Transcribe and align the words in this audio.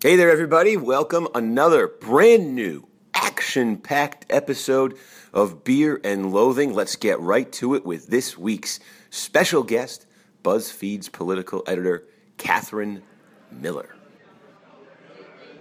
Hey 0.00 0.14
there, 0.14 0.30
everybody. 0.30 0.76
Welcome 0.76 1.26
another 1.34 1.88
brand 1.88 2.54
new 2.54 2.86
action 3.14 3.78
packed 3.78 4.26
episode 4.30 4.96
of 5.34 5.64
Beer 5.64 6.00
and 6.04 6.32
Loathing. 6.32 6.72
Let's 6.72 6.94
get 6.94 7.18
right 7.18 7.50
to 7.54 7.74
it 7.74 7.84
with 7.84 8.06
this 8.06 8.38
week's 8.38 8.78
special 9.10 9.64
guest, 9.64 10.06
BuzzFeed's 10.44 11.08
political 11.08 11.64
editor, 11.66 12.04
Katherine 12.36 13.02
Miller. 13.50 13.96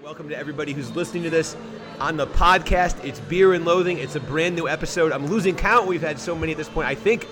Welcome 0.03 0.29
to 0.29 0.37
everybody 0.37 0.71
who's 0.71 0.95
listening 0.95 1.23
to 1.23 1.31
this 1.31 1.57
on 1.99 2.15
the 2.15 2.27
podcast. 2.27 3.03
It's 3.03 3.19
Beer 3.21 3.55
and 3.55 3.65
Loathing. 3.65 3.97
It's 3.97 4.17
a 4.17 4.19
brand 4.19 4.55
new 4.55 4.67
episode. 4.67 5.13
I'm 5.13 5.25
losing 5.25 5.55
count. 5.55 5.87
We've 5.87 5.99
had 5.99 6.19
so 6.19 6.35
many 6.35 6.51
at 6.51 6.59
this 6.59 6.69
point. 6.69 6.87
I 6.87 6.93
think 6.93 7.27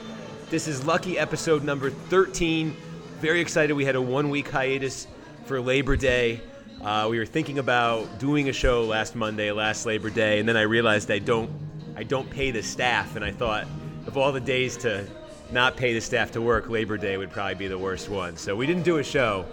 this 0.49 0.67
is 0.67 0.83
lucky 0.87 1.19
episode 1.19 1.63
number 1.63 1.91
13. 1.91 2.75
Very 3.19 3.41
excited. 3.41 3.75
We 3.75 3.85
had 3.85 3.95
a 3.95 4.01
one 4.01 4.31
week 4.31 4.49
hiatus 4.49 5.05
for 5.45 5.61
Labor 5.61 5.95
Day. 5.95 6.41
Uh, 6.86 7.07
we 7.09 7.17
were 7.17 7.25
thinking 7.25 7.57
about 7.57 8.20
doing 8.20 8.48
a 8.48 8.53
show 8.53 8.84
last 8.84 9.16
Monday, 9.16 9.52
last 9.52 9.88
Labor 9.88 10.12
Day, 10.12 10.39
and 10.39 10.48
then 10.48 10.55
I 10.55 10.62
realized 10.62 11.09
I 11.09 11.17
don't, 11.17 11.49
I 11.95 12.03
don't 12.03 12.30
pay 12.30 12.52
the 12.52 12.61
staff, 12.61 13.16
and 13.16 13.25
I 13.25 13.31
thought 13.31 13.66
of 14.05 14.17
all 14.17 14.31
the 14.31 14.39
days 14.39 14.77
to 14.77 15.03
not 15.52 15.77
pay 15.77 15.95
the 15.95 15.99
staff 15.99 16.30
to 16.34 16.41
work, 16.41 16.70
Labor 16.70 16.95
Day 16.95 17.17
would 17.17 17.31
probably 17.31 17.55
be 17.55 17.67
the 17.67 17.77
worst 17.77 18.08
one. 18.08 18.38
So 18.38 18.55
we 18.55 18.67
didn't 18.67 18.84
do 18.84 18.98
a 18.98 19.03
show 19.03 19.48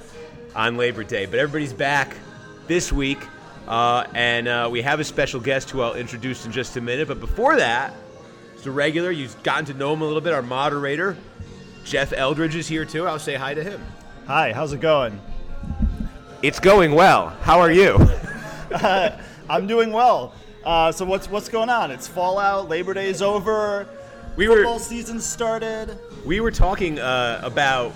on 0.54 0.76
Labor 0.76 1.04
Day, 1.04 1.24
but 1.24 1.38
everybody's 1.38 1.72
back 1.72 2.18
this 2.66 2.92
week, 2.92 3.26
uh, 3.66 4.04
and 4.12 4.46
uh, 4.46 4.68
we 4.70 4.82
have 4.82 5.00
a 5.00 5.04
special 5.04 5.40
guest 5.40 5.70
who 5.70 5.80
I'll 5.80 5.94
introduce 5.94 6.44
in 6.44 6.52
just 6.52 6.76
a 6.76 6.82
minute. 6.82 7.08
But 7.08 7.18
before 7.18 7.56
that, 7.56 7.94
it's 8.54 8.66
a 8.66 8.70
regular. 8.70 9.10
You've 9.10 9.42
gotten 9.42 9.64
to 9.64 9.74
know 9.74 9.94
him 9.94 10.02
a 10.02 10.04
little 10.04 10.20
bit. 10.20 10.34
Our 10.34 10.42
moderator, 10.42 11.16
Jeff 11.82 12.12
Eldridge, 12.12 12.56
is 12.56 12.68
here 12.68 12.84
too. 12.84 13.06
I'll 13.06 13.18
say 13.18 13.36
hi 13.36 13.54
to 13.54 13.64
him. 13.64 13.82
Hi, 14.26 14.52
how's 14.52 14.74
it 14.74 14.80
going? 14.82 15.18
It's 16.42 16.58
going 16.58 16.92
well. 16.92 17.28
How 17.42 17.60
are 17.60 17.70
you? 17.70 17.94
Uh, 18.72 19.16
I'm 19.48 19.68
doing 19.68 19.92
well. 19.92 20.34
Uh, 20.64 20.90
so 20.90 21.04
what's 21.04 21.30
what's 21.30 21.48
going 21.48 21.68
on? 21.70 21.92
It's 21.92 22.08
Fallout. 22.08 22.68
Labor 22.68 22.94
Day 22.94 23.08
is 23.08 23.22
over. 23.22 23.86
We 24.34 24.48
were- 24.48 24.56
football 24.56 24.80
season 24.80 25.20
started. 25.20 25.96
We 26.26 26.40
were 26.40 26.50
talking 26.50 26.98
uh, 26.98 27.40
about 27.44 27.92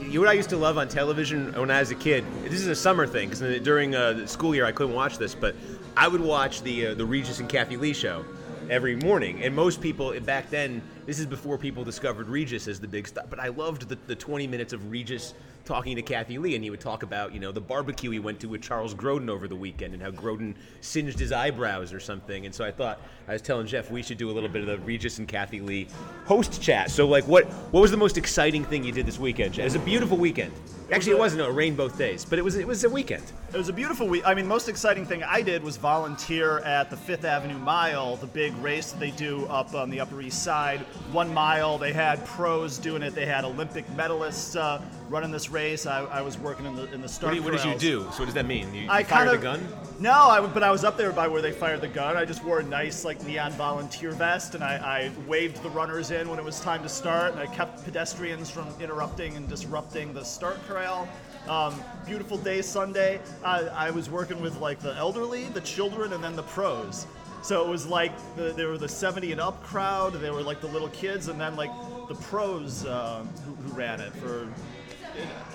you 0.00 0.14
know 0.14 0.20
what 0.20 0.28
I 0.28 0.32
used 0.32 0.50
to 0.50 0.56
love 0.56 0.76
on 0.76 0.88
television 0.88 1.52
when 1.52 1.70
I 1.70 1.78
was 1.78 1.92
a 1.92 1.94
kid. 1.94 2.24
This 2.42 2.54
is 2.54 2.66
a 2.66 2.74
summer 2.74 3.06
thing 3.06 3.28
because 3.30 3.60
during 3.62 3.94
uh, 3.94 4.14
the 4.14 4.26
school 4.26 4.56
year 4.56 4.64
I 4.64 4.72
couldn't 4.72 4.94
watch 4.96 5.18
this, 5.18 5.34
but 5.34 5.54
I 5.96 6.08
would 6.08 6.20
watch 6.20 6.62
the 6.62 6.88
uh, 6.88 6.94
the 6.94 7.06
Regis 7.06 7.38
and 7.38 7.48
Kathie 7.48 7.76
Lee 7.76 7.92
show 7.92 8.24
every 8.70 8.96
morning. 8.96 9.42
And 9.44 9.54
most 9.54 9.80
people 9.80 10.18
back 10.20 10.50
then, 10.50 10.82
this 11.06 11.20
is 11.20 11.26
before 11.26 11.58
people 11.58 11.84
discovered 11.84 12.28
Regis 12.28 12.66
as 12.66 12.80
the 12.80 12.88
big 12.88 13.06
stuff. 13.06 13.26
But 13.30 13.38
I 13.38 13.48
loved 13.48 13.88
the, 13.88 13.98
the 14.06 14.16
20 14.16 14.46
minutes 14.46 14.72
of 14.72 14.90
Regis 14.90 15.34
talking 15.72 15.96
to 15.96 16.02
Kathie 16.02 16.36
Lee, 16.36 16.54
and 16.54 16.62
he 16.62 16.68
would 16.68 16.80
talk 16.80 17.02
about 17.02 17.32
you 17.32 17.40
know 17.40 17.50
the 17.50 17.60
barbecue 17.60 18.10
he 18.10 18.18
went 18.18 18.38
to 18.40 18.46
with 18.46 18.60
Charles 18.60 18.94
Grodin 18.94 19.30
over 19.30 19.48
the 19.48 19.56
weekend 19.56 19.94
and 19.94 20.02
how 20.02 20.10
Grodin 20.10 20.54
singed 20.82 21.18
his 21.18 21.32
eyebrows 21.32 21.94
or 21.94 22.00
something. 22.00 22.44
And 22.44 22.54
so 22.54 22.62
I 22.62 22.70
thought 22.70 23.00
I 23.26 23.32
was 23.32 23.40
telling 23.40 23.66
Jeff 23.66 23.90
we 23.90 24.02
should 24.02 24.18
do 24.18 24.30
a 24.30 24.34
little 24.34 24.50
bit 24.50 24.60
of 24.60 24.66
the 24.66 24.78
Regis 24.84 25.18
and 25.18 25.26
Kathie 25.26 25.62
Lee 25.62 25.88
host 26.26 26.60
chat. 26.60 26.90
So 26.90 27.08
like, 27.08 27.26
what 27.26 27.46
what 27.72 27.80
was 27.80 27.90
the 27.90 27.96
most 27.96 28.18
exciting 28.18 28.66
thing 28.66 28.84
you 28.84 28.92
did 28.92 29.06
this 29.06 29.18
weekend? 29.18 29.54
Jeff? 29.54 29.62
It 29.62 29.64
was 29.64 29.74
a 29.76 29.78
beautiful 29.78 30.18
weekend. 30.18 30.52
Actually, 30.90 31.12
it 31.12 31.18
wasn't. 31.18 31.40
It 31.40 31.48
rained 31.52 31.78
both 31.78 31.96
days, 31.96 32.26
but 32.26 32.38
it 32.38 32.42
was 32.42 32.56
it 32.56 32.66
was 32.66 32.84
a 32.84 32.90
weekend. 32.90 33.24
It 33.54 33.56
was 33.56 33.70
a 33.70 33.72
beautiful 33.72 34.06
week. 34.06 34.24
I 34.26 34.34
mean, 34.34 34.46
most 34.46 34.68
exciting 34.68 35.06
thing 35.06 35.22
I 35.22 35.40
did 35.40 35.62
was 35.62 35.78
volunteer 35.78 36.58
at 36.58 36.90
the 36.90 36.98
Fifth 36.98 37.24
Avenue 37.24 37.56
Mile, 37.58 38.16
the 38.16 38.26
big 38.26 38.54
race 38.58 38.92
that 38.92 39.00
they 39.00 39.12
do 39.12 39.46
up 39.46 39.74
on 39.74 39.88
the 39.88 40.00
Upper 40.00 40.20
East 40.20 40.42
Side. 40.42 40.80
One 41.12 41.32
mile. 41.32 41.78
They 41.78 41.94
had 41.94 42.22
pros 42.26 42.76
doing 42.76 43.02
it. 43.02 43.14
They 43.14 43.24
had 43.24 43.46
Olympic 43.46 43.86
medalists 43.96 44.54
uh, 44.60 44.82
running 45.08 45.30
this 45.30 45.48
race. 45.48 45.61
I, 45.62 46.04
I 46.18 46.22
was 46.22 46.38
working 46.38 46.66
in 46.66 46.74
the 46.74 46.84
in 46.92 47.00
the 47.00 47.06
What, 47.06 47.10
start. 47.10 47.32
do 47.32 47.36
you, 47.38 47.42
what 47.44 47.52
did 47.52 47.60
you 47.60 47.64
corrals. 47.66 47.80
do? 47.80 48.02
So 48.12 48.18
what 48.18 48.24
does 48.26 48.34
that 48.34 48.46
mean? 48.46 48.74
You, 48.74 48.82
you 48.82 48.90
I 48.90 49.04
fired 49.04 49.08
kind 49.08 49.28
of 49.30 49.40
the 49.40 49.42
gun? 49.42 49.68
No, 50.00 50.12
I, 50.12 50.44
but 50.44 50.64
I 50.64 50.70
was 50.72 50.82
up 50.82 50.96
there 50.96 51.12
by 51.12 51.28
where 51.28 51.40
they 51.40 51.52
fired 51.52 51.80
the 51.80 51.88
gun. 51.88 52.16
I 52.16 52.24
just 52.24 52.42
wore 52.42 52.58
a 52.58 52.62
nice 52.64 53.04
like 53.04 53.22
neon 53.24 53.52
volunteer 53.52 54.10
vest, 54.10 54.56
and 54.56 54.64
I, 54.64 54.74
I 54.76 55.28
waved 55.28 55.62
the 55.62 55.70
runners 55.70 56.10
in 56.10 56.28
when 56.28 56.38
it 56.40 56.44
was 56.44 56.58
time 56.60 56.82
to 56.82 56.88
start, 56.88 57.32
and 57.32 57.40
I 57.40 57.46
kept 57.46 57.84
pedestrians 57.84 58.50
from 58.50 58.66
interrupting 58.80 59.36
and 59.36 59.48
disrupting 59.48 60.12
the 60.12 60.24
start 60.24 60.58
corral. 60.66 61.08
Um, 61.48 61.80
beautiful 62.04 62.38
day 62.38 62.60
Sunday. 62.62 63.20
I, 63.44 63.60
I 63.62 63.90
was 63.90 64.10
working 64.10 64.40
with 64.40 64.58
like 64.58 64.80
the 64.80 64.94
elderly, 64.96 65.44
the 65.44 65.60
children, 65.60 66.12
and 66.12 66.22
then 66.22 66.34
the 66.34 66.42
pros. 66.44 67.06
So 67.42 67.64
it 67.64 67.68
was 67.68 67.86
like 67.86 68.12
the, 68.36 68.52
there 68.52 68.68
were 68.68 68.78
the 68.78 68.88
70 68.88 69.32
and 69.32 69.40
up 69.40 69.60
crowd. 69.64 70.12
They 70.14 70.30
were 70.30 70.42
like 70.42 70.60
the 70.60 70.68
little 70.68 70.90
kids, 70.90 71.26
and 71.28 71.40
then 71.40 71.56
like 71.56 71.70
the 72.08 72.14
pros 72.14 72.84
uh, 72.84 73.24
who, 73.44 73.54
who 73.54 73.72
ran 73.74 74.00
it 74.00 74.12
for 74.14 74.48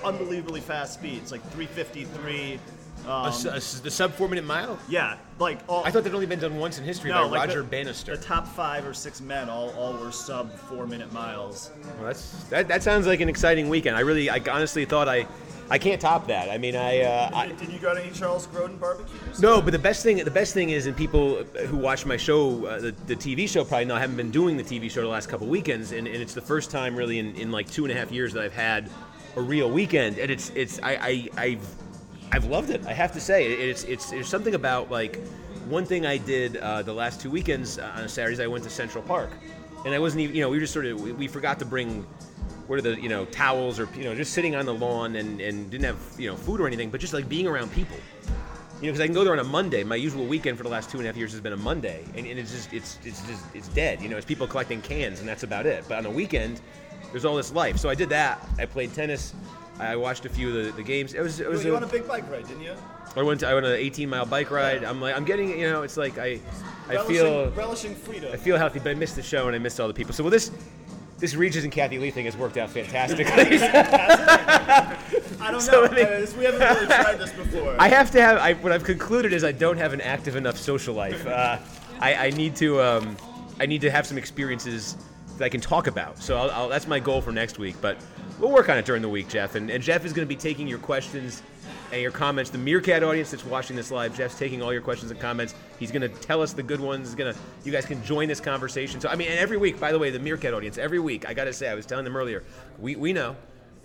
unbelievably 0.04 0.62
fast 0.62 0.94
speeds, 0.94 1.32
like 1.32 1.42
353. 1.52 2.60
A 3.06 3.10
Um, 3.12 3.28
s- 3.28 3.46
a 3.46 3.54
s- 3.56 3.80
the 3.80 3.92
sub 3.92 4.12
four 4.14 4.28
minute 4.28 4.44
mile? 4.44 4.78
yeah, 4.90 5.16
like 5.40 5.60
all. 5.70 5.84
I 5.86 5.92
thought 5.92 6.04
they'd 6.04 6.14
only 6.14 6.26
been 6.26 6.40
done 6.40 6.58
once 6.58 6.78
in 6.80 6.84
history 6.84 7.12
by 7.12 7.20
like 7.22 7.48
Roger 7.48 7.62
the, 7.62 7.68
Bannister. 7.68 8.18
The 8.18 8.24
top 8.24 8.48
five 8.48 8.86
or 8.88 8.94
six 8.94 9.22
men 9.22 9.50
all, 9.50 9.70
all 9.78 9.94
were 9.94 10.12
sub 10.12 10.52
four 10.52 10.88
minute 10.88 11.14
miles. 11.14 11.70
Well, 12.00 12.08
that's, 12.08 12.44
that, 12.46 12.68
that 12.68 12.82
sounds 12.84 13.06
like 13.08 13.22
an 13.22 13.30
exciting 13.30 13.70
weekend. 13.70 13.96
I 13.96 14.00
really, 14.02 14.30
I 14.32 14.42
honestly 14.52 14.84
thought 14.84 15.08
I, 15.08 15.28
I 15.70 15.78
can't 15.78 16.02
top 16.02 16.28
that. 16.28 16.50
I 16.50 16.58
mean, 16.58 16.76
I, 16.76 17.02
uh, 17.02 17.30
I 17.34 17.48
Did, 17.48 17.58
did 17.60 17.70
you 17.72 17.80
go 17.80 17.94
to 17.94 18.02
any 18.04 18.12
Charles 18.12 18.48
Grodin 18.48 18.80
barbecues? 18.80 19.40
no, 19.40 19.62
but 19.62 19.72
the 19.72 19.80
best 19.80 20.02
thing, 20.02 20.18
the 20.18 20.32
best 20.32 20.54
thing 20.56 20.72
is, 20.72 20.88
and 20.88 20.98
people 20.98 21.44
who 21.68 21.78
watch 21.78 22.06
my 22.06 22.18
show, 22.18 22.66
uh, 22.66 22.80
the, 22.80 22.96
the 23.06 23.16
TV 23.16 23.48
show, 23.48 23.64
probably 23.64 23.86
know 23.86 23.96
I 23.96 24.00
haven't 24.00 24.18
been 24.18 24.32
doing 24.32 24.58
the 24.58 24.64
TV 24.64 24.90
show 24.90 25.02
the 25.02 25.08
last 25.08 25.30
couple 25.30 25.46
weekends, 25.48 25.92
and, 25.92 26.08
and 26.08 26.18
it's 26.18 26.34
the 26.34 26.42
first 26.42 26.72
time 26.72 26.96
really 26.96 27.20
in, 27.20 27.36
in 27.36 27.52
like 27.52 27.70
two 27.70 27.86
and 27.86 27.92
a 27.94 27.96
half 27.96 28.12
years 28.12 28.34
that 28.34 28.44
I've 28.44 28.54
had 28.54 28.90
a 29.38 29.42
real 29.42 29.70
weekend, 29.70 30.18
and 30.18 30.32
it's, 30.32 30.52
it's, 30.56 30.80
I, 30.82 30.96
I, 30.96 31.30
I've, 31.38 31.76
I've 32.32 32.46
loved 32.46 32.72
it. 32.72 32.86
I 32.88 32.94
have 32.94 33.14
to 33.14 33.22
say, 33.22 33.46
it's, 33.46 33.84
it's, 33.84 34.10
there's 34.10 34.28
something 34.28 34.56
about 34.56 34.90
like 34.90 35.20
one 35.70 35.86
thing 35.86 36.06
I 36.06 36.18
did 36.18 36.58
uh, 36.58 36.82
the 36.82 36.94
last 36.94 37.22
two 37.22 37.30
weekends 37.30 37.78
uh, 37.78 37.94
on 37.96 38.10
Saturdays. 38.10 38.40
I 38.40 38.48
went 38.48 38.64
to 38.64 38.70
Central 38.70 39.04
Park, 39.04 39.30
and 39.86 39.94
I 39.94 40.00
wasn't 40.00 40.22
even, 40.22 40.36
you 40.36 40.42
know, 40.42 40.50
we 40.50 40.60
just 40.60 40.74
sort 40.74 40.88
of, 40.88 41.00
we, 41.00 41.12
we 41.12 41.28
forgot 41.28 41.60
to 41.60 41.66
bring 41.66 42.06
what 42.66 42.78
are 42.80 42.82
the 42.82 43.00
you 43.02 43.08
know 43.08 43.24
towels 43.26 43.80
or 43.80 43.88
you 43.96 44.04
know 44.04 44.14
just 44.14 44.34
sitting 44.34 44.54
on 44.54 44.66
the 44.66 44.74
lawn 44.74 45.16
and, 45.16 45.40
and 45.40 45.72
didn't 45.72 45.86
have 45.86 45.98
you 46.18 46.30
know 46.30 46.36
food 46.36 46.60
or 46.60 46.68
anything 46.68 46.90
but 46.90 47.00
just 47.00 47.14
like 47.14 47.30
being 47.30 47.48
around 47.48 47.72
people 47.72 47.96
you 48.82 48.88
know 48.88 48.92
because 48.92 49.00
i 49.00 49.06
can 49.06 49.14
go 49.14 49.24
there 49.24 49.32
on 49.32 49.40
a 49.40 49.44
monday 49.44 49.86
my 49.86 49.96
usual 49.96 50.26
weekend 50.26 50.58
for 50.58 50.64
the 50.64 50.70
last 50.70 50.90
two 50.90 50.98
and 50.98 51.08
a 51.08 51.10
half 51.10 51.16
years 51.16 51.32
has 51.32 51.40
been 51.40 51.54
a 51.54 51.58
monday 51.58 52.04
and, 52.16 52.28
and 52.28 52.38
it's 52.38 52.52
just 52.52 52.74
it's 52.74 53.00
it's 53.06 53.26
just 53.26 53.42
it's 53.54 53.70
dead 53.70 54.02
you 54.02 54.10
know 54.10 54.18
it's 54.18 54.26
people 54.26 54.46
collecting 54.46 54.82
cans 54.82 55.22
and 55.22 55.30
that's 55.30 55.44
about 55.44 55.66
it 55.66 55.86
but 55.88 55.98
on 55.98 56.06
a 56.06 56.12
weekend 56.12 56.60
there's 57.12 57.26
all 57.26 57.36
this 57.36 57.52
life 57.54 57.78
so 57.78 57.90
i 57.90 57.96
did 57.96 58.10
that 58.10 58.46
i 58.60 58.66
played 58.66 58.94
tennis 58.94 59.34
i 59.80 59.96
watched 59.96 60.26
a 60.26 60.30
few 60.30 60.50
of 60.50 60.66
the, 60.66 60.72
the 60.74 60.84
games 60.84 61.14
it 61.14 61.22
was 61.22 61.40
it 61.40 61.50
was 61.50 61.64
you 61.64 61.72
a- 61.72 61.74
went 61.74 61.84
on 61.86 61.90
a 61.90 61.94
big 61.94 62.08
bike 62.08 62.30
ride, 62.32 62.48
didn't 62.48 62.64
you? 62.64 62.74
I 63.16 63.24
went 63.24 63.40
to, 63.40 63.48
I 63.48 63.54
went 63.56 63.66
on 63.66 63.72
an 63.72 63.80
18 63.80 64.10
mile 64.10 64.26
bike 64.26 64.52
ride 64.52 64.84
i'm 64.84 65.02
like 65.02 65.16
i'm 65.16 65.26
getting 65.26 65.50
you 65.60 65.70
know 65.70 65.82
it's 65.84 65.98
like 65.98 66.18
i 66.18 66.40
i 66.90 66.94
relishing, 66.94 67.16
feel 67.16 67.50
relishing 67.52 67.96
freedom. 67.96 68.32
I 68.32 68.38
feel 68.38 68.58
healthy, 68.58 68.80
but 68.80 68.90
I 68.92 68.94
missed 68.94 69.16
the 69.16 69.24
show 69.24 69.48
and 69.48 69.56
I 69.56 69.60
missed 69.60 69.80
all 69.80 69.88
the 69.88 69.94
people. 69.94 70.14
So 70.14 70.24
well, 70.24 70.32
this 70.32 70.52
this 71.20 71.34
Regis 71.36 71.64
and 71.64 71.74
Kathie 71.74 71.98
Lee 72.00 72.12
thing 72.12 72.26
has 72.26 72.38
worked 72.38 72.58
out 72.58 72.70
fantastically. 72.70 73.58
I 75.42 75.52
don't 75.52 75.62
so, 75.62 75.72
know. 75.72 75.86
I 75.86 75.96
mean- 75.96 76.06
Uh, 76.06 76.28
we 76.38 76.46
haven't 76.46 76.62
really 76.62 76.86
tried 76.86 77.16
this 77.20 77.32
before. 77.34 77.76
I 77.80 77.90
have 77.90 78.12
to 78.12 78.22
have. 78.22 78.38
I, 78.38 78.54
what 78.54 78.72
I've 78.72 78.84
concluded 78.84 79.34
is 79.34 79.44
I 79.44 79.52
don't 79.52 79.78
have 79.78 79.94
an 79.94 80.02
active 80.02 80.36
enough 80.36 80.58
social 80.58 80.94
life. 80.94 81.26
Uh, 81.26 81.58
I, 82.00 82.28
I 82.28 82.30
need 82.32 82.56
to. 82.58 82.82
Um, 82.82 83.18
I 83.60 83.66
need 83.66 83.82
to 83.82 83.90
have 83.92 84.06
some 84.06 84.18
experiences 84.18 84.96
that 85.38 85.46
I 85.46 85.50
can 85.50 85.62
talk 85.62 85.88
about. 85.88 86.18
So 86.18 86.38
I'll, 86.38 86.52
I'll, 86.52 86.70
that's 86.70 86.88
my 86.88 87.00
goal 87.00 87.22
for 87.22 87.32
next 87.32 87.60
week. 87.60 87.76
But 87.82 87.98
we'll 88.40 88.52
work 88.52 88.70
on 88.70 88.78
it 88.78 88.86
during 88.86 89.02
the 89.02 89.10
week, 89.10 89.30
Jeff. 89.30 89.56
And, 89.56 89.70
and 89.70 89.84
Jeff 89.84 90.06
is 90.06 90.14
going 90.14 90.26
to 90.26 90.30
be 90.30 90.40
taking 90.40 90.68
your 90.68 90.80
questions 90.80 91.42
and 91.92 92.02
your 92.02 92.12
comments. 92.12 92.50
The 92.50 92.58
Meerkat 92.58 93.04
audience 93.04 93.32
that's 93.32 93.46
watching 93.46 93.76
this 93.76 93.92
live, 93.92 94.16
Jeff's 94.16 94.38
taking 94.38 94.62
all 94.62 94.74
your 94.74 94.82
questions 94.82 95.12
and 95.12 95.20
comments. 95.20 95.56
He's 95.80 95.92
going 95.92 96.02
to 96.02 96.10
tell 96.10 96.42
us 96.42 96.54
the 96.54 96.64
good 96.64 96.80
ones. 96.80 97.08
He's 97.08 97.16
going 97.16 97.34
to. 97.34 97.40
You 97.64 97.72
guys 97.72 97.86
can 97.86 98.04
join 98.04 98.28
this 98.28 98.40
conversation. 98.40 99.00
So 99.00 99.10
I 99.10 99.16
mean, 99.16 99.30
and 99.30 99.40
every 99.40 99.58
week, 99.58 99.80
by 99.80 99.92
the 99.92 100.00
way, 100.00 100.10
the 100.10 100.20
Meerkat 100.20 100.54
audience. 100.54 100.78
Every 100.78 101.00
week, 101.00 101.28
I 101.28 101.34
got 101.34 101.46
to 101.46 101.54
say, 101.54 101.70
I 101.70 101.76
was 101.76 101.86
telling 101.86 102.06
them 102.06 102.18
earlier. 102.18 102.44
We 102.80 102.96
we 102.96 103.14
know. 103.14 103.36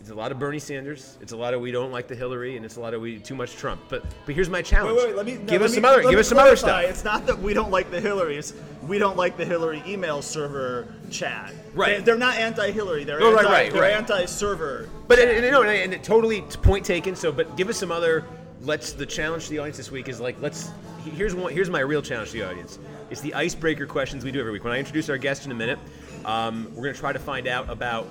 It's 0.03 0.11
a 0.11 0.15
lot 0.17 0.33
of 0.33 0.41
Bernie 0.41 0.59
Sanders. 0.59 1.17
It's 1.21 1.31
a 1.31 1.37
lot 1.37 1.55
of 1.55 1.61
we 1.61 1.71
don't 1.71 1.93
like 1.93 2.09
the 2.09 2.17
Hillary, 2.17 2.57
and 2.57 2.65
it's 2.67 2.75
a 2.75 2.81
lot 2.81 2.93
of 2.93 3.01
we 3.01 3.21
too 3.21 3.37
much 3.37 3.55
Trump. 3.55 3.83
But 3.89 4.03
but 4.27 4.35
here's 4.35 4.51
my 4.51 4.61
challenge. 4.61 4.97
Wait, 4.99 5.07
wait, 5.07 5.17
let 5.17 5.25
me 5.27 5.35
no, 5.35 5.39
give 5.45 5.61
let 5.61 5.63
us 5.63 5.71
me- 5.71 5.75
some 5.77 5.85
other 5.85 6.03
give 6.03 6.19
us 6.19 6.29
some 6.29 6.39
other 6.39 6.57
stuff. 6.57 6.83
It's 6.83 7.05
not 7.05 7.25
that 7.27 7.39
we 7.39 7.55
don't 7.55 7.71
like 7.71 7.93
the 7.93 8.01
Hillary. 8.01 8.37
It's 8.37 8.53
we 8.83 8.99
don't 8.99 9.17
like 9.17 9.37
the 9.37 9.45
Hillary 9.45 9.81
email 9.87 10.21
server 10.21 10.93
chat. 11.09 11.53
Right. 11.73 11.99
They, 11.99 12.03
they're 12.03 12.19
not 12.19 12.35
anti-Hillary. 12.35 13.05
They're 13.05 13.23
Oh, 13.23 13.31
anti, 13.31 13.45
right, 13.45 13.53
right, 13.53 13.73
they're 13.73 13.83
right. 13.83 13.93
anti-server. 13.93 14.89
But 15.07 15.21
and, 15.21 15.31
and, 15.31 15.53
no, 15.53 15.63
and, 15.63 15.95
and 15.95 16.03
totally 16.03 16.41
point 16.41 16.85
taken. 16.85 17.15
So, 17.15 17.31
but 17.31 17.57
give 17.57 17.69
us 17.69 17.79
some 17.79 17.93
other. 17.93 18.25
Let's 18.61 18.95
the 18.95 19.07
challenge 19.07 19.45
to 19.45 19.51
the 19.51 19.61
audience 19.61 19.77
this 19.77 19.93
week 19.93 20.09
is 20.09 20.19
like 20.21 20.35
let's. 20.41 20.73
Here's 21.05 21.33
one. 21.37 21.53
Here's 21.53 21.71
my 21.71 21.79
real 21.79 22.03
challenge 22.03 22.33
to 22.33 22.39
the 22.39 22.49
audience. 22.51 22.81
It's 23.11 23.21
the 23.21 23.35
icebreaker 23.35 23.87
questions 23.87 24.25
we 24.25 24.33
do 24.33 24.41
every 24.41 24.51
week. 24.51 24.65
When 24.65 24.73
I 24.73 24.79
introduce 24.81 25.09
our 25.09 25.17
guest 25.19 25.47
in 25.47 25.53
a 25.53 25.55
minute, 25.55 25.79
um, 26.25 26.65
we're 26.75 26.83
going 26.83 26.95
to 26.95 27.01
try 27.01 27.13
to 27.13 27.21
find 27.21 27.47
out 27.47 27.71
about 27.71 28.09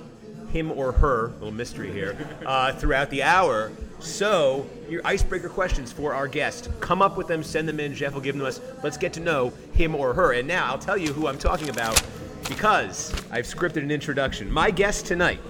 him 0.52 0.70
or 0.70 0.92
her, 0.92 1.32
little 1.40 1.50
mystery 1.50 1.90
here, 1.90 2.16
uh, 2.46 2.72
throughout 2.72 3.10
the 3.10 3.22
hour. 3.22 3.72
So, 3.98 4.66
your 4.88 5.00
icebreaker 5.04 5.48
questions 5.48 5.92
for 5.92 6.14
our 6.14 6.28
guest. 6.28 6.68
Come 6.80 7.02
up 7.02 7.16
with 7.16 7.26
them, 7.26 7.42
send 7.42 7.68
them 7.68 7.80
in. 7.80 7.94
Jeff 7.94 8.14
will 8.14 8.20
give 8.20 8.34
them 8.34 8.40
to 8.40 8.48
us. 8.48 8.60
Let's 8.82 8.96
get 8.96 9.12
to 9.14 9.20
know 9.20 9.52
him 9.72 9.94
or 9.94 10.12
her. 10.14 10.32
And 10.32 10.46
now 10.46 10.66
I'll 10.66 10.78
tell 10.78 10.98
you 10.98 11.12
who 11.12 11.26
I'm 11.26 11.38
talking 11.38 11.68
about 11.68 12.02
because 12.48 13.12
I've 13.30 13.46
scripted 13.46 13.82
an 13.82 13.90
introduction. 13.90 14.50
My 14.50 14.70
guest 14.70 15.06
tonight 15.06 15.40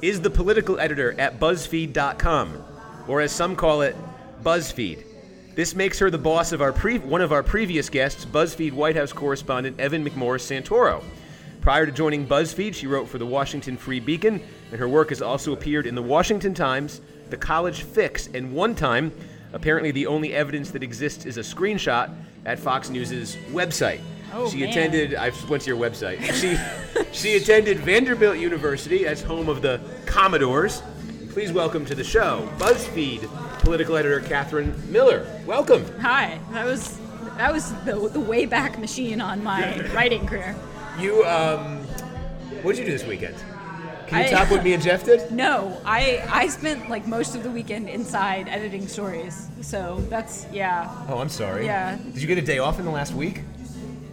is 0.00 0.20
the 0.20 0.30
political 0.30 0.78
editor 0.78 1.18
at 1.18 1.40
BuzzFeed.com, 1.40 2.64
or 3.08 3.20
as 3.20 3.32
some 3.32 3.56
call 3.56 3.82
it, 3.82 3.96
BuzzFeed. 4.42 5.04
This 5.54 5.74
makes 5.74 5.98
her 5.98 6.10
the 6.10 6.18
boss 6.18 6.52
of 6.52 6.62
our 6.62 6.72
pre- 6.72 6.98
one 6.98 7.20
of 7.20 7.32
our 7.32 7.42
previous 7.42 7.88
guests, 7.88 8.24
BuzzFeed 8.24 8.72
White 8.72 8.96
House 8.96 9.12
correspondent 9.12 9.78
Evan 9.78 10.04
McMorris 10.04 10.42
Santoro. 10.42 11.02
Prior 11.64 11.86
to 11.86 11.92
joining 11.92 12.26
BuzzFeed, 12.26 12.74
she 12.74 12.86
wrote 12.86 13.08
for 13.08 13.16
the 13.16 13.24
Washington 13.24 13.78
Free 13.78 13.98
Beacon, 13.98 14.38
and 14.70 14.78
her 14.78 14.86
work 14.86 15.08
has 15.08 15.22
also 15.22 15.54
appeared 15.54 15.86
in 15.86 15.94
the 15.94 16.02
Washington 16.02 16.52
Times, 16.52 17.00
the 17.30 17.38
College 17.38 17.84
Fix, 17.84 18.26
and 18.34 18.52
one 18.52 18.74
time, 18.74 19.10
apparently 19.54 19.90
the 19.90 20.06
only 20.06 20.34
evidence 20.34 20.70
that 20.72 20.82
exists 20.82 21.24
is 21.24 21.38
a 21.38 21.40
screenshot 21.40 22.14
at 22.44 22.58
Fox 22.58 22.90
News' 22.90 23.36
website. 23.50 24.02
Oh, 24.34 24.50
she 24.50 24.60
man. 24.60 24.68
attended. 24.68 25.14
I 25.14 25.32
went 25.48 25.62
to 25.62 25.70
your 25.70 25.78
website. 25.78 26.20
She 26.34 26.58
she 27.12 27.36
attended 27.36 27.78
Vanderbilt 27.78 28.36
University 28.36 29.06
as 29.06 29.22
home 29.22 29.48
of 29.48 29.62
the 29.62 29.80
Commodores. 30.04 30.82
Please 31.30 31.50
welcome 31.50 31.86
to 31.86 31.94
the 31.94 32.04
show 32.04 32.46
BuzzFeed 32.58 33.26
political 33.60 33.96
editor 33.96 34.20
Katherine 34.20 34.74
Miller. 34.92 35.26
Welcome. 35.46 35.86
Hi, 36.00 36.38
that 36.52 36.66
was 36.66 37.00
that 37.38 37.50
was 37.50 37.72
the, 37.84 38.10
the 38.12 38.20
way 38.20 38.44
back 38.44 38.78
machine 38.78 39.22
on 39.22 39.42
my 39.42 39.80
writing 39.94 40.26
career. 40.26 40.54
You 40.98 41.24
um, 41.24 41.78
what 42.62 42.76
did 42.76 42.80
you 42.80 42.84
do 42.86 42.92
this 42.92 43.04
weekend? 43.06 43.36
Can 44.06 44.18
you 44.20 44.26
I- 44.26 44.30
top 44.30 44.50
what 44.50 44.62
me 44.62 44.72
and 44.74 44.82
Jeff 44.82 45.04
did? 45.04 45.30
No, 45.44 45.80
I 45.84 46.22
I 46.30 46.48
spent 46.48 46.88
like 46.88 47.06
most 47.06 47.34
of 47.34 47.42
the 47.42 47.50
weekend 47.50 47.88
inside 47.88 48.48
editing 48.48 48.86
stories. 48.86 49.48
So 49.62 50.04
that's 50.08 50.46
yeah. 50.52 50.88
Oh, 51.08 51.18
I'm 51.18 51.28
sorry. 51.28 51.64
Yeah. 51.66 51.96
Did 52.12 52.20
you 52.22 52.28
get 52.28 52.38
a 52.38 52.42
day 52.42 52.58
off 52.58 52.78
in 52.78 52.84
the 52.84 52.90
last 52.90 53.14
week? 53.14 53.40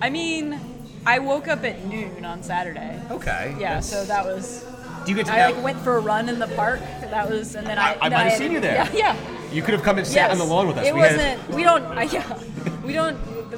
I 0.01 0.09
mean, 0.09 0.59
I 1.05 1.19
woke 1.19 1.47
up 1.47 1.63
at 1.63 1.85
noon 1.85 2.25
on 2.25 2.41
Saturday. 2.41 2.99
Okay. 3.11 3.51
Yeah, 3.59 3.75
That's- 3.79 3.89
so 3.89 4.03
that 4.05 4.25
was. 4.25 4.65
Do 5.05 5.11
you 5.11 5.17
get 5.17 5.25
to 5.27 5.33
I 5.33 5.37
now- 5.37 5.51
like 5.51 5.63
went 5.63 5.79
for 5.79 5.97
a 5.97 5.99
run 5.99 6.29
in 6.29 6.39
the 6.39 6.47
park. 6.49 6.79
That 7.01 7.29
was, 7.29 7.55
and 7.55 7.65
then 7.67 7.77
I. 7.77 7.93
I- 7.93 7.97
I 8.01 8.09
might 8.09 8.23
have 8.29 8.37
seen 8.37 8.51
you 8.51 8.59
there. 8.59 8.75
Yeah, 8.93 9.13
yeah. 9.15 9.51
You 9.51 9.61
could 9.61 9.73
have 9.73 9.83
come 9.83 9.97
and 9.97 10.07
sat 10.07 10.29
Yes. 10.29 10.31
on 10.31 10.37
the 10.37 10.45
lawn 10.53 10.67
with 10.67 10.77
us. 10.77 10.87
It 10.87 10.93
We 10.93 11.01
wasn't. 11.01 11.49
We 11.49 11.63
don't. 11.63 11.83
Uh, 11.83 12.01
yeah, 12.11 12.39
we 12.85 12.93
don't. 12.93 13.17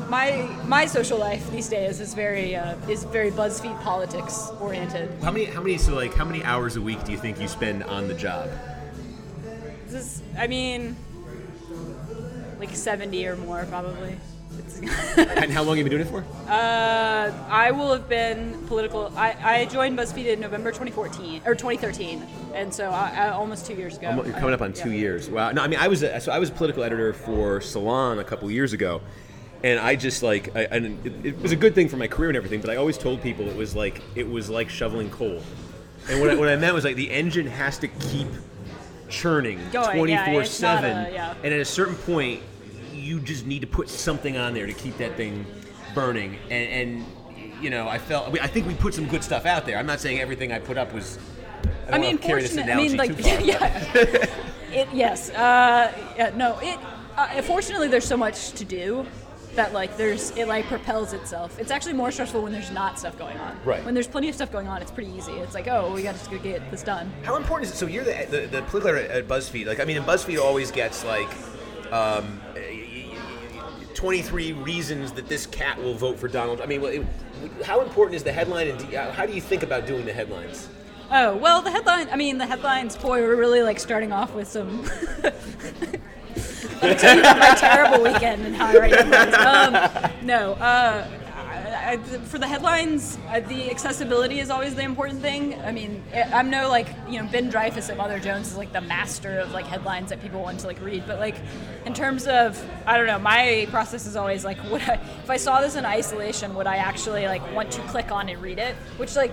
My 0.09 0.31
my 0.65 0.85
social 0.85 1.17
life 1.19 1.49
these 1.51 1.69
days 1.69 1.99
is 1.99 2.13
very 2.13 2.55
uh, 2.55 2.75
is 2.89 3.03
very 3.05 3.31
BuzzFeed 3.31 3.79
politics 3.81 4.49
oriented. 4.59 5.09
How 5.21 5.31
many? 5.31 5.45
How 5.45 5.61
many? 5.61 5.77
So 5.77 5.93
like, 5.93 6.13
how 6.15 6.25
many 6.25 6.43
hours 6.43 6.75
a 6.75 6.81
week 6.81 7.03
do 7.03 7.11
you 7.11 7.17
think 7.17 7.39
you 7.39 7.47
spend 7.47 7.83
on 7.83 8.07
the 8.07 8.13
job? 8.13 8.49
This 9.87 9.93
is, 9.93 10.21
I 10.37 10.47
mean, 10.47 10.95
like 12.59 12.69
seventy 12.75 13.25
or 13.27 13.35
more 13.35 13.65
probably. 13.69 14.17
And 15.17 15.51
how 15.51 15.63
long 15.63 15.77
have 15.77 15.85
you 15.85 15.89
been 15.89 16.05
doing 16.05 16.07
it 16.07 16.09
for? 16.09 16.51
uh, 16.51 17.31
I 17.49 17.71
will 17.71 17.91
have 17.93 18.07
been 18.09 18.53
political. 18.67 19.11
I, 19.15 19.35
I 19.41 19.65
joined 19.65 19.97
BuzzFeed 19.97 20.25
in 20.25 20.39
November 20.39 20.69
2014 20.71 21.41
or 21.45 21.55
2013, 21.55 22.21
and 22.53 22.73
so 22.73 22.89
I, 22.89 23.09
I, 23.15 23.29
almost 23.29 23.65
two 23.65 23.73
years 23.75 23.97
ago. 23.97 24.07
Almo- 24.07 24.25
You're 24.25 24.33
coming 24.33 24.53
up 24.53 24.61
on 24.61 24.69
I- 24.71 24.73
two 24.73 24.91
years. 24.91 25.29
Wow. 25.29 25.51
No, 25.51 25.63
I 25.63 25.67
mean, 25.67 25.79
I 25.79 25.87
was 25.87 26.03
a, 26.03 26.19
so 26.19 26.31
I 26.31 26.39
was 26.39 26.49
a 26.49 26.53
political 26.53 26.83
editor 26.83 27.13
for 27.13 27.61
Salon 27.61 28.19
a 28.19 28.23
couple 28.23 28.49
years 28.51 28.73
ago, 28.73 29.01
and 29.63 29.79
I 29.79 29.95
just 29.95 30.21
like, 30.23 30.55
I, 30.55 30.63
and 30.63 31.05
it, 31.05 31.25
it 31.25 31.41
was 31.41 31.51
a 31.51 31.55
good 31.55 31.73
thing 31.73 31.87
for 31.87 31.97
my 31.97 32.07
career 32.07 32.29
and 32.29 32.37
everything. 32.37 32.59
But 32.59 32.69
I 32.69 32.75
always 32.75 32.97
told 32.97 33.21
people 33.21 33.47
it 33.47 33.55
was 33.55 33.75
like 33.75 34.01
it 34.15 34.29
was 34.29 34.49
like 34.49 34.69
shoveling 34.69 35.09
coal, 35.09 35.41
and 36.09 36.19
what 36.19 36.29
I, 36.29 36.35
what 36.35 36.49
I 36.49 36.55
meant 36.57 36.73
was 36.73 36.83
like 36.83 36.95
the 36.95 37.09
engine 37.09 37.47
has 37.47 37.79
to 37.79 37.87
keep 37.87 38.27
churning 39.09 39.59
Going, 39.71 39.97
twenty 39.97 40.17
four 40.17 40.43
seven, 40.43 40.97
and 40.97 41.45
at 41.45 41.59
a 41.59 41.65
certain 41.65 41.95
point, 41.95 42.41
you 42.93 43.19
just 43.19 43.45
need 43.45 43.61
to 43.61 43.67
put 43.67 43.89
something 43.89 44.37
on 44.37 44.53
there 44.53 44.67
to 44.67 44.73
keep 44.73 44.97
that 44.97 45.15
thing 45.15 45.45
burning. 45.95 46.37
And, 46.49 46.69
and 46.69 47.05
you 47.63 47.69
know, 47.69 47.87
I 47.87 47.99
felt 47.99 48.37
I 48.41 48.47
think 48.47 48.67
we 48.67 48.73
put 48.75 48.93
some 48.93 49.07
good 49.07 49.23
stuff 49.23 49.45
out 49.45 49.65
there. 49.65 49.77
I'm 49.77 49.87
not 49.87 50.01
saying 50.01 50.19
everything 50.19 50.51
I 50.51 50.59
put 50.59 50.77
up 50.77 50.93
was. 50.93 51.17
I, 51.87 51.95
I 51.95 51.97
mean, 51.97 52.15
wanna 52.15 52.17
carry 52.17 52.41
this 52.41 52.53
fortunate. 52.53 52.73
I 52.73 52.75
mean, 52.75 52.97
like, 52.97 53.17
far, 53.17 53.41
yeah. 53.41 54.27
it, 54.71 54.89
yes. 54.93 55.29
Uh, 55.29 55.93
yeah. 56.17 56.35
No. 56.35 56.59
It. 56.61 56.77
Uh, 57.15 57.41
fortunately, 57.43 57.87
there's 57.87 58.07
so 58.07 58.17
much 58.17 58.51
to 58.53 58.65
do 58.65 59.05
that 59.55 59.73
like 59.73 59.97
there's 59.97 60.31
it 60.31 60.47
like 60.47 60.65
propels 60.65 61.13
itself. 61.13 61.59
It's 61.59 61.71
actually 61.71 61.93
more 61.93 62.11
stressful 62.11 62.41
when 62.41 62.51
there's 62.51 62.71
not 62.71 62.99
stuff 62.99 63.17
going 63.17 63.37
on. 63.37 63.57
Right. 63.63 63.83
When 63.85 63.93
there's 63.93 64.07
plenty 64.07 64.29
of 64.29 64.35
stuff 64.35 64.51
going 64.51 64.67
on, 64.67 64.81
it's 64.81 64.91
pretty 64.91 65.11
easy. 65.11 65.33
It's 65.33 65.53
like, 65.53 65.67
oh, 65.67 65.93
we 65.93 66.03
got 66.03 66.13
to 66.13 66.17
just 66.19 66.31
go 66.31 66.37
get 66.39 66.69
this 66.71 66.83
done. 66.83 67.11
How 67.23 67.35
important 67.35 67.69
is 67.69 67.75
it? 67.75 67.77
So 67.77 67.87
you're 67.87 68.03
the 68.03 68.27
the, 68.29 68.47
the 68.47 68.61
political 68.63 68.89
editor 68.97 69.13
at 69.13 69.27
BuzzFeed. 69.27 69.65
Like 69.65 69.79
I 69.79 69.85
mean, 69.85 70.01
BuzzFeed 70.03 70.39
always 70.39 70.71
gets 70.71 71.03
like. 71.03 71.29
Um, 71.91 72.41
23 73.93 74.51
reasons 74.53 75.13
that 75.13 75.29
this 75.29 75.45
cat 75.45 75.81
will 75.81 75.93
vote 75.93 76.19
for 76.19 76.27
Donald. 76.27 76.59
I 76.59 76.65
mean, 76.65 76.83
it, 76.83 77.05
how 77.63 77.79
important 77.79 78.15
is 78.15 78.23
the 78.23 78.33
headline, 78.33 78.67
and 78.67 78.79
do, 78.79 78.97
how 78.97 79.25
do 79.25 79.31
you 79.31 79.39
think 79.39 79.63
about 79.63 79.85
doing 79.85 80.03
the 80.03 80.11
headlines? 80.11 80.67
Oh 81.09 81.37
well, 81.37 81.61
the 81.61 81.71
headline. 81.71 82.09
I 82.09 82.15
mean, 82.15 82.37
the 82.37 82.45
headlines. 82.45 82.97
Boy, 82.97 83.21
we're 83.21 83.35
really 83.35 83.61
like 83.61 83.79
starting 83.79 84.11
off 84.11 84.33
with 84.33 84.47
some. 84.47 84.89
You 86.35 87.19
about 87.19 87.39
my 87.39 87.55
terrible 87.55 88.03
weekend 88.03 88.45
and 88.45 88.55
how 88.55 88.67
I 88.67 88.77
write. 88.77 88.93
Um, 89.33 90.25
no, 90.25 90.53
uh, 90.53 91.07
I, 91.83 91.93
I, 91.93 91.97
for 91.97 92.39
the 92.39 92.47
headlines, 92.47 93.17
uh, 93.29 93.39
the 93.41 93.69
accessibility 93.69 94.39
is 94.39 94.49
always 94.49 94.75
the 94.75 94.81
important 94.81 95.21
thing. 95.21 95.59
I 95.61 95.71
mean, 95.71 96.03
I'm 96.13 96.49
no 96.49 96.69
like 96.69 96.87
you 97.07 97.21
know 97.21 97.29
Ben 97.31 97.51
Dreyfuss 97.51 97.89
at 97.89 97.97
Mother 97.97 98.19
Jones 98.19 98.47
is 98.47 98.57
like 98.57 98.73
the 98.73 98.81
master 98.81 99.39
of 99.39 99.51
like 99.51 99.65
headlines 99.65 100.09
that 100.09 100.21
people 100.21 100.41
want 100.41 100.59
to 100.61 100.67
like 100.67 100.81
read, 100.81 101.03
but 101.07 101.19
like 101.19 101.35
in 101.85 101.93
terms 101.93 102.27
of 102.27 102.61
I 102.85 102.97
don't 102.97 103.07
know, 103.07 103.19
my 103.19 103.67
process 103.69 104.05
is 104.05 104.15
always 104.15 104.43
like, 104.43 104.61
would 104.71 104.81
I, 104.81 104.95
if 105.23 105.29
I 105.29 105.37
saw 105.37 105.61
this 105.61 105.75
in 105.75 105.85
isolation, 105.85 106.55
would 106.55 106.67
I 106.67 106.77
actually 106.77 107.27
like 107.27 107.53
want 107.53 107.71
to 107.71 107.81
click 107.83 108.11
on 108.11 108.29
and 108.29 108.41
read 108.41 108.59
it? 108.59 108.75
Which 108.97 109.15
like 109.15 109.31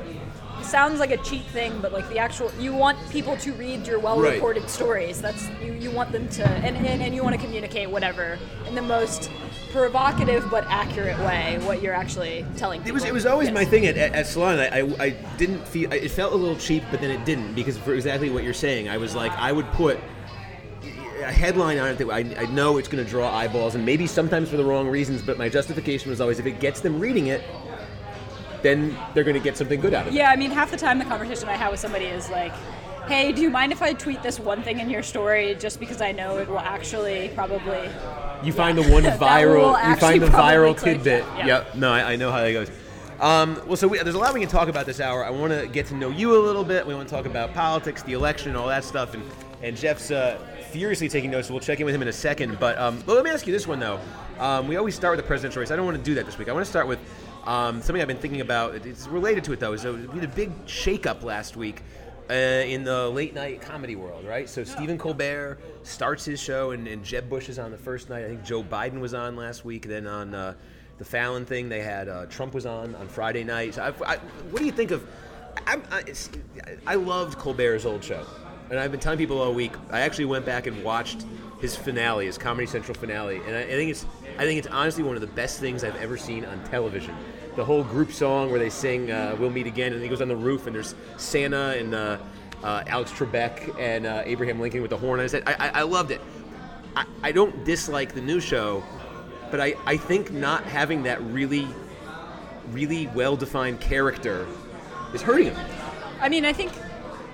sounds 0.65 1.01
like 1.01 1.11
a 1.11 1.17
cheap 1.19 1.45
thing, 1.47 1.81
but 1.81 1.93
like 1.93 2.09
the 2.09 2.19
actual, 2.19 2.53
you 2.59 2.73
want 2.75 2.99
people 3.11 3.37
to 3.39 3.53
read 3.53 3.87
your 3.87 3.99
well-reported 3.99 4.69
stories. 4.69 5.21
That's 5.21 5.49
you, 5.63 5.73
you 5.75 5.91
want 5.91 6.13
them 6.13 6.29
to, 6.31 6.49
and, 6.49 6.77
and, 6.77 7.03
and 7.03 7.15
you 7.15 7.23
want 7.23 7.35
to 7.35 7.41
communicate 7.45 7.91
whatever 7.91 8.39
in 8.67 8.75
the 8.75 8.83
most 8.83 9.31
provocative 9.73 10.51
but 10.51 10.65
accurate 10.67 11.17
way 11.21 11.57
what 11.63 11.81
you're 11.81 11.95
actually 11.95 12.45
telling 12.57 12.85
It 12.85 12.93
was 12.93 13.05
it 13.05 13.13
was 13.13 13.25
always 13.25 13.47
Yes. 13.49 13.55
my 13.55 13.65
thing 13.65 13.87
at, 13.87 13.97
at, 13.97 14.13
at 14.15 14.27
Salon. 14.27 14.59
I, 14.59 14.81
I, 14.81 14.81
I 14.99 15.11
didn't 15.39 15.65
feel 15.67 15.93
it 15.93 16.11
felt 16.11 16.33
a 16.33 16.37
little 16.37 16.57
cheap, 16.57 16.83
but 16.91 17.01
then 17.01 17.11
it 17.11 17.25
didn't 17.25 17.55
because 17.55 17.79
for 17.79 17.95
exactly 17.95 18.31
what 18.31 18.43
you're 18.43 18.53
saying, 18.53 18.89
I 18.89 18.97
was 18.97 19.15
like 19.15 19.33
I 19.33 19.53
would 19.53 19.67
put 19.73 19.99
a 21.23 21.31
headline 21.33 21.79
on 21.79 21.89
it 21.89 21.99
that 21.99 22.09
I, 22.11 22.21
I 22.43 22.47
know 22.47 22.79
it's 22.79 22.89
going 22.89 23.05
to 23.05 23.09
draw 23.09 23.31
eyeballs, 23.33 23.75
and 23.75 23.85
maybe 23.85 24.07
sometimes 24.07 24.49
for 24.49 24.57
the 24.57 24.65
wrong 24.65 24.89
reasons. 24.89 25.23
But 25.23 25.39
my 25.39 25.49
justification 25.49 26.11
was 26.11 26.21
always 26.21 26.39
if 26.39 26.47
it 26.47 26.61
gets 26.61 26.81
them 26.81 26.99
reading 26.99 27.29
it, 27.29 27.43
then 28.63 28.97
they're 29.15 29.25
going 29.25 29.35
to 29.37 29.43
get 29.43 29.57
something 29.57 29.81
good 29.81 29.95
out 29.95 30.07
of 30.07 30.13
it. 30.13 30.17
Yeah, 30.17 30.31
I 30.31 30.37
mean, 30.37 30.51
half 30.51 30.71
the 30.71 30.77
time 30.77 30.99
the 30.99 31.05
conversation 31.05 31.49
I 31.49 31.55
have 31.57 31.71
with 31.71 31.81
somebody 31.81 32.07
is 32.07 32.29
like, 32.31 32.53
"Hey, 33.07 33.33
do 33.33 33.43
you 33.43 33.51
mind 33.51 33.73
if 33.73 33.83
I 33.83 33.93
tweet 33.93 34.23
this 34.23 34.39
one 34.39 34.63
thing 34.63 34.81
in 34.81 34.91
your 34.91 35.03
story 35.03 35.55
just 35.59 35.81
because 35.81 36.01
I 36.01 36.13
know 36.13 36.39
it 36.39 36.49
will 36.49 36.59
actually 36.59 37.31
probably." 37.35 37.89
You 38.43 38.53
find 38.53 38.77
the 38.77 38.89
one 38.91 39.03
viral. 39.21 39.89
You 39.89 39.97
find 39.97 40.23
the 40.23 40.27
viral 40.27 40.79
tidbit. 40.79 41.25
yeah. 41.37 41.47
Yep. 41.47 41.75
No, 41.77 41.93
I, 41.93 42.13
I 42.13 42.17
know 42.17 42.31
how 42.31 42.41
that 42.41 42.53
goes. 42.53 42.71
Um, 43.21 43.61
well, 43.67 43.77
so 43.77 43.87
we, 43.87 43.99
there's 43.99 44.15
a 44.15 44.19
lot 44.19 44.33
we 44.33 44.41
can 44.41 44.49
talk 44.49 44.69
about 44.69 44.87
this 44.87 44.99
hour. 44.99 45.25
I 45.25 45.31
want 45.31 45.53
to 45.53 45.67
get 45.67 45.85
to 45.87 45.95
know 45.95 46.09
you 46.09 46.35
a 46.35 46.41
little 46.41 46.65
bit. 46.65 46.87
We 46.87 46.95
want 46.95 47.07
to 47.07 47.15
talk 47.15 47.27
about 47.27 47.53
politics, 47.53 48.03
the 48.03 48.15
election, 48.15 48.57
all 48.57 48.69
that 48.69 48.83
stuff. 48.85 49.13
And 49.13 49.23
and 49.63 49.77
Jeff's 49.77 50.11
uh, 50.11 50.39
furiously 50.71 51.09
taking 51.09 51.31
notes. 51.31 51.49
So 51.49 51.55
we'll 51.55 51.61
check 51.61 51.81
in 51.81 51.87
with 51.87 51.95
him 51.95 52.01
in 52.01 52.09
a 52.09 52.13
second. 52.13 52.59
But 52.59 52.79
um, 52.79 53.03
well, 53.07 53.17
let 53.17 53.25
me 53.25 53.31
ask 53.31 53.47
you 53.47 53.53
this 53.53 53.67
one 53.67 53.79
though. 53.79 54.01
Um, 54.39 54.69
we 54.69 54.77
always 54.77 54.95
start 54.95 55.17
with 55.17 55.25
the 55.25 55.29
presidential 55.29 55.61
race. 55.61 55.71
I 55.71 55.77
don't 55.77 55.85
want 55.85 55.99
to 55.99 56.03
do 56.03 56.15
that 56.15 56.25
this 56.25 56.39
week. 56.39 56.49
I 56.49 56.53
want 56.53 56.65
to 56.65 56.71
start 56.71 56.87
with 56.87 56.99
um, 57.45 57.81
something 57.83 58.01
I've 58.01 58.09
been 58.09 58.17
thinking 58.19 58.41
about. 58.41 58.75
It's 58.75 59.07
related 59.07 59.45
to 59.45 59.53
it 59.53 59.61
though. 59.61 59.77
So 59.77 59.95
we 59.95 60.21
had 60.21 60.25
a 60.25 60.35
big 60.35 60.67
shakeup 60.67 61.23
last 61.23 61.57
week 61.57 61.83
uh, 62.31 62.35
in 62.35 62.85
the 62.85 63.09
late 63.11 63.35
night 63.35 63.61
comedy 63.61 63.97
world, 63.97 64.25
right? 64.25 64.49
So 64.49 64.63
Stephen 64.63 64.99
Colbert 64.99 65.59
starts 65.83 66.25
his 66.25 66.41
show, 66.41 66.71
and, 66.71 66.87
and 66.87 67.05
Jeb 67.05 67.29
Bush 67.29 67.49
is 67.49 67.59
on 67.59 67.71
the 67.71 67.79
first 67.79 68.09
night. 68.09 68.25
I 68.25 68.29
think 68.29 68.45
Joe 68.45 68.63
Biden 68.63 69.01
was 69.01 69.15
on 69.15 69.37
last 69.37 69.65
week. 69.65 69.87
Then 69.89 70.07
on 70.07 70.35
uh, 70.35 70.55
the 70.99 71.05
Fallon 71.05 71.45
thing, 71.45 71.69
they 71.69 71.81
had 71.81 72.09
uh, 72.09 72.27
Trump 72.27 72.55
was 72.55 72.67
on 72.67 72.95
on 72.95 73.09
Friday 73.09 73.43
night. 73.43 73.75
So 73.75 73.83
I, 73.83 74.15
I, 74.15 74.17
what 74.51 74.61
do 74.61 74.67
you 74.67 74.73
think 74.73 74.93
of? 74.93 75.07
I, 75.67 75.81
I, 75.91 76.05
I 76.87 76.95
loved 76.95 77.39
Colbert's 77.39 77.85
old 77.85 78.05
show, 78.05 78.25
and 78.71 78.79
I've 78.79 78.93
been 78.93 79.01
telling 79.01 79.19
people 79.19 79.41
all 79.41 79.53
week. 79.53 79.73
I 79.91 80.01
actually 80.01 80.27
went 80.27 80.47
back 80.47 80.67
and 80.67 80.85
watched 80.85 81.25
his 81.61 81.75
finale, 81.77 82.27
his 82.27 82.39
Comedy 82.39 82.67
Central 82.67 82.97
finale, 82.97 83.37
and 83.47 83.57
I 83.57 83.65
think 83.65 83.91
it's 83.91 84.07
I 84.41 84.45
think 84.45 84.59
it's 84.59 84.69
honestly 84.69 85.05
one 85.05 85.17
of 85.17 85.21
the 85.21 85.27
best 85.27 85.61
things 85.61 85.85
I've 85.85 85.97
ever 85.97 86.17
seen 86.17 86.47
on 86.47 86.65
television. 86.65 87.15
The 87.57 87.65
whole 87.65 87.85
group 87.85 88.11
song 88.11 88.51
where 88.51 88.59
they 88.59 88.71
sing 88.71 89.11
uh, 89.11 89.37
"We'll 89.39 89.51
Meet 89.51 89.67
Again," 89.67 89.93
and 89.93 90.03
he 90.03 90.09
goes 90.09 90.23
on 90.23 90.29
the 90.29 90.37
roof, 90.37 90.67
and 90.67 90.75
there's 90.75 90.95
Santa 91.19 91.77
and 91.77 91.95
uh, 91.95 92.17
uh, 92.65 92.83
Alex 92.87 93.13
Trebek 93.13 93.79
and 93.79 94.07
uh, 94.07 94.23
Abraham 94.25 94.59
Lincoln 94.59 94.81
with 94.81 94.89
the 94.89 94.97
horn. 94.97 95.21
his 95.21 95.33
head. 95.33 95.43
I, 95.47 95.53
I, 95.53 95.69
I 95.81 95.83
loved 95.83 96.11
it. 96.11 96.23
I, 96.97 97.05
I 97.23 97.33
don't 97.33 97.67
dislike 97.67 98.15
the 98.15 98.23
new 98.23 98.41
show, 98.41 98.83
but 99.51 99.61
I, 99.61 99.75
I 99.85 99.99
think 99.99 100.33
not 100.33 100.65
having 100.65 101.03
that 101.03 101.23
really, 101.25 101.69
really 102.71 103.09
well 103.09 103.37
defined 103.37 103.83
character 103.83 104.47
is 105.13 105.21
hurting 105.21 105.49
him. 105.49 105.57
I 106.19 106.31
mean, 106.31 106.47
I 106.47 106.55
think 106.55 106.73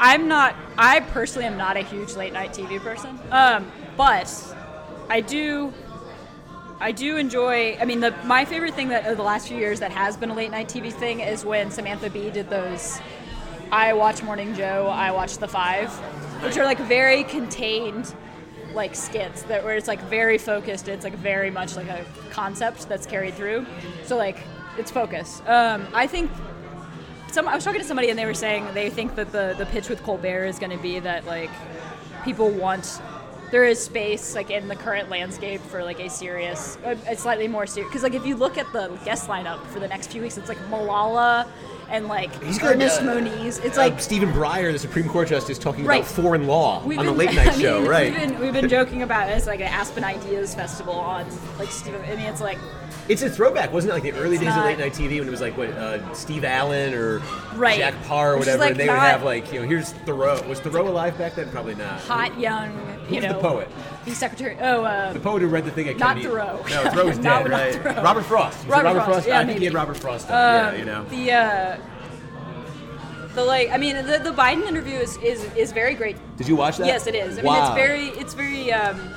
I'm 0.01 0.27
not. 0.27 0.57
I 0.77 0.99
personally 0.99 1.47
am 1.47 1.57
not 1.57 1.77
a 1.77 1.83
huge 1.83 2.15
late 2.17 2.33
night 2.33 2.53
TV 2.53 2.81
person. 2.81 3.17
Um, 3.31 3.71
but 3.97 4.29
I 5.09 5.21
do. 5.21 5.73
I 6.78 6.92
do 6.92 7.16
enjoy. 7.16 7.76
I 7.80 7.85
mean, 7.85 8.00
the 8.00 8.14
my 8.25 8.45
favorite 8.45 8.75
thing 8.75 8.88
that 8.88 9.16
the 9.16 9.23
last 9.23 9.49
few 9.49 9.56
years 9.56 9.80
that 9.80 9.92
has 9.92 10.16
been 10.16 10.30
a 10.30 10.35
late 10.35 10.50
night 10.50 10.68
TV 10.68 10.92
thing 10.92 11.21
is 11.21 11.45
when 11.45 11.71
Samantha 11.71 12.11
Bee 12.11 12.30
did 12.30 12.50
those. 12.50 13.00
I 13.73 13.95
watch 13.95 14.23
Morning 14.23 14.54
Joe. 14.54 14.87
I 14.87 15.11
watch 15.11 15.38
The 15.38 15.49
Five, 15.49 15.90
which 16.42 16.56
are 16.56 16.64
like 16.64 16.78
very 16.80 17.25
contained. 17.25 18.14
like 18.75 18.95
skits 18.95 19.42
that 19.45 19.64
where 19.64 19.75
it's 19.75 19.88
like 19.88 20.02
very 20.02 20.37
focused. 20.37 20.87
It's 20.88 21.02
like 21.02 21.14
very 21.14 21.50
much 21.50 21.76
like 21.76 21.88
a 21.88 22.04
concept 22.30 22.87
that's 22.88 23.06
carried 23.06 23.35
through. 23.35 23.64
So 24.04 24.16
like 24.18 24.37
it's 24.76 24.90
focus. 24.90 25.40
Um, 25.47 25.88
I 25.95 26.06
think 26.06 26.30
some 27.33 27.49
I 27.49 27.54
was 27.54 27.64
talking 27.64 27.80
to 27.80 27.87
somebody 27.87 28.11
and 28.11 28.18
they 28.18 28.26
were 28.26 28.35
saying 28.35 28.66
they 28.75 28.90
think 28.90 29.14
that 29.14 29.33
the 29.33 29.54
the 29.56 29.64
pitch 29.66 29.88
with 29.88 30.02
Colbert 30.02 30.45
is 30.45 30.59
going 30.59 30.76
to 30.76 30.83
be 30.83 31.00
that 31.00 31.25
like 31.25 31.50
people 32.23 32.50
want 32.50 33.00
there 33.50 33.65
is 33.65 33.81
space 33.83 34.35
like 34.35 34.50
in 34.50 34.67
the 34.69 34.76
current 34.76 35.09
landscape 35.09 35.61
for 35.61 35.85
like 35.85 36.00
a 36.00 36.11
serious 36.11 36.79
a, 36.85 36.93
a 37.09 37.17
slightly 37.17 37.47
more 37.49 37.67
serious 37.67 37.88
because 37.91 38.03
like 38.03 38.15
if 38.15 38.26
you 38.26 38.37
look 38.37 38.59
at 38.59 38.71
the 38.73 38.88
guest 39.05 39.29
lineup 39.29 39.65
for 39.69 39.79
the 39.81 39.88
next 39.88 40.11
few 40.11 40.21
weeks 40.23 40.37
it's 40.37 40.49
like 40.49 40.59
Malala 40.71 41.47
and 41.88 42.09
like 42.09 42.43
He's 42.43 42.61
Ernest 42.62 43.03
uh, 43.03 43.05
Moniz 43.05 43.59
it's 43.61 43.79
Uh, 43.79 43.83
like 43.83 44.00
Stephen 44.00 44.33
Breyer, 44.33 44.73
the 44.73 44.79
Supreme 44.79 45.09
Court 45.09 45.29
justice, 45.29 45.59
talking 45.59 45.85
Right. 45.85 46.00
about 46.00 46.11
foreign 46.11 46.47
law 46.49 46.83
We've 46.85 46.99
on 46.99 47.07
the 47.07 47.12
late 47.12 47.33
night 47.35 47.49
I 47.49 47.53
show, 47.61 47.81
mean, 47.81 47.88
right? 47.91 48.11
We've 48.12 48.21
been, 48.21 48.41
we've 48.41 48.53
been 48.53 48.69
joking 48.69 49.03
about 49.03 49.29
it. 49.31 49.35
It's 49.35 49.47
like 49.47 49.61
an 49.61 49.69
Aspen 49.69 50.03
Ideas 50.03 50.53
Festival 50.55 50.95
on 50.95 51.25
like 51.61 51.71
Steve. 51.71 51.95
I 51.95 52.17
mean, 52.17 52.26
it's 52.26 52.41
like 52.41 52.59
It's 53.09 53.23
a 53.23 53.31
throwback, 53.31 53.73
wasn't 53.73 53.93
it? 53.93 53.95
Like 53.95 54.03
the 54.03 54.13
early 54.21 54.37
days 54.37 54.49
of 54.57 54.65
late 54.65 54.79
night 54.79 54.93
TV 54.93 55.19
when 55.21 55.29
it 55.29 55.31
was 55.31 55.41
like 55.41 55.57
what 55.57 55.69
uh, 55.71 56.13
Steve 56.13 56.45
Allen 56.45 56.93
or 56.93 57.21
Right. 57.55 57.79
Jack 57.79 57.95
Paar 58.05 58.33
or 58.33 58.39
Which 58.39 58.47
whatever, 58.47 58.59
like, 58.63 58.71
and 58.73 58.81
they 58.81 58.89
would 58.89 58.99
have 58.99 59.23
like 59.23 59.53
you 59.53 59.61
know 59.61 59.67
here's 59.69 59.93
Thoreau. 59.93 60.43
Was 60.49 60.59
Thoreau 60.61 60.89
alive 60.89 61.17
back 61.17 61.37
then? 61.37 61.49
Probably 61.51 61.75
not. 61.77 62.01
hot 62.01 62.39
young. 62.39 62.73
You 63.09 63.15
Who's 63.17 63.23
know, 63.23 63.33
the 63.35 63.39
poet? 63.49 63.69
The 64.05 64.15
secretary. 64.15 64.57
Oh, 64.61 64.83
uh, 64.85 65.13
The 65.13 65.21
poet 65.21 65.41
who 65.43 65.49
read 65.49 65.65
the 65.65 65.71
thing 65.71 65.89
at 65.89 65.97
Not 65.99 66.17
Kennedy. 66.17 66.27
Thoreau. 66.27 66.65
No, 66.69 66.91
Thoreau's 66.91 67.19
Not- 67.21 67.45
dead, 67.45 67.51
not 67.51 67.61
right? 67.61 67.75
Thoreau. 67.75 68.03
Robert 68.03 68.23
Frost. 68.25 68.67
Robert 68.67 68.85
Robert 68.85 68.99
Frost, 69.05 69.11
Frost. 69.11 69.29
yeah, 69.29 69.39
I 69.41 69.45
think 69.47 69.59
he 69.61 69.65
had 69.67 69.75
Robert 69.75 69.97
Frost. 69.97 70.29
On. 70.29 70.35
um, 70.35 70.75
yeah, 70.75 70.79
you 70.79 70.85
know. 70.85 71.05
the. 71.05 71.33
Uh, 71.33 71.79
the 73.35 73.45
like, 73.45 73.69
I 73.71 73.77
mean, 73.77 73.97
the, 73.97 74.19
the 74.19 74.33
Biden 74.33 74.67
interview 74.67 74.95
is, 74.97 75.19
is, 75.19 75.45
is 75.55 75.71
very 75.71 75.95
great. 75.95 76.17
Did 76.39 76.49
you 76.49 76.57
watch 76.57 76.79
that? 76.79 76.87
Yes, 76.87 77.07
it 77.07 77.15
is. 77.15 77.39
I 77.39 77.43
wow. 77.43 77.53
mean, 77.53 77.63
it's 77.63 77.75
very, 77.75 78.21
it's 78.21 78.35
very, 78.35 78.73
um, 78.73 79.15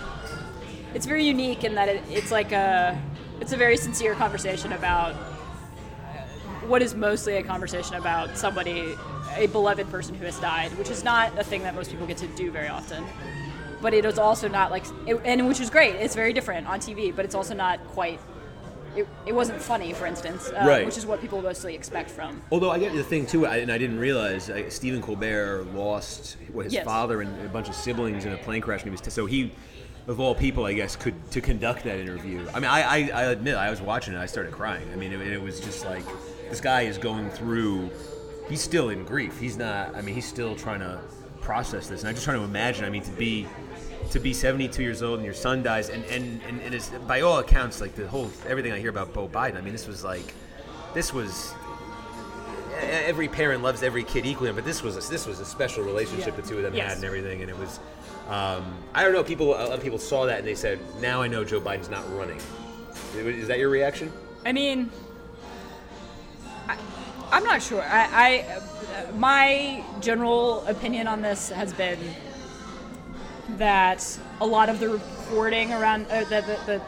it's 0.94 1.06
very 1.06 1.24
unique 1.24 1.64
in 1.64 1.74
that 1.76 1.88
it, 1.88 2.04
it's 2.10 2.30
like 2.30 2.52
a, 2.52 3.02
it's 3.42 3.52
a 3.54 3.58
very 3.58 3.78
sincere 3.78 4.16
conversation 4.16 4.74
about 4.74 5.16
what 6.68 6.82
is 6.82 6.94
mostly 6.94 7.36
a 7.38 7.44
conversation 7.44 7.96
about 7.96 8.38
somebody, 8.38 8.94
a 9.36 9.48
beloved 9.48 9.90
person 9.90 10.14
who 10.16 10.26
has 10.26 10.38
died, 10.40 10.76
which 10.78 10.90
is 10.90 11.04
not 11.04 11.38
a 11.40 11.44
thing 11.44 11.64
that 11.64 11.74
most 11.74 11.90
people 11.90 12.06
get 12.06 12.18
to 12.18 12.28
do 12.28 12.52
very 12.52 12.68
often. 12.68 13.04
But 13.82 13.94
it 13.94 14.04
is 14.06 14.20
also 14.20 14.48
not 14.50 14.72
like, 14.72 14.84
it, 15.08 15.20
and 15.24 15.48
which 15.48 15.62
is 15.62 15.70
great. 15.70 15.96
It's 15.96 16.16
very 16.16 16.34
different 16.34 16.68
on 16.68 16.80
TV, 16.80 17.16
but 17.16 17.26
it's 17.26 17.36
also 17.36 17.54
not 17.54 17.80
quite. 17.88 18.20
It, 18.96 19.08
it 19.26 19.34
wasn't 19.34 19.62
funny, 19.62 19.94
for 19.94 20.06
instance, 20.08 20.50
uh, 20.50 20.66
Right. 20.68 20.86
which 20.86 20.98
is 20.98 21.06
what 21.06 21.22
people 21.22 21.42
mostly 21.42 21.76
expect 21.76 22.10
from. 22.10 22.42
Although 22.52 22.72
I 22.72 22.80
get 22.80 22.94
the 22.94 23.04
thing 23.04 23.26
too, 23.26 23.46
I, 23.46 23.58
and 23.58 23.72
I 23.72 23.78
didn't 23.78 24.00
realize 24.00 24.50
uh, 24.50 24.70
Stephen 24.70 25.00
Colbert 25.02 25.64
lost 25.74 26.38
what 26.52 26.66
his 26.66 26.74
Yes. 26.74 26.86
father 26.86 27.22
and 27.22 27.46
a 27.46 27.50
bunch 27.50 27.70
of 27.70 27.76
siblings 27.76 28.26
in 28.26 28.34
a 28.34 28.38
plane 28.38 28.62
crash, 28.62 28.82
and 28.82 28.88
he 28.88 28.92
was 28.92 29.00
t- 29.02 29.12
so 29.12 29.26
he, 29.28 29.52
of 30.08 30.20
all 30.20 30.34
people, 30.34 30.66
I 30.66 30.74
guess, 30.74 30.96
could 30.96 31.14
to 31.32 31.42
conduct 31.42 31.84
that 31.84 32.00
interview. 32.00 32.46
I 32.54 32.60
mean, 32.60 32.70
I, 32.70 32.82
I, 32.82 32.98
I 33.14 33.24
admit 33.26 33.56
I 33.56 33.70
was 33.70 33.82
watching 33.82 34.14
it, 34.14 34.18
I 34.18 34.26
started 34.26 34.52
crying. 34.54 34.88
I 34.92 34.96
mean, 34.96 35.12
it, 35.14 35.22
it 35.22 35.42
was 35.42 35.60
just 35.60 35.86
like 35.86 36.04
this 36.50 36.62
guy 36.62 36.82
is 36.84 36.98
going 36.98 37.30
through. 37.30 37.90
He's 38.50 38.62
still 38.62 38.90
in 38.90 39.04
grief. 39.06 39.40
He's 39.40 39.58
not. 39.58 39.96
I 39.96 40.02
mean, 40.02 40.16
he's 40.16 40.28
still 40.28 40.56
trying 40.56 40.80
to 40.80 41.00
process 41.42 41.88
this, 41.88 42.02
and 42.02 42.10
I'm 42.10 42.16
just 42.16 42.26
trying 42.26 42.40
to 42.40 42.44
imagine. 42.46 42.86
I 42.86 42.90
mean, 42.90 43.04
to 43.04 43.12
be 43.12 43.48
to 44.12 44.20
be 44.20 44.34
72 44.34 44.82
years 44.82 45.04
old 45.04 45.18
and 45.20 45.26
your 45.26 45.36
son 45.36 45.62
dies, 45.62 45.90
and 45.90 46.04
and 46.06 46.42
and, 46.48 46.60
and 46.62 46.74
it's, 46.74 46.90
by 47.08 47.22
all 47.22 47.38
accounts, 47.40 47.80
like 47.80 47.94
the 47.96 48.08
whole 48.08 48.32
everything 48.48 48.72
I 48.72 48.80
hear 48.80 48.90
about 48.90 49.14
Bo 49.14 49.28
Biden. 49.28 49.58
I 49.58 49.62
mean, 49.62 49.74
this 49.74 49.86
was 49.88 50.04
like, 50.04 50.34
this 50.96 51.14
was 51.14 51.54
every 52.82 53.28
parent 53.28 53.62
loves 53.62 53.84
every 53.84 54.04
kid 54.04 54.26
equally, 54.26 54.52
but 54.52 54.66
this 54.66 54.82
was 54.82 54.96
a, 54.96 55.10
this 55.12 55.28
was 55.28 55.40
a 55.40 55.46
special 55.46 55.84
relationship 55.84 56.30
Yeah. 56.36 56.42
the 56.42 56.48
two 56.48 56.58
of 56.58 56.64
them 56.64 56.74
Yes. 56.74 56.88
had 56.90 56.96
and 56.98 57.06
everything, 57.06 57.42
and 57.42 57.50
it 57.50 57.58
was. 57.58 57.80
Um, 58.30 58.78
I 58.94 59.04
don't 59.04 59.14
know. 59.14 59.24
People, 59.24 59.56
a 59.56 59.66
lot 59.66 59.72
of 59.72 59.82
people 59.82 59.98
saw 59.98 60.26
that 60.28 60.40
and 60.40 60.48
they 60.48 60.56
said, 60.56 60.80
"Now 61.02 61.22
I 61.24 61.28
know 61.28 61.44
Joe 61.44 61.60
Biden's 61.60 61.90
not 61.90 62.06
running." 62.16 62.40
Is 63.16 63.48
that 63.48 63.58
your 63.58 63.70
reaction? 63.70 64.14
I 64.46 64.54
mean, 64.54 64.92
I, 66.68 66.78
I'm 67.32 67.44
not 67.44 67.62
sure. 67.62 67.82
I, 67.82 68.46
I, 68.46 69.12
my 69.16 69.84
general 70.00 70.64
opinion 70.68 71.08
on 71.08 71.24
this 71.24 71.50
has 71.50 71.74
been 71.74 72.00
that 73.58 74.20
a 74.42 74.46
lot 74.46 74.70
of 74.70 74.80
the 74.80 74.90
reporting 74.90 75.74
around 75.74 76.06
uh, 76.12 76.24
the, 76.26 76.42
the, 76.42 76.60
the 76.68 76.82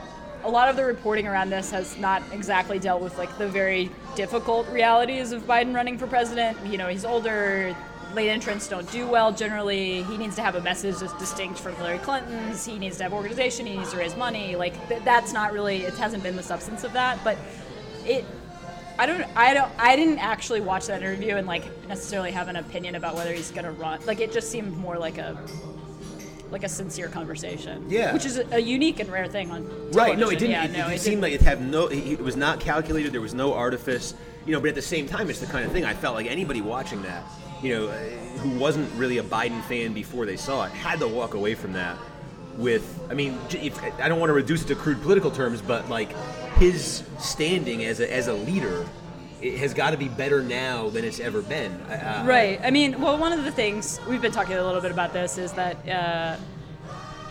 a 0.43 0.49
lot 0.49 0.69
of 0.69 0.75
the 0.75 0.85
reporting 0.85 1.27
around 1.27 1.49
this 1.49 1.71
has 1.71 1.97
not 1.97 2.23
exactly 2.31 2.79
dealt 2.79 3.01
with 3.01 3.17
like 3.17 3.35
the 3.37 3.47
very 3.47 3.89
difficult 4.15 4.67
realities 4.69 5.31
of 5.31 5.43
Biden 5.43 5.73
running 5.73 5.97
for 5.97 6.07
president. 6.07 6.57
You 6.65 6.77
know, 6.77 6.87
he's 6.87 7.05
older. 7.05 7.75
Late 8.13 8.29
entrants 8.29 8.67
don't 8.67 8.89
do 8.91 9.07
well 9.07 9.31
generally. 9.31 10.03
He 10.03 10.17
needs 10.17 10.35
to 10.35 10.41
have 10.41 10.55
a 10.55 10.61
message 10.61 10.97
that's 10.97 11.13
distinct 11.13 11.59
from 11.59 11.75
Hillary 11.75 11.99
Clinton's. 11.99 12.65
He 12.65 12.77
needs 12.77 12.97
to 12.97 13.03
have 13.03 13.13
organization. 13.13 13.65
He 13.65 13.77
needs 13.77 13.91
to 13.91 13.97
raise 13.97 14.15
money. 14.17 14.55
Like 14.55 14.87
th- 14.89 15.03
that's 15.03 15.31
not 15.33 15.53
really. 15.53 15.83
It 15.83 15.93
hasn't 15.97 16.23
been 16.23 16.35
the 16.35 16.43
substance 16.43 16.83
of 16.83 16.93
that. 16.93 17.23
But 17.23 17.37
it. 18.05 18.25
I 18.99 19.05
don't. 19.05 19.23
I 19.35 19.53
don't. 19.53 19.71
I 19.77 19.95
didn't 19.95 20.19
actually 20.19 20.61
watch 20.61 20.87
that 20.87 21.01
interview 21.01 21.37
and 21.37 21.47
like 21.47 21.63
necessarily 21.87 22.31
have 22.31 22.49
an 22.49 22.57
opinion 22.57 22.95
about 22.95 23.15
whether 23.15 23.33
he's 23.33 23.51
gonna 23.51 23.71
run. 23.71 23.99
Like 24.05 24.19
it 24.19 24.33
just 24.33 24.51
seemed 24.51 24.75
more 24.77 24.97
like 24.97 25.17
a 25.17 25.37
like 26.51 26.63
a 26.63 26.69
sincere 26.69 27.07
conversation. 27.07 27.85
Yeah. 27.89 28.13
Which 28.13 28.25
is 28.25 28.37
a, 28.37 28.45
a 28.55 28.59
unique 28.59 28.99
and 28.99 29.09
rare 29.09 29.27
thing 29.27 29.51
on 29.51 29.91
Right. 29.91 30.17
No, 30.19 30.27
it 30.29 30.39
didn't. 30.39 30.51
Yeah, 30.51 30.65
it, 30.65 30.71
no, 30.71 30.89
it, 30.89 30.95
it 30.95 31.01
seemed 31.01 31.21
didn't. 31.21 31.21
like 31.21 31.33
it 31.33 31.41
had 31.41 31.61
no. 31.61 31.87
It 31.87 32.19
was 32.19 32.35
not 32.35 32.59
calculated. 32.59 33.13
There 33.13 33.21
was 33.21 33.33
no 33.33 33.53
artifice. 33.53 34.13
You 34.45 34.53
know, 34.53 34.59
but 34.59 34.69
at 34.69 34.75
the 34.75 34.81
same 34.81 35.07
time, 35.07 35.29
it's 35.29 35.39
the 35.39 35.45
kind 35.45 35.65
of 35.65 35.71
thing 35.71 35.85
I 35.85 35.93
felt 35.93 36.15
like 36.15 36.25
anybody 36.25 36.61
watching 36.61 37.01
that, 37.03 37.23
you 37.61 37.75
know, 37.75 37.87
who 37.87 38.57
wasn't 38.57 38.91
really 38.95 39.19
a 39.19 39.23
Biden 39.23 39.61
fan 39.63 39.93
before 39.93 40.25
they 40.25 40.37
saw 40.37 40.65
it, 40.65 40.71
had 40.71 40.99
to 40.99 41.07
walk 41.07 41.33
away 41.33 41.55
from 41.55 41.73
that 41.73 41.97
with. 42.57 42.99
I 43.09 43.13
mean, 43.13 43.37
if, 43.51 43.81
I 43.99 44.07
don't 44.07 44.19
want 44.19 44.29
to 44.29 44.33
reduce 44.33 44.63
it 44.63 44.67
to 44.67 44.75
crude 44.75 45.01
political 45.01 45.31
terms, 45.31 45.61
but 45.61 45.89
like 45.89 46.15
his 46.55 47.03
standing 47.19 47.85
as 47.85 47.99
a 47.99 48.13
as 48.13 48.27
a 48.27 48.33
leader. 48.33 48.85
It 49.41 49.57
has 49.57 49.73
got 49.73 49.89
to 49.89 49.97
be 49.97 50.07
better 50.07 50.43
now 50.43 50.89
than 50.89 51.03
it's 51.03 51.19
ever 51.19 51.41
been. 51.41 51.71
Uh, 51.71 52.23
Right. 52.27 52.61
I 52.63 52.69
mean, 52.69 53.01
well, 53.01 53.17
one 53.17 53.33
of 53.33 53.43
the 53.43 53.51
things 53.51 53.99
we've 54.07 54.21
been 54.21 54.31
talking 54.31 54.53
a 54.53 54.63
little 54.63 54.81
bit 54.81 54.91
about 54.91 55.13
this 55.13 55.39
is 55.39 55.51
that 55.53 55.89
uh, 55.89 56.37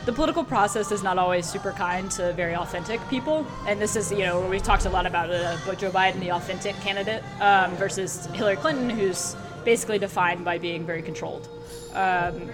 the 0.06 0.12
political 0.12 0.42
process 0.42 0.90
is 0.90 1.04
not 1.04 1.18
always 1.18 1.46
super 1.46 1.70
kind 1.70 2.10
to 2.12 2.32
very 2.32 2.56
authentic 2.56 3.00
people, 3.08 3.46
and 3.68 3.80
this 3.80 3.94
is 3.94 4.10
you 4.10 4.24
know 4.24 4.40
we've 4.48 4.62
talked 4.62 4.86
a 4.86 4.90
lot 4.90 5.06
about 5.06 5.30
uh, 5.30 5.56
Joe 5.76 5.92
Biden, 5.92 6.18
the 6.18 6.32
authentic 6.32 6.74
candidate, 6.80 7.22
um, 7.40 7.76
versus 7.76 8.26
Hillary 8.32 8.56
Clinton, 8.56 8.90
who's 8.90 9.36
basically 9.64 9.98
defined 9.98 10.44
by 10.44 10.58
being 10.58 10.84
very 10.86 11.02
controlled. 11.02 11.48
Um, 11.94 12.50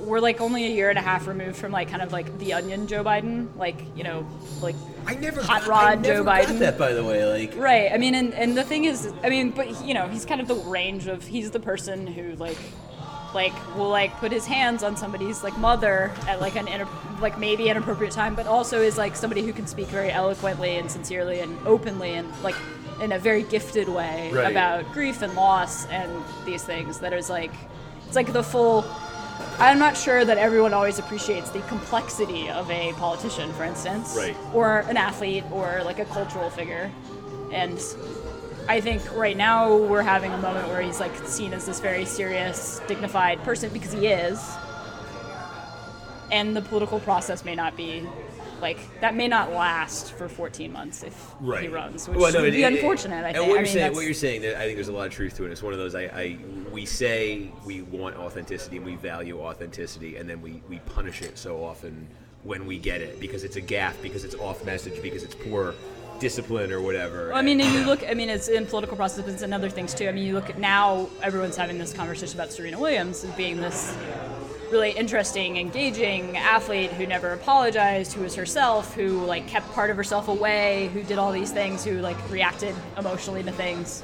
we're 0.00 0.20
like 0.20 0.40
only 0.40 0.64
a 0.64 0.68
year 0.68 0.90
and 0.90 0.98
a 0.98 1.02
half 1.02 1.28
removed 1.28 1.56
from 1.56 1.70
like 1.70 1.88
kind 1.88 2.02
of 2.02 2.12
like 2.12 2.36
the 2.40 2.54
Onion 2.54 2.86
Joe 2.88 3.04
Biden, 3.04 3.54
like 3.56 3.76
you 3.96 4.02
know, 4.02 4.26
like 4.60 4.74
I 5.06 5.14
never 5.14 5.40
Hot 5.42 5.62
I 5.62 5.66
Rod 5.68 6.02
never 6.02 6.24
Joe 6.24 6.24
Biden. 6.24 6.58
that, 6.58 6.76
by 6.76 6.92
the 6.92 7.04
way. 7.04 7.24
Like, 7.24 7.56
Right. 7.56 7.92
I 7.92 7.98
mean, 7.98 8.14
and, 8.16 8.34
and 8.34 8.56
the 8.56 8.64
thing 8.64 8.84
is, 8.84 9.12
I 9.22 9.30
mean, 9.30 9.50
but 9.50 9.84
you 9.84 9.94
know, 9.94 10.08
he's 10.08 10.24
kind 10.24 10.40
of 10.40 10.48
the 10.48 10.56
range 10.56 11.06
of 11.06 11.24
he's 11.24 11.50
the 11.52 11.60
person 11.60 12.06
who 12.06 12.34
like, 12.34 12.58
like 13.32 13.52
will 13.76 13.88
like 13.90 14.16
put 14.18 14.32
his 14.32 14.44
hands 14.44 14.82
on 14.82 14.96
somebody's 14.96 15.42
like 15.44 15.56
mother 15.58 16.10
at 16.26 16.40
like 16.40 16.56
an 16.56 16.66
inap- 16.66 17.20
like 17.20 17.38
maybe 17.38 17.68
an 17.68 17.76
appropriate 17.76 18.12
time, 18.12 18.34
but 18.34 18.46
also 18.48 18.80
is 18.82 18.98
like 18.98 19.14
somebody 19.14 19.42
who 19.42 19.52
can 19.52 19.66
speak 19.68 19.86
very 19.86 20.10
eloquently 20.10 20.78
and 20.78 20.90
sincerely 20.90 21.38
and 21.40 21.56
openly 21.64 22.14
and 22.14 22.28
like 22.42 22.56
in 23.02 23.12
a 23.12 23.18
very 23.18 23.42
gifted 23.42 23.88
way 23.88 24.30
Right. 24.32 24.50
about 24.50 24.90
grief 24.92 25.22
and 25.22 25.34
loss 25.34 25.86
and 25.86 26.10
these 26.46 26.62
things. 26.62 27.00
That 27.00 27.12
is 27.12 27.28
like, 27.28 27.52
it's 28.06 28.16
like 28.16 28.32
the 28.32 28.42
full. 28.44 28.84
I'm 29.58 29.78
not 29.78 29.96
sure 29.96 30.24
that 30.24 30.38
everyone 30.38 30.72
always 30.72 30.98
appreciates 31.00 31.50
the 31.50 31.60
complexity 31.62 32.48
of 32.48 32.70
a 32.70 32.92
politician, 32.92 33.52
for 33.54 33.64
instance, 33.64 34.14
Right. 34.16 34.36
or 34.54 34.80
an 34.88 34.96
athlete, 34.96 35.44
or 35.50 35.82
like 35.84 35.98
a 35.98 36.04
cultural 36.04 36.48
figure. 36.48 36.90
And 37.50 37.78
I 38.68 38.80
think 38.80 39.02
right 39.16 39.36
now 39.36 39.74
we're 39.76 40.02
having 40.02 40.32
a 40.32 40.38
moment 40.38 40.68
where 40.68 40.80
he's 40.80 41.00
like 41.00 41.14
seen 41.26 41.52
as 41.52 41.66
this 41.66 41.80
very 41.80 42.04
serious, 42.04 42.80
dignified 42.86 43.42
person 43.42 43.70
because 43.72 43.92
he 43.92 44.06
is. 44.06 44.40
And 46.30 46.56
the 46.56 46.62
political 46.62 47.00
process 47.00 47.44
may 47.44 47.54
not 47.56 47.76
be 47.76 48.08
like 48.62 48.78
that 49.00 49.14
may 49.14 49.28
not 49.28 49.52
last 49.52 50.12
for 50.12 50.28
14 50.28 50.72
months 50.72 51.02
if 51.02 51.34
he 51.60 51.68
runs, 51.68 52.08
which 52.08 52.16
Well, 52.16 52.32
no, 52.32 52.40
would 52.40 52.48
it- 52.50 52.52
be 52.52 52.62
it- 52.62 52.72
unfortunate. 52.72 53.24
I 53.24 53.28
and 53.30 53.36
think. 53.36 53.48
what 53.48 53.50
I 53.50 53.54
you're 53.54 53.56
mean, 53.62 53.66
saying, 53.66 53.76
that's- 53.78 53.96
what 53.96 54.04
you're 54.04 54.14
saying, 54.14 54.42
that 54.42 54.56
I 54.56 54.64
think 54.64 54.76
there's 54.76 54.88
a 54.88 54.92
lot 54.92 55.06
of 55.08 55.12
truth 55.12 55.36
to 55.36 55.44
it. 55.44 55.50
It's 55.52 55.62
one 55.62 55.72
of 55.72 55.78
those. 55.78 55.94
I, 55.94 56.02
I 56.04 56.38
we 56.70 56.86
say 56.86 57.50
we 57.66 57.82
want 57.82 58.16
authenticity 58.16 58.76
and 58.78 58.86
we 58.86 58.94
value 58.94 59.40
authenticity, 59.40 60.16
and 60.16 60.30
then 60.30 60.40
we 60.40 60.62
we 60.68 60.78
punish 60.86 61.20
it 61.20 61.36
so 61.36 61.62
often 61.62 62.06
when 62.44 62.64
we 62.66 62.78
get 62.78 63.00
it 63.00 63.20
because 63.20 63.44
it's 63.44 63.56
a 63.56 63.60
gaffe, 63.62 64.00
because 64.02 64.24
it's 64.24 64.34
off 64.36 64.64
message, 64.64 65.02
because 65.02 65.22
it's 65.24 65.34
poor 65.34 65.74
discipline 66.20 66.70
or 66.72 66.80
whatever. 66.80 67.28
Well, 67.28 67.36
I 67.38 67.42
mean, 67.42 67.60
And, 67.60 67.68
and 67.68 67.78
you 67.80 67.84
look. 67.84 68.08
I 68.08 68.14
mean, 68.14 68.28
it's 68.30 68.46
in 68.48 68.64
political 68.66 68.96
processes 68.96 69.42
and 69.42 69.52
other 69.52 69.68
things 69.68 69.92
too. 69.92 70.08
I 70.08 70.12
mean, 70.12 70.24
you 70.24 70.34
look 70.34 70.48
at 70.50 70.58
now. 70.58 71.08
Everyone's 71.20 71.56
having 71.56 71.78
this 71.78 71.92
conversation 71.92 72.36
about 72.38 72.52
Serena 72.52 72.78
Williams 72.78 73.24
being 73.36 73.60
this 73.60 73.92
really 74.72 74.90
interesting, 74.90 75.58
engaging 75.58 76.36
athlete 76.36 76.90
who 76.92 77.06
never 77.06 77.32
apologized, 77.32 78.14
who 78.14 78.22
was 78.22 78.34
herself, 78.34 78.94
who 78.94 79.24
like 79.24 79.46
kept 79.46 79.70
part 79.72 79.90
of 79.90 79.96
herself 79.96 80.28
away, 80.28 80.88
who 80.94 81.02
did 81.02 81.18
all 81.18 81.30
these 81.30 81.52
things, 81.52 81.84
who 81.84 82.00
like 82.00 82.16
reacted 82.30 82.74
emotionally 82.98 83.42
to 83.42 83.52
things. 83.52 84.02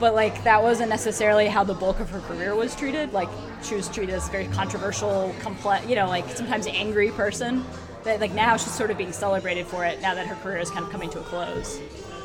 but 0.00 0.14
like 0.14 0.42
that 0.44 0.62
wasn't 0.62 0.88
necessarily 0.88 1.46
how 1.46 1.62
the 1.62 1.74
bulk 1.74 2.00
of 2.00 2.08
her 2.08 2.20
career 2.20 2.54
was 2.54 2.74
treated. 2.74 3.12
Like 3.12 3.28
she 3.62 3.74
was 3.74 3.88
treated 3.88 4.14
as 4.14 4.26
a 4.28 4.30
very 4.30 4.46
controversial, 4.46 5.34
complex, 5.40 5.86
you 5.86 5.94
know, 5.94 6.08
like 6.08 6.26
sometimes 6.30 6.66
angry 6.66 7.10
person. 7.10 7.64
That 8.04 8.18
like 8.18 8.32
now 8.32 8.56
she's 8.56 8.72
sort 8.72 8.90
of 8.90 8.96
being 8.96 9.12
celebrated 9.12 9.66
for 9.66 9.84
it 9.84 10.00
now 10.00 10.14
that 10.14 10.26
her 10.26 10.34
career 10.36 10.56
is 10.56 10.70
kind 10.70 10.86
of 10.86 10.90
coming 10.90 11.10
to 11.10 11.20
a 11.20 11.22
close. 11.22 11.78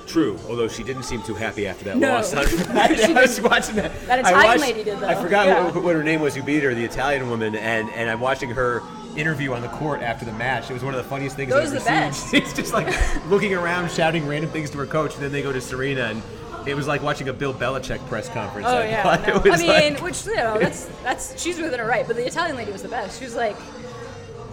True, 0.07 0.37
although 0.47 0.67
she 0.67 0.83
didn't 0.83 1.03
seem 1.03 1.21
too 1.23 1.33
happy 1.33 1.67
after 1.67 1.85
that 1.85 1.97
No. 1.97 2.09
loss. 2.13 2.31
She 2.31 2.37
I 2.69 3.21
was 3.21 3.41
watching 3.41 3.75
that. 3.77 3.91
That 4.07 4.19
I 4.25 4.29
Italian 4.29 4.47
watched- 4.47 4.61
lady 4.61 4.83
did, 4.83 4.99
though. 4.99 5.07
I 5.07 5.15
forgot 5.15 5.47
Yeah. 5.47 5.63
what, 5.71 5.83
what 5.83 5.95
her 5.95 6.03
name 6.03 6.21
was 6.21 6.35
who 6.35 6.43
beat 6.43 6.63
her, 6.63 6.73
the 6.75 6.85
Italian 6.85 7.29
woman, 7.29 7.55
and, 7.55 7.89
and 7.91 8.09
I'm 8.09 8.19
watching 8.19 8.49
her 8.51 8.81
interview 9.17 9.53
on 9.53 9.61
the 9.61 9.67
court 9.69 10.01
after 10.01 10.25
the 10.25 10.33
match. 10.33 10.69
It 10.69 10.73
was 10.73 10.83
one 10.83 10.93
of 10.93 11.01
the 11.03 11.09
funniest 11.09 11.35
things 11.37 11.51
Those 11.51 11.73
I've 11.73 11.87
ever 11.87 12.09
the 12.09 12.11
seen. 12.13 12.31
best. 12.31 12.31
She's 12.31 12.53
just 12.53 12.73
like 12.73 12.93
looking 13.29 13.53
around, 13.53 13.89
shouting 13.91 14.27
random 14.27 14.51
things 14.51 14.69
to 14.71 14.77
her 14.79 14.85
coach, 14.85 15.13
and 15.15 15.23
then 15.23 15.31
they 15.31 15.41
go 15.41 15.51
to 15.53 15.61
Serena, 15.61 16.03
and 16.05 16.21
it 16.67 16.75
was 16.75 16.87
like 16.87 17.01
watching 17.01 17.29
a 17.29 17.33
Bill 17.33 17.53
Belichick 17.53 18.05
press 18.07 18.27
conference. 18.29 18.67
Oh 18.69 18.77
I 18.77 18.85
yeah, 18.87 19.23
no. 19.27 19.35
It 19.37 19.43
was 19.51 19.61
I 19.61 19.67
mean, 19.67 19.93
like- 19.93 20.03
which 20.03 20.25
you 20.25 20.35
know, 20.35 20.57
that's 20.59 20.85
that's 21.03 21.41
she's 21.41 21.57
within 21.59 21.79
her 21.79 21.85
right. 21.87 22.05
But 22.05 22.15
the 22.17 22.25
Italian 22.27 22.57
lady 22.57 22.71
was 22.71 22.81
the 22.81 22.89
best. 22.89 23.19
She 23.19 23.25
was 23.25 23.35
like, 23.35 23.55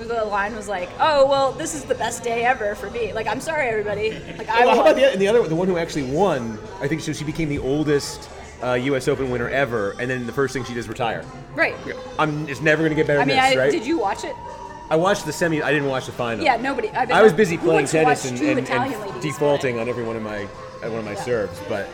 the 0.05 0.25
line 0.25 0.55
was 0.55 0.69
like, 0.69 0.89
"Oh 1.01 1.27
well, 1.27 1.53
this 1.53 1.75
is 1.75 1.85
the 1.85 1.95
best 1.95 2.23
day 2.23 2.45
ever 2.45 2.75
for 2.75 2.91
me." 2.91 3.13
Like, 3.13 3.27
I'm 3.27 3.41
sorry, 3.41 3.69
everybody. 3.69 4.13
Like, 4.39 4.49
I 4.49 4.65
Well, 4.65 4.77
how 4.77 4.83
won. 4.83 4.87
about 4.93 4.97
the, 4.97 5.13
and 5.13 5.21
the 5.21 5.29
other, 5.29 5.43
the 5.47 5.55
one 5.57 5.69
who 5.69 5.79
actually 5.79 6.05
won? 6.05 6.59
I 6.81 6.89
think 6.89 7.01
so. 7.01 7.13
She 7.13 7.25
became 7.25 7.49
the 7.49 7.59
oldest 7.59 8.29
uh, 8.63 8.73
U.S. 8.75 9.09
Open 9.09 9.31
winner 9.31 9.49
ever, 9.49 9.93
and 9.99 10.11
then 10.11 10.27
the 10.27 10.33
first 10.33 10.53
thing 10.55 10.65
she 10.65 10.75
does 10.75 10.89
retire. 10.89 11.25
right. 11.55 11.75
I'm. 12.19 12.49
It's 12.49 12.61
never 12.61 12.83
going 12.83 12.91
to 12.91 12.97
get 12.97 13.07
better 13.07 13.21
I 13.21 13.25
than 13.25 13.37
mean, 13.37 13.45
this, 13.45 13.57
I, 13.57 13.59
right? 13.59 13.71
did 13.73 13.87
you 13.87 13.99
watch 13.99 14.25
it? 14.25 14.35
I 14.91 14.97
watched 14.97 15.25
the 15.25 15.33
semi. 15.33 15.63
I 15.63 15.73
didn't 15.73 15.89
watch 15.89 16.07
the 16.07 16.13
final. 16.13 16.45
Yeah, 16.45 16.57
nobody. 16.57 16.89
I, 16.91 17.21
I 17.21 17.23
was 17.23 17.33
busy 17.33 17.57
playing 17.57 17.87
tennis 17.87 18.25
and, 18.27 18.39
and, 18.41 18.69
and 18.69 19.23
defaulting 19.23 19.79
on 19.79 19.89
every 19.89 20.05
one 20.05 20.17
of 20.17 20.23
my 20.23 20.45
uh, 20.45 20.91
one 20.91 20.99
of 20.99 21.05
my 21.05 21.15
serves. 21.15 21.59
But 21.69 21.89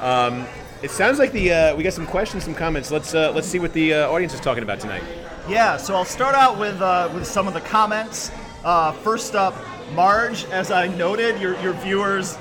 um, 0.00 0.46
it 0.82 0.90
sounds 0.90 1.18
like 1.18 1.32
the 1.32 1.52
uh, 1.52 1.76
we 1.76 1.82
got 1.82 1.92
some 1.92 2.06
questions, 2.06 2.44
some 2.44 2.54
comments. 2.54 2.90
Let's 2.90 3.14
uh, 3.14 3.32
let's 3.32 3.46
see 3.46 3.58
what 3.58 3.72
the 3.74 3.92
uh, 3.94 4.08
audience 4.10 4.32
is 4.32 4.40
talking 4.40 4.62
about 4.62 4.80
tonight. 4.80 5.02
Yeah, 5.48 5.78
so 5.78 5.94
I'll 5.94 6.04
start 6.04 6.34
out 6.34 6.58
with 6.58 6.78
uh, 6.82 7.10
with 7.14 7.26
some 7.26 7.48
of 7.48 7.54
the 7.54 7.62
comments. 7.62 8.30
Uh, 8.64 8.92
first 8.92 9.34
up, 9.34 9.54
Marge, 9.94 10.44
as 10.46 10.70
I 10.70 10.88
noted, 10.88 11.40
your 11.40 11.58
your 11.60 11.72
viewers 11.72 12.36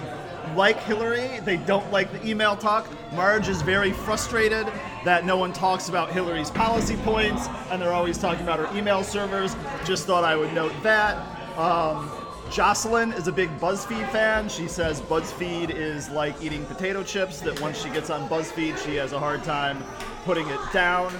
like 0.57 0.77
Hillary. 0.83 1.39
They 1.45 1.55
don't 1.55 1.89
like 1.89 2.11
the 2.11 2.27
email 2.27 2.57
talk. 2.57 2.85
Marge 3.13 3.47
is 3.47 3.61
very 3.61 3.93
frustrated 3.93 4.67
that 5.05 5.25
no 5.25 5.37
one 5.37 5.53
talks 5.53 5.87
about 5.87 6.11
Hillary's 6.11 6.51
policy 6.51 6.97
points, 6.97 7.47
and 7.71 7.81
they're 7.81 7.93
always 7.93 8.17
talking 8.17 8.43
about 8.43 8.59
her 8.59 8.77
email 8.77 9.05
servers. 9.05 9.55
Just 9.85 10.05
thought 10.05 10.25
I 10.25 10.35
would 10.35 10.51
note 10.53 10.73
that. 10.83 11.15
Um, 11.57 12.11
Jocelyn 12.51 13.13
is 13.13 13.29
a 13.29 13.31
big 13.31 13.49
BuzzFeed 13.59 14.09
fan. 14.09 14.49
She 14.49 14.67
says 14.67 14.99
BuzzFeed 15.01 15.69
is 15.69 16.09
like 16.09 16.41
eating 16.41 16.65
potato 16.65 17.03
chips, 17.03 17.39
that 17.41 17.59
once 17.61 17.81
she 17.81 17.89
gets 17.89 18.09
on 18.09 18.27
BuzzFeed, 18.27 18.77
she 18.83 18.95
has 18.95 19.13
a 19.13 19.19
hard 19.19 19.45
time 19.45 19.81
putting 20.25 20.47
it 20.49 20.59
down. 20.73 21.13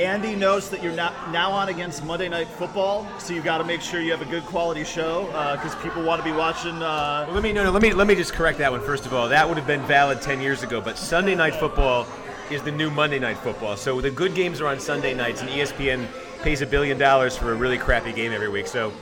Andy 0.00 0.36
notes 0.36 0.68
that 0.68 0.80
you're 0.80 0.92
not 0.94 1.32
now 1.32 1.50
on 1.50 1.70
against 1.70 2.04
Monday 2.04 2.28
Night 2.28 2.46
Football, 2.46 3.04
so 3.18 3.34
you 3.34 3.42
got 3.42 3.58
to 3.58 3.64
make 3.64 3.80
sure 3.80 4.00
you 4.00 4.12
have 4.12 4.22
a 4.22 4.30
good 4.30 4.44
quality 4.44 4.84
show 4.84 5.26
because 5.56 5.74
people 5.82 6.04
want 6.04 6.22
to 6.22 6.24
be 6.24 6.30
watching. 6.36 6.80
Uh, 6.80 7.28
Let 7.32 7.42
me 7.42 7.52
no 7.52 7.64
no 7.64 7.72
let 7.72 7.82
me 7.82 7.92
let 7.92 8.06
me 8.06 8.14
just 8.14 8.32
correct 8.32 8.58
that 8.58 8.70
one 8.70 8.80
first 8.80 9.06
of 9.06 9.12
all. 9.14 9.28
That 9.28 9.48
would 9.48 9.58
have 9.58 9.66
been 9.66 9.82
valid 9.86 10.22
ten 10.22 10.40
years 10.40 10.62
ago, 10.62 10.80
but 10.80 10.96
Sunday 10.96 11.34
night 11.34 11.56
football 11.56 12.06
is 12.48 12.62
the 12.62 12.70
new 12.70 12.90
Monday 12.90 13.18
night 13.18 13.38
football. 13.38 13.76
So 13.76 14.00
the 14.00 14.10
good 14.10 14.36
games 14.36 14.60
are 14.60 14.68
on 14.68 14.78
Sunday 14.78 15.14
nights, 15.14 15.40
and 15.40 15.50
ESPN 15.50 16.06
pays 16.42 16.62
a 16.62 16.66
billion 16.66 16.96
dollars 16.96 17.36
for 17.36 17.50
a 17.50 17.56
really 17.56 17.78
crappy 17.78 18.12
game 18.12 18.30
every 18.30 18.48
week. 18.48 18.68
So 18.68 18.92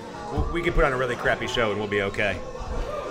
we 0.51 0.63
can 0.63 0.73
put 0.73 0.85
on 0.85 0.95
a 0.95 0.97
really 0.97 1.17
crappy 1.17 1.47
show 1.47 1.71
and 1.73 1.79
we'll 1.79 1.89
be 1.89 2.03
okay. 2.03 2.41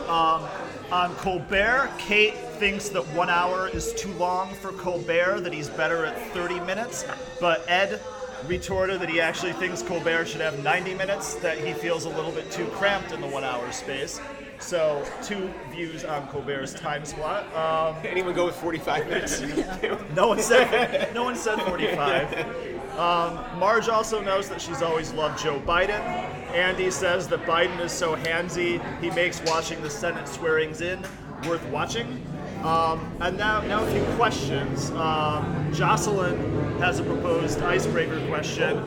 Um, 0.07 0.43
on 0.91 1.15
Colbert, 1.17 1.91
Kate 1.99 2.33
thinks 2.55 2.89
that 2.89 3.05
one 3.09 3.29
hour 3.29 3.67
is 3.69 3.93
too 3.93 4.11
long 4.13 4.53
for 4.55 4.71
Colbert, 4.71 5.41
that 5.41 5.53
he's 5.53 5.69
better 5.69 6.05
at 6.05 6.17
30 6.31 6.59
minutes, 6.61 7.05
but 7.39 7.63
Ed 7.67 8.01
retorted 8.47 8.99
that 9.01 9.09
he 9.09 9.19
actually 9.19 9.53
thinks 9.53 9.81
Colbert 9.81 10.25
should 10.25 10.41
have 10.41 10.63
90 10.63 10.93
minutes, 10.93 11.35
that 11.35 11.57
he 11.57 11.73
feels 11.73 12.05
a 12.05 12.09
little 12.09 12.31
bit 12.31 12.49
too 12.51 12.65
cramped 12.67 13.11
in 13.11 13.21
the 13.21 13.27
one 13.27 13.43
hour 13.43 13.71
space. 13.71 14.19
So, 14.57 15.05
two 15.21 15.53
views 15.69 16.05
on 16.05 16.27
Colbert's 16.27 16.73
time 16.73 17.03
slot. 17.03 17.43
Um, 17.53 18.01
Anyone 18.05 18.33
go 18.33 18.45
with 18.45 18.55
45 18.55 19.07
minutes? 19.07 19.41
No 20.15 20.29
one 20.29 20.39
said. 20.39 21.13
no 21.13 21.23
one 21.23 21.35
said 21.35 21.61
45. 21.61 22.71
Um, 22.95 23.59
Marge 23.59 23.89
also 23.89 24.21
knows 24.21 24.47
that 24.47 24.61
she's 24.61 24.81
always 24.81 25.11
loved 25.11 25.43
Joe 25.43 25.59
Biden. 25.59 25.99
Andy 26.53 26.89
says 26.89 27.27
that 27.27 27.43
Biden 27.45 27.77
is 27.81 27.91
so 27.91 28.15
handsy 28.15 28.79
he 29.01 29.09
makes 29.09 29.41
watching 29.41 29.81
the 29.81 29.89
Senate 29.89 30.29
swearings 30.29 30.79
in 30.79 31.03
worth 31.45 31.65
watching. 31.67 32.25
Um, 32.65 33.15
and 33.21 33.37
now, 33.37 33.61
now 33.61 33.83
a 33.83 33.91
few 33.91 34.03
questions. 34.15 34.89
Um, 34.91 35.71
Jocelyn 35.71 36.79
has 36.79 36.99
a 36.99 37.03
proposed 37.03 37.61
icebreaker 37.61 38.25
question. 38.25 38.83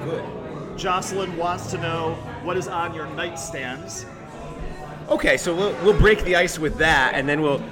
Jocelyn 0.76 1.36
wants 1.36 1.70
to 1.70 1.78
know 1.78 2.14
what 2.42 2.56
is 2.56 2.66
on 2.66 2.92
your 2.92 3.06
nightstands. 3.06 4.04
Okay, 5.08 5.36
so 5.36 5.54
we'll, 5.54 5.72
we'll 5.84 5.98
break 5.98 6.24
the 6.24 6.34
ice 6.34 6.58
with 6.58 6.76
that, 6.78 7.14
and 7.14 7.28
then 7.28 7.40
we'll 7.40 7.62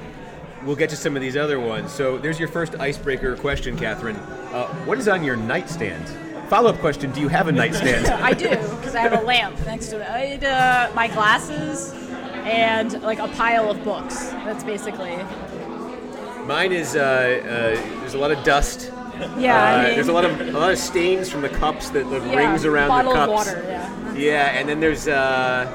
we'll 0.65 0.77
get 0.77 0.91
to 0.91 0.97
some 0.97 1.17
of 1.17 1.23
these 1.23 1.37
other 1.37 1.59
ones. 1.59 1.91
So 1.91 2.19
there's 2.19 2.39
your 2.39 2.49
first 2.49 2.77
icebreaker 2.77 3.37
question, 3.37 3.77
Katherine. 3.77 4.17
Uh, 4.17 4.69
what 4.85 4.99
is 4.99 5.09
on 5.09 5.25
your 5.25 5.37
nightstand? 5.37 6.09
Follow 6.49 6.71
up 6.71 6.79
question: 6.79 7.11
Do 7.11 7.21
you 7.21 7.29
have 7.29 7.49
a 7.49 7.53
nightstand? 7.53 8.07
I 8.23 8.33
do 8.33 8.51
because 8.51 8.95
I 8.95 9.01
have 9.01 9.21
a 9.21 9.25
lamp 9.25 9.59
next 9.67 9.89
to 9.89 10.01
it. 10.01 10.09
I 10.09 10.19
had 10.21 10.45
uh, 10.45 10.95
my 10.95 11.09
glasses 11.09 11.93
and 12.45 13.03
like 13.03 13.19
a 13.19 13.27
pile 13.29 13.69
of 13.69 13.83
books. 13.83 14.29
That's 14.29 14.63
basically. 14.63 15.19
Mine 16.47 16.73
is 16.73 16.95
uh, 16.95 17.01
uh, 17.01 17.99
there's 18.01 18.15
a 18.15 18.19
lot 18.19 18.31
of 18.31 18.43
dust. 18.45 18.93
Yeah, 19.39 19.57
Uh, 19.57 19.67
I 19.79 19.85
mean, 19.87 19.95
there's 19.95 20.09
a 20.09 20.13
lot 20.13 20.25
of 20.25 20.41
a 20.41 20.59
lot 20.59 20.71
of 20.73 20.79
stains 20.79 21.29
from 21.31 21.41
the 21.43 21.49
cups 21.49 21.91
that 21.91 22.09
the 22.11 22.19
yeah, 22.21 22.37
rings 22.37 22.65
around 22.65 23.05
the 23.07 23.13
cups. 23.13 23.23
of 23.29 23.29
water. 23.31 23.65
Yeah. 23.67 24.15
Yeah, 24.15 24.47
and 24.59 24.69
then 24.69 24.79
there's 24.79 25.09
uh, 25.09 25.67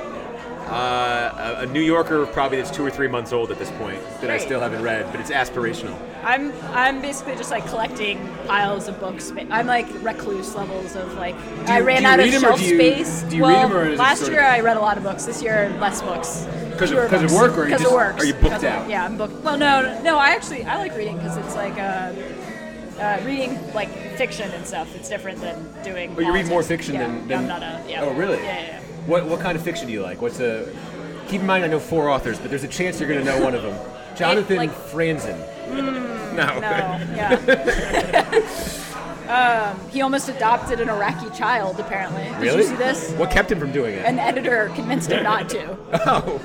uh, 0.69 1.57
a 1.59 1.63
a 1.63 1.65
New 1.65 1.81
Yorker 1.81 2.25
probably 2.27 2.57
that's 2.57 2.71
two 2.71 2.85
or 2.85 2.89
three 2.91 3.07
months 3.07 3.33
old 3.33 3.51
at 3.51 3.57
this 3.59 3.71
point 3.71 3.99
that 4.21 4.29
I 4.29 4.37
still 4.37 4.59
haven't 4.61 4.81
read, 4.83 5.11
but 5.11 5.19
it's 5.19 5.31
aspirational. 5.31 5.97
I'm 6.23 6.53
I'm 6.71 7.01
basically 7.01 7.35
just 7.35 7.51
like 7.51 7.65
collecting 7.67 8.17
piles 8.47 8.87
of 8.87 8.99
books. 8.99 9.33
I'm 9.49 9.65
like 9.67 9.87
recluse 10.03 10.55
levels 10.55 10.95
of 10.95 11.13
like 11.15 11.35
I 11.67 11.79
you- 11.79 11.83
ran 11.83 11.97
do 11.97 12.03
you 12.03 12.07
out 12.13 12.19
of 12.19 12.25
read 12.25 12.33
'em 12.35 12.43
or 12.45 12.47
shelf 12.47 12.61
you- 12.61 12.75
space. 12.75 13.25
well, 13.33 13.49
read 13.49 13.63
'em 13.65 13.73
or 13.77 13.85
is 13.89 13.99
last 13.99 14.29
year 14.29 14.39
of- 14.41 14.53
I 14.53 14.59
read 14.61 14.77
a 14.77 14.81
lot 14.81 14.97
of 14.97 15.03
books. 15.03 15.25
This 15.25 15.41
year 15.41 15.75
less 15.81 16.01
books. 16.03 16.45
'Cause 16.77 16.91
of- 16.91 17.11
of 17.13 17.31
work, 17.33 17.57
or 17.57 17.65
you 17.65 17.71
'Cause 17.71 17.81
just- 17.81 17.85
of 17.85 17.91
work? 17.93 18.17
are 18.19 18.25
you 18.25 18.33
booked 18.33 18.63
out? 18.63 18.89
yeah, 18.89 19.05
I'm 19.05 19.17
booked. 19.17 19.43
Well, 19.43 19.57
no, 19.57 19.99
no. 20.03 20.17
I 20.17 20.29
actually 20.31 20.63
I 20.63 20.77
like 20.77 20.95
reading 20.95 21.17
because 21.17 21.37
it's 21.37 21.55
like 21.55 21.77
uh, 21.79 22.11
uh, 22.99 23.17
reading 23.25 23.57
like 23.73 23.89
fiction 24.17 24.49
and 24.51 24.65
stuff. 24.65 24.87
It's 24.95 25.09
different 25.09 25.41
than 25.41 25.55
doing. 25.83 26.15
Oh, 26.17 26.21
you 26.21 26.33
read 26.33 26.47
more 26.47 26.63
fiction 26.63 26.95
yeah, 26.95 27.07
than, 27.07 27.27
than. 27.27 27.37
I'm 27.39 27.47
not 27.47 27.63
a. 27.63 27.79
Yeah. 27.87 28.01
Oh, 28.03 28.11
really? 28.13 28.37
Yeah, 28.37 28.59
yeah. 28.61 28.79
What 29.05 29.25
what 29.25 29.39
kind 29.39 29.55
of 29.57 29.63
fiction 29.63 29.87
do 29.87 29.93
you 29.93 30.01
like? 30.01 30.21
What's 30.21 30.39
a? 30.39 30.67
Keep 31.27 31.41
in 31.41 31.47
mind, 31.47 31.63
I 31.63 31.67
know 31.67 31.79
four 31.79 32.09
authors, 32.09 32.37
but 32.39 32.49
there's 32.49 32.63
a 32.63 32.67
chance 32.67 32.99
you're 32.99 33.07
going 33.07 33.23
to 33.23 33.25
know 33.25 33.41
one 33.41 33.55
of 33.55 33.63
them. 33.63 33.75
Jonathan 34.17 34.57
like- 34.57 34.75
Franzen. 34.91 35.37
no. 35.71 36.59
No, 36.59 36.59
yeah. 37.15 38.41
um, 39.29 39.79
he 39.89 40.01
almost 40.01 40.27
adopted 40.29 40.79
an 40.81 40.89
Iraqi 40.89 41.29
child, 41.37 41.79
apparently. 41.79 42.23
Did 42.23 42.37
Really? 42.41 42.57
you 42.63 42.63
see 42.69 42.75
this? 42.75 43.11
What 43.13 43.31
kept 43.31 43.51
him 43.51 43.59
from 43.59 43.71
doing 43.71 43.95
it? 43.95 44.05
An 44.05 44.19
editor 44.19 44.69
convinced 44.75 45.09
him 45.11 45.23
not 45.23 45.49
to. 45.49 45.77
oh. 46.07 46.41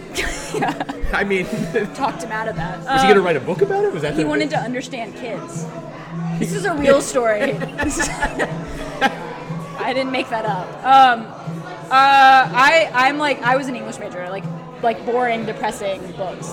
yeah. 0.55 0.83
I 1.13 1.25
mean, 1.25 1.47
Talked 1.95 2.23
him 2.23 2.33
out 2.33 2.49
of 2.49 2.57
that. 2.57 2.81
he 2.81 2.87
Um, 2.87 3.03
going 3.03 3.15
to 3.17 3.23
write 3.23 3.37
a 3.37 3.41
book 3.41 3.63
about 3.63 3.85
it? 3.85 3.93
Was 3.93 4.03
that 4.03 4.15
he 4.15 4.25
wanted 4.25 4.51
to 4.51 4.59
understand 4.59 5.15
kids. 5.17 5.67
This 6.39 6.53
is 6.53 6.67
a 6.67 6.75
real 6.75 7.01
story. 7.01 7.55
I 9.79 9.93
didn't 9.95 10.13
make 10.13 10.29
that 10.29 10.45
up. 10.45 10.69
Um, 10.85 11.21
uh, 11.27 11.89
I 11.91 12.91
I'm 12.93 13.17
like 13.17 13.41
I 13.43 13.57
was 13.57 13.69
an 13.69 13.77
English 13.77 13.99
major, 13.99 14.29
like 14.29 14.45
like 14.83 15.05
boring, 15.07 15.47
depressing 15.47 16.01
books. 16.13 16.47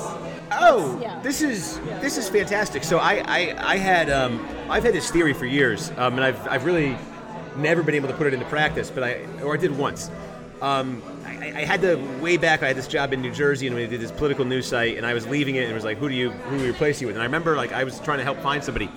Oh, 0.60 1.00
Yeah. 1.02 1.20
this 1.22 1.42
is 1.42 1.80
this 2.02 2.18
is 2.18 2.30
fantastic. 2.30 2.84
So 2.84 2.98
I 3.00 3.24
I, 3.26 3.72
I 3.74 3.78
had 3.78 4.10
um, 4.10 4.46
I've 4.70 4.84
had 4.84 4.94
this 4.94 5.10
theory 5.12 5.34
for 5.34 5.46
years, 5.46 5.92
um, 5.98 6.14
and 6.14 6.24
I've, 6.24 6.48
I've 6.48 6.66
really 6.66 6.98
never 7.58 7.84
been 7.84 7.96
able 7.96 8.08
to 8.10 8.14
put 8.16 8.28
it 8.28 8.34
into 8.34 8.46
practice, 8.46 8.90
but 8.90 9.04
I 9.04 9.26
or 9.42 9.54
I 9.54 9.58
did 9.58 9.78
once. 9.78 10.10
Um, 10.62 11.02
I, 11.26 11.54
I 11.58 11.66
had 11.66 11.82
to 11.82 11.96
way 12.22 12.38
back. 12.38 12.64
I 12.64 12.68
had 12.68 12.78
this 12.78 12.88
job 12.88 13.12
in 13.14 13.22
New 13.22 13.32
Jersey, 13.34 13.68
and 13.68 13.76
we 13.76 13.86
did 13.88 14.00
this 14.00 14.12
political 14.12 14.46
news 14.46 14.66
site, 14.68 14.98
and 14.98 15.06
I 15.06 15.14
was 15.14 15.28
leaving 15.28 15.56
it, 15.56 15.64
and 15.64 15.72
it 15.72 15.74
was 15.76 15.84
like, 15.84 15.98
who 15.98 16.08
do 16.08 16.16
you 16.16 16.30
who 16.32 16.58
do 16.58 16.64
we 16.64 16.70
replace 16.70 17.02
you 17.02 17.08
with? 17.08 17.16
And 17.16 17.22
I 17.22 17.26
remember 17.26 17.56
like 17.58 17.74
I 17.74 17.84
was 17.84 18.00
trying 18.00 18.20
to 18.20 18.24
help 18.24 18.40
find 18.40 18.64
somebody, 18.64 18.90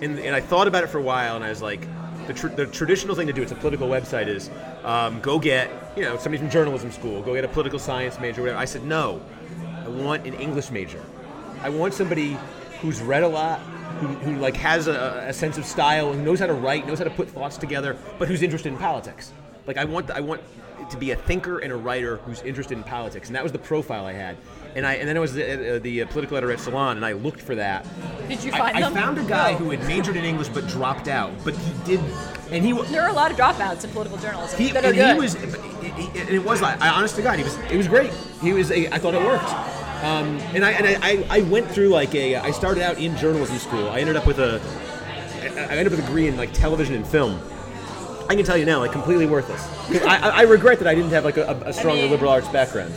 and, 0.00 0.18
and 0.18 0.34
I 0.34 0.40
thought 0.40 0.66
about 0.66 0.82
it 0.84 0.88
for 0.88 0.98
a 0.98 1.02
while, 1.02 1.36
and 1.36 1.44
I 1.44 1.48
was 1.50 1.62
like. 1.62 1.86
The, 2.28 2.34
tr- 2.34 2.46
the 2.54 2.66
traditional 2.66 3.16
thing 3.16 3.26
to 3.26 3.32
do, 3.32 3.42
it's 3.42 3.50
a 3.50 3.56
political 3.56 3.88
website, 3.88 4.28
is 4.28 4.48
um, 4.84 5.20
go 5.22 5.40
get, 5.40 5.68
you 5.96 6.02
know, 6.04 6.16
somebody 6.16 6.38
from 6.38 6.50
journalism 6.50 6.92
school, 6.92 7.20
go 7.20 7.34
get 7.34 7.42
a 7.44 7.48
political 7.48 7.80
science 7.80 8.20
major, 8.20 8.42
whatever. 8.42 8.60
I 8.60 8.64
said, 8.64 8.84
no, 8.84 9.20
want 9.92 10.26
an 10.26 10.34
English 10.34 10.70
major. 10.70 11.02
I 11.62 11.68
want 11.68 11.94
somebody 11.94 12.36
who's 12.80 13.00
read 13.00 13.22
a 13.22 13.28
lot, 13.28 13.60
who, 14.00 14.06
who 14.08 14.36
like 14.38 14.56
has 14.56 14.88
a, 14.88 15.24
a 15.28 15.32
sense 15.32 15.58
of 15.58 15.64
style, 15.64 16.12
who 16.12 16.22
knows 16.22 16.40
how 16.40 16.46
to 16.46 16.54
write, 16.54 16.86
knows 16.86 16.98
how 16.98 17.04
to 17.04 17.10
put 17.10 17.28
thoughts 17.28 17.56
together, 17.56 17.96
but 18.18 18.26
who's 18.28 18.42
interested 18.42 18.72
in 18.72 18.78
politics. 18.78 19.32
like 19.66 19.76
I 19.76 19.84
want 19.84 20.10
I 20.10 20.20
want 20.20 20.40
to 20.90 20.96
be 20.96 21.12
a 21.12 21.16
thinker 21.16 21.60
and 21.60 21.72
a 21.72 21.76
writer 21.76 22.16
who's 22.18 22.42
interested 22.42 22.76
in 22.76 22.82
politics, 22.82 23.28
and 23.28 23.36
that 23.36 23.42
was 23.44 23.52
the 23.52 23.58
profile 23.58 24.04
I 24.04 24.12
had. 24.12 24.36
And 24.74 24.84
I 24.86 24.94
and 24.94 25.08
then 25.08 25.16
I 25.16 25.20
was 25.20 25.34
the, 25.34 25.76
uh, 25.76 25.78
the 25.78 26.02
uh, 26.02 26.06
political 26.06 26.36
editor 26.36 26.52
at 26.52 26.58
Salon, 26.60 26.96
and 26.96 27.06
I 27.06 27.12
looked 27.12 27.40
for 27.40 27.54
that. 27.54 27.86
Did 28.28 28.42
you 28.42 28.52
I- 28.52 28.58
find 28.58 28.76
I, 28.78 28.80
them? 28.80 28.94
found 28.94 29.18
a 29.18 29.22
guy 29.24 29.52
No. 29.52 29.58
who 29.58 29.70
had 29.70 29.86
majored 29.86 30.16
in 30.16 30.24
English 30.24 30.48
but 30.48 30.66
dropped 30.66 31.06
out, 31.08 31.30
but 31.44 31.54
he 31.54 31.72
did, 31.84 32.00
and 32.50 32.64
he 32.64 32.72
There 32.90 33.02
are 33.02 33.10
a 33.10 33.12
lot 33.12 33.30
of 33.30 33.36
dropouts 33.36 33.84
in 33.84 33.90
political 33.90 34.18
journalism 34.18 34.58
he, 34.58 34.72
that 34.72 34.84
are 34.84 34.88
and 34.88 34.96
good. 34.96 35.14
he 35.14 35.20
was, 35.20 35.34
it, 35.36 36.16
it, 36.16 36.28
it 36.34 36.44
was 36.44 36.60
like, 36.62 36.80
I 36.80 36.88
honest 36.88 37.14
to 37.16 37.22
God, 37.22 37.38
he 37.38 37.44
was, 37.44 37.56
it 37.70 37.76
was 37.76 37.86
great. 37.86 38.10
He 38.42 38.52
was, 38.52 38.70
a, 38.72 38.88
I 38.88 38.98
thought 38.98 39.14
it 39.14 39.22
worked. 39.24 39.50
Um, 40.02 40.38
and 40.54 40.64
I, 40.64 40.72
and 40.72 40.86
I, 40.86 41.08
I, 41.10 41.38
I 41.38 41.42
went 41.42 41.70
through 41.70 41.88
like 41.88 42.14
a, 42.14 42.36
I 42.36 42.50
started 42.50 42.82
out 42.82 42.98
in 42.98 43.16
journalism 43.16 43.56
school. 43.58 43.88
I 43.88 44.00
ended 44.00 44.16
up 44.16 44.26
with 44.26 44.38
a, 44.40 44.60
I 45.42 45.76
ended 45.76 45.86
up 45.86 45.92
with 45.92 46.00
a 46.00 46.02
degree 46.06 46.26
in 46.28 46.36
like 46.36 46.52
television 46.52 46.94
and 46.94 47.06
film. 47.06 47.40
I 48.28 48.34
can 48.34 48.44
tell 48.44 48.56
you 48.56 48.64
now, 48.64 48.80
like 48.80 48.92
completely 48.92 49.26
worthless. 49.26 49.62
I, 50.04 50.16
I, 50.16 50.28
I 50.28 50.42
regret 50.42 50.78
that 50.80 50.88
I 50.88 50.94
didn't 50.94 51.10
have 51.10 51.24
like 51.24 51.36
a, 51.36 51.62
a 51.64 51.72
stronger 51.72 52.02
mean- 52.02 52.10
liberal 52.10 52.32
arts 52.32 52.48
background. 52.48 52.92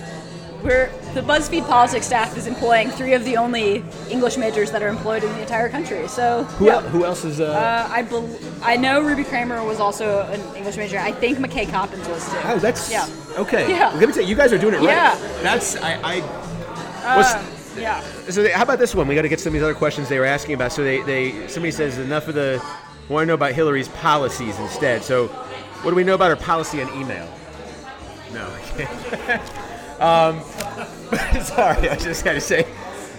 We're, 0.63 0.89
the 1.13 1.21
BuzzFeed 1.21 1.67
politics 1.67 2.07
staff 2.07 2.35
is 2.35 2.47
employing 2.47 2.89
three 2.89 3.13
of 3.13 3.23
the 3.23 3.37
only 3.37 3.83
English 4.09 4.35
majors 4.35 4.71
that 4.71 4.81
are 4.81 4.87
employed 4.87 5.23
in 5.23 5.31
the 5.33 5.41
entire 5.41 5.69
country. 5.69 6.07
So 6.07 6.43
Who, 6.57 6.65
yeah. 6.65 6.75
el- 6.77 6.81
who 6.81 7.05
else 7.05 7.23
is? 7.23 7.39
Uh, 7.39 7.51
Uh, 7.53 7.87
I 7.93 8.01
bel 8.01 8.27
I 8.63 8.75
know 8.75 8.99
Ruby 9.03 9.23
Cramer 9.23 9.63
was 9.63 9.79
also 9.79 10.21
an 10.23 10.41
English 10.55 10.75
major. 10.77 10.97
I 10.97 11.11
think 11.11 11.37
McKay 11.37 11.69
Coppins 11.69 12.07
was 12.07 12.27
too. 12.31 12.37
oh, 12.45 12.57
that's 12.57 12.91
yeah. 12.91 13.07
okay. 13.37 13.69
Yeah. 13.69 13.91
Let 13.93 14.07
me 14.07 14.13
tell 14.13 14.23
you, 14.23 14.29
you 14.29 14.35
guys 14.35 14.51
are 14.53 14.57
doing 14.57 14.73
it 14.73 14.77
right. 14.77 14.85
Yeah. 14.85 15.15
That's 15.43 15.75
I. 15.75 15.99
I 16.03 16.44
Uh, 17.05 17.45
yeah. 17.77 18.01
So 18.29 18.43
they, 18.43 18.51
how 18.51 18.63
about 18.63 18.79
this 18.79 18.95
one? 18.95 19.07
We 19.07 19.15
got 19.15 19.23
to 19.23 19.29
get 19.29 19.39
some 19.39 19.49
of 19.49 19.53
these 19.53 19.63
other 19.63 19.73
questions 19.73 20.09
they 20.09 20.19
were 20.19 20.25
asking 20.25 20.55
about. 20.55 20.71
So 20.71 20.83
they, 20.83 21.01
they 21.01 21.47
somebody 21.47 21.71
says 21.71 21.97
enough 21.97 22.27
of 22.27 22.35
the 22.35 22.63
want 23.09 23.23
to 23.23 23.27
know 23.27 23.33
about 23.35 23.53
Hillary's 23.53 23.87
policies 23.89 24.57
instead. 24.59 25.03
So 25.03 25.27
what 25.27 25.91
do 25.91 25.95
we 25.95 26.03
know 26.03 26.15
about 26.15 26.29
her 26.29 26.35
policy 26.35 26.81
on 26.81 26.89
email? 26.99 27.29
No, 28.33 28.49
I 28.49 28.61
can't. 28.61 30.01
um, 30.01 30.41
sorry, 31.43 31.89
I 31.89 31.95
just 31.95 32.23
got 32.23 32.33
to 32.33 32.41
say. 32.41 32.63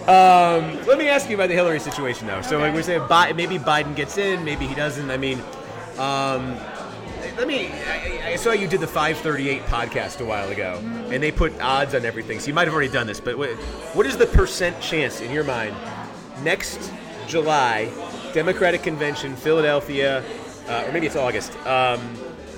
Um, 0.01 0.85
let 0.85 0.97
me 0.97 1.09
ask 1.09 1.29
you 1.29 1.35
about 1.35 1.49
the 1.49 1.55
Hillary 1.55 1.79
situation, 1.79 2.27
though. 2.27 2.41
So 2.41 2.59
like 2.59 2.73
we 2.73 2.81
say, 2.81 2.97
Bi- 2.97 3.33
maybe 3.33 3.57
Biden 3.57 3.95
gets 3.95 4.17
in, 4.17 4.43
maybe 4.43 4.65
he 4.65 4.73
doesn't. 4.73 5.09
I 5.11 5.17
mean, 5.17 5.39
um, 5.97 6.57
let 7.37 7.47
me. 7.47 7.67
I, 7.67 8.31
I 8.33 8.35
saw 8.35 8.51
you 8.51 8.67
did 8.67 8.81
the 8.81 8.87
538 8.87 9.61
podcast 9.63 10.19
a 10.21 10.25
while 10.25 10.49
ago, 10.49 10.79
and 11.11 11.21
they 11.21 11.31
put 11.31 11.59
odds 11.61 11.93
on 11.93 12.05
everything. 12.05 12.39
So 12.39 12.47
you 12.47 12.53
might 12.53 12.65
have 12.67 12.73
already 12.73 12.91
done 12.91 13.07
this, 13.07 13.19
but 13.19 13.37
what, 13.37 13.51
what 13.95 14.05
is 14.05 14.17
the 14.17 14.27
percent 14.27 14.79
chance 14.81 15.21
in 15.21 15.31
your 15.31 15.43
mind 15.43 15.75
next 16.43 16.91
July, 17.27 17.91
Democratic 18.33 18.83
convention, 18.83 19.35
Philadelphia, 19.35 20.23
uh, 20.67 20.85
or 20.87 20.91
maybe 20.91 21.05
it's 21.05 21.15
August? 21.15 21.55
Um, 21.65 21.99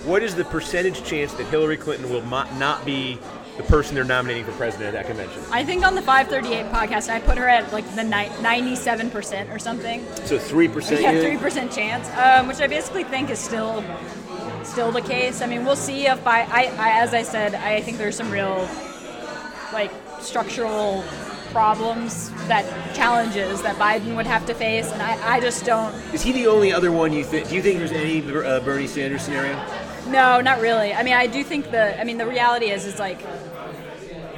what 0.06 0.24
is 0.24 0.34
the 0.34 0.46
percentage 0.46 1.04
chance 1.04 1.34
that 1.34 1.46
Hillary 1.48 1.78
Clinton 1.78 2.10
will 2.10 2.22
mo- 2.22 2.50
not 2.58 2.86
be 2.86 3.20
the 3.58 3.64
person 3.64 3.94
they're 3.94 4.06
nominating 4.06 4.46
for 4.46 4.54
president 4.54 4.88
at 4.88 4.94
that 4.94 5.08
convention? 5.08 5.42
I 5.52 5.66
think 5.66 5.86
on 5.86 5.94
the 5.94 6.02
538 6.02 6.72
podcast, 6.72 7.10
I 7.10 7.20
put 7.20 7.38
her 7.38 7.50
at 7.50 7.72
like 7.74 7.86
the 7.96 8.04
ni- 8.06 8.30
97% 8.42 9.54
or 9.54 9.60
something. 9.60 10.06
So 10.24 10.40
three 10.40 10.70
percent. 10.70 11.02
Yeah, 11.02 11.20
three 11.20 11.38
percent 11.38 11.70
chance, 11.72 12.10
um, 12.12 12.48
which 12.48 12.62
I 12.62 12.68
basically 12.68 13.04
think 13.04 13.30
is 13.30 13.40
still 13.40 13.84
still 14.70 14.92
the 14.92 15.02
case. 15.02 15.42
I 15.42 15.48
mean, 15.48 15.66
we'll 15.66 15.76
see 15.76 16.08
if 16.08 16.24
by 16.24 16.42
I, 16.42 16.74
I 16.78 17.02
as 17.02 17.14
I 17.14 17.24
said, 17.24 17.56
I 17.56 17.82
think 17.82 17.98
there's 17.98 18.16
some 18.16 18.32
real 18.32 18.68
like 19.74 19.92
structural 20.20 21.04
problems 21.52 22.30
that 22.48 22.66
challenges 22.96 23.62
that 23.62 23.76
Biden 23.78 24.16
would 24.16 24.28
have 24.28 24.46
to 24.46 24.54
face, 24.54 24.92
and 24.92 25.02
I, 25.02 25.36
I 25.36 25.40
just 25.40 25.66
don't. 25.66 25.94
Is 26.14 26.22
he 26.22 26.32
the 26.32 26.48
only 26.48 26.72
other 26.72 26.92
one 26.92 27.12
you 27.12 27.24
think? 27.24 27.50
Do 27.50 27.56
you 27.56 27.62
think 27.62 27.80
there's 27.80 27.92
any 27.92 28.22
uh, 28.22 28.60
Bernie 28.62 28.88
Sanders 28.88 29.24
scenario? 29.24 29.56
No, 30.08 30.42
not 30.42 30.62
really. 30.62 30.94
I 30.94 31.04
mean, 31.04 31.14
I 31.14 31.28
do 31.28 31.44
think 31.44 31.72
the. 31.72 32.00
I 32.00 32.04
mean, 32.04 32.18
the 32.18 32.28
reality 32.28 32.68
is, 32.68 32.86
is 32.86 33.00
like. 33.00 33.24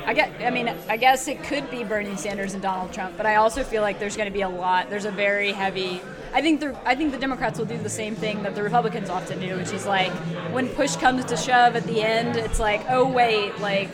I 0.06 0.14
get. 0.14 0.32
I 0.42 0.50
mean, 0.50 0.74
I 0.90 0.98
guess 0.98 1.28
it 1.28 1.44
could 1.44 1.70
be 1.70 1.84
Bernie 1.84 2.16
Sanders 2.16 2.54
and 2.54 2.62
Donald 2.62 2.94
Trump, 2.94 3.18
but 3.18 3.26
I 3.26 3.36
also 3.36 3.64
feel 3.64 3.82
like 3.82 4.00
there's 4.00 4.18
going 4.18 4.30
to 4.30 4.34
be 4.34 4.42
a 4.42 4.50
lot. 4.50 4.90
There's 4.90 5.06
a 5.06 5.12
very 5.12 5.52
heavy. 5.52 6.02
I 6.34 6.42
think 6.42 6.60
the. 6.60 6.78
I 6.86 6.96
think 6.96 7.12
the 7.12 7.18
Democrats 7.18 7.60
will 7.60 7.66
do 7.66 7.78
the 7.78 7.90
same 7.90 8.16
thing 8.16 8.44
that 8.44 8.56
the 8.56 8.64
Republicans 8.64 9.10
often 9.10 9.40
do, 9.40 9.58
which 9.58 9.72
is 9.72 9.86
like 9.86 10.12
when 10.54 10.70
push 10.70 10.96
comes 10.96 11.26
to 11.26 11.38
shove 11.38 11.76
at 11.76 11.84
the 11.84 12.02
end, 12.02 12.38
it's 12.38 12.60
like, 12.60 12.86
oh 12.90 13.06
wait, 13.08 13.60
like 13.60 13.90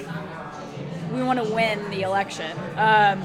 we 1.11 1.23
want 1.23 1.43
to 1.43 1.53
win 1.53 1.89
the 1.89 2.01
election. 2.03 2.55
Um, 2.75 3.23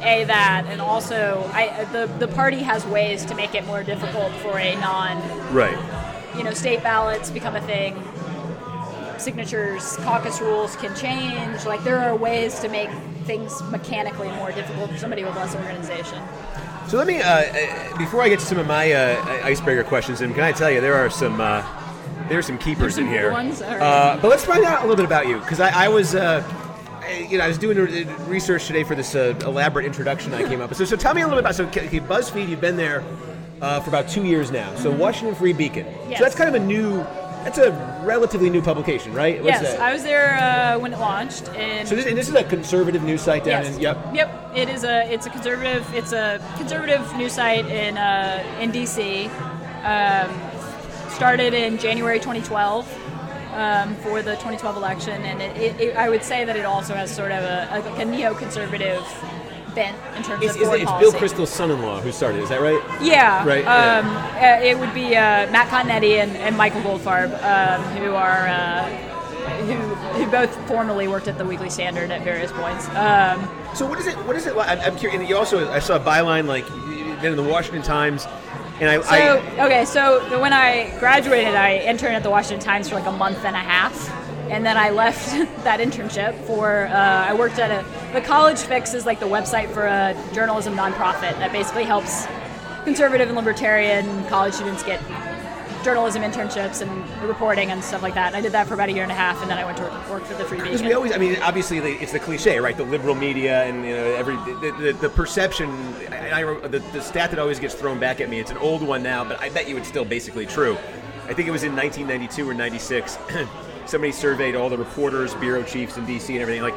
a 0.00 0.24
that, 0.24 0.66
and 0.68 0.80
also, 0.80 1.48
I 1.52 1.84
the 1.92 2.06
the 2.18 2.28
party 2.28 2.58
has 2.58 2.84
ways 2.86 3.24
to 3.26 3.34
make 3.34 3.54
it 3.54 3.64
more 3.66 3.82
difficult 3.82 4.32
for 4.34 4.58
a 4.58 4.74
non 4.76 5.54
Right. 5.54 5.78
you 6.36 6.44
know, 6.44 6.52
state 6.52 6.82
ballots 6.82 7.30
become 7.30 7.56
a 7.56 7.60
thing. 7.62 8.02
Signatures, 9.18 9.96
caucus 9.98 10.40
rules 10.40 10.76
can 10.76 10.94
change. 10.96 11.64
Like 11.64 11.84
there 11.84 11.98
are 11.98 12.16
ways 12.16 12.58
to 12.60 12.68
make 12.68 12.90
things 13.24 13.62
mechanically 13.70 14.28
more 14.32 14.52
difficult 14.52 14.90
for 14.90 14.98
somebody 14.98 15.24
with 15.24 15.34
less 15.36 15.54
organization. 15.54 16.22
So 16.88 16.98
let 16.98 17.06
me, 17.06 17.20
uh, 17.20 17.28
uh, 17.28 17.96
before 17.98 18.22
I 18.22 18.28
get 18.28 18.38
to 18.40 18.44
some 18.46 18.58
of 18.58 18.66
my 18.66 18.92
uh, 18.92 19.40
icebreaker 19.44 19.84
questions, 19.84 20.20
and 20.20 20.34
can 20.34 20.44
I 20.44 20.52
tell 20.52 20.70
you, 20.70 20.80
there 20.80 20.94
are 20.94 21.10
some, 21.10 21.40
uh, 21.40 21.64
there 22.28 22.38
are 22.38 22.42
some 22.42 22.58
keepers 22.58 22.94
some 22.96 23.04
in 23.04 23.10
here. 23.10 23.32
ones? 23.32 23.60
Right. 23.62 23.80
uh, 23.80 24.18
but 24.20 24.28
let's 24.28 24.44
find 24.44 24.64
out 24.64 24.80
a 24.80 24.82
little 24.82 24.96
bit 24.96 25.06
about 25.06 25.26
you, 25.26 25.38
because 25.38 25.60
I, 25.60 25.86
I 25.86 25.88
was, 25.88 26.14
uh, 26.14 26.42
I- 27.00 27.26
you 27.30 27.38
know, 27.38 27.44
I 27.44 27.48
was 27.48 27.58
doing 27.58 27.76
research 28.28 28.66
today 28.66 28.84
for 28.84 28.94
this 28.94 29.14
uh, 29.14 29.34
elaborate 29.44 29.86
introduction 29.86 30.32
I 30.34 30.46
came 30.46 30.60
up 30.60 30.68
with. 30.68 30.78
So, 30.78 30.84
so 30.84 30.96
tell 30.96 31.14
me 31.14 31.22
a 31.22 31.24
little 31.26 31.36
bit 31.42 31.44
about. 31.44 31.54
So, 31.54 31.64
okay, 31.66 32.00
BuzzFeed, 32.00 32.48
you've 32.48 32.60
been 32.60 32.76
there 32.76 33.02
uh, 33.60 33.80
for 33.80 33.88
about 33.90 34.08
two 34.08 34.24
years 34.24 34.50
now. 34.50 34.74
So, 34.76 34.90
Washington 34.90 35.34
Free 35.34 35.52
Beacon. 35.52 35.86
Yes. 36.08 36.18
So 36.18 36.24
that's 36.24 36.34
kind 36.36 36.54
of 36.54 36.60
a 36.60 36.64
new. 36.64 37.04
That's 37.44 37.58
a 37.58 38.02
relatively 38.04 38.48
new 38.48 38.62
publication, 38.62 39.12
right? 39.12 39.42
What's 39.42 39.60
yes, 39.60 39.72
that? 39.72 39.80
I 39.80 39.92
was 39.92 40.02
there 40.02 40.38
uh, 40.40 40.78
when 40.78 40.94
it 40.94 40.98
launched. 40.98 41.48
In, 41.48 41.86
so 41.86 41.94
this, 41.94 42.06
and 42.06 42.16
this 42.16 42.28
is 42.28 42.34
a 42.34 42.44
conservative 42.44 43.02
news 43.02 43.20
site 43.20 43.44
down 43.44 43.64
yes. 43.64 43.76
in. 43.76 43.82
Yep. 43.82 44.14
Yep. 44.14 44.52
It 44.56 44.68
is 44.70 44.84
a. 44.84 45.12
It's 45.12 45.26
a 45.26 45.30
conservative. 45.30 45.86
It's 45.94 46.12
a 46.12 46.40
conservative 46.56 47.14
news 47.16 47.34
site 47.34 47.66
in 47.66 47.98
uh, 47.98 48.58
in 48.60 48.72
DC. 48.72 49.28
Um, 49.84 51.10
started 51.10 51.54
in 51.54 51.78
January 51.78 52.18
2012 52.18 52.88
um, 53.52 53.94
for 53.96 54.22
the 54.22 54.32
2012 54.32 54.76
election, 54.76 55.22
and 55.22 55.40
it, 55.40 55.56
it, 55.56 55.80
it, 55.80 55.96
I 55.96 56.08
would 56.08 56.24
say 56.24 56.44
that 56.44 56.56
it 56.56 56.64
also 56.64 56.94
has 56.94 57.14
sort 57.14 57.30
of 57.30 57.44
a, 57.44 57.68
a, 57.70 57.78
like 57.80 57.98
a 58.00 58.04
neoconservative 58.04 59.04
bent 59.74 59.96
in 60.16 60.22
terms 60.22 60.42
It's, 60.44 60.54
of 60.54 60.60
it's, 60.60 60.66
foreign 60.68 60.80
it's 60.82 60.90
policy. 60.90 61.10
Bill 61.10 61.20
Kristol's 61.20 61.50
son-in-law 61.50 62.00
who 62.00 62.12
started. 62.12 62.42
Is 62.42 62.48
that 62.48 62.60
right? 62.60 62.80
Yeah. 63.02 63.46
Right, 63.46 63.64
Um, 63.64 64.06
uh, 64.36 64.64
it 64.64 64.78
would 64.78 64.94
be 64.94 65.16
uh, 65.16 65.50
Matt 65.50 65.68
Continetti 65.68 66.22
and, 66.22 66.36
and 66.36 66.56
Michael 66.56 66.80
Goldfarb, 66.82 67.30
um, 67.42 67.82
who 67.98 68.14
are 68.14 68.46
uh, 68.48 68.88
who 69.66 69.74
who 69.74 70.30
both 70.30 70.54
formerly 70.68 71.08
worked 71.08 71.28
at 71.28 71.36
the 71.38 71.44
Weekly 71.44 71.68
Standard 71.70 72.10
at 72.10 72.22
various 72.22 72.52
points. 72.52 72.88
Um, 72.90 73.48
So 73.74 73.86
what 73.86 73.98
is 73.98 74.06
it? 74.06 74.14
What 74.26 74.36
is 74.36 74.46
it 74.46 74.56
like? 74.56 74.68
I'm, 74.68 74.80
I'm 74.80 74.96
curious. 74.96 75.18
And 75.20 75.28
you 75.28 75.36
also, 75.36 75.70
I 75.70 75.80
saw 75.80 75.96
a 75.96 76.00
byline 76.00 76.46
like 76.46 76.64
you've 76.70 77.20
been 77.20 77.32
in 77.32 77.36
the 77.36 77.42
Washington 77.42 77.82
Times, 77.82 78.26
and 78.80 78.88
I, 78.88 79.00
so 79.02 79.08
I 79.10 79.66
okay, 79.66 79.84
so 79.84 80.40
when 80.40 80.52
I 80.52 80.96
graduated, 81.00 81.54
I 81.54 81.78
interned 81.78 82.14
at 82.16 82.22
the 82.22 82.30
Washington 82.30 82.64
Times 82.64 82.88
for 82.88 82.94
like 82.94 83.06
a 83.06 83.12
month 83.12 83.44
and 83.44 83.56
a 83.56 83.58
half. 83.58 83.94
And 84.50 84.64
then 84.64 84.76
I 84.76 84.90
left 84.90 85.30
that 85.64 85.80
internship 85.80 86.38
for, 86.46 86.86
uh, 86.86 86.92
I 86.92 87.34
worked 87.34 87.58
at 87.58 87.70
a, 87.70 88.12
the 88.12 88.20
College 88.20 88.58
Fix 88.58 88.94
is 88.94 89.06
like 89.06 89.20
the 89.20 89.26
website 89.26 89.70
for 89.72 89.86
a 89.86 90.14
journalism 90.32 90.74
nonprofit 90.74 91.38
that 91.38 91.52
basically 91.52 91.84
helps 91.84 92.26
conservative 92.84 93.28
and 93.28 93.36
libertarian 93.36 94.24
college 94.26 94.54
students 94.54 94.82
get 94.82 95.00
journalism 95.84 96.22
internships 96.22 96.80
and 96.80 97.22
reporting 97.28 97.70
and 97.70 97.84
stuff 97.84 98.02
like 98.02 98.14
that. 98.14 98.28
And 98.28 98.36
I 98.36 98.40
did 98.40 98.52
that 98.52 98.66
for 98.66 98.74
about 98.74 98.88
a 98.88 98.92
year 98.92 99.02
and 99.02 99.12
a 99.12 99.14
half, 99.14 99.40
and 99.42 99.50
then 99.50 99.58
I 99.58 99.64
went 99.64 99.76
to 99.78 99.84
work, 99.84 100.10
work 100.10 100.24
for 100.24 100.34
the 100.34 100.44
Free 100.44 100.58
because 100.58 100.82
we 100.82 100.94
always, 100.94 101.12
I 101.12 101.18
mean, 101.18 101.36
obviously 101.42 101.78
it's 101.78 102.12
the 102.12 102.18
cliche, 102.18 102.58
right? 102.58 102.76
The 102.76 102.84
liberal 102.84 103.14
media 103.14 103.64
and 103.64 103.84
you 103.84 103.94
know 103.94 104.14
every 104.14 104.36
the, 104.36 104.74
the, 104.80 104.92
the 105.02 105.08
perception. 105.10 105.70
I, 106.10 106.42
the, 106.68 106.78
the 106.92 107.02
stat 107.02 107.30
that 107.30 107.38
always 107.38 107.60
gets 107.60 107.74
thrown 107.74 108.00
back 108.00 108.20
at 108.20 108.30
me. 108.30 108.40
It's 108.40 108.50
an 108.50 108.56
old 108.58 108.82
one 108.82 109.02
now, 109.02 109.24
but 109.24 109.38
I 109.40 109.50
bet 109.50 109.68
you 109.68 109.76
it's 109.76 109.88
still 109.88 110.06
basically 110.06 110.46
true. 110.46 110.76
I 111.26 111.34
think 111.34 111.48
it 111.48 111.52
was 111.52 111.64
in 111.64 111.76
1992 111.76 112.48
or 112.48 112.54
96. 112.54 113.18
somebody 113.86 114.12
surveyed 114.12 114.54
all 114.54 114.68
the 114.68 114.78
reporters, 114.78 115.34
bureau 115.34 115.62
chiefs 115.62 115.96
in 115.96 116.06
D.C. 116.06 116.32
and 116.34 116.42
everything. 116.42 116.62
Like 116.62 116.74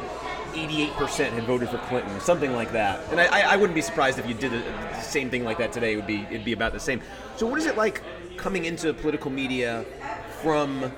88% 0.52 1.30
had 1.30 1.44
voted 1.44 1.68
for 1.68 1.78
Clinton, 1.78 2.20
something 2.20 2.52
like 2.52 2.72
that. 2.72 3.00
And 3.10 3.20
I, 3.20 3.52
I, 3.52 3.56
wouldn't 3.56 3.74
be 3.74 3.82
surprised 3.82 4.18
if 4.18 4.26
you 4.26 4.34
did 4.34 4.52
the 4.52 5.00
same 5.00 5.30
thing 5.30 5.44
like 5.44 5.58
that 5.58 5.72
today. 5.72 5.92
It 5.92 5.96
would 5.96 6.06
be 6.06 6.22
it'd 6.30 6.44
be 6.44 6.52
about 6.52 6.72
the 6.72 6.80
same. 6.80 7.00
So 7.36 7.46
what 7.46 7.58
is 7.58 7.66
it 7.66 7.76
like 7.76 8.02
coming 8.36 8.64
into 8.64 8.92
political 8.94 9.30
media 9.30 9.84
from 10.42 10.90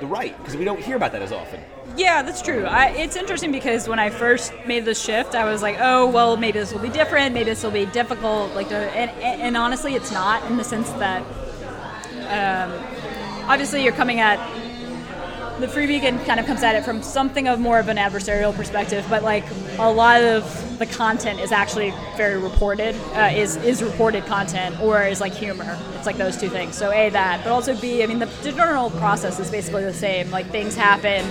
the 0.00 0.06
right? 0.06 0.36
Because 0.38 0.56
we 0.56 0.64
don't 0.64 0.80
hear 0.80 0.96
about 0.96 1.12
that 1.12 1.22
as 1.22 1.32
often. 1.32 1.60
Yeah, 1.96 2.22
that's 2.22 2.42
true. 2.42 2.64
I, 2.64 2.88
it's 2.88 3.16
interesting 3.16 3.52
because 3.52 3.88
when 3.88 3.98
I 3.98 4.10
first 4.10 4.52
made 4.66 4.84
the 4.84 4.94
shift, 4.94 5.34
I 5.34 5.44
was 5.44 5.62
like, 5.62 5.76
oh, 5.78 6.10
well, 6.10 6.36
maybe 6.36 6.58
this 6.58 6.72
will 6.72 6.80
be 6.80 6.88
different. 6.88 7.32
Maybe 7.32 7.44
this 7.44 7.62
will 7.62 7.70
be 7.70 7.86
difficult. 7.86 8.54
Like, 8.54 8.68
to, 8.68 8.76
and, 8.76 9.10
and, 9.22 9.42
and 9.42 9.56
honestly, 9.56 9.94
it's 9.94 10.10
not 10.10 10.44
in 10.50 10.56
the 10.56 10.64
sense 10.64 10.90
that 10.92 11.22
um, 12.28 12.72
obviously 13.48 13.84
you're 13.84 13.92
coming 13.92 14.20
at 14.20 14.38
the 15.60 15.68
Free 15.68 15.86
Beacon 15.86 16.18
kind 16.24 16.38
of 16.38 16.46
comes 16.46 16.62
at 16.62 16.74
it 16.74 16.84
from 16.84 17.02
something 17.02 17.48
of 17.48 17.58
more 17.58 17.78
of 17.78 17.88
an 17.88 17.96
adversarial 17.96 18.54
perspective, 18.54 19.06
but 19.08 19.22
like 19.22 19.44
a 19.78 19.90
lot 19.90 20.22
of 20.22 20.78
the 20.78 20.86
content 20.86 21.40
is 21.40 21.50
actually 21.50 21.94
very 22.16 22.38
reported, 22.38 22.94
uh, 23.14 23.30
is 23.34 23.56
is 23.56 23.82
reported 23.82 24.26
content 24.26 24.78
or 24.80 25.02
is 25.02 25.20
like 25.20 25.32
humor. 25.32 25.78
It's 25.94 26.06
like 26.06 26.18
those 26.18 26.36
two 26.36 26.50
things. 26.50 26.76
So 26.76 26.92
a 26.92 27.08
that, 27.10 27.42
but 27.42 27.50
also 27.50 27.74
b, 27.80 28.02
I 28.02 28.06
mean 28.06 28.18
the, 28.18 28.26
journal 28.56 28.90
process 28.90 29.38
is 29.40 29.50
basically 29.50 29.84
the 29.84 29.94
same. 29.94 30.30
Like 30.30 30.46
things 30.50 30.74
happen, 30.74 31.24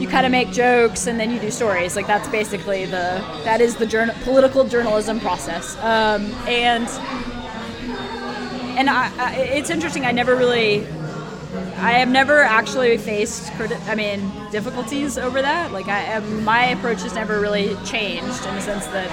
you 0.00 0.06
kind 0.06 0.26
of 0.26 0.32
make 0.32 0.52
jokes 0.52 1.06
and 1.06 1.18
then 1.18 1.30
you 1.30 1.40
do 1.40 1.50
stories. 1.50 1.96
Like 1.96 2.06
that's 2.06 2.28
basically 2.28 2.84
the 2.84 3.24
that 3.44 3.60
is 3.60 3.76
the 3.76 3.86
journal, 3.86 4.14
political 4.22 4.64
journalism 4.64 5.18
process. 5.18 5.76
Um, 5.78 6.32
and 6.46 6.88
and 8.78 8.88
I, 8.88 9.12
I, 9.18 9.36
it's 9.36 9.70
interesting. 9.70 10.06
I 10.06 10.12
never 10.12 10.36
really 10.36 10.86
I 11.82 11.92
have 11.92 12.10
never 12.10 12.42
actually 12.42 12.98
faced, 12.98 13.50
criti- 13.52 13.80
I 13.88 13.94
mean, 13.94 14.30
difficulties 14.50 15.16
over 15.16 15.40
that. 15.40 15.72
Like, 15.72 15.88
I, 15.88 16.14
um, 16.16 16.44
my 16.44 16.66
approach 16.66 17.02
has 17.02 17.14
never 17.14 17.40
really 17.40 17.74
changed 17.86 18.44
in 18.44 18.54
the 18.54 18.60
sense 18.60 18.86
that 18.88 19.10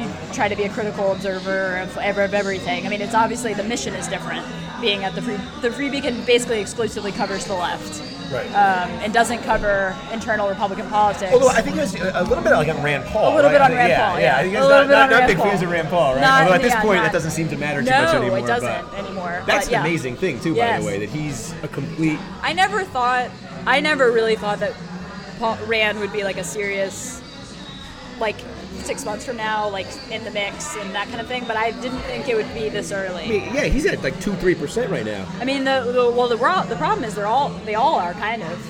you 0.00 0.08
try 0.32 0.48
to 0.48 0.54
be 0.54 0.62
a 0.62 0.68
critical 0.68 1.10
observer 1.10 1.78
of, 1.78 1.96
of 1.98 2.34
everything. 2.34 2.86
I 2.86 2.88
mean, 2.88 3.00
it's 3.00 3.14
obviously 3.14 3.52
the 3.52 3.64
mission 3.64 3.94
is 3.94 4.06
different. 4.06 4.46
Being 4.80 5.02
at 5.02 5.16
the 5.16 5.22
free, 5.22 5.38
the 5.60 5.72
Free 5.72 5.90
Beacon 5.90 6.24
basically 6.24 6.60
exclusively 6.60 7.10
covers 7.10 7.46
the 7.46 7.54
left. 7.54 8.00
Right. 8.32 8.46
Um, 8.48 8.90
and 9.00 9.12
doesn't 9.12 9.42
cover 9.42 9.96
internal 10.12 10.48
Republican 10.48 10.88
politics. 10.88 11.32
Although 11.32 11.48
I 11.48 11.60
think 11.60 11.76
it 11.76 11.80
was 11.80 11.94
a 11.94 12.22
little 12.24 12.42
bit 12.42 12.52
like 12.52 12.68
on 12.68 12.82
Rand 12.82 13.04
Paul. 13.04 13.34
A 13.34 13.36
little 13.36 13.50
right? 13.50 13.58
bit 13.58 13.60
on 13.60 13.72
Rand 13.72 13.90
yeah, 13.90 14.08
Paul, 14.08 14.20
Yeah, 14.20 14.24
yeah. 14.24 14.36
I 14.36 14.42
think 14.42 14.54
A 14.54 14.58
it's 14.58 14.68
not, 14.68 14.88
not, 14.88 15.10
not 15.10 15.26
big 15.26 15.38
fans 15.38 15.62
of 15.62 15.70
Rand 15.70 15.88
Paul, 15.88 16.14
right? 16.14 16.20
Not- 16.20 16.42
Although 16.42 16.54
at 16.54 16.62
this 16.62 16.72
yeah, 16.72 16.82
point, 16.82 16.96
not- 16.96 17.04
that 17.04 17.12
doesn't 17.12 17.30
seem 17.32 17.48
to 17.50 17.56
matter 17.56 17.82
too 17.82 17.90
no, 17.90 18.02
much 18.02 18.14
anymore. 18.14 18.38
No, 18.38 18.44
it 18.44 18.46
doesn't 18.46 18.94
anymore. 18.94 19.42
That's 19.46 19.68
but, 19.68 19.74
an 19.74 19.80
amazing 19.80 20.16
thing 20.16 20.40
too, 20.40 20.54
by 20.54 20.78
the 20.78 20.86
way, 20.86 20.98
that 20.98 21.10
he's 21.10 21.52
a 21.62 21.68
complete. 21.68 22.18
I 22.42 22.52
never 22.52 22.84
thought, 22.84 23.30
I 23.66 23.80
never 23.80 24.10
really 24.10 24.36
thought 24.36 24.60
that 24.60 24.72
Paul 25.38 25.58
Rand 25.66 26.00
would 26.00 26.12
be 26.12 26.24
like 26.24 26.36
a 26.38 26.44
serious, 26.44 27.20
like 28.18 28.36
six 28.80 29.04
months 29.04 29.24
from 29.24 29.36
now, 29.36 29.68
like 29.68 29.86
in 30.10 30.24
the 30.24 30.30
mix 30.30 30.76
and 30.76 30.94
that 30.94 31.08
kind 31.08 31.20
of 31.20 31.26
thing. 31.26 31.44
But 31.46 31.56
I 31.56 31.70
didn't 31.70 32.00
think 32.00 32.28
it 32.28 32.34
would 32.36 32.52
be 32.54 32.68
this 32.68 32.92
I 32.92 33.06
early. 33.06 33.28
mean, 33.28 33.54
yeah, 33.54 33.64
he's 33.64 33.86
at 33.86 34.02
like 34.02 34.18
two, 34.20 34.34
three 34.36 34.54
percent 34.54 34.90
right 34.90 35.04
now. 35.04 35.26
I 35.40 35.44
mean, 35.44 35.64
the, 35.64 35.82
the 35.92 36.10
well, 36.10 36.28
the 36.28 36.36
the 36.68 36.76
problem 36.76 37.04
is 37.04 37.14
they're 37.14 37.26
all 37.26 37.50
they 37.64 37.74
all 37.74 37.96
are 37.96 38.12
kind 38.14 38.42
of. 38.42 38.68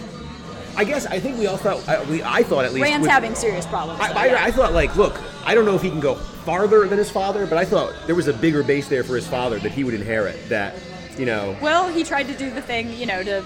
I 0.77 0.85
guess 0.85 1.05
I 1.07 1.21
think 1.21 1.39
we 1.39 1.47
all 1.47 1.57
thought. 1.59 1.87
I, 1.89 2.03
we, 2.05 2.23
I 2.23 2.43
thought 2.43 2.65
at 2.65 2.73
least. 2.73 2.85
Rand's 2.85 3.03
with- 3.03 3.11
having 3.11 3.35
serious 3.35 3.67
problems. 3.67 4.01
I, 4.01 4.13
I, 4.13 4.27
yeah. 4.27 4.45
I 4.45 4.51
thought 4.51 4.73
like, 4.73 4.97
look, 4.97 5.21
I 5.45 5.55
don't 5.55 5.65
know 5.67 5.75
if 5.77 5.83
he 5.83 5.91
can 5.91 6.01
go 6.01 6.15
farther 6.15 6.87
than 6.89 6.99
his 6.99 7.11
father, 7.11 7.47
but 7.47 7.59
I 7.59 7.65
thought 7.65 7.95
there 8.07 8.15
was 8.15 8.29
a 8.29 8.33
bigger 8.33 8.63
base 8.63 8.89
there 8.89 9.05
for 9.05 9.15
his 9.15 9.27
father 9.27 9.59
that 9.61 9.73
he 9.73 9.85
would 9.85 9.95
inherit. 9.95 10.49
That 10.49 10.75
you 11.19 11.27
know, 11.27 11.57
well, 11.61 11.89
he 11.93 12.05
tried 12.05 12.27
to 12.29 12.35
do 12.35 12.51
the 12.51 12.63
thing, 12.63 12.91
you 12.95 13.05
know, 13.07 13.23
to 13.23 13.45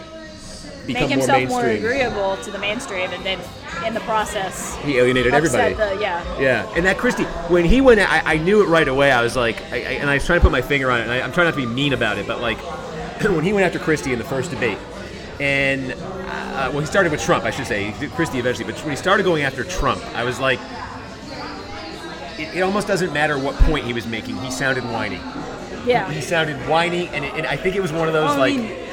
make 0.94 1.08
himself 1.08 1.48
more, 1.48 1.62
mainstream. 1.62 1.84
agreeable 1.84 2.36
to 2.38 2.50
the 2.50 2.58
mainstream, 2.58 3.10
and 3.10 3.24
then 3.24 3.38
in 3.86 3.94
the 3.94 4.00
process, 4.00 4.76
he 4.76 4.98
alienated 4.98 5.34
everybody. 5.34 5.74
The, 5.74 5.98
yeah. 6.00 6.40
Yeah, 6.40 6.72
and 6.76 6.84
that 6.86 6.98
Christie, 6.98 7.24
when 7.48 7.64
he 7.64 7.80
went, 7.80 8.00
I, 8.00 8.34
I 8.34 8.38
knew 8.38 8.62
it 8.62 8.66
right 8.66 8.86
away. 8.88 9.10
I 9.12 9.22
was 9.22 9.36
like, 9.36 9.60
I, 9.72 9.76
I, 9.76 9.78
and 10.00 10.10
I 10.10 10.14
was 10.14 10.26
trying 10.26 10.38
to 10.38 10.42
put 10.42 10.52
my 10.52 10.62
finger 10.62 10.90
on 10.90 11.00
it, 11.00 11.02
and 11.04 11.12
I, 11.12 11.20
I'm 11.20 11.32
trying 11.32 11.46
not 11.46 11.52
to 11.54 11.56
be 11.60 11.66
mean 11.66 11.92
about 11.92 12.18
it, 12.18 12.26
but 12.26 12.40
like, 12.40 12.58
when 13.22 13.44
he 13.44 13.52
went 13.52 13.66
after 13.66 13.78
Christie 13.78 14.12
in 14.12 14.18
the 14.18 14.24
first 14.24 14.50
debate, 14.50 14.78
and 15.40 15.92
uh, 15.92 16.70
well, 16.72 16.80
he 16.80 16.86
started 16.86 17.12
with 17.12 17.22
Trump, 17.22 17.44
I 17.44 17.50
should 17.50 17.66
say, 17.66 17.92
Christie 18.14 18.38
eventually, 18.38 18.70
but 18.70 18.80
when 18.80 18.90
he 18.90 18.96
started 18.96 19.22
going 19.24 19.42
after 19.42 19.64
Trump, 19.64 20.02
I 20.14 20.24
was 20.24 20.40
like, 20.40 20.58
it, 22.38 22.56
it 22.56 22.60
almost 22.62 22.86
doesn't 22.86 23.12
matter 23.12 23.38
what 23.38 23.54
point 23.56 23.84
he 23.86 23.92
was 23.92 24.06
making. 24.06 24.36
He 24.38 24.50
sounded 24.50 24.84
whiny. 24.84 25.20
Yeah. 25.86 26.10
He 26.10 26.20
sounded 26.20 26.56
whiny, 26.68 27.08
and, 27.08 27.24
it, 27.24 27.34
and 27.34 27.46
I 27.46 27.56
think 27.56 27.76
it 27.76 27.80
was 27.80 27.92
one 27.92 28.08
of 28.08 28.14
those 28.14 28.32
Oh, 28.32 28.38
like. 28.38 28.56
mean- 28.56 28.85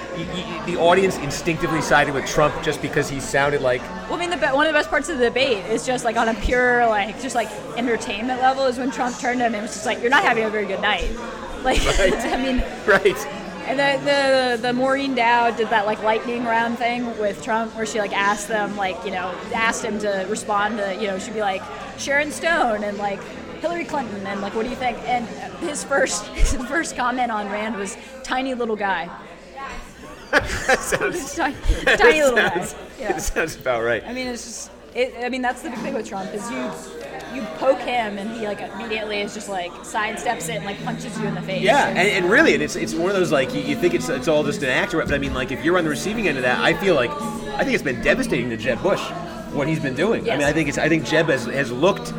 the 0.66 0.78
audience 0.78 1.18
instinctively 1.18 1.82
sided 1.82 2.14
with 2.14 2.26
Trump 2.26 2.54
just 2.64 2.82
because 2.82 3.10
he 3.10 3.20
sounded 3.20 3.62
like 3.62 3.82
Well, 3.82 4.14
I 4.14 4.18
mean, 4.18 4.30
the 4.30 4.38
one 4.38 4.66
of 4.66 4.74
the 4.74 4.78
best 4.78 4.90
parts 4.90 5.10
of 5.10 5.18
the 5.18 5.26
debate 5.26 5.66
is 5.66 5.86
just 5.86 6.06
like 6.06 6.18
on 6.18 6.30
a 6.30 6.34
pure, 6.36 6.86
like, 6.88 7.22
just 7.22 7.36
like 7.36 7.50
entertainment 7.78 8.42
level 8.42 8.66
is 8.66 8.78
when 8.78 8.92
Trump 8.92 9.18
turned 9.20 9.40
to 9.40 9.46
him 9.46 9.54
and 9.56 9.64
was 9.64 9.74
just 9.74 9.86
like, 9.86 10.02
"You're 10.02 10.10
not 10.10 10.24
having 10.24 10.44
a 10.46 10.50
very 10.50 10.66
good 10.66 10.82
night." 10.82 11.10
Like, 11.64 11.82
Right. 11.98 12.14
I 12.14 12.36
mean, 12.44 12.62
right. 12.86 13.28
and 13.68 13.80
the, 13.80 14.58
the 14.58 14.62
the 14.62 14.74
Maureen 14.74 15.16
Dowd 15.16 15.56
did 15.56 15.70
that 15.70 15.86
like 15.86 16.04
lightning 16.04 16.44
round 16.44 16.78
thing 16.78 17.06
with 17.18 17.42
Trump, 17.42 17.74
where 17.78 17.86
she 17.86 18.00
like 18.00 18.12
asked 18.12 18.50
them, 18.50 18.76
like, 18.76 18.98
you 19.06 19.12
know, 19.12 19.34
asked 19.54 19.82
him 19.82 19.98
to 20.00 20.28
respond 20.30 20.78
to, 20.80 20.94
you 20.96 21.08
know, 21.08 21.18
she'd 21.20 21.34
be 21.34 21.40
like 21.40 21.62
Sharon 21.98 22.32
Stone 22.32 22.84
and 22.84 22.98
like 22.98 23.22
Hillary 23.62 23.86
Clinton 23.86 24.28
and 24.28 24.42
like, 24.42 24.54
what 24.56 24.64
do 24.64 24.70
you 24.70 24.76
think? 24.76 24.98
And 25.08 25.26
his 25.60 25.86
first 25.86 26.26
his 26.36 26.54
first 26.66 26.98
comment 26.98 27.32
on 27.32 27.50
Rand 27.50 27.78
was 27.78 27.96
tiny 28.24 28.54
little 28.56 28.76
guy. 28.76 29.10
That 30.34 30.80
sounds, 30.80 31.36
tiny, 31.36 31.56
that 31.86 32.00
tiny 32.00 32.22
little 32.24 32.36
guy. 32.36 32.50
sounds- 32.56 32.76
Yeah. 33.00 33.12
That 33.14 33.22
sounds 33.22 33.56
about 33.56 33.84
right. 33.84 34.04
I 34.06 34.14
mean, 34.14 34.28
it's 34.28 34.44
just. 34.44 34.72
It, 34.96 35.16
I 35.24 35.30
mean, 35.30 35.42
that's 35.42 35.64
the 35.64 35.72
big 35.72 35.80
thing 35.80 35.94
with 35.96 36.08
Trump 36.08 36.32
is 36.36 36.50
you 36.52 36.72
you 37.34 37.42
poke 37.58 37.80
him 37.80 38.20
and 38.20 38.30
he 38.32 38.46
like 38.46 38.62
immediately 38.62 39.22
is 39.22 39.34
just 39.34 39.50
like 39.50 39.72
sidesteps 39.82 40.50
it 40.50 40.58
and 40.58 40.66
like 40.66 40.82
punches 40.86 41.18
you 41.20 41.26
in 41.26 41.34
the 41.34 41.42
face. 41.42 41.64
Yeah, 41.64 41.88
and, 41.88 41.98
and 41.98 42.30
really, 42.30 42.54
and 42.54 42.62
it's 42.62 42.76
it's 42.76 42.94
one 42.94 43.10
of 43.10 43.16
those 43.16 43.32
like 43.32 43.52
you, 43.56 43.62
you 43.62 43.76
think 43.76 43.96
it's 43.96 44.08
it's 44.10 44.28
all 44.28 44.44
just 44.44 44.62
an 44.62 44.70
actor, 44.70 45.00
but 45.00 45.12
I 45.12 45.18
mean, 45.18 45.34
like 45.34 45.52
if 45.52 45.64
you're 45.66 45.80
on 45.80 45.84
the 45.84 45.90
receiving 45.90 46.28
end 46.28 46.38
of 46.38 46.44
that, 46.44 46.60
I 46.60 46.76
feel 46.76 46.94
like 46.94 47.10
I 47.10 47.64
think 47.64 47.74
it's 47.74 47.82
been 47.84 48.02
devastating 48.04 48.50
to 48.52 48.58
Jeb 48.58 48.82
Bush 48.84 49.02
what 49.52 49.68
he's 49.68 49.80
been 49.80 49.96
doing. 49.96 50.30
I 50.30 50.36
mean, 50.38 50.46
I 50.46 50.54
think 50.54 50.70
it's 50.70 50.78
I 50.78 50.88
think 50.90 51.06
Jeb 51.06 51.26
has 51.28 51.46
has 51.46 51.72
looked. 51.72 52.14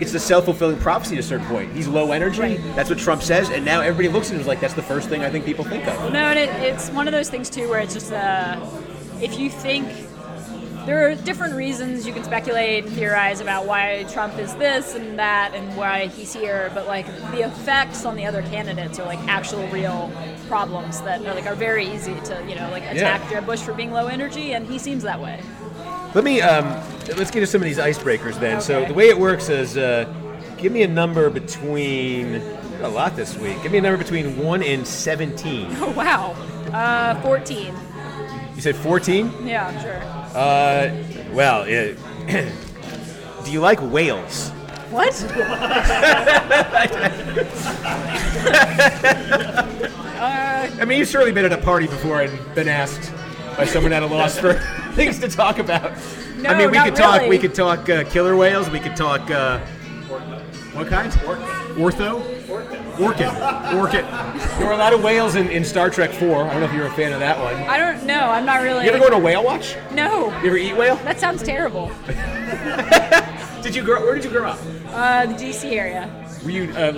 It's 0.00 0.12
the 0.12 0.18
self 0.20 0.46
fulfilling 0.46 0.78
prophecy 0.78 1.16
to 1.16 1.20
a 1.20 1.22
certain 1.22 1.46
point. 1.46 1.72
He's 1.74 1.86
low 1.86 2.12
energy. 2.12 2.40
Right. 2.40 2.60
That's 2.74 2.88
what 2.88 2.98
Trump 2.98 3.22
says, 3.22 3.50
and 3.50 3.64
now 3.64 3.80
everybody 3.80 4.08
looks 4.08 4.30
at 4.30 4.40
him 4.40 4.46
like 4.46 4.60
that's 4.60 4.74
the 4.74 4.82
first 4.82 5.08
thing 5.08 5.22
I 5.24 5.30
think 5.30 5.44
people 5.44 5.64
think 5.64 5.86
of. 5.86 6.12
No, 6.12 6.20
and 6.20 6.38
it, 6.38 6.48
it's 6.62 6.88
one 6.90 7.06
of 7.06 7.12
those 7.12 7.28
things 7.28 7.50
too 7.50 7.68
where 7.68 7.80
it's 7.80 7.94
just 7.94 8.12
uh, 8.12 8.58
if 9.20 9.38
you 9.38 9.50
think 9.50 9.86
there 10.86 11.06
are 11.06 11.14
different 11.14 11.54
reasons 11.54 12.06
you 12.06 12.12
can 12.12 12.24
speculate 12.24 12.84
and 12.86 12.94
theorize 12.94 13.40
about 13.40 13.66
why 13.66 14.04
Trump 14.10 14.38
is 14.38 14.54
this 14.56 14.94
and 14.94 15.18
that 15.18 15.52
and 15.54 15.76
why 15.76 16.06
he's 16.06 16.32
here, 16.32 16.70
but 16.74 16.86
like 16.86 17.06
the 17.32 17.42
effects 17.42 18.06
on 18.06 18.16
the 18.16 18.24
other 18.24 18.40
candidates 18.42 18.98
are 18.98 19.04
like 19.06 19.18
actual 19.28 19.66
real 19.68 20.10
problems 20.48 21.00
that 21.02 21.20
are 21.20 21.34
like 21.34 21.46
are 21.46 21.54
very 21.54 21.86
easy 21.86 22.14
to 22.24 22.42
you 22.48 22.54
know 22.54 22.70
like 22.70 22.84
attack 22.84 23.20
Yeah. 23.24 23.30
Jeb 23.30 23.46
Bush 23.46 23.60
for 23.60 23.74
being 23.74 23.92
low 23.92 24.06
energy, 24.06 24.54
and 24.54 24.66
he 24.66 24.78
seems 24.78 25.02
that 25.02 25.20
way. 25.20 25.42
Let 26.12 26.24
me 26.24 26.40
um, 26.40 26.64
let's 27.16 27.30
get 27.30 27.40
to 27.40 27.46
some 27.46 27.60
of 27.60 27.66
these 27.66 27.78
icebreakers 27.78 28.38
then. 28.40 28.60
So 28.60 28.84
the 28.84 28.94
way 28.94 29.10
it 29.10 29.18
works 29.18 29.48
is, 29.48 29.76
uh, 29.76 30.12
give 30.58 30.72
me 30.72 30.82
a 30.82 30.88
number 30.88 31.30
between 31.30 32.42
a 32.82 32.88
lot 32.88 33.14
this 33.14 33.38
week. 33.38 33.62
Give 33.62 33.70
me 33.70 33.78
a 33.78 33.82
number 33.82 33.98
between 33.98 34.36
one 34.36 34.62
and 34.62 34.86
seventeen. 34.86 35.68
Oh 35.80 35.92
wow, 35.92 36.32
uh, 36.72 37.20
14. 37.22 37.74
You 38.56 38.60
said 38.60 38.74
fourteen. 38.74 39.32
Yeah, 39.46 39.70
sure. 39.80 40.02
Uh, 40.36 40.92
well, 41.32 41.62
it, 41.62 41.96
do 43.44 43.52
you 43.52 43.60
like 43.60 43.78
whales? 43.80 44.50
What? 44.90 45.14
I 50.80 50.84
mean, 50.84 50.98
you've 50.98 51.08
surely 51.08 51.30
been 51.30 51.44
at 51.44 51.52
a 51.52 51.58
party 51.58 51.86
before 51.86 52.22
and 52.22 52.54
been 52.54 52.68
asked 52.68 53.12
by 53.56 53.64
someone 53.64 53.92
at 53.92 54.02
a 54.02 54.06
loss 54.06 54.38
for 54.38 54.54
things 54.94 55.18
to 55.20 55.28
talk 55.28 55.58
about. 55.58 55.92
No, 56.38 56.50
I 56.50 56.58
mean, 56.58 56.70
we 56.70 56.76
not 56.78 56.86
could 56.86 56.96
talk. 56.96 57.16
really. 57.22 57.30
We 57.30 57.38
could 57.38 57.54
talk 57.54 57.88
uh, 57.88 58.04
killer 58.04 58.36
whales. 58.36 58.70
We 58.70 58.80
could 58.80 58.96
talk. 58.96 59.30
Uh, 59.30 59.58
what 60.72 60.88
kind? 60.88 61.12
Ortho. 61.12 62.40
Orchid. 63.00 63.28
Orchid. 63.74 64.04
There 64.58 64.66
were 64.66 64.72
a 64.72 64.76
lot 64.76 64.92
of 64.92 65.02
whales 65.02 65.34
in, 65.34 65.48
in 65.48 65.64
Star 65.64 65.88
Trek 65.90 66.10
4. 66.12 66.44
I 66.44 66.50
don't 66.52 66.60
know 66.60 66.66
if 66.66 66.72
you're 66.74 66.86
a 66.86 66.92
fan 66.92 67.12
of 67.12 67.20
that 67.20 67.38
one. 67.38 67.54
I 67.68 67.78
don't 67.78 68.04
know. 68.06 68.20
I'm 68.20 68.44
not 68.44 68.62
really. 68.62 68.84
You 68.84 68.90
ever 68.90 68.98
go 68.98 69.10
to 69.10 69.18
Whale 69.18 69.42
Watch? 69.44 69.76
no. 69.92 70.28
You 70.42 70.48
ever 70.48 70.56
eat 70.56 70.76
whale? 70.76 70.96
That 70.96 71.18
sounds 71.18 71.42
terrible. 71.42 71.90
Did 73.62 73.74
you 73.74 73.82
grow? 73.82 74.00
Where 74.02 74.14
did 74.14 74.24
you 74.24 74.30
grow 74.30 74.46
up? 74.48 74.58
Uh, 74.88 75.26
the 75.26 75.34
DC 75.34 75.70
area. 75.70 76.08
Were 76.42 76.50
you 76.50 76.72
uh, 76.72 76.78
uh, 76.78 76.92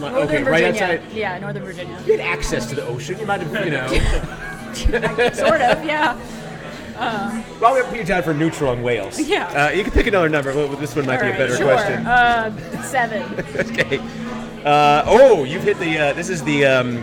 Northern 0.00 0.02
okay? 0.02 0.42
Virginia. 0.42 0.50
Right 0.50 0.64
outside. 0.64 1.02
Yeah, 1.12 1.38
Northern 1.38 1.64
Virginia. 1.64 2.02
You 2.04 2.18
had 2.18 2.20
access 2.20 2.66
to 2.70 2.74
the 2.74 2.84
ocean. 2.84 3.16
You 3.20 3.26
might 3.26 3.40
have, 3.40 3.64
you 3.64 3.70
know. 3.70 3.86
sort 5.34 5.60
of, 5.60 5.84
yeah. 5.84 6.18
Well, 7.60 7.74
we 7.74 7.82
put 7.82 7.96
you 7.96 8.04
down 8.04 8.22
for 8.22 8.34
neutral 8.34 8.70
on 8.70 8.82
whales. 8.82 9.18
Yeah. 9.18 9.46
Uh, 9.46 9.70
you 9.70 9.82
can 9.82 9.92
pick 9.92 10.06
another 10.06 10.28
number. 10.28 10.54
Well, 10.54 10.68
This 10.68 10.94
one 10.94 11.06
might 11.06 11.16
All 11.16 11.22
be 11.22 11.28
a 11.28 11.30
right, 11.30 11.38
better 11.38 11.56
sure. 11.56 11.66
question. 11.66 12.06
Uh, 12.06 12.82
seven. 12.82 13.22
okay. 13.56 13.98
Uh, 14.64 15.02
oh, 15.06 15.44
you've 15.44 15.62
hit 15.62 15.78
the. 15.78 15.98
Uh, 15.98 16.12
this 16.12 16.28
is 16.28 16.42
the. 16.44 16.66
Um, 16.66 16.96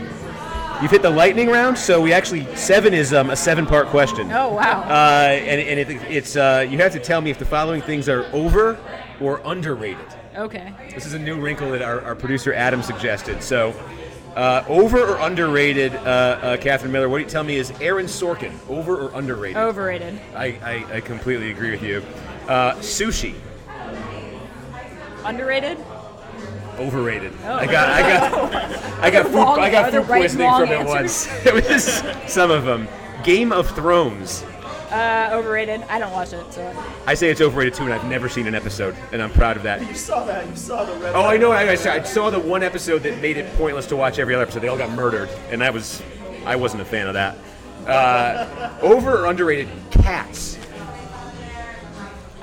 you've 0.81 0.91
hit 0.91 1.01
the 1.01 1.09
lightning 1.09 1.47
round. 1.47 1.77
So 1.77 1.99
we 1.99 2.13
actually 2.13 2.45
seven 2.55 2.93
is 2.93 3.13
um, 3.13 3.31
a 3.31 3.35
seven-part 3.35 3.87
question. 3.87 4.31
Oh 4.31 4.53
wow. 4.53 4.81
Uh, 4.81 5.29
and 5.31 5.61
and 5.61 5.79
it, 5.79 5.89
it's 6.11 6.35
uh, 6.35 6.65
you 6.69 6.77
have 6.77 6.91
to 6.91 6.99
tell 6.99 7.21
me 7.21 7.31
if 7.31 7.39
the 7.39 7.45
following 7.45 7.81
things 7.81 8.07
are 8.07 8.25
over 8.33 8.77
or 9.19 9.41
underrated. 9.45 10.05
Okay. 10.35 10.71
This 10.93 11.07
is 11.07 11.15
a 11.15 11.19
new 11.19 11.39
wrinkle 11.39 11.71
that 11.71 11.81
our, 11.81 12.01
our 12.01 12.15
producer 12.15 12.53
Adam 12.53 12.83
suggested. 12.83 13.41
So, 13.41 13.73
uh, 14.37 14.63
over 14.67 14.99
or 15.03 15.17
underrated, 15.27 15.93
uh, 15.95 15.99
uh, 15.99 16.57
Katherine 16.57 16.91
Miller? 16.91 17.09
What 17.09 17.17
do 17.17 17.23
you 17.23 17.29
tell 17.29 17.43
me 17.43 17.55
is 17.57 17.71
Aaron 17.81 18.05
Sorkin 18.05 18.53
over 18.69 18.95
or 19.07 19.11
underrated? 19.17 19.57
Overrated. 19.57 20.19
I, 20.35 20.45
I, 20.63 20.85
I 20.97 21.01
completely 21.01 21.49
agree 21.51 21.71
with 21.71 21.81
you. 21.83 22.03
Uh, 22.47 22.73
sushi, 22.75 23.33
Underrated. 25.25 25.77
overrated. 26.79 27.33
Oh. 27.43 27.55
I 27.55 27.65
got 27.65 27.89
I 27.89 28.01
got 28.01 28.73
I 29.03 29.09
got 29.09 29.25
food 29.25 29.35
Wrong- 29.35 29.59
I 29.59 29.69
got 29.69 29.91
the 29.91 30.01
food 30.01 30.09
right 30.09 30.21
poisoning 30.21 30.47
wrong 30.47 30.61
from 30.61 30.69
it 30.71 30.75
answers? 30.87 31.27
once. 31.27 31.45
It 31.45 31.53
was 31.69 32.31
some 32.31 32.51
of 32.51 32.63
them. 32.63 32.87
Game 33.23 33.51
of 33.51 33.69
Thrones. 33.71 34.43
Uh, 34.91 35.29
overrated. 35.33 35.81
I 35.89 35.99
don't 35.99 36.13
watch 36.13 36.31
it, 36.33 36.51
so. 36.53 36.83
I 37.05 37.13
say 37.13 37.29
it's 37.29 37.41
overrated 37.41 37.73
too, 37.73 37.83
and 37.83 37.93
I've 37.93 38.05
never 38.05 38.29
seen 38.29 38.47
an 38.47 38.55
episode, 38.55 38.95
and 39.11 39.21
I'm 39.21 39.31
proud 39.31 39.57
of 39.57 39.63
that. 39.63 39.85
You 39.85 39.93
saw 39.93 40.23
that. 40.25 40.47
You 40.47 40.55
saw 40.55 40.85
the 40.85 40.93
red. 40.93 41.13
Oh, 41.13 41.25
I 41.25 41.35
know. 41.37 41.51
I, 41.51 41.71
I 41.71 41.75
saw- 41.75 41.91
I 41.91 42.03
saw 42.03 42.29
the 42.29 42.39
one 42.39 42.63
episode 42.63 43.03
that 43.03 43.21
made 43.21 43.35
it 43.37 43.53
pointless 43.57 43.85
to 43.87 43.97
watch 43.97 44.17
every 44.17 44.33
other 44.33 44.43
episode. 44.43 44.61
They 44.61 44.69
all 44.69 44.77
got 44.77 44.91
murdered, 44.91 45.29
and 45.49 45.61
that 45.61 45.73
was, 45.73 46.01
I 46.45 46.55
wasn't 46.55 46.81
a 46.83 46.85
fan 46.85 47.07
of 47.07 47.13
that. 47.15 47.37
Uh, 47.85 48.77
over 48.81 49.23
or 49.23 49.25
underrated? 49.25 49.69
Cats. 49.91 50.57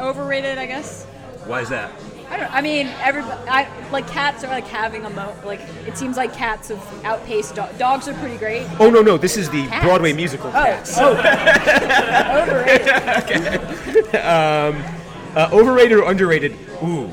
Overrated, 0.00 0.58
I 0.58 0.66
guess. 0.66 1.04
Why 1.46 1.60
is 1.60 1.68
that? 1.70 1.90
I 2.34 2.36
don't. 2.36 2.52
I 2.52 2.60
mean, 2.62 2.88
every 3.00 3.22
I 3.22 3.68
like 3.90 4.08
cats 4.08 4.42
are 4.42 4.48
like 4.48 4.66
having 4.66 5.04
a 5.04 5.10
mo. 5.10 5.32
Like 5.44 5.60
it 5.86 5.96
seems 5.96 6.16
like 6.16 6.34
cats 6.34 6.68
have 6.68 7.04
outpaced 7.04 7.54
do- 7.54 7.62
dogs. 7.78 8.08
Are 8.08 8.14
pretty 8.14 8.38
great. 8.38 8.66
Oh 8.80 8.90
no, 8.90 9.02
no. 9.02 9.16
This 9.16 9.36
is 9.36 9.48
the 9.50 9.64
Cats. 9.68 9.84
Broadway 9.84 10.12
musical. 10.12 10.48
Oh, 10.48 10.52
Cats. 10.52 10.96
oh. 10.98 11.12
overrated. 14.14 14.14
Uh, 15.34 15.48
overrated 15.52 15.98
or 15.98 16.08
underrated? 16.08 16.56
Ooh, 16.84 17.10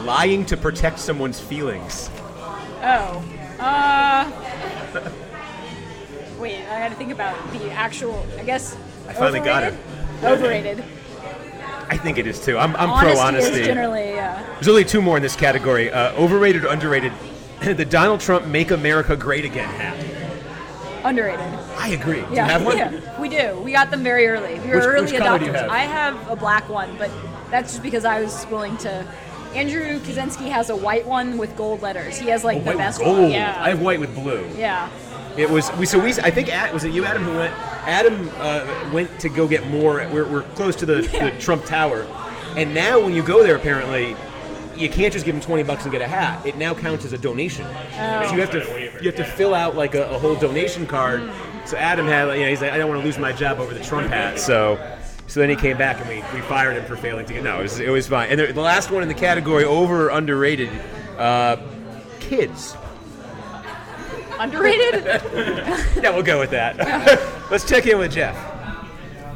lying 0.00 0.44
to 0.44 0.58
protect 0.58 0.98
someone's 0.98 1.40
feelings. 1.40 2.10
Oh. 2.82 3.24
Uh. 3.58 4.30
Wait, 6.38 6.66
I 6.66 6.80
got 6.80 6.88
to 6.90 6.94
think 6.96 7.12
about 7.12 7.34
the 7.52 7.70
actual. 7.70 8.26
I 8.38 8.44
guess. 8.44 8.76
I 9.08 9.14
finally 9.14 9.40
got 9.40 9.64
it. 9.64 9.72
Overrated. 10.22 10.84
I 11.88 11.96
think 11.96 12.18
it 12.18 12.26
is 12.26 12.40
too. 12.44 12.58
I'm, 12.58 12.74
I'm 12.76 12.90
honesty 12.90 13.12
pro 13.14 13.20
honesty. 13.22 13.62
generally. 13.64 14.10
Yeah. 14.10 14.42
There's 14.54 14.68
only 14.68 14.84
two 14.84 15.00
more 15.02 15.16
in 15.16 15.22
this 15.22 15.36
category. 15.36 15.90
Uh, 15.92 16.12
overrated 16.14 16.64
underrated? 16.64 17.12
the 17.60 17.84
Donald 17.84 18.20
Trump 18.20 18.46
"Make 18.46 18.70
America 18.70 19.16
Great 19.16 19.44
Again" 19.44 19.68
hat. 19.68 19.96
Underrated. 21.04 21.40
I 21.78 21.88
agree. 21.90 22.20
Do 22.22 22.28
you 22.30 22.34
Yeah, 22.34 22.48
have 22.48 22.64
one? 22.64 22.76
yeah, 22.76 23.20
we 23.20 23.28
do. 23.28 23.60
We 23.64 23.70
got 23.70 23.90
them 23.92 24.02
very 24.02 24.26
early. 24.26 24.58
We 24.60 24.68
were 24.70 24.76
Which- 24.76 24.84
early 24.84 25.02
which 25.12 25.20
adopters. 25.20 25.38
do 25.40 25.44
you 25.46 25.52
have? 25.52 25.70
I 25.70 25.78
have 25.80 26.28
a 26.30 26.34
black 26.36 26.68
one, 26.68 26.96
but 26.98 27.10
that's 27.50 27.72
just 27.72 27.82
because 27.82 28.04
I 28.04 28.20
was 28.20 28.46
willing 28.50 28.76
to. 28.78 29.06
Andrew 29.54 30.00
Kaczynski 30.00 30.50
has 30.50 30.68
a 30.68 30.76
white 30.76 31.06
one 31.06 31.38
with 31.38 31.56
gold 31.56 31.80
letters. 31.80 32.18
He 32.18 32.28
has 32.28 32.42
like 32.44 32.58
the 32.64 32.70
White 32.72 32.78
best 32.78 33.00
gold. 33.00 33.18
one. 33.20 33.30
Yeah. 33.30 33.56
I 33.58 33.70
have 33.70 33.80
white 33.80 34.00
with 34.00 34.14
blue. 34.14 34.46
yeah. 34.58 34.90
It 35.36 35.50
was 35.50 35.70
we. 35.76 35.86
So 35.86 35.98
we. 35.98 36.10
I 36.12 36.30
think 36.30 36.48
Ad, 36.48 36.72
was 36.72 36.84
it 36.84 36.92
you, 36.92 37.04
Adam, 37.04 37.22
who 37.22 37.36
went. 37.36 37.54
Adam 37.86 38.30
uh, 38.36 38.90
went 38.92 39.20
to 39.20 39.28
go 39.28 39.46
get 39.46 39.66
more. 39.68 40.06
We're, 40.12 40.26
we're 40.26 40.42
close 40.54 40.76
to 40.76 40.86
the, 40.86 41.02
the 41.02 41.34
Trump 41.38 41.64
Tower, 41.64 42.06
and 42.56 42.74
now 42.74 43.00
when 43.00 43.14
you 43.14 43.22
go 43.22 43.42
there, 43.42 43.56
apparently, 43.56 44.16
you 44.76 44.88
can't 44.88 45.12
just 45.12 45.24
give 45.24 45.34
him 45.34 45.40
twenty 45.40 45.62
bucks 45.62 45.84
and 45.84 45.92
get 45.92 46.02
a 46.02 46.08
hat. 46.08 46.44
It 46.46 46.56
now 46.56 46.74
counts 46.74 47.04
as 47.04 47.12
a 47.12 47.18
donation. 47.18 47.64
So 47.64 48.32
you 48.34 48.40
have 48.40 48.50
to 48.50 48.98
you 49.00 49.10
have 49.10 49.16
to 49.16 49.24
fill 49.24 49.54
out 49.54 49.76
like 49.76 49.94
a, 49.94 50.10
a 50.10 50.18
whole 50.18 50.36
donation 50.36 50.86
card. 50.86 51.30
So 51.64 51.76
Adam 51.76 52.06
had, 52.06 52.32
you 52.34 52.44
know, 52.44 52.48
he's 52.48 52.60
like, 52.60 52.72
I 52.72 52.78
don't 52.78 52.88
want 52.88 53.00
to 53.00 53.04
lose 53.04 53.18
my 53.18 53.32
job 53.32 53.58
over 53.58 53.74
the 53.74 53.84
Trump 53.84 54.08
hat. 54.08 54.38
So. 54.38 54.78
So 55.28 55.40
then 55.40 55.50
he 55.50 55.56
came 55.56 55.76
back 55.76 55.98
and 55.98 56.08
we, 56.08 56.22
we 56.32 56.40
fired 56.46 56.76
him 56.76 56.84
for 56.84 56.94
failing 56.96 57.26
to 57.26 57.32
get. 57.32 57.42
No, 57.42 57.58
it 57.58 57.62
was, 57.64 57.80
it 57.80 57.90
was 57.90 58.06
fine. 58.06 58.30
And 58.30 58.38
the, 58.38 58.52
the 58.52 58.60
last 58.60 58.92
one 58.92 59.02
in 59.02 59.08
the 59.08 59.14
category 59.14 59.64
over 59.64 60.08
underrated, 60.08 60.70
uh, 61.18 61.56
kids. 62.20 62.76
Underrated? 64.38 65.04
Yeah, 66.02 66.10
we'll 66.10 66.22
go 66.22 66.38
with 66.38 66.50
that. 66.50 66.76
Let's 67.50 67.68
check 67.68 67.86
in 67.86 67.98
with 67.98 68.12
Jeff. 68.12 68.36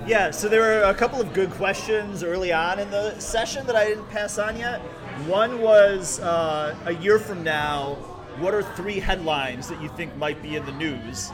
Yeah, 0.07 0.31
so 0.31 0.49
there 0.49 0.61
were 0.61 0.83
a 0.91 0.95
couple 0.95 1.21
of 1.21 1.33
good 1.33 1.51
questions 1.51 2.23
early 2.23 2.53
on 2.53 2.79
in 2.79 2.91
the 2.91 3.19
session 3.19 3.67
that 3.67 3.77
I 3.77 3.87
didn't 3.87 4.09
pass 4.09 4.39
on 4.39 4.57
yet. 4.57 4.81
One 5.27 5.61
was 5.61 6.21
uh, 6.21 6.75
a 6.87 6.95
year 6.95 7.19
from 7.19 7.43
now, 7.43 7.95
what 8.39 8.55
are 8.55 8.63
three 8.63 8.99
headlines 8.99 9.69
that 9.69 9.81
you 9.83 9.89
think 9.91 10.17
might 10.17 10.43
be 10.43 10.57
in 10.57 10.65
the 10.65 10.73
news? 10.73 11.31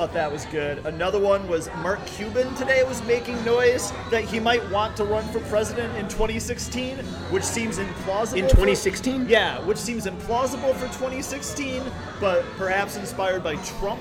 Thought 0.00 0.14
that 0.14 0.32
was 0.32 0.46
good. 0.46 0.86
Another 0.86 1.18
one 1.18 1.46
was 1.46 1.68
Mark 1.82 2.02
Cuban 2.06 2.54
today 2.54 2.82
was 2.84 3.02
making 3.04 3.44
noise 3.44 3.92
that 4.10 4.24
he 4.24 4.40
might 4.40 4.66
want 4.70 4.96
to 4.96 5.04
run 5.04 5.22
for 5.30 5.40
president 5.40 5.94
in 5.98 6.08
2016, 6.08 6.96
which 7.28 7.42
seems 7.42 7.76
implausible. 7.76 8.38
In 8.38 8.44
for- 8.44 8.52
2016? 8.52 9.28
yeah, 9.28 9.60
which 9.66 9.76
seems 9.76 10.06
implausible 10.06 10.74
for 10.76 10.86
2016, 10.86 11.82
but 12.18 12.46
perhaps 12.56 12.96
inspired 12.96 13.44
by 13.44 13.56
Trump. 13.56 14.00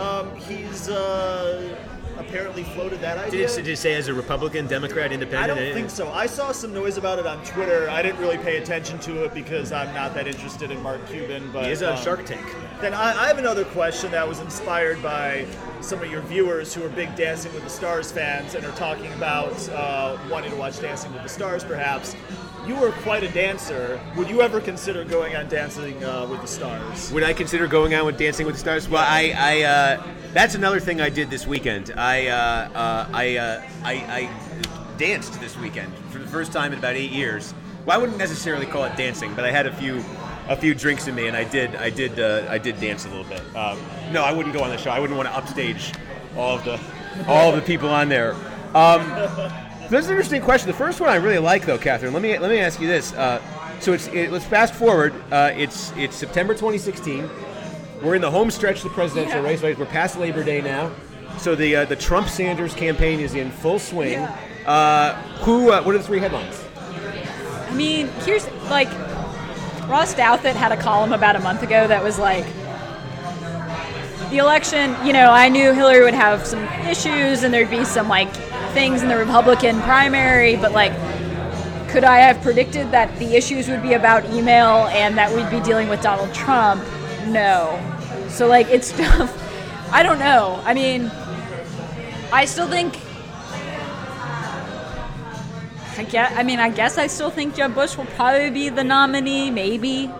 Um, 0.00 0.34
he's 0.34 0.88
uh, 0.88 1.78
apparently 2.18 2.62
floated 2.62 3.00
that 3.00 3.18
idea. 3.18 3.46
Did 3.46 3.50
it, 3.50 3.64
did 3.64 3.68
it 3.68 3.76
say 3.76 3.94
as 3.94 4.08
a 4.08 4.14
Republican, 4.14 4.66
Democrat, 4.66 5.12
Independent? 5.12 5.58
I 5.58 5.64
don't 5.64 5.74
think 5.74 5.90
so. 5.90 6.10
I 6.12 6.26
saw 6.26 6.52
some 6.52 6.72
noise 6.72 6.96
about 6.96 7.18
it 7.18 7.26
on 7.26 7.44
Twitter. 7.44 7.88
I 7.90 8.02
didn't 8.02 8.20
really 8.20 8.38
pay 8.38 8.56
attention 8.56 8.98
to 9.00 9.24
it 9.24 9.34
because 9.34 9.72
I'm 9.72 9.92
not 9.94 10.14
that 10.14 10.26
interested 10.26 10.70
in 10.70 10.82
Mark 10.82 11.06
Cuban. 11.08 11.50
But 11.52 11.66
He 11.66 11.70
is 11.70 11.82
on 11.82 11.96
um, 11.96 12.02
Shark 12.02 12.24
Tank. 12.24 12.46
Then 12.80 12.94
I, 12.94 13.24
I 13.24 13.26
have 13.26 13.38
another 13.38 13.64
question 13.64 14.10
that 14.10 14.26
was 14.26 14.40
inspired 14.40 15.02
by 15.02 15.46
some 15.80 16.02
of 16.02 16.10
your 16.10 16.22
viewers 16.22 16.74
who 16.74 16.84
are 16.84 16.88
big 16.90 17.14
Dancing 17.16 17.52
with 17.54 17.64
the 17.64 17.70
Stars 17.70 18.10
fans 18.10 18.54
and 18.54 18.64
are 18.64 18.72
talking 18.72 19.12
about 19.12 19.68
uh, 19.70 20.18
wanting 20.30 20.50
to 20.50 20.56
watch 20.56 20.80
Dancing 20.80 21.12
with 21.12 21.22
the 21.22 21.28
Stars, 21.28 21.64
perhaps. 21.64 22.14
You 22.66 22.74
were 22.74 22.90
quite 22.90 23.22
a 23.22 23.28
dancer. 23.28 24.00
Would 24.16 24.28
you 24.28 24.42
ever 24.42 24.60
consider 24.60 25.04
going 25.04 25.36
on 25.36 25.48
Dancing 25.48 26.02
uh, 26.02 26.26
with 26.28 26.40
the 26.40 26.48
Stars? 26.48 27.12
Would 27.12 27.22
I 27.22 27.32
consider 27.32 27.68
going 27.68 27.94
on 27.94 28.04
with 28.04 28.18
Dancing 28.18 28.44
with 28.44 28.56
the 28.56 28.58
Stars? 28.58 28.88
Well, 28.88 29.04
I, 29.06 29.34
I 29.36 29.62
uh, 29.62 30.02
that's 30.32 30.56
another 30.56 30.80
thing 30.80 31.00
I 31.00 31.08
did 31.08 31.30
this 31.30 31.46
weekend. 31.46 31.92
I, 31.96 32.26
uh, 32.26 32.34
uh, 32.74 33.08
I, 33.12 33.36
uh, 33.36 33.62
I, 33.84 33.92
I 33.92 34.96
danced 34.98 35.38
this 35.40 35.56
weekend 35.58 35.92
for 36.10 36.18
the 36.18 36.26
first 36.26 36.52
time 36.52 36.72
in 36.72 36.80
about 36.80 36.96
eight 36.96 37.12
years. 37.12 37.54
Well, 37.84 37.96
I 37.96 38.00
wouldn't 38.00 38.18
necessarily 38.18 38.66
call 38.66 38.82
it 38.82 38.96
dancing, 38.96 39.32
but 39.36 39.44
I 39.44 39.52
had 39.52 39.66
a 39.66 39.72
few, 39.72 40.04
a 40.48 40.56
few 40.56 40.74
drinks 40.74 41.06
in 41.06 41.14
me, 41.14 41.28
and 41.28 41.36
I 41.36 41.44
did, 41.44 41.76
I 41.76 41.88
did, 41.88 42.18
uh, 42.18 42.48
I 42.50 42.58
did 42.58 42.80
dance 42.80 43.04
a 43.04 43.10
little 43.10 43.24
bit. 43.24 43.42
Um, 43.54 43.78
no, 44.10 44.24
I 44.24 44.32
wouldn't 44.32 44.52
go 44.52 44.64
on 44.64 44.70
the 44.70 44.76
show. 44.76 44.90
I 44.90 44.98
wouldn't 44.98 45.16
want 45.16 45.28
to 45.28 45.36
upstage 45.36 45.92
all 46.36 46.56
of 46.56 46.64
the, 46.64 46.80
all 47.28 47.50
of 47.50 47.54
the 47.54 47.62
people 47.62 47.90
on 47.90 48.08
there. 48.08 48.34
Um, 48.74 49.02
That's 49.90 50.06
an 50.06 50.12
interesting 50.12 50.42
question. 50.42 50.68
The 50.68 50.76
first 50.76 51.00
one 51.00 51.08
I 51.10 51.16
really 51.16 51.38
like, 51.38 51.64
though, 51.64 51.78
Katherine. 51.78 52.12
Let 52.12 52.22
me 52.22 52.38
let 52.38 52.50
me 52.50 52.58
ask 52.58 52.80
you 52.80 52.88
this. 52.88 53.12
Uh, 53.12 53.40
so 53.80 53.92
it's 53.92 54.08
it, 54.08 54.32
let's 54.32 54.44
fast 54.44 54.74
forward. 54.74 55.14
Uh, 55.30 55.52
it's 55.54 55.92
it's 55.96 56.16
September 56.16 56.54
2016. 56.54 57.28
We're 58.02 58.14
in 58.14 58.20
the 58.20 58.30
home 58.30 58.50
stretch 58.50 58.78
of 58.78 58.84
the 58.84 58.90
presidential 58.90 59.40
Yeah. 59.42 59.46
race. 59.48 59.62
Right? 59.62 59.78
We're 59.78 59.86
past 59.86 60.18
Labor 60.18 60.42
Day 60.42 60.60
now. 60.60 60.90
So 61.38 61.54
the 61.54 61.76
uh, 61.76 61.84
the 61.84 61.96
Trump 61.96 62.28
Sanders 62.28 62.74
campaign 62.74 63.20
is 63.20 63.34
in 63.34 63.50
full 63.50 63.78
swing. 63.78 64.12
Yeah. 64.12 64.36
Uh, 64.66 65.14
who? 65.44 65.70
Uh, 65.70 65.82
what 65.82 65.94
are 65.94 65.98
the 65.98 66.04
three 66.04 66.18
headlines? 66.20 66.62
I 67.68 67.74
mean, 67.74 68.08
here's 68.24 68.46
like 68.70 68.88
Ross 69.88 70.14
Douthat 70.14 70.54
had 70.54 70.72
a 70.72 70.76
column 70.76 71.12
about 71.12 71.36
a 71.36 71.40
month 71.40 71.62
ago 71.62 71.86
that 71.86 72.02
was 72.02 72.18
like 72.18 72.44
the 74.30 74.38
election. 74.38 74.96
You 75.06 75.12
know, 75.12 75.30
I 75.30 75.48
knew 75.48 75.72
Hillary 75.72 76.02
would 76.02 76.14
have 76.14 76.44
some 76.46 76.64
issues 76.88 77.42
and 77.44 77.54
there'd 77.54 77.70
be 77.70 77.84
some 77.84 78.08
like 78.08 78.28
things 78.76 79.02
in 79.02 79.08
the 79.08 79.16
Republican 79.16 79.80
primary, 79.80 80.54
but 80.54 80.72
like, 80.72 80.92
could 81.88 82.04
I 82.04 82.18
have 82.18 82.42
predicted 82.42 82.90
that 82.90 83.18
the 83.18 83.34
issues 83.34 83.68
would 83.68 83.80
be 83.80 83.94
about 83.94 84.26
email 84.26 84.86
and 84.88 85.16
that 85.16 85.34
we'd 85.34 85.48
be 85.48 85.64
dealing 85.64 85.88
with 85.88 86.02
Donald 86.02 86.34
Trump? 86.34 86.84
No. 87.26 87.80
So 88.28 88.46
like, 88.46 88.68
it's. 88.68 88.92
I 89.90 90.02
don't 90.02 90.18
know. 90.18 90.60
I 90.64 90.74
mean, 90.74 91.10
I 92.30 92.44
still 92.44 92.68
think 92.68 92.98
I 95.96 96.04
guess, 96.04 96.30
I 96.36 96.42
mean, 96.42 96.58
I 96.58 96.68
guess 96.68 96.98
I 96.98 97.06
still 97.06 97.30
think 97.30 97.54
Jeb 97.54 97.74
Bush 97.74 97.96
will 97.96 98.04
probably 98.04 98.50
be 98.50 98.68
the 98.68 98.84
nominee, 98.84 99.50
maybe. 99.50 100.10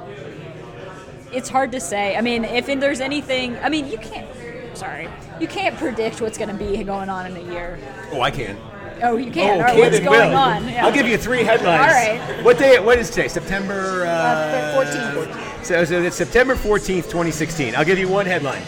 It's 1.30 1.50
hard 1.50 1.72
to 1.72 1.80
say. 1.80 2.16
I 2.16 2.22
mean, 2.22 2.44
if 2.44 2.64
there's 2.64 3.00
anything, 3.00 3.58
I 3.58 3.68
mean, 3.68 3.86
you 3.86 3.98
can't, 3.98 4.26
sorry, 4.74 5.10
you 5.40 5.48
can't 5.48 5.76
predict 5.76 6.20
what's 6.20 6.38
going 6.38 6.50
to 6.50 6.54
be 6.56 6.82
going 6.84 7.08
on 7.08 7.26
in 7.26 7.36
a 7.36 7.52
year. 7.52 7.78
Oh, 8.12 8.20
I 8.20 8.30
can. 8.30 8.56
Oh, 9.02 9.16
you 9.16 9.30
can. 9.30 9.50
oh, 9.50 9.54
All 9.54 9.60
right, 9.60 9.78
what's 9.78 10.00
going 10.00 10.30
will. 10.30 10.36
on? 10.36 10.68
Yeah. 10.68 10.86
I'll 10.86 10.92
give 10.92 11.06
you 11.06 11.18
three 11.18 11.42
headlines. 11.44 11.80
All 11.80 11.86
right. 11.88 12.44
What 12.44 12.58
day? 12.58 12.78
What 12.80 12.98
is 12.98 13.10
today? 13.10 13.28
September 13.28 14.06
uh, 14.06 14.10
Uh, 14.10 14.84
14th. 14.84 15.64
So, 15.64 15.84
so 15.84 16.02
it's 16.02 16.16
September 16.16 16.54
14th, 16.54 17.04
2016. 17.04 17.74
I'll 17.74 17.84
give 17.84 17.98
you 17.98 18.08
one 18.08 18.24
headline. 18.24 18.62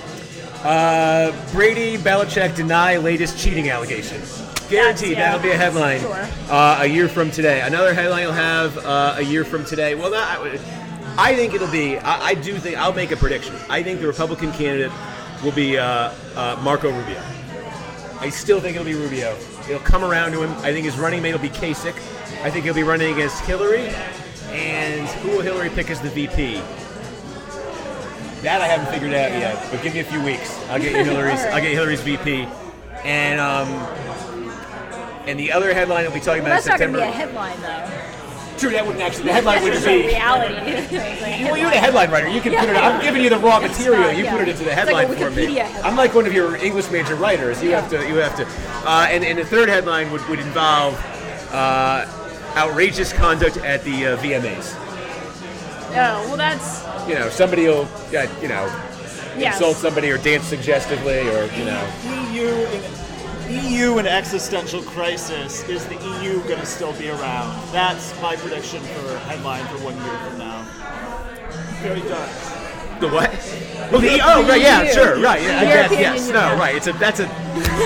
Uh, 0.62 1.32
Brady 1.52 1.96
Belichick 1.96 2.54
deny 2.56 2.96
latest 2.98 3.38
cheating 3.38 3.70
allegation. 3.70 4.20
Guaranteed, 4.68 5.12
yeah. 5.12 5.30
that'll 5.30 5.40
be 5.40 5.50
a 5.50 5.56
headline. 5.56 6.00
Sure. 6.00 6.28
Uh, 6.50 6.78
a 6.80 6.86
year 6.86 7.08
from 7.08 7.30
today. 7.30 7.62
Another 7.62 7.94
headline 7.94 8.24
you'll 8.24 8.32
have 8.32 8.76
uh, 8.78 9.14
a 9.16 9.22
year 9.22 9.44
from 9.44 9.64
today. 9.64 9.94
Well, 9.94 10.10
not, 10.10 10.40
I, 10.40 10.58
I 11.16 11.34
think 11.34 11.54
it'll 11.54 11.70
be. 11.70 11.96
I, 11.98 12.26
I 12.28 12.34
do 12.34 12.58
think 12.58 12.76
I'll 12.76 12.92
make 12.92 13.12
a 13.12 13.16
prediction. 13.16 13.54
I 13.70 13.82
think 13.82 14.00
the 14.00 14.06
Republican 14.06 14.52
candidate 14.52 14.92
will 15.42 15.52
be 15.52 15.78
uh, 15.78 16.12
uh, 16.36 16.60
Marco 16.62 16.90
Rubio. 16.90 17.22
I 18.20 18.30
still 18.30 18.60
think 18.60 18.74
it'll 18.76 18.84
be 18.84 18.94
Rubio. 18.94 19.36
It'll 19.68 19.78
come 19.80 20.02
around 20.04 20.32
to 20.32 20.42
him. 20.42 20.50
I 20.64 20.72
think 20.72 20.84
his 20.86 20.98
running 20.98 21.22
mate 21.22 21.32
will 21.32 21.38
be 21.40 21.50
Kasich. 21.50 21.94
I 22.42 22.50
think 22.50 22.64
he'll 22.64 22.74
be 22.74 22.82
running 22.82 23.12
against 23.12 23.44
Hillary. 23.44 23.88
And 24.50 25.06
who 25.20 25.30
will 25.36 25.40
Hillary 25.40 25.70
pick 25.70 25.90
as 25.90 26.00
the 26.00 26.08
VP? 26.10 26.54
That 28.42 28.60
I 28.62 28.66
haven't 28.66 28.92
figured 28.92 29.12
out 29.12 29.30
yet. 29.32 29.68
But 29.70 29.82
give 29.82 29.94
me 29.94 30.00
a 30.00 30.04
few 30.04 30.22
weeks. 30.22 30.56
I'll 30.68 30.78
get 30.80 30.92
you 30.92 31.04
Hillary's. 31.12 31.40
I'll 31.46 31.60
get 31.60 31.72
Hillary's 31.72 32.00
VP. 32.00 32.46
And 33.04 33.40
um, 33.40 33.68
and 35.28 35.38
the 35.38 35.52
other 35.52 35.74
headline 35.74 36.04
we'll 36.04 36.14
be 36.14 36.20
talking 36.20 36.42
Well, 36.42 36.52
about 36.52 36.64
that's 36.64 36.66
not 36.66 36.78
going 36.78 36.92
to 36.94 36.98
September. 36.98 37.34
be 37.34 37.42
a 37.42 37.52
headline, 37.52 37.60
though. 37.60 38.07
True, 38.58 38.70
that 38.70 38.84
wouldn't 38.84 39.02
actually. 39.04 39.24
The 39.24 39.32
headline 39.34 39.62
That's 39.62 39.64
wouldn't 39.64 39.84
just 39.84 39.88
a 39.88 40.02
be. 40.02 40.08
reality. 40.08 41.44
Well, 41.44 41.56
you're 41.56 41.70
the 41.70 41.76
headline 41.78 42.10
writer. 42.10 42.28
You 42.28 42.40
can 42.40 42.52
Yeah. 42.52 42.60
put 42.60 42.70
it. 42.70 42.76
I'm 42.76 43.00
giving 43.00 43.22
you 43.22 43.30
the 43.30 43.38
raw 43.38 43.60
material. 43.60 44.10
you 44.12 44.24
yeah. 44.24 44.32
put 44.32 44.40
it 44.42 44.48
into 44.48 44.64
the 44.64 44.70
It's 44.72 44.90
like 44.90 45.08
headline 45.08 45.16
for 45.16 45.30
me. 45.30 45.54
Headline. 45.54 45.84
I'm 45.84 45.96
like 45.96 46.14
one 46.14 46.26
of 46.26 46.32
your 46.32 46.56
English 46.56 46.90
major 46.90 47.14
writers. 47.14 47.62
You 47.62 47.70
have 47.72 47.88
to. 47.90 48.06
You 48.08 48.16
have 48.16 48.34
to. 48.36 48.46
Uh, 48.88 49.06
and, 49.08 49.24
and 49.24 49.38
the 49.38 49.44
third 49.44 49.68
headline 49.68 50.10
would, 50.10 50.26
would 50.28 50.40
involve 50.40 50.94
uh, 51.52 52.06
outrageous 52.56 53.12
conduct 53.12 53.58
at 53.58 53.84
the 53.84 54.06
uh, 54.08 54.16
VMAs. 54.18 54.74
Oh, 55.90 55.94
well, 56.28 56.36
that's 56.36 56.84
You 57.08 57.14
know, 57.14 57.28
somebody 57.30 57.66
will, 57.68 57.88
uh, 58.16 58.26
you 58.42 58.48
know, 58.48 58.66
Yes. 59.38 59.54
insult 59.54 59.76
somebody 59.76 60.10
or 60.10 60.18
dance 60.18 60.44
suggestively, 60.46 61.20
or 61.28 61.44
you 61.56 61.64
know. 61.64 61.88
EU 62.32 62.48
in, 62.48 62.82
EU 63.48 63.98
in 63.98 64.06
existential 64.06 64.82
crisis. 64.82 65.66
Is 65.68 65.86
the 65.86 65.94
EU 65.94 66.38
going 66.44 66.60
to 66.60 66.66
still 66.66 66.92
be 66.98 67.08
around? 67.08 67.72
That's 67.72 68.20
my 68.20 68.36
prediction 68.36 68.80
for 68.82 69.18
headline 69.20 69.64
for 69.66 69.84
one 69.84 69.96
year 69.96 70.18
from 70.18 70.38
now. 70.38 70.62
Very 71.80 72.00
dark. 72.02 72.30
The 73.00 73.08
what? 73.08 73.30
Oh, 73.92 74.00
the, 74.00 74.20
oh, 74.22 74.46
right, 74.46 74.60
yeah, 74.60 74.86
sure, 74.90 75.20
right, 75.22 75.40
yeah, 75.40 75.60
I 75.60 75.64
guess, 75.64 75.92
yes, 75.92 76.28
no, 76.28 76.56
right. 76.58 76.74
It's 76.74 76.88
a, 76.88 76.92
that's 76.94 77.20
a, 77.20 77.26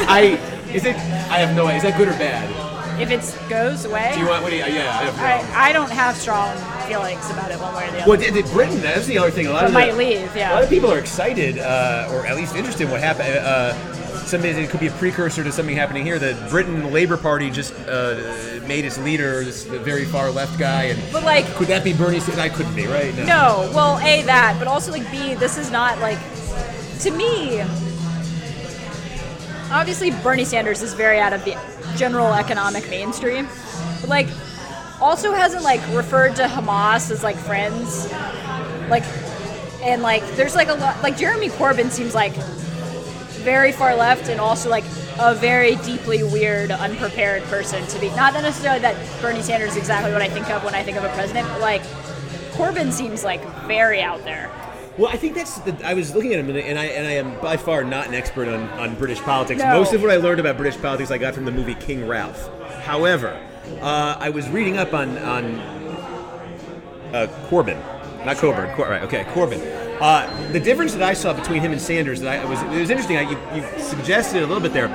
I, 0.09 0.39
is 0.73 0.85
it? 0.87 0.97
I 0.97 1.39
have 1.39 1.55
no 1.55 1.67
idea. 1.67 1.77
Is 1.77 1.83
that 1.83 1.99
good 1.99 2.09
or 2.09 2.13
bad? 2.13 2.73
if 3.01 3.11
it 3.11 3.49
goes 3.49 3.85
away. 3.85 4.13
Do 4.15 4.21
you 4.21 4.29
want? 4.29 4.43
What 4.43 4.51
do 4.51 4.57
you? 4.57 4.65
Yeah, 4.65 4.97
I 4.97 5.05
don't 5.05 5.17
know. 5.17 5.23
I, 5.23 5.69
I 5.69 5.73
don't 5.73 5.91
have 5.91 6.17
strong 6.17 6.57
feelings 6.87 7.29
about 7.31 7.51
it 7.51 7.59
one 7.59 7.75
way 7.75 7.89
or 7.89 7.91
the 7.91 8.03
other. 8.03 8.11
Well, 8.11 8.21
did, 8.21 8.35
did 8.35 8.45
Britain? 8.47 8.81
That's 8.81 9.07
the 9.07 9.19
other 9.19 9.31
thing. 9.31 9.47
A 9.47 9.51
lot 9.51 9.61
But 9.61 9.69
of 9.69 9.75
might 9.75 9.93
the, 9.93 9.97
leave, 9.97 10.37
yeah. 10.37 10.53
A 10.53 10.55
lot 10.55 10.65
of 10.65 10.71
people 10.71 10.93
are 10.93 10.99
excited, 10.99 11.59
uh, 11.59 12.11
or 12.13 12.27
at 12.27 12.37
least 12.37 12.55
interested 12.55 12.85
in 12.85 12.91
what 12.91 13.01
happened. 13.01 13.39
Uh, 13.39 13.75
something 14.27 14.57
it 14.57 14.71
could 14.71 14.81
be 14.81 14.87
a 14.89 14.93
precursor 14.93 15.45
to 15.45 15.53
something 15.53 15.77
happening 15.77 16.05
here. 16.05 16.19
The 16.19 16.37
Britain 16.51 16.93
Labour 16.93 17.17
Party 17.17 17.51
just 17.51 17.75
uh, 17.89 18.15
made 18.67 18.85
its 18.85 18.99
leader 18.99 19.45
this 19.45 19.65
very 19.65 20.05
far 20.05 20.31
left 20.31 20.59
guy, 20.59 20.85
and 20.85 21.01
But 21.13 21.25
like, 21.25 21.47
could 21.55 21.69
that 21.69 21.85
be 21.85 21.93
Bernie? 21.93 22.21
Sanders? 22.21 22.39
I 22.39 22.49
couldn't 22.49 22.75
be 22.75 22.87
right. 22.87 23.15
no. 23.17 23.71
Well, 23.75 23.99
a 23.99 24.23
that, 24.23 24.57
but 24.59 24.69
also 24.69 24.93
like 24.93 25.09
b. 25.11 25.35
This 25.35 25.59
is 25.59 25.71
not 25.71 25.99
like 26.01 26.19
to 27.01 27.11
me. 27.11 27.63
Obviously, 29.71 30.11
Bernie 30.23 30.45
Sanders 30.45 30.83
is 30.83 30.93
very 30.93 31.19
out 31.19 31.33
of 31.33 31.45
the 31.45 31.57
general 31.97 32.35
economic 32.35 32.89
mainstream, 32.91 33.49
but 34.01 34.11
like 34.11 34.29
also 35.01 35.33
hasn't 35.33 35.65
like 35.65 35.81
referred 35.95 36.37
to 36.37 36.45
Hamas 36.45 37.11
as 37.11 37.23
like 37.23 37.37
friends, 37.37 38.11
like, 38.89 39.05
and 39.83 40.03
like 40.03 40.23
there's 40.37 40.55
like 40.55 40.69
a 40.69 40.75
lot 40.75 41.03
like 41.03 41.17
Jeremy 41.17 41.49
Corbyn 41.49 41.91
seems 41.91 42.15
like 42.15 42.35
very 43.43 43.73
far 43.73 43.95
left 43.95 44.29
and 44.29 44.41
also 44.41 44.71
like 44.71 44.85
a 45.19 45.35
very 45.35 45.77
deeply 45.77 46.23
weird, 46.23 46.71
unprepared 46.71 47.43
person 47.45 47.87
to 47.87 47.99
be. 47.99 48.09
Not 48.11 48.33
that 48.33 48.43
necessarily 48.43 48.81
that 48.81 48.97
Bernie 49.21 49.43
Sanders 49.43 49.73
is 49.73 49.77
exactly 49.77 50.13
what 50.13 50.23
I 50.23 50.29
think 50.29 50.49
of 50.51 50.65
when 50.65 50.75
I 50.75 50.83
think 50.83 50.97
of 50.97 51.05
a 51.05 51.11
president, 51.11 51.47
but 51.49 51.61
like 51.61 51.83
Corbyn 52.53 52.93
seems 52.93 53.25
like 53.25 53.43
very 53.67 54.01
out 54.01 54.23
there. 54.25 54.51
Well, 54.99 55.11
I 55.11 55.17
think 55.17 55.35
that's. 55.35 55.59
The, 55.61 55.75
I 55.87 55.95
was 55.95 56.15
looking 56.15 56.35
at 56.35 56.39
him, 56.39 56.51
and 56.51 56.59
and 56.59 56.79
I 56.79 56.85
and 56.85 57.07
I 57.07 57.13
am 57.13 57.41
by 57.41 57.57
far 57.57 57.83
not 57.83 58.09
an 58.09 58.15
expert 58.15 58.47
on, 58.47 58.69
on 58.79 58.95
British 58.97 59.21
politics. 59.21 59.59
No. 59.61 59.79
Most 59.79 59.95
of 59.95 60.03
what 60.03 60.11
I 60.11 60.17
learned 60.17 60.39
about 60.39 60.59
British 60.59 60.81
politics 60.81 61.11
I 61.11 61.17
got 61.17 61.35
from 61.35 61.47
the 61.47 61.51
movie 61.51 61.75
King 61.75 62.07
Ralph. 62.07 62.51
However, 62.83 63.41
uh, 63.81 64.17
I 64.19 64.29
was 64.29 64.51
reading 64.51 64.77
up 64.77 64.93
on 64.93 65.17
on 65.17 65.55
uh, 67.15 67.27
Corbyn, 67.49 67.81
not 68.25 68.37
Coburn. 68.37 68.75
Cor- 68.75 68.89
right? 68.89 69.03
Okay, 69.03 69.25
Corbyn. 69.25 69.61
Uh, 70.01 70.27
the 70.53 70.61
difference 70.61 70.93
that 70.95 71.03
I 71.03 71.13
saw 71.13 71.33
between 71.33 71.61
him 71.61 71.73
and 71.73 71.81
Sanders 71.81 72.21
that 72.21 72.41
I 72.41 72.45
was 72.49 72.61
it 72.63 72.81
was 72.81 72.91
interesting. 72.91 73.17
I, 73.19 73.23
you, 73.23 73.39
you 73.63 73.81
suggested 73.81 74.39
it 74.39 74.43
a 74.43 74.47
little 74.47 74.63
bit 74.63 74.73
there. 74.73 74.89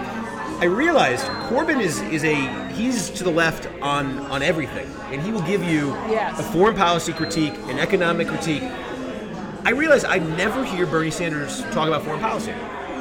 I 0.60 0.66
realized 0.66 1.24
Corbyn 1.50 1.80
is 1.82 2.02
is 2.04 2.24
a 2.24 2.36
he's 2.74 3.10
to 3.12 3.24
the 3.24 3.30
left 3.32 3.68
on 3.82 4.20
on 4.20 4.42
everything, 4.42 4.88
and 5.12 5.22
he 5.22 5.32
will 5.32 5.44
give 5.44 5.64
you 5.64 5.90
Yes. 6.10 6.40
a 6.40 6.44
foreign 6.44 6.76
policy 6.76 7.14
critique, 7.14 7.54
an 7.70 7.80
economic 7.80 8.28
critique. 8.28 8.64
I 9.66 9.72
realized 9.72 10.06
I 10.06 10.20
never 10.20 10.64
hear 10.64 10.86
Bernie 10.86 11.12
Sanders 11.12 11.62
talk 11.72 11.88
about 11.88 12.04
foreign 12.04 12.22
policy. 12.22 12.54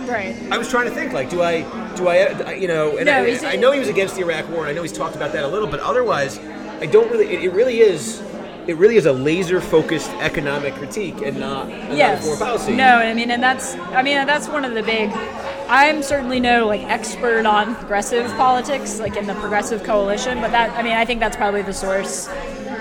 Right. 0.07 0.37
I 0.53 0.59
was 0.59 0.69
trying 0.69 0.85
to 0.89 0.95
think 0.95 1.13
like, 1.13 1.31
do 1.31 1.43
I, 1.43 1.63
do 1.97 2.07
I, 2.09 2.55
you 2.55 2.69
know, 2.69 2.97
and 2.97 3.07
No, 3.07 3.13
I, 3.25 3.53
I 3.53 3.57
know 3.57 3.73
he 3.73 3.81
was 3.81 3.89
against 3.89 4.15
the 4.15 4.21
Iraq 4.23 4.49
War, 4.51 4.61
and 4.61 4.69
I 4.69 4.73
know 4.73 4.83
he's 4.83 4.93
talked 4.93 5.17
about 5.17 5.33
that 5.33 5.43
a 5.43 5.49
little, 5.49 5.67
but 5.69 5.81
otherwise, 5.81 6.39
I 6.81 6.87
don't 6.87 7.11
really. 7.11 7.27
It, 7.27 7.45
it 7.45 7.53
really 7.53 7.81
is, 7.81 8.21
it 8.67 8.77
really 8.77 8.97
is 8.97 9.07
a 9.07 9.13
laser 9.13 9.61
focused 9.61 10.11
economic 10.15 10.75
critique 10.75 11.23
and 11.23 11.39
not, 11.39 11.69
Yes. 11.69 12.25
foreign 12.25 12.39
policy. 12.39 12.75
No, 12.75 12.97
I 12.97 13.15
mean, 13.15 13.31
and 13.31 13.43
that's 13.43 13.75
I 13.95 14.03
mean, 14.03 14.27
that's 14.27 14.49
one 14.49 14.65
of 14.65 14.75
the 14.75 14.83
big. 14.83 15.11
I'm 15.69 16.03
certainly 16.03 16.39
no 16.41 16.67
like 16.67 16.83
expert 16.85 17.45
on 17.47 17.75
progressive 17.77 18.27
politics, 18.37 19.01
like 19.01 19.17
in 19.17 19.27
the 19.27 19.35
progressive 19.35 19.83
coalition, 19.83 20.41
but 20.41 20.51
that 20.53 20.71
I 20.71 20.83
mean, 20.83 20.93
I 20.95 21.05
think 21.05 21.21
that's 21.21 21.37
probably 21.37 21.63
the 21.63 21.73
source, 21.73 22.29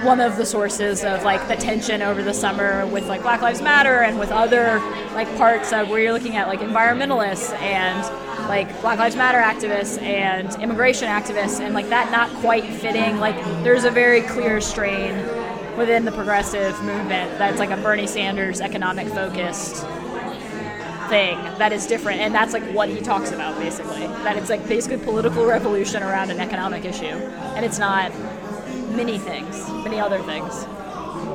one 0.04 0.20
of 0.22 0.38
the 0.38 0.46
sources 0.46 1.04
of 1.04 1.24
like 1.24 1.48
the 1.48 1.56
tension 1.56 2.02
over 2.02 2.22
the 2.24 2.34
summer 2.34 2.86
with 2.88 3.08
like 3.08 3.22
Black 3.22 3.42
Lives 3.42 3.62
Matter 3.62 4.02
and 4.02 4.20
with 4.20 4.32
other 4.32 4.80
like 5.14 5.28
parts 5.38 5.72
of 5.74 5.90
where 5.90 6.00
you're 6.00 6.14
looking 6.14 6.36
at 6.36 6.48
like 6.48 6.60
environmentalists 6.60 7.54
and 7.60 8.02
like 8.50 8.70
Black 8.82 9.00
Lives 9.00 9.16
Matter 9.16 9.40
activists 9.40 10.00
and 10.02 10.54
immigration 10.62 11.08
activists 11.08 11.60
and 11.60 11.74
like 11.74 11.90
that 11.90 12.12
not 12.12 12.30
quite 12.42 12.66
fitting. 12.66 13.18
Like 13.20 13.36
there's 13.64 13.84
a 13.86 13.92
very 13.92 14.22
clear 14.22 14.62
strain 14.62 15.16
within 15.78 16.06
the 16.06 16.12
progressive 16.12 16.74
movement 16.84 17.38
that's 17.38 17.60
like 17.60 17.72
a 17.72 17.78
Bernie 17.78 18.08
Sanders 18.08 18.62
economic 18.62 19.08
focused 19.08 19.86
thing 21.10 21.38
that 21.60 21.72
is 21.72 21.86
different 21.86 22.20
and 22.20 22.34
that's 22.34 22.54
like 22.54 22.64
what 22.74 22.90
he 22.90 23.00
talks 23.00 23.32
about 23.32 23.58
basically 23.60 24.08
that 24.24 24.38
it's 24.38 24.50
like 24.50 24.68
basically 24.68 24.98
political 25.06 25.46
revolution 25.46 26.02
around 26.02 26.32
an 26.32 26.40
economic 26.40 26.84
issue 26.84 27.06
and 27.06 27.64
it's 27.64 27.78
not 27.78 28.12
many 28.90 29.20
things 29.20 29.70
many 29.84 30.00
other 30.00 30.20
things 30.24 30.66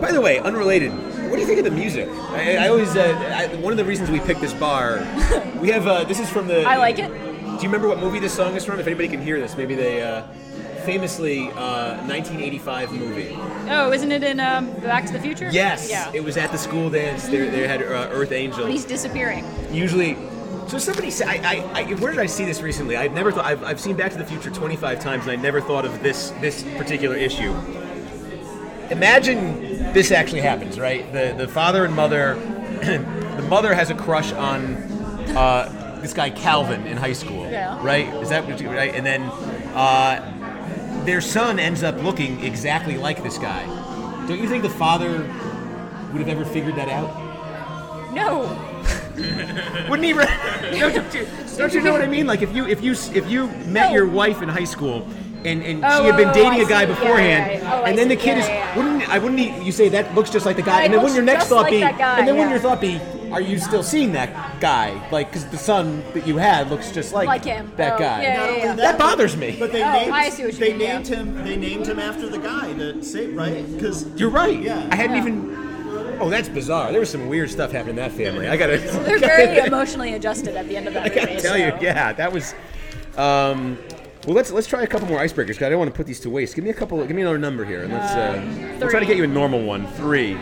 By 0.00 0.12
the 0.12 0.20
way, 0.20 0.38
unrelated. 0.38 0.92
What 1.28 1.36
do 1.36 1.40
you 1.40 1.46
think 1.46 1.58
of 1.58 1.64
the 1.64 1.70
music? 1.70 2.08
I, 2.30 2.56
I 2.56 2.68
always 2.68 2.96
uh, 2.96 3.48
I, 3.52 3.54
one 3.56 3.72
of 3.72 3.76
the 3.76 3.84
reasons 3.84 4.10
we 4.10 4.18
picked 4.20 4.40
this 4.40 4.54
bar. 4.54 4.98
We 5.60 5.68
have 5.68 5.86
uh, 5.86 6.04
this 6.04 6.18
is 6.18 6.28
from 6.30 6.46
the. 6.48 6.62
i 6.64 6.76
like 6.78 6.98
it 6.98 7.08
Do 7.08 7.62
you 7.62 7.68
remember 7.68 7.86
what 7.88 7.98
movie 7.98 8.18
this 8.18 8.32
song 8.32 8.56
is 8.56 8.64
from? 8.64 8.80
If 8.80 8.86
anybody 8.86 9.08
can 9.08 9.20
hear 9.20 9.38
this, 9.38 9.56
maybe 9.56 9.74
they 9.74 10.02
uh, 10.02 10.22
famously 10.80 11.50
uh, 11.52 11.96
1985 12.06 12.92
movie. 12.92 13.28
oh 13.70 13.92
isn't 13.92 14.10
it 14.12 14.22
in 14.22 14.40
um, 14.40 14.72
back 14.80 15.06
to 15.06 15.12
the 15.12 15.20
future 15.20 15.48
Yes, 15.50 15.88
yeah 15.90 16.10
it 16.14 16.22
was 16.24 16.36
at 16.36 16.50
the 16.52 16.58
school 16.58 16.90
dance. 16.90 17.26
They, 17.28 17.48
they 17.48 17.66
had 17.68 17.82
uh, 17.82 18.08
Earth 18.12 18.32
Angel. 18.32 18.66
he's 18.66 18.84
disappearing 18.84 19.44
Usually, 19.70 20.16
so 20.66 20.78
somebody 20.78 21.10
said, 21.10 21.28
I, 21.28 21.34
I, 21.74 21.80
I, 21.82 21.94
where 21.94 22.10
did 22.12 22.20
I 22.20 22.26
see 22.26 22.44
this 22.44 22.60
recently? 22.62 22.96
I've 22.96 23.12
never 23.12 23.30
thought. 23.32 23.44
I've, 23.44 23.62
I've 23.64 23.80
seen 23.80 23.96
Back 23.96 24.12
to 24.12 24.18
the 24.18 24.24
Future 24.26 24.50
25 24.50 25.00
times, 25.00 25.22
and 25.26 25.32
I 25.32 25.36
never 25.36 25.60
thought 25.60 25.84
of 25.84 26.00
this 26.02 26.30
this 26.40 26.62
particular 26.76 27.16
issue. 27.16 27.52
Imagine 28.90 29.92
this 29.92 30.10
actually 30.10 30.40
happens, 30.40 30.78
right? 30.78 31.10
The 31.12 31.34
the 31.36 31.46
father 31.48 31.84
and 31.84 31.94
mother, 31.94 32.34
the 32.82 33.46
mother 33.48 33.74
has 33.74 33.90
a 33.90 33.94
crush 33.94 34.32
on 34.32 34.74
uh, 35.36 35.98
this 36.02 36.12
guy 36.12 36.30
Calvin 36.30 36.86
in 36.86 36.96
high 36.96 37.12
school, 37.12 37.48
Yeah. 37.50 37.78
right? 37.84 38.06
Is 38.22 38.30
that 38.30 38.46
what 38.46 38.60
you, 38.60 38.68
right? 38.70 38.94
And 38.94 39.04
then 39.06 39.22
uh, 39.74 40.39
their 41.10 41.20
son 41.20 41.58
ends 41.58 41.82
up 41.82 42.00
looking 42.04 42.42
exactly 42.44 42.96
like 42.96 43.20
this 43.24 43.36
guy. 43.36 43.66
Don't 44.28 44.38
you 44.40 44.48
think 44.48 44.62
the 44.62 44.70
father 44.70 45.18
would 46.12 46.20
have 46.24 46.28
ever 46.28 46.44
figured 46.44 46.76
that 46.76 46.88
out? 46.88 47.28
no 48.14 48.42
Wouldn't 49.88 50.04
he? 50.04 50.12
Re- 50.12 50.24
don't, 50.78 51.14
you, 51.14 51.26
don't 51.56 51.74
you 51.74 51.80
know 51.80 51.92
what 51.92 52.00
I 52.02 52.06
mean? 52.06 52.26
Like 52.26 52.42
if 52.42 52.54
you 52.54 52.66
if 52.66 52.80
you 52.82 52.92
if 52.92 53.28
you 53.28 53.48
met 53.66 53.88
No. 53.88 53.94
your 53.94 54.06
wife 54.06 54.40
in 54.40 54.48
high 54.48 54.64
school. 54.64 55.06
And, 55.44 55.62
and 55.62 55.82
Oh, 55.84 56.00
she 56.00 56.04
had 56.04 56.14
oh, 56.14 56.16
been 56.18 56.28
oh, 56.28 56.34
dating 56.34 56.60
I 56.60 56.64
a 56.64 56.68
guy 56.68 56.84
see. 56.84 56.90
Yeah, 56.90 56.98
beforehand, 56.98 57.52
yeah, 57.52 57.58
yeah. 57.62 57.80
Oh, 57.80 57.84
and 57.84 57.96
then 57.96 58.08
the 58.08 58.16
kid 58.16 58.38
is 58.38 58.46
wouldn't 58.76 59.08
I 59.08 59.18
wouldn't 59.18 59.40
he, 59.40 59.64
you 59.64 59.72
say 59.72 59.88
that 59.88 60.14
looks 60.14 60.28
just 60.30 60.44
like 60.44 60.56
the 60.56 60.62
guy, 60.62 60.82
and 60.82 60.92
then 60.92 61.00
wouldn't 61.00 61.16
your 61.16 61.24
next 61.24 61.46
thought 61.46 61.62
like 61.62 61.70
be, 61.70 61.82
and 61.82 62.28
then 62.28 62.34
wouldn't 62.36 62.50
your 62.50 62.60
thought 62.60 62.80
be, 62.80 63.00
are 63.32 63.40
you 63.40 63.58
still 63.58 63.82
seeing 63.82 64.12
that 64.12 64.60
guy? 64.60 65.08
Like 65.10 65.28
because 65.28 65.46
the 65.46 65.58
son 65.58 66.02
that 66.14 66.26
you 66.26 66.36
had 66.36 66.70
looks 66.70 66.90
just 66.92 67.12
like, 67.12 67.26
Like 67.26 67.44
him. 67.44 67.72
that 67.76 67.94
Oh, 67.94 67.98
guy. 67.98 68.22
yeah, 68.22 68.36
Not 68.36 68.42
yeah, 68.44 68.48
only 68.50 68.60
yeah. 68.62 68.74
That 68.74 68.98
bothers 68.98 69.36
me. 69.36 69.56
But 69.58 69.72
they 69.72 69.82
Oh, 69.82 69.92
named 69.92 70.12
I 70.12 70.28
see 70.30 70.44
what 70.44 70.52
you 70.54 70.58
they 70.58 70.70
mean, 70.72 70.80
yeah. 70.80 70.92
named 70.94 71.06
him 71.08 71.44
they 71.44 71.56
named 71.56 71.86
him 71.86 71.98
after 71.98 72.28
the 72.28 72.38
guy 72.38 72.72
that 72.74 73.04
say 73.04 73.26
right 73.28 73.64
because 73.74 74.06
You're 74.18 74.30
right. 74.30 74.60
Yeah. 74.60 74.88
I 74.90 74.96
hadn't 74.96 75.16
Yeah. 75.16 75.22
even. 75.22 76.16
Oh, 76.22 76.28
that's 76.28 76.48
bizarre. 76.50 76.90
There 76.90 77.00
was 77.00 77.08
some 77.10 77.28
weird 77.28 77.50
stuff 77.50 77.72
happening 77.72 77.96
in 77.96 78.02
that 78.02 78.12
family. 78.12 78.46
I 78.48 78.56
gotta. 78.56 78.76
they're 78.78 79.18
very 79.18 79.58
emotionally 79.66 80.12
adjusted 80.14 80.54
at 80.56 80.68
the 80.68 80.76
end 80.76 80.86
of 80.88 80.94
that 80.94 81.04
I 81.06 81.08
movie 81.08 81.20
gotta 81.20 81.40
tell 81.40 81.56
you, 81.58 81.70
so- 81.70 81.78
yeah, 81.80 82.12
that 82.12 82.30
was. 82.32 82.54
Um, 83.16 83.78
well, 84.26 84.36
let's 84.36 84.50
let's 84.50 84.66
try 84.66 84.82
a 84.82 84.86
couple 84.86 85.08
more 85.08 85.18
icebreakers 85.18 85.46
because 85.48 85.62
I 85.62 85.70
don't 85.70 85.78
want 85.78 85.90
to 85.90 85.96
put 85.96 86.06
these 86.06 86.20
to 86.20 86.30
waste. 86.30 86.54
Give 86.54 86.62
me 86.62 86.70
a 86.70 86.74
couple. 86.74 86.98
Give 87.06 87.16
me 87.16 87.22
another 87.22 87.38
number 87.38 87.64
here, 87.64 87.84
and 87.84 87.92
let's. 87.92 88.12
Uh, 88.12 88.76
we'll 88.78 88.90
try 88.90 89.00
to 89.00 89.06
get 89.06 89.16
you 89.16 89.24
a 89.24 89.26
normal 89.26 89.62
one. 89.62 89.86
Three. 89.94 90.36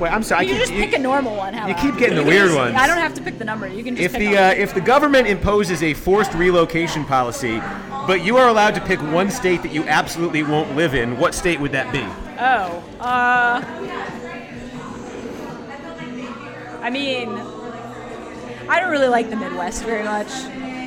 Wait, 0.00 0.12
I'm 0.12 0.22
sorry. 0.22 0.46
You 0.46 0.54
can 0.54 0.66
keep, 0.66 0.68
just 0.68 0.90
pick 0.90 0.98
a 0.98 1.02
normal 1.02 1.36
one 1.36 1.54
how 1.54 1.66
you 1.66 1.72
about? 1.72 1.82
keep 1.82 1.96
getting 1.96 2.16
the 2.16 2.24
weird 2.24 2.54
ones. 2.54 2.74
i 2.76 2.86
don't 2.86 2.98
have 2.98 3.14
to 3.14 3.22
pick 3.22 3.38
the 3.38 3.44
number 3.44 3.66
you 3.66 3.82
can 3.82 3.96
just 3.96 4.04
if 4.04 4.12
pick 4.12 4.30
the 4.30 4.36
uh, 4.36 4.50
if 4.52 4.74
the 4.74 4.80
government 4.80 5.26
imposes 5.26 5.82
a 5.82 5.94
forced 5.94 6.34
relocation 6.34 7.04
policy, 7.04 7.60
but 8.06 8.22
you 8.24 8.36
are 8.36 8.48
allowed 8.48 8.74
to 8.74 8.80
pick 8.82 9.00
one 9.12 9.30
state 9.30 9.62
that 9.62 9.72
you 9.72 9.84
absolutely 9.84 10.42
won't 10.42 10.76
live 10.76 10.94
in, 10.94 11.18
what 11.18 11.34
state 11.34 11.58
would 11.60 11.72
that 11.72 11.90
be? 11.92 12.02
Oh, 12.38 12.84
uh, 13.00 13.62
I 16.82 16.90
mean, 16.90 17.30
I 18.68 18.78
don't 18.80 18.90
really 18.90 19.08
like 19.08 19.30
the 19.30 19.36
Midwest 19.36 19.82
very 19.84 20.04
much, 20.04 20.28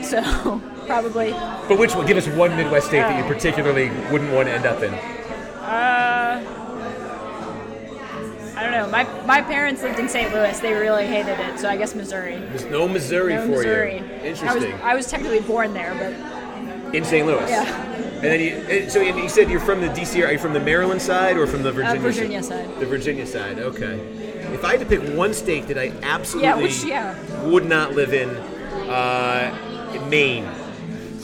so 0.06 0.62
probably. 0.86 1.32
But 1.32 1.80
which 1.80 1.96
one? 1.96 2.06
Give 2.06 2.18
us 2.18 2.28
one 2.28 2.56
Midwest 2.56 2.88
state 2.88 3.00
that 3.02 3.18
you 3.18 3.34
particularly 3.34 3.90
wouldn't 4.12 4.32
want 4.32 4.48
to 4.48 4.54
end 4.54 4.66
up 4.66 4.84
in. 4.84 4.94
Uh, 4.94 6.59
don't 8.64 8.72
know. 8.72 8.88
My 8.90 9.04
my 9.26 9.42
parents 9.42 9.82
lived 9.84 10.00
in 10.00 10.10
St. 10.10 10.34
Louis. 10.34 10.60
They 10.60 10.74
really 10.74 11.06
hated 11.08 11.40
it, 11.40 11.60
so 11.60 11.70
I 11.70 11.78
guess 11.78 11.94
Missouri. 11.96 12.36
There's 12.38 12.66
no 12.66 12.88
Missouri 12.88 13.36
No, 13.36 13.42
for 13.44 13.48
Missouri. 13.50 13.98
you. 13.98 14.04
I 14.04 14.32
was 14.32 14.40
Interesting. 14.42 14.74
I 14.82 14.96
was 14.96 15.08
technically 15.10 15.40
born 15.42 15.74
there, 15.74 15.94
but 15.96 16.94
In 16.96 17.04
St. 17.06 17.26
Louis. 17.26 17.48
Yeah. 17.50 17.86
And 18.20 18.24
then 18.26 18.40
you, 18.42 18.90
so 18.90 19.00
you 19.02 19.30
said 19.30 19.50
you're 19.50 19.60
from 19.62 19.80
the 19.82 19.88
DC. 19.88 20.26
Are 20.28 20.32
you 20.32 20.40
from 20.40 20.54
the 20.54 20.60
Maryland 20.60 21.02
side 21.02 21.38
or 21.38 21.48
from 21.48 21.64
the 21.64 21.72
Virginia? 21.72 22.02
Virginia 22.02 22.44
side. 22.44 22.80
The 22.80 22.86
Virginia 22.86 23.26
side. 23.26 23.60
Okay. 23.60 24.00
If 24.54 24.66
I 24.66 24.72
had 24.76 24.80
to 24.82 24.86
pick 24.86 25.02
one 25.16 25.34
state 25.34 25.68
that 25.68 25.78
I 25.78 25.94
absolutely 26.02 26.50
Yeah, 26.50 26.58
which- 26.58 26.84
yeah. 26.84 27.44
would 27.46 27.66
not 27.66 27.94
live 27.94 28.14
in, 28.14 28.30
uh, 28.90 29.56
Maine. 30.10 30.44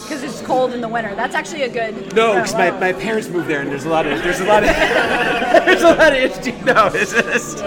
Because 0.05 0.23
it's 0.23 0.41
cold 0.41 0.73
in 0.73 0.81
the 0.81 0.87
winter. 0.87 1.15
That's 1.15 1.35
actually 1.35 1.63
a 1.63 1.69
good. 1.69 2.13
No, 2.15 2.33
because 2.35 2.53
my, 2.53 2.71
my 2.71 2.93
parents 2.93 3.27
moved 3.27 3.47
there, 3.47 3.61
and 3.61 3.69
there's 3.69 3.85
a 3.85 3.89
lot 3.89 4.05
of 4.05 4.21
there's 4.23 4.39
a 4.39 4.45
lot 4.45 4.63
of 4.63 4.69
there's 5.65 5.81
a 5.81 5.87
lot 5.95 6.13
of 6.13 6.19
interesting. 6.19 6.63
No, 6.65 6.87
it's, 6.93 7.13
it's, 7.13 7.61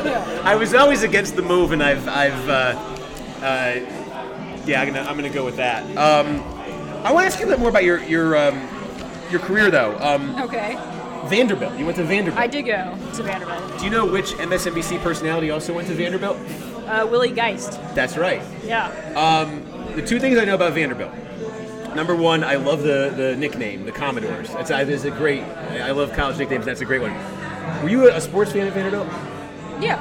I 0.45 0.55
was 0.55 0.74
always 0.74 1.03
against 1.03 1.36
the 1.36 1.43
move, 1.43 1.72
and 1.72 1.82
I've 1.82 2.07
I've 2.09 2.49
uh, 2.49 3.43
uh, 3.43 4.62
yeah, 4.66 4.80
I'm 4.80 4.89
gonna 4.93 5.01
I'm 5.09 5.16
gonna 5.16 5.30
go 5.30 5.45
with 5.45 5.57
that. 5.57 5.84
Um, 5.97 6.41
I 7.05 7.12
want 7.12 7.24
to 7.24 7.26
ask 7.26 7.39
you 7.41 7.47
a 7.47 7.49
little 7.49 7.61
more 7.61 7.70
about 7.70 7.84
your 7.84 8.03
your 8.05 8.36
um, 8.36 8.68
your 9.30 9.41
career 9.41 9.70
though. 9.70 9.97
Um, 10.01 10.34
Okay, 10.43 10.74
Vanderbilt. 11.26 11.78
You 11.78 11.84
went 11.84 11.97
to 11.99 12.05
Vanderbilt. 12.05 12.41
I 12.41 12.47
did 12.47 12.62
go 12.62 12.97
to 13.14 13.22
Vanderbilt. 13.22 13.78
Do 13.78 13.84
you 13.84 13.91
know 13.91 14.07
which 14.07 14.32
MSNBC 14.32 15.01
personality 15.03 15.51
also 15.51 15.74
went 15.74 15.89
to 15.89 15.95
Vanderbilt? 15.95 16.36
Uh, 16.86 17.07
Willie 17.11 17.32
Geist. 17.32 17.72
That's 17.95 18.16
right. 18.16 18.43
Yeah. 18.64 18.86
Um, 19.14 19.62
the 19.95 20.03
two 20.07 20.18
things 20.18 20.39
I 20.39 20.45
know 20.45 20.55
about 20.55 20.72
Vanderbilt. 20.72 21.12
Number 21.99 22.14
one, 22.14 22.44
I 22.44 22.55
love 22.55 22.84
the, 22.84 23.12
the 23.16 23.34
nickname, 23.34 23.84
the 23.84 23.90
Commodores. 23.90 24.53
That's 24.53 24.68
that 24.68 24.88
is 24.88 25.05
a 25.05 25.11
great. 25.11 25.42
I 25.42 25.90
love 25.90 26.12
college 26.12 26.38
nicknames. 26.38 26.64
That's 26.64 26.80
a 26.80 26.84
great 26.84 27.01
one. 27.03 27.12
Were 27.82 27.88
you 27.88 28.09
a, 28.09 28.14
a 28.18 28.20
sports 28.20 28.53
fan 28.53 28.68
at 28.68 28.72
Vanderbilt? 28.72 29.09
Yeah. 29.80 29.99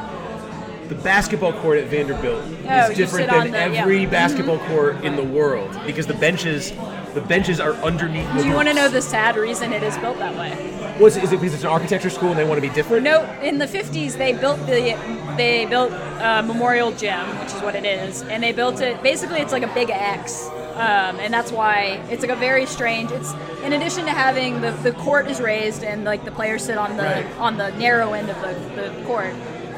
The 0.90 0.94
basketball 0.94 1.54
court 1.54 1.80
at 1.80 1.88
Vanderbilt 1.88 2.44
Oh, 2.70 2.92
is 2.92 2.96
different 2.98 3.32
than 3.32 3.50
the- 3.50 3.58
yeah. 3.58 3.82
every 3.82 4.06
Mhm. 4.06 4.12
basketball 4.12 4.60
court 4.68 5.04
in 5.04 5.16
the 5.16 5.24
world 5.24 5.76
because 5.88 6.06
the 6.06 6.14
benches, 6.14 6.72
the 7.16 7.22
benches 7.22 7.60
are 7.60 7.74
underneath. 7.78 8.32
The 8.36 8.44
Do 8.44 8.48
you 8.48 8.54
want 8.54 8.68
to 8.68 8.76
know 8.76 8.88
the 8.90 9.02
sad 9.02 9.36
reason 9.36 9.74
it 9.74 9.82
is 9.82 9.98
built 9.98 10.20
that 10.20 10.36
way? 10.36 10.52
What's 11.00 11.16
it, 11.16 11.24
is 11.24 11.32
it 11.34 11.42
because 11.42 11.56
it's 11.56 11.64
an 11.64 11.70
architecture 11.70 12.12
school 12.12 12.30
and 12.30 12.38
they 12.38 12.44
want 12.46 12.62
to 12.62 12.68
be 12.70 12.74
different? 12.76 13.04
No, 13.06 13.24
in 13.42 13.58
the 13.58 13.66
50s 13.68 14.20
they 14.20 14.34
built 14.34 14.60
the 14.68 14.96
they 15.36 15.66
built 15.66 15.92
uh, 16.22 16.44
Memorial 16.46 16.92
Gym, 16.92 17.26
which 17.40 17.54
is 17.56 17.62
what 17.64 17.74
it 17.76 17.86
is, 17.86 18.22
and 18.22 18.44
they 18.44 18.52
built 18.52 18.82
it. 18.82 19.02
Basically, 19.02 19.40
it's 19.40 19.52
like 19.52 19.64
a 19.64 19.74
big 19.74 19.90
X, 19.90 20.48
um, 20.78 21.20
and 21.20 21.34
that's 21.34 21.52
why 21.52 22.00
it's 22.10 22.22
like 22.22 22.32
a 22.32 22.36
very 22.36 22.66
strange. 22.66 23.12
It's 23.12 23.34
in 23.64 23.74
addition 23.74 24.06
to 24.06 24.12
having 24.12 24.62
the, 24.62 24.72
the 24.84 24.92
court 24.94 25.28
is 25.28 25.42
raised 25.42 25.84
and 25.84 26.04
like 26.04 26.24
the 26.24 26.32
players 26.32 26.64
sit 26.64 26.78
on 26.78 26.96
the 26.98 27.04
Right. 27.04 27.26
on 27.40 27.58
the 27.58 27.72
narrow 27.72 28.14
end 28.14 28.30
of 28.30 28.40
the, 28.42 28.82
the 28.82 29.04
court. 29.06 29.34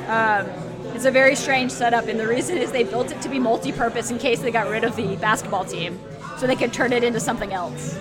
Um, 0.08 0.48
it's 0.96 1.06
a 1.06 1.12
very 1.12 1.36
strange 1.36 1.72
setup, 1.72 2.08
and 2.08 2.20
the 2.20 2.28
reason 2.28 2.58
is 2.58 2.72
they 2.72 2.84
built 2.84 3.12
it 3.12 3.22
to 3.22 3.30
be 3.30 3.40
multi-purpose 3.40 4.12
in 4.12 4.18
case 4.18 4.40
they 4.42 4.52
got 4.52 4.70
rid 4.70 4.84
of 4.84 4.96
the 4.96 5.16
basketball 5.18 5.64
team, 5.64 6.00
so 6.38 6.48
they 6.48 6.56
could 6.56 6.74
turn 6.74 6.92
it 6.94 7.04
into 7.04 7.20
something 7.20 7.54
else. 7.54 7.98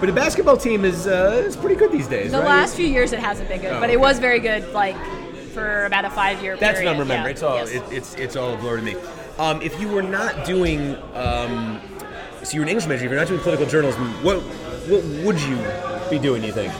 But 0.00 0.08
a 0.08 0.12
basketball 0.12 0.56
team 0.56 0.84
is 0.84 1.06
uh, 1.06 1.42
is 1.46 1.56
pretty 1.56 1.76
good 1.76 1.92
these 1.92 2.08
days. 2.08 2.32
The 2.32 2.38
right? 2.38 2.46
last 2.48 2.76
few 2.76 2.86
years 2.86 3.12
it 3.12 3.20
hasn't 3.20 3.48
been 3.48 3.60
good, 3.60 3.72
Oh, 3.72 3.80
but 3.80 3.84
okay. 3.84 3.92
it 3.94 4.00
was 4.00 4.18
very 4.18 4.40
good, 4.40 4.72
like 4.72 4.96
for 5.54 5.84
about 5.86 6.04
a 6.04 6.10
five-year 6.10 6.56
That's 6.56 6.78
period. 6.80 6.90
what 6.90 6.96
I 6.96 6.98
remember. 6.98 7.28
Yeah, 7.28 7.32
It's 7.32 7.42
all 7.42 7.56
yes. 7.56 7.70
it, 7.70 7.82
it's 7.90 8.14
it's 8.14 8.36
all 8.36 8.52
a 8.54 8.56
blur 8.58 8.76
to 8.76 8.82
me. 8.82 8.94
Um, 9.38 9.60
if 9.60 9.78
you 9.78 9.88
were 9.88 10.02
not 10.02 10.46
doing, 10.46 10.96
um, 11.14 11.80
so 12.42 12.54
you're 12.54 12.62
an 12.62 12.70
English 12.70 12.86
major. 12.86 13.04
If 13.04 13.10
you're 13.10 13.20
not 13.20 13.28
doing 13.28 13.40
political 13.40 13.66
journalism, 13.66 14.06
what 14.24 14.38
what 14.88 15.04
would 15.24 15.40
you 15.42 15.56
be 16.08 16.18
doing? 16.18 16.42
You 16.42 16.52
think? 16.52 16.72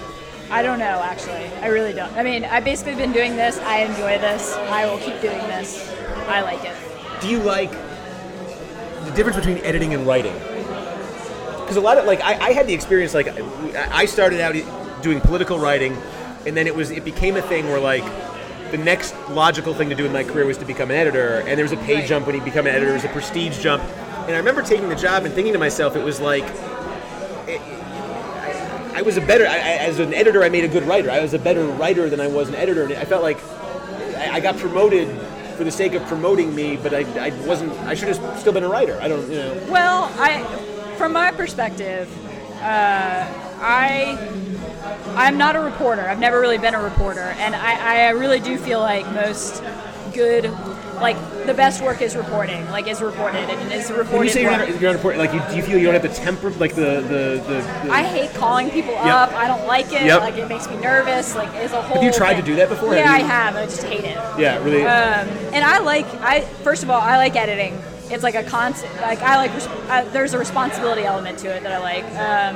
I 0.51 0.63
don't 0.63 0.79
know, 0.79 1.03
actually. 1.03 1.47
I 1.61 1.67
really 1.67 1.93
don't. 1.93 2.13
I 2.15 2.23
mean, 2.23 2.45
I've 2.45 2.65
basically 2.65 2.95
been 2.95 3.13
doing 3.13 3.37
this. 3.37 3.59
I 3.59 3.81
enjoy 3.81 4.19
this. 4.19 4.55
I 4.55 4.87
will 4.87 4.99
keep 4.99 5.21
doing 5.21 5.39
this. 5.49 5.93
I 6.29 6.41
like 6.41 6.65
it. 6.65 6.75
Do 7.21 7.29
you 7.29 7.41
like 7.41 7.73
the 7.73 9.13
difference 9.15 9.37
between 9.37 9.59
editing 9.59 9.93
and 9.93 10.07
writing? 10.07 10.35
Because 11.61 11.77
a 11.77 11.81
lot 11.81 11.99
of 11.99 12.07
like 12.07 12.21
I, 12.23 12.39
I 12.39 12.53
had 12.53 12.67
the 12.67 12.75
experience 12.75 13.13
like 13.13 13.29
I 13.29 13.89
I 13.93 14.07
started 14.07 14.41
out 14.41 14.55
doing 15.03 15.21
political 15.21 15.59
writing, 15.59 15.95
and 16.47 16.57
then 16.57 16.67
it 16.67 16.75
was 16.75 16.91
it 16.91 17.05
became 17.05 17.37
a 17.37 17.43
thing 17.43 17.67
where 17.67 17.81
like 17.81 18.05
the 18.71 18.79
next 18.79 19.15
logical 19.31 19.75
thing 19.75 19.89
to 19.91 19.95
do 19.95 20.05
in 20.07 20.13
my 20.13 20.25
career 20.25 20.45
was 20.47 20.59
to 20.59 20.65
become 20.65 20.91
an 20.91 20.97
editor, 20.97 21.39
and 21.47 21.57
there 21.59 21.65
was 21.65 21.73
a 21.73 21.77
pay 21.79 21.97
Right. 21.97 22.07
jump 22.07 22.27
when 22.27 22.35
you 22.37 22.43
become 22.43 22.67
an 22.67 22.73
editor, 22.73 22.87
there 22.87 22.95
was 22.95 23.05
a 23.05 23.09
prestige 23.09 23.59
jump, 23.63 23.83
and 24.27 24.35
I 24.35 24.39
remember 24.39 24.63
taking 24.63 24.89
the 24.89 24.95
job 24.97 25.25
and 25.25 25.33
thinking 25.35 25.53
to 25.53 25.59
myself, 25.59 25.97
it 25.97 26.05
was 26.05 26.21
like. 26.21 26.45
it- 27.47 27.61
I 28.95 29.03
was 29.03 29.17
a 29.19 29.21
better 29.21 29.47
I, 29.47 29.55
I- 29.57 29.79
as 29.89 29.99
an 29.99 30.15
editor. 30.15 30.43
I 30.43 30.49
made 30.49 30.65
a 30.65 30.69
good 30.69 30.85
writer. 30.85 31.11
I 31.11 31.21
was 31.21 31.35
a 31.35 31.39
better 31.39 31.65
writer 31.67 32.09
than 32.09 32.21
I 32.21 32.27
was 32.29 32.49
an 32.49 32.55
editor, 32.55 32.85
and 32.85 32.93
I 32.95 33.05
felt 33.05 33.23
like 33.23 33.39
I, 34.17 34.37
I 34.37 34.41
got 34.41 34.57
promoted 34.57 35.09
for 35.59 35.65
the 35.65 35.71
sake 35.71 35.93
of 35.95 36.03
promoting 36.07 36.55
me, 36.55 36.77
but 36.77 36.93
I, 36.95 37.01
I 37.27 37.31
wasn't. 37.47 37.73
I 37.81 37.95
should 37.95 38.09
have 38.09 38.39
still 38.41 38.53
been 38.53 38.65
a 38.65 38.69
writer. 38.69 38.99
I 39.01 39.09
don't, 39.09 39.29
you 39.31 39.37
know. 39.39 39.67
Well, 39.69 40.11
I, 40.19 40.43
from 40.97 41.13
my 41.13 41.31
perspective, 41.31 42.09
uh, 42.63 43.27
I, 43.61 44.17
I'm 45.17 45.39
not 45.39 45.57
a 45.57 45.61
reporter. 45.61 46.03
I've 46.03 46.19
never 46.19 46.41
really 46.41 46.59
been 46.59 46.75
a 46.75 46.83
reporter, 46.83 47.21
and 47.39 47.55
I, 47.55 48.07
I 48.07 48.11
really 48.11 48.41
do 48.41 48.57
feel 48.59 48.81
like 48.81 49.07
most 49.13 49.63
good, 50.13 50.51
like 50.97 51.17
the 51.47 51.55
best 51.55 51.83
work 51.83 52.01
is 52.01 52.17
reporting, 52.17 52.65
like 52.71 52.87
is 52.87 53.01
reported 53.03 53.49
and 53.51 53.73
is 53.73 53.91
reported. 53.91 54.13
When 54.17 54.25
you 54.25 54.33
say 54.33 54.43
you're 54.43 54.51
not, 54.51 54.69
you're 54.69 54.81
not 54.81 54.95
important, 54.95 55.19
like 55.25 55.33
you, 55.33 55.51
do 55.51 55.57
you 55.57 55.63
feel 55.63 55.79
you 55.79 55.85
don't 55.87 55.95
have 55.95 56.03
the 56.03 56.09
temper, 56.09 56.51
like 56.53 56.75
the 56.75 57.01
the 57.03 57.43
the? 57.47 57.87
the 57.87 57.93
I 57.93 58.03
hate 58.03 58.33
calling 58.35 58.71
people 58.71 58.97
up. 58.97 59.33
I 59.33 59.47
don't 59.47 59.67
like 59.67 59.87
it. 59.87 60.03
Yep. 60.05 60.21
Like 60.21 60.37
it 60.37 60.49
makes 60.49 60.69
me 60.69 60.77
nervous. 60.79 61.35
Like 61.35 61.53
it's 61.55 61.73
a 61.73 61.83
whole. 61.83 61.97
Have 61.97 62.05
you 62.05 62.13
tried 62.13 62.35
to 62.35 62.43
do 62.43 62.57
that 62.57 62.69
before? 62.69 62.95
Yeah, 62.95 63.07
Have 63.07 63.21
I 63.21 63.25
have. 63.25 63.57
I 63.57 63.65
just 63.67 63.83
hate 63.83 64.05
it. 64.05 64.17
yeah, 64.39 64.63
really. 64.65 64.83
Um, 64.83 65.29
and 65.55 65.65
I 65.65 65.79
like. 65.81 66.07
I 66.21 66.41
first 66.63 66.83
of 66.83 66.91
all, 66.91 67.01
I 67.01 67.17
like 67.17 67.37
editing. 67.37 67.79
It's 68.09 68.23
like 68.23 68.35
a 68.37 68.43
constant. 68.45 68.95
Like 68.97 69.21
I 69.21 69.37
like. 69.37 69.51
Uh, 69.91 70.09
there's 70.13 70.33
a 70.35 70.39
responsibility 70.39 71.03
element 71.05 71.39
to 71.41 71.49
it 71.55 71.63
that 71.63 71.73
I 71.73 71.79
like. 71.79 72.05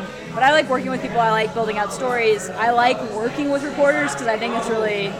Um, 0.00 0.06
but 0.34 0.42
I 0.42 0.52
like 0.52 0.68
working 0.68 0.90
with 0.90 1.02
people. 1.02 1.20
I 1.20 1.30
like 1.30 1.52
building 1.54 1.78
out 1.78 1.92
stories. 1.92 2.48
I 2.50 2.70
like 2.70 3.00
working 3.12 3.50
with 3.50 3.62
reporters 3.62 4.12
because 4.12 4.26
I 4.26 4.38
think 4.38 4.54
it's 4.54 4.68
really 4.68 5.12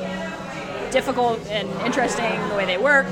difficult 0.91 1.39
and 1.47 1.69
interesting 1.87 2.49
the 2.49 2.55
way 2.55 2.67
they 2.67 2.79
work. 2.79 3.07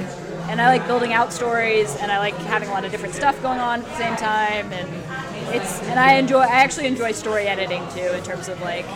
And 0.49 0.63
I 0.63 0.69
like 0.69 0.87
building 0.87 1.13
out 1.13 1.31
stories, 1.31 1.95
and 1.97 2.11
I 2.11 2.19
like 2.19 2.35
having 2.35 2.71
a 2.71 2.73
lot 2.73 2.85
of 2.87 2.91
different 2.91 3.15
stuff 3.15 3.41
going 3.43 3.59
on 3.59 3.81
at 3.81 3.87
the 3.87 3.97
same 3.97 4.17
time. 4.17 4.73
And 4.73 4.89
it's 5.55 5.83
and 5.83 6.01
I 6.01 6.15
enjoy. 6.15 6.41
I 6.41 6.63
actually 6.63 6.87
enjoy 6.87 7.13
story 7.13 7.47
editing 7.47 7.87
too, 7.91 8.15
in 8.15 8.23
terms 8.25 8.49
of 8.49 8.59
like 8.63 8.87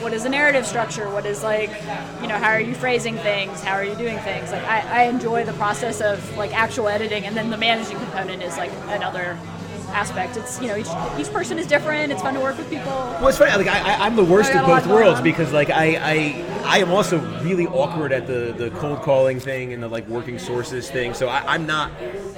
what 0.00 0.12
is 0.12 0.22
the 0.22 0.28
narrative 0.28 0.66
structure, 0.66 1.10
what 1.10 1.26
is 1.26 1.42
like, 1.42 1.70
you 2.22 2.28
know, 2.28 2.38
how 2.38 2.50
are 2.50 2.60
you 2.60 2.74
phrasing 2.74 3.16
things, 3.16 3.60
how 3.62 3.72
are 3.72 3.84
you 3.84 3.94
doing 3.94 4.18
things. 4.20 4.52
Like 4.52 4.62
I, 4.64 5.02
I 5.02 5.02
enjoy 5.04 5.44
the 5.44 5.54
process 5.54 6.00
of 6.00 6.36
like 6.36 6.54
actual 6.56 6.88
editing, 6.88 7.24
and 7.24 7.36
then 7.36 7.50
the 7.50 7.58
managing 7.58 7.98
component 7.98 8.42
is 8.42 8.56
like 8.56 8.72
another 8.88 9.38
aspect. 9.96 10.36
It's 10.36 10.60
you 10.60 10.68
know 10.68 10.76
each, 10.76 10.86
each 11.18 11.32
person 11.32 11.58
is 11.58 11.66
different. 11.66 12.12
It's 12.12 12.20
fun 12.20 12.34
to 12.34 12.40
work 12.40 12.58
with 12.58 12.68
people. 12.68 12.92
Well, 12.92 13.28
it's 13.28 13.38
funny. 13.38 13.56
Like 13.64 13.66
I, 13.74 14.04
I'm 14.06 14.14
the 14.14 14.24
worst 14.24 14.54
of 14.54 14.66
both 14.66 14.86
worlds 14.86 15.18
on. 15.18 15.24
because 15.24 15.52
like 15.52 15.70
I, 15.70 15.96
I, 15.96 16.44
I 16.64 16.78
am 16.78 16.90
also 16.92 17.18
really 17.42 17.66
awkward 17.66 18.12
at 18.12 18.26
the 18.26 18.54
the 18.56 18.70
cold 18.78 19.00
calling 19.02 19.40
thing 19.40 19.72
and 19.72 19.82
the 19.82 19.88
like 19.88 20.06
working 20.08 20.38
sources 20.38 20.90
thing. 20.90 21.14
So 21.14 21.28
I, 21.28 21.54
I'm 21.54 21.66
not 21.66 21.90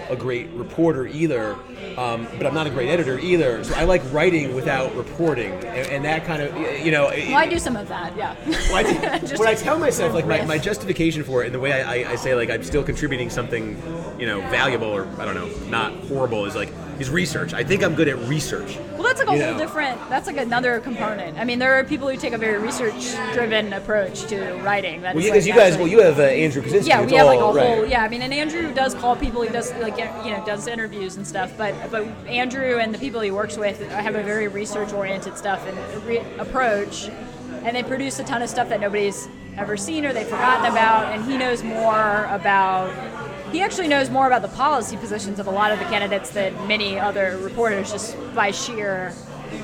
a 0.08 0.16
great 0.16 0.48
reporter 0.50 1.06
either, 1.06 1.54
um, 1.96 2.28
but 2.38 2.46
I'm 2.46 2.54
not 2.54 2.66
a 2.66 2.70
great 2.70 2.88
editor 2.88 3.18
either. 3.18 3.64
So 3.64 3.74
I 3.74 3.84
like 3.84 4.02
writing 4.12 4.54
without 4.54 4.94
reporting, 4.94 5.52
and, 5.52 5.88
and 5.88 6.04
that 6.04 6.24
kind 6.24 6.40
of 6.42 6.56
you 6.86 6.92
know. 6.92 7.08
it- 7.08 7.34
I 7.34 7.46
do 7.48 7.58
some 7.58 7.76
of 7.76 7.88
that. 7.88 8.16
Yeah. 8.16 8.36
Well, 8.46 8.76
I, 8.86 9.18
Just 9.28 9.38
when 9.38 9.48
I 9.48 9.54
tell 9.54 9.78
myself, 9.78 10.14
like 10.14 10.26
my, 10.26 10.44
my 10.44 10.58
justification 10.58 11.24
for 11.24 11.42
it, 11.42 11.46
and 11.46 11.54
the 11.54 11.60
way 11.60 11.72
I, 11.72 11.80
I, 12.04 12.12
I 12.12 12.16
say 12.16 12.34
like 12.34 12.50
I'm 12.50 12.62
still 12.62 12.84
contributing 12.84 13.30
something, 13.30 13.76
you 14.18 14.26
know, 14.26 14.40
valuable 14.42 14.88
or 14.88 15.06
I 15.18 15.24
don't 15.24 15.34
know, 15.34 15.48
not 15.68 15.92
horrible, 16.06 16.44
is 16.46 16.54
like 16.54 16.72
is 16.98 17.10
research. 17.10 17.54
I 17.54 17.62
think 17.64 17.82
I'm 17.84 17.94
good 17.94 18.08
at 18.08 18.18
research. 18.28 18.76
Well, 18.94 19.02
that's 19.04 19.20
like 19.20 19.28
a 19.28 19.36
You 19.36 19.44
whole 19.44 19.52
know. 19.54 19.58
different. 19.58 19.98
That's 20.08 20.26
like 20.26 20.36
another 20.36 20.80
component. 20.80 21.38
I 21.38 21.44
mean, 21.44 21.58
there 21.58 21.74
are 21.78 21.84
people 21.84 22.08
who 22.08 22.16
take 22.16 22.32
a 22.32 22.38
very 22.38 22.58
research-driven 22.58 23.72
approach 23.72 24.22
to 24.24 24.54
writing. 24.64 25.02
That's 25.02 25.14
Well, 25.14 25.22
you, 25.24 25.30
like 25.30 25.34
because 25.36 25.46
you 25.46 25.54
guys, 25.54 25.74
actually- 25.74 25.82
well, 25.84 25.92
you 25.92 26.00
have 26.02 26.18
uh, 26.18 26.22
Andrew 26.22 26.62
Kaczynski. 26.62 26.86
yeah, 26.88 27.04
we 27.04 27.12
have 27.14 27.26
like 27.26 27.38
a 27.38 27.42
all- 27.42 27.56
whole 27.58 27.86
yeah. 27.86 28.02
I 28.02 28.08
mean, 28.08 28.22
and 28.22 28.32
Andrew 28.34 28.72
does 28.74 28.94
call 28.94 29.14
people. 29.16 29.42
He 29.42 29.48
does 29.48 29.72
like 29.74 29.96
you 29.98 30.32
know 30.32 30.42
does 30.44 30.66
interviews 30.66 31.16
and 31.16 31.26
stuff. 31.26 31.52
But 31.56 31.74
but 31.90 32.04
Andrew 32.26 32.78
and 32.78 32.92
the 32.92 32.98
people 32.98 33.20
he 33.20 33.30
works 33.30 33.56
with 33.56 33.80
have 33.90 34.14
a 34.16 34.22
very 34.22 34.48
research-oriented 34.48 35.36
stuff 35.38 35.66
and 35.66 36.04
re- 36.04 36.24
approach, 36.38 37.08
and 37.64 37.76
they 37.76 37.82
produce 37.82 38.18
a 38.18 38.24
ton 38.24 38.42
of 38.42 38.48
stuff 38.50 38.68
that 38.70 38.80
nobody's 38.80 39.28
ever 39.56 39.76
seen 39.76 40.04
or 40.04 40.12
they've 40.12 40.26
forgotten 40.26 40.70
about. 40.70 41.12
And 41.12 41.24
he 41.24 41.36
knows 41.36 41.62
more 41.62 42.24
about. 42.30 42.90
He 43.52 43.62
actually 43.62 43.88
knows 43.88 44.10
more 44.10 44.26
about 44.26 44.42
the 44.42 44.48
policy 44.48 44.96
positions 44.96 45.38
of 45.38 45.46
a 45.46 45.50
lot 45.50 45.72
of 45.72 45.78
the 45.78 45.84
candidates 45.86 46.30
than 46.30 46.54
many 46.68 46.98
other 46.98 47.38
reporters, 47.38 47.90
just 47.90 48.16
by 48.34 48.50
sheer 48.50 49.12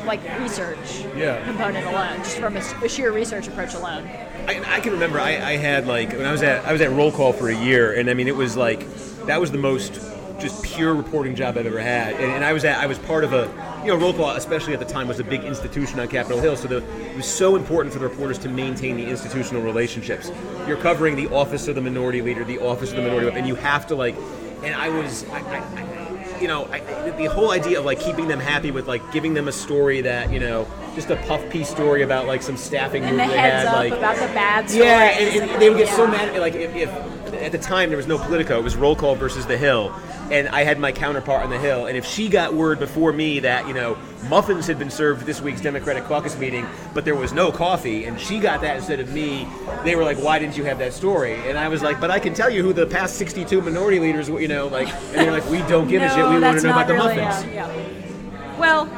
like 0.07 0.21
research 0.41 1.05
Yeah. 1.15 1.45
component 1.45 1.87
alone, 1.87 2.17
just 2.19 2.39
from 2.39 2.57
a, 2.57 2.61
a 2.83 2.89
sheer 2.89 3.13
research 3.13 3.49
approach 3.49 3.75
alone. 3.75 4.09
I, 4.49 4.63
I 4.67 4.81
can 4.81 4.93
remember 4.93 5.21
I, 5.21 5.33
I 5.37 5.57
had 5.57 5.87
like 5.87 6.13
when 6.13 6.25
I 6.25 6.33
was 6.33 6.43
at 6.43 6.65
I 6.65 6.73
was 6.73 6.81
at 6.81 6.91
roll 6.91 7.13
call 7.13 7.33
for 7.35 7.49
a 7.51 7.57
year, 7.57 7.93
and 7.99 8.09
I 8.09 8.15
mean 8.15 8.27
it 8.29 8.37
was 8.37 8.57
like 8.57 8.87
that 9.27 9.41
was 9.41 9.51
the 9.51 9.59
most 9.59 10.01
just 10.39 10.63
pure 10.65 10.95
reporting 10.95 11.35
job 11.35 11.57
I've 11.59 11.67
ever 11.67 11.79
had, 11.81 12.15
and, 12.15 12.25
and 12.33 12.45
I 12.45 12.53
was 12.55 12.65
at 12.65 12.79
I 12.79 12.87
was 12.87 12.99
part 13.01 13.25
of 13.25 13.33
a 13.35 13.47
you 13.85 13.91
know, 13.91 13.97
roll 13.97 14.15
call, 14.15 14.31
especially 14.31 14.73
at 14.73 14.79
the 14.79 14.87
time, 14.87 15.09
was 15.09 15.21
a 15.21 15.25
big 15.25 15.45
institution 15.45 16.01
on 16.01 16.09
Capitol 16.09 16.41
Hill. 16.41 16.57
So 16.57 16.69
the, 16.69 16.77
it 17.11 17.17
was 17.17 17.27
so 17.27 17.55
important 17.55 17.93
for 17.93 17.99
the 17.99 18.09
reporters 18.09 18.39
to 18.39 18.49
maintain 18.49 18.97
the 18.97 19.05
institutional 19.05 19.63
relationships. 19.63 20.33
You're 20.67 20.79
covering 20.79 21.17
the 21.17 21.29
office 21.29 21.69
of 21.69 21.75
the 21.75 21.83
minority 21.83 22.23
leader, 22.23 22.45
the 22.45 22.59
office 22.59 22.91
of 22.91 22.97
the 22.97 23.03
minority 23.03 23.27
whip, 23.27 23.37
and 23.37 23.47
you 23.47 23.55
have 23.57 23.87
to 23.89 23.95
like. 23.95 24.17
And 24.63 24.75
I 24.75 24.89
was, 24.89 25.29
I, 25.29 25.41
I, 25.41 25.59
I, 25.59 26.41
you 26.41 26.49
know, 26.49 26.65
I, 26.73 26.81
the 27.11 27.27
whole 27.27 27.51
idea 27.51 27.79
of 27.79 27.85
like 27.85 28.01
keeping 28.01 28.27
them 28.27 28.41
happy 28.41 28.71
with 28.71 28.89
like 28.89 29.13
giving 29.13 29.35
them 29.35 29.49
a 29.49 29.53
story 29.53 30.01
that 30.01 30.33
you 30.33 30.41
know, 30.41 30.67
just 30.95 31.11
a 31.11 31.17
puff 31.17 31.47
piece 31.51 31.69
story 31.69 32.03
about 32.03 32.27
like 32.27 32.43
some 32.43 32.57
staffing 32.57 33.05
And 33.05 33.19
move 33.19 33.27
the 33.27 33.33
they 33.33 33.39
had, 33.39 33.67
like 33.67 33.93
about 33.93 34.17
the 34.17 34.33
bad 34.35 34.71
yeah, 34.71 35.19
and, 35.19 35.51
and 35.51 35.63
they 35.63 35.69
would 35.69 35.79
get 35.79 35.89
so 35.89 36.07
mad. 36.07 36.39
Like 36.41 36.55
if, 36.55 36.75
if 36.75 36.89
at 37.35 37.53
the 37.53 37.59
time 37.59 37.91
there 37.91 37.99
was 37.99 38.07
no 38.07 38.17
Politico, 38.17 38.59
it 38.59 38.63
was 38.65 38.77
Roll 38.77 38.97
Call 38.97 39.15
versus 39.15 39.47
The 39.47 39.59
Hill, 39.59 39.95
and 40.31 40.49
I 40.49 40.65
had 40.65 40.79
my 40.79 40.93
counterpart 40.93 41.45
on 41.45 41.51
The 41.51 41.59
Hill. 41.59 41.87
And 41.87 41.97
if 41.97 42.05
she 42.05 42.29
got 42.29 42.55
word 42.55 42.79
before 42.79 43.13
me 43.13 43.41
that 43.41 43.67
you 43.69 43.75
know 43.75 43.97
muffins 44.29 44.67
had 44.67 44.79
been 44.79 44.91
served 44.91 45.21
at 45.21 45.27
this 45.27 45.41
week's 45.41 45.61
Democratic 45.61 46.05
Caucus 46.05 46.39
meeting, 46.39 46.67
but 46.93 47.05
there 47.05 47.15
was 47.15 47.33
no 47.33 47.53
coffee, 47.53 48.05
and 48.05 48.19
she 48.21 48.39
got 48.39 48.61
that 48.63 48.77
instead 48.77 49.01
of 49.01 49.13
me, 49.13 49.47
they 49.85 49.97
were 49.97 50.05
like, 50.05 50.19
"Why 50.19 50.39
didn't 50.39 50.57
you 50.57 50.65
have 50.65 50.79
that 50.79 50.93
story?" 50.93 51.35
And 51.49 51.59
I 51.59 51.69
was 51.69 51.83
like, 51.83 52.01
"But 52.01 52.11
I 52.11 52.19
can 52.19 52.35
tell 52.35 52.51
you 52.51 52.63
who 52.63 52.73
the 52.73 52.87
past 52.87 53.17
62 53.17 53.61
minority 53.61 54.01
leaders, 54.01 54.31
were," 54.31 54.41
you 54.41 54.49
know, 54.49 54.67
like." 54.69 54.89
And 54.89 55.15
they're 55.15 55.33
like, 55.33 55.49
"We 55.49 55.59
don't 55.63 55.89
give 55.89 56.03
a 56.03 56.09
shit. 56.09 56.19
We 56.29 56.41
want 56.41 56.61
to 56.61 56.67
know 56.67 56.73
about 56.73 56.87
the 56.87 56.95
really, 56.95 57.17
muffins." 57.17 57.53
Yeah, 57.53 57.73
yeah. 57.73 58.59
Well, 58.59 58.89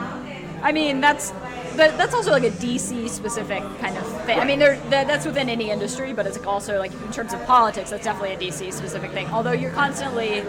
I 0.62 0.72
mean 0.72 1.00
that's 1.00 1.32
that, 1.76 1.98
that's 1.98 2.14
also 2.14 2.30
like 2.30 2.44
a 2.44 2.50
DC 2.50 3.08
specific 3.08 3.62
kind 3.80 3.96
of 3.96 4.24
thing. 4.24 4.38
I 4.38 4.44
mean, 4.44 4.58
that's 4.58 5.26
within 5.26 5.48
any 5.48 5.70
industry, 5.70 6.12
but 6.12 6.26
it's 6.26 6.38
also 6.38 6.78
like 6.78 6.92
in 6.92 7.12
terms 7.12 7.34
of 7.34 7.44
politics, 7.46 7.90
that's 7.90 8.04
definitely 8.04 8.34
a 8.34 8.38
DC 8.50 8.72
specific 8.72 9.12
thing. 9.12 9.26
Although 9.28 9.52
you're 9.52 9.72
constantly 9.72 10.42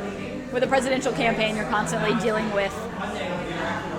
with 0.52 0.64
a 0.64 0.68
presidential 0.68 1.12
campaign, 1.14 1.56
you're 1.56 1.66
constantly 1.66 2.20
dealing 2.22 2.52
with 2.54 2.74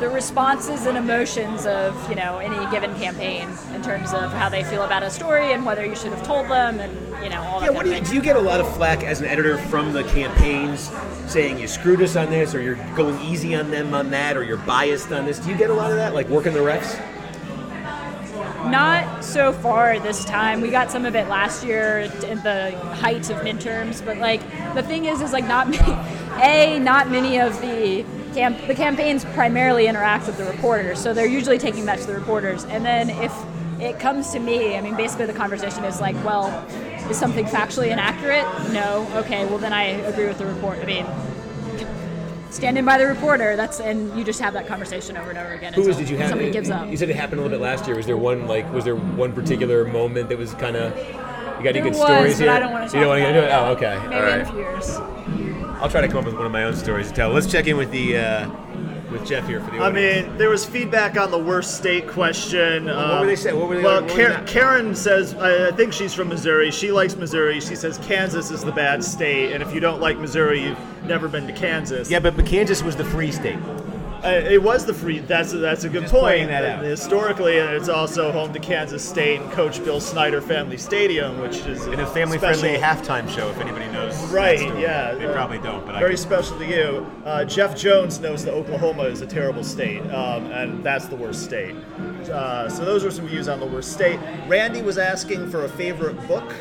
the 0.01 0.09
responses 0.09 0.87
and 0.87 0.97
emotions 0.97 1.67
of 1.67 2.09
you 2.09 2.15
know 2.15 2.39
any 2.39 2.71
given 2.71 2.95
campaign 2.97 3.49
in 3.75 3.83
terms 3.83 4.13
of 4.13 4.31
how 4.33 4.49
they 4.49 4.63
feel 4.63 4.85
about 4.85 5.03
a 5.03 5.11
story 5.11 5.53
and 5.53 5.67
whether 5.67 5.85
you 5.85 5.97
should 5.97 6.13
have 6.13 6.25
told 6.25 6.47
them 6.47 6.79
and 6.79 6.93
you 7.25 7.29
know 7.29 7.43
all 7.43 7.61
that 7.61 7.75
Yeah, 7.75 7.83
do 7.83 7.91
you, 7.91 8.01
do 8.01 8.15
you 8.15 8.23
get 8.23 8.37
a 8.37 8.41
lot 8.41 8.61
of 8.61 8.77
flack 8.77 9.03
as 9.03 9.21
an 9.21 9.27
editor 9.27 9.59
from 9.59 9.93
the 9.93 10.05
campaigns 10.05 10.89
saying 11.27 11.59
you 11.59 11.67
screwed 11.67 12.01
us 12.01 12.15
on 12.15 12.31
this, 12.31 12.55
or 12.55 12.63
you're 12.63 12.77
going 12.95 13.21
easy 13.23 13.57
on 13.57 13.71
them 13.71 13.93
on 13.93 14.11
that, 14.11 14.37
or 14.37 14.45
you're 14.45 14.57
biased 14.59 15.11
on 15.13 15.27
this? 15.27 15.41
Do 15.41 15.51
you 15.51 15.57
get 15.57 15.69
a 15.69 15.75
lot 15.75 15.91
of 15.91 15.97
that, 15.97 16.15
like 16.15 16.29
working 16.29 16.53
the 16.53 16.61
refs? 16.61 17.01
Not 18.67 19.25
so 19.25 19.53
far 19.53 19.99
this 20.01 20.25
time. 20.25 20.61
We 20.61 20.71
got 20.71 20.91
some 20.91 21.05
of 21.05 21.15
it 21.15 21.29
last 21.29 21.65
year 21.65 22.01
in 22.01 22.43
the 22.43 22.73
height 22.95 23.31
of 23.31 23.39
midterms, 23.39 24.05
but 24.05 24.19
like 24.19 24.41
the 24.75 24.83
thing 24.83 25.07
is, 25.07 25.21
is 25.21 25.33
like 25.33 25.47
not 25.47 25.69
many. 25.71 25.93
A, 26.43 26.79
not 26.79 27.11
many 27.11 27.39
of 27.41 27.61
the 27.61 28.05
camp 28.35 28.59
the 28.67 28.75
campaigns 28.75 29.25
primarily 29.25 29.87
interact 29.87 30.27
with 30.27 30.37
the 30.37 30.45
reporters, 30.45 31.01
so 31.01 31.15
they're 31.15 31.27
usually 31.27 31.59
taking 31.59 31.87
that 31.87 31.99
to 32.01 32.07
the 32.07 32.15
reporters. 32.15 32.65
And 32.65 32.85
then 32.85 33.11
if 33.11 33.33
it 33.81 33.99
comes 33.99 34.33
to 34.33 34.39
me, 34.39 34.77
I 34.77 34.81
mean, 34.81 34.97
basically 34.97 35.27
the 35.27 35.33
conversation 35.33 35.85
is 35.85 36.01
like, 36.01 36.17
well, 36.25 36.49
is 37.09 37.19
something 37.19 37.47
factually 37.47 37.91
inaccurate? 37.91 38.45
No. 38.73 39.09
Okay. 39.15 39.47
Well, 39.47 39.59
then 39.59 39.73
I 39.73 39.85
agree 39.85 40.27
with 40.27 40.39
the 40.39 40.47
report. 40.47 40.79
I 40.79 40.85
mean. 40.85 41.07
Standing 42.51 42.85
by 42.85 42.99
the 42.99 43.07
reporter, 43.07 43.57
that's 43.57 43.81
and 43.81 44.17
you 44.19 44.25
just 44.25 44.41
have 44.41 44.55
that 44.55 44.67
conversation 44.67 45.17
over 45.17 45.31
and 45.31 45.39
over 45.39 45.51
again 45.51 45.75
Who 45.75 45.87
was? 45.87 45.97
Did 45.97 46.09
you 46.09 46.17
have? 46.17 46.31
somebody 46.31 46.51
gives 46.51 46.71
up. 46.71 46.89
You 46.89 46.97
said 46.97 47.11
it 47.11 47.17
happened 47.17 47.41
a 47.41 47.43
little 47.43 47.59
bit 47.59 47.63
last 47.63 47.87
year. 47.87 47.95
Was 47.97 48.07
there 48.07 48.17
one 48.17 48.47
like? 48.47 48.71
Was 48.73 48.85
there 48.85 48.97
one 48.97 49.33
particular 49.33 49.85
moment 49.85 50.29
that 50.31 50.39
was 50.39 50.55
kind 50.55 50.77
of? 50.77 50.97
You 50.97 51.65
got 51.65 51.77
any 51.77 51.81
good 51.81 51.95
was, 51.95 52.01
stories 52.01 52.39
here? 52.39 52.51
I 52.51 52.61
don't 52.61 52.73
want 52.73 52.91
to 52.91 52.97
You 52.97 53.03
don't 53.03 53.11
want 53.11 53.23
to 53.23 53.29
into 53.29 53.45
it? 53.45 53.51
Oh, 53.51 53.73
okay. 53.73 53.99
Maybe 54.05 54.15
All 54.15 54.23
in 54.23 54.41
a 54.41 54.47
few 54.47 54.59
years. 54.59 54.97
I'll 55.81 55.89
try 55.89 56.01
to 56.01 56.09
come 56.09 56.19
up 56.19 56.25
with 56.25 56.35
one 56.35 56.47
of 56.47 56.53
my 56.53 56.65
own 56.65 56.75
stories 56.75 57.09
to 57.09 57.15
tell. 57.15 57.31
Let's 57.31 57.51
check 57.51 57.67
in 57.67 57.77
with 57.77 57.91
the 57.91 58.17
uh, 58.17 58.51
with 59.11 59.27
Jeff 59.27 59.47
here 59.47 59.61
for 59.61 59.71
the. 59.71 59.79
I 59.79 59.91
mean, 59.91 60.37
there 60.37 60.51
was 60.51 60.65
feedback 60.65 61.19
on 61.19 61.31
the 61.31 61.39
worst 61.39 61.77
state 61.77 62.09
question. 62.09 62.89
Um, 62.89 63.11
what 63.11 63.21
were 63.21 63.27
they 63.27 63.37
saying? 63.37 63.59
What 63.59 63.69
were 63.69 63.77
they- 63.77 63.83
Well, 63.83 64.03
what 64.03 64.11
were 64.11 64.17
Karen, 64.17 64.45
they- 64.45 64.53
Karen 64.53 64.95
says, 64.95 65.35
I 65.35 65.69
I 65.69 65.71
think 65.73 65.93
she's 65.93 66.15
from 66.15 66.29
Missouri. 66.29 66.71
She 66.71 66.93
likes 66.93 67.17
Missouri. 67.17 67.61
She 67.61 67.75
says 67.77 67.99
Kansas 67.99 68.51
is 68.51 68.63
the 68.65 68.73
bad 68.73 69.03
state, 69.03 69.53
and 69.53 69.63
if 69.63 69.73
you 69.75 69.81
don't 69.81 70.01
like 70.01 70.19
Missouri, 70.19 70.63
you've 70.63 71.05
never 71.07 71.29
been 71.29 71.47
to 71.47 71.53
Kansas. 71.53 72.11
yeah, 72.11 72.19
but, 72.19 72.37
but 72.37 72.47
Kansas 72.47 72.83
was 72.83 72.97
the 72.97 73.05
free 73.05 73.33
state. 73.33 73.59
Uh, 74.25 74.29
it 74.31 74.61
was 74.61 74.85
the 74.85 74.93
free. 74.93 75.21
That's 75.21 75.53
a, 75.53 75.59
that's 75.59 75.85
a 75.85 75.89
good 75.89 76.03
Just 76.03 76.13
point. 76.15 76.49
that 76.49 76.65
out. 76.65 76.85
Historically, 76.85 77.59
and 77.59 77.71
it's 77.71 77.89
also 77.89 78.33
home 78.33 78.53
to 78.53 78.59
Kansas 78.59 79.09
State 79.09 79.41
and 79.41 79.51
Coach 79.53 79.83
Bill 79.85 80.01
Snyder 80.01 80.41
Family 80.41 80.77
Stadium, 80.77 81.39
which 81.41 81.59
is 81.67 81.87
In 81.87 82.01
a 82.01 82.07
family-friendly 82.07 82.79
special- 82.79 82.83
halftime 82.83 83.29
show, 83.29 83.49
if 83.51 83.61
anybody 83.61 83.87
knows. 83.93 84.21
that 84.21 84.35
Right, 84.35 84.59
story. 84.59 84.83
yeah. 84.83 85.15
They 85.15 85.27
probably 85.27 85.59
don't, 85.59 85.87
but 85.87 85.95
I 85.95 86.01
Very 86.01 86.15
can- 86.15 86.19
special 86.23 86.59
to 86.59 86.67
you. 86.67 87.07
Uh, 87.25 87.45
Jeff 87.45 87.77
Jones 87.77 88.19
knows 88.21 88.45
that 88.45 88.55
Oklahoma 88.55 89.05
is 89.05 89.21
a 89.21 89.27
terrible 89.27 89.63
state, 89.63 90.01
um, 90.13 90.51
and 90.51 90.83
that's 90.83 91.07
the 91.07 91.17
worst 91.17 91.45
state. 91.45 91.77
Uh, 92.33 92.69
so 92.69 92.85
those 92.85 93.05
are 93.05 93.13
some 93.13 93.27
views 93.29 93.49
on 93.49 93.61
the 93.61 93.67
worst 93.67 93.93
state. 93.93 94.19
Randy 94.49 94.83
was 94.83 94.99
asking 94.99 95.49
for 95.49 95.65
a 95.65 95.69
favorite 95.69 96.27
book. 96.27 96.53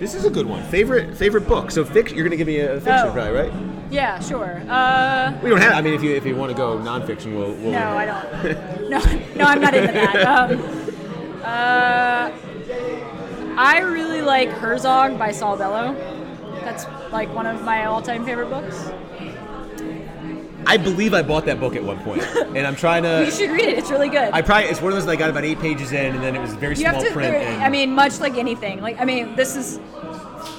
This 0.00 0.14
is 0.14 0.24
a 0.24 0.30
good 0.30 0.46
one. 0.46 0.62
Favorite 0.64 1.14
favorite 1.16 1.46
book. 1.46 1.70
So 1.70 1.84
fiction. 1.84 2.16
You're 2.16 2.24
gonna 2.26 2.36
give 2.36 2.46
me 2.46 2.58
a 2.60 2.80
fiction, 2.80 3.08
Oh. 3.08 3.12
probably, 3.12 3.32
right? 3.32 3.52
Yeah, 3.90 4.20
sure. 4.20 4.62
Uh, 4.68 5.36
We 5.42 5.50
don't 5.50 5.60
have. 5.60 5.72
I 5.74 5.80
mean, 5.80 5.94
if 5.94 6.02
you 6.02 6.12
if 6.14 6.24
you 6.24 6.36
want 6.36 6.50
to 6.52 6.56
go 6.56 6.78
nonfiction, 6.78 7.34
we'll. 7.36 7.52
we'll 7.54 7.72
no, 7.72 7.88
I 7.96 8.06
don't. 8.06 8.80
No, 8.90 8.98
no, 9.36 9.44
I'm 9.44 9.60
not 9.60 9.72
into 9.74 9.92
that. 9.92 10.16
Um, 10.26 11.42
uh, 11.44 12.30
I 13.56 13.78
really 13.80 14.20
like 14.22 14.48
Herzog 14.48 15.16
by 15.18 15.30
Saul 15.32 15.56
Bellow. 15.56 15.94
That's 16.64 16.86
like 17.12 17.32
one 17.34 17.46
of 17.46 17.62
my 17.62 17.84
all-time 17.86 18.24
favorite 18.24 18.48
books. 18.50 18.90
I 20.66 20.76
believe 20.76 21.14
I 21.14 21.22
bought 21.22 21.46
that 21.46 21.58
book 21.58 21.74
at 21.76 21.82
one 21.82 21.98
point. 22.00 22.22
and 22.36 22.66
I'm 22.66 22.76
trying 22.76 23.02
to. 23.04 23.24
You 23.24 23.30
should 23.30 23.50
read 23.50 23.68
it. 23.68 23.78
It's 23.78 23.90
really 23.90 24.08
good. 24.08 24.30
I 24.32 24.42
probably 24.42 24.68
it's 24.68 24.80
one 24.82 24.92
of 24.92 24.96
those 24.96 25.06
that 25.06 25.12
I 25.12 25.16
got 25.16 25.30
about 25.30 25.44
eight 25.44 25.58
pages 25.60 25.92
in, 25.92 26.14
and 26.14 26.22
then 26.22 26.34
it 26.36 26.40
was 26.40 26.54
very 26.54 26.74
you 26.74 26.80
small 26.82 26.94
have 26.94 27.04
to. 27.04 27.12
print. 27.12 27.32
there- 27.32 27.40
and- 27.42 27.62
I 27.62 27.68
mean, 27.68 27.92
much 27.92 28.20
like 28.20 28.36
anything. 28.36 28.80
Like, 28.80 29.00
I 29.00 29.04
mean, 29.04 29.34
this 29.36 29.56
is. 29.56 29.78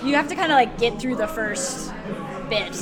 You 0.04 0.16
have 0.16 0.28
to 0.30 0.36
kind 0.36 0.52
of 0.52 0.56
like 0.56 0.78
get 0.80 1.00
through 1.00 1.16
the 1.18 1.28
first 1.28 1.92
bit. 2.50 2.76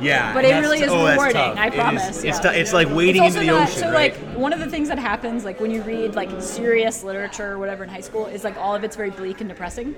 Yeah, 0.00 0.32
but 0.34 0.44
it 0.44 0.54
really 0.60 0.80
is 0.80 0.90
oh, 0.90 1.08
rewarding. 1.08 1.36
I 1.36 1.70
promise, 1.70 2.22
It's 2.22 2.24
yeah. 2.24 2.52
tou- 2.52 2.58
it's 2.58 2.72
like 2.72 2.88
wading 2.90 3.24
it's 3.24 3.34
into 3.34 3.46
the 3.46 3.52
not, 3.52 3.68
ocean, 3.68 3.80
so 3.80 3.92
right? 3.92 4.14
like 4.14 4.36
one 4.36 4.52
of 4.52 4.60
the 4.60 4.68
things 4.70 4.88
that 4.88 4.98
happens 4.98 5.44
like 5.44 5.60
when 5.60 5.70
you 5.70 5.82
read 5.82 6.14
like 6.14 6.30
serious 6.40 7.02
literature 7.02 7.52
or 7.52 7.58
whatever 7.58 7.84
in 7.84 7.90
high 7.90 8.00
school 8.00 8.26
is 8.26 8.44
like 8.44 8.56
all 8.56 8.74
of 8.74 8.84
it's 8.84 8.96
very 8.96 9.10
bleak 9.10 9.40
and 9.40 9.48
depressing 9.48 9.94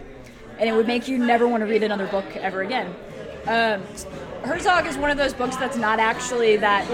and 0.59 0.68
it 0.68 0.72
would 0.72 0.86
make 0.86 1.09
you 1.09 1.18
never 1.18 1.46
want 1.46 1.61
to 1.61 1.66
read 1.66 1.82
another 1.82 2.07
book 2.07 2.24
ever 2.36 2.62
again 2.62 2.94
um, 3.46 3.82
herzog 4.45 4.86
is 4.86 4.97
one 4.97 5.11
of 5.11 5.16
those 5.16 5.32
books 5.34 5.57
that's 5.57 5.76
not 5.76 5.99
actually 5.99 6.57
that 6.57 6.86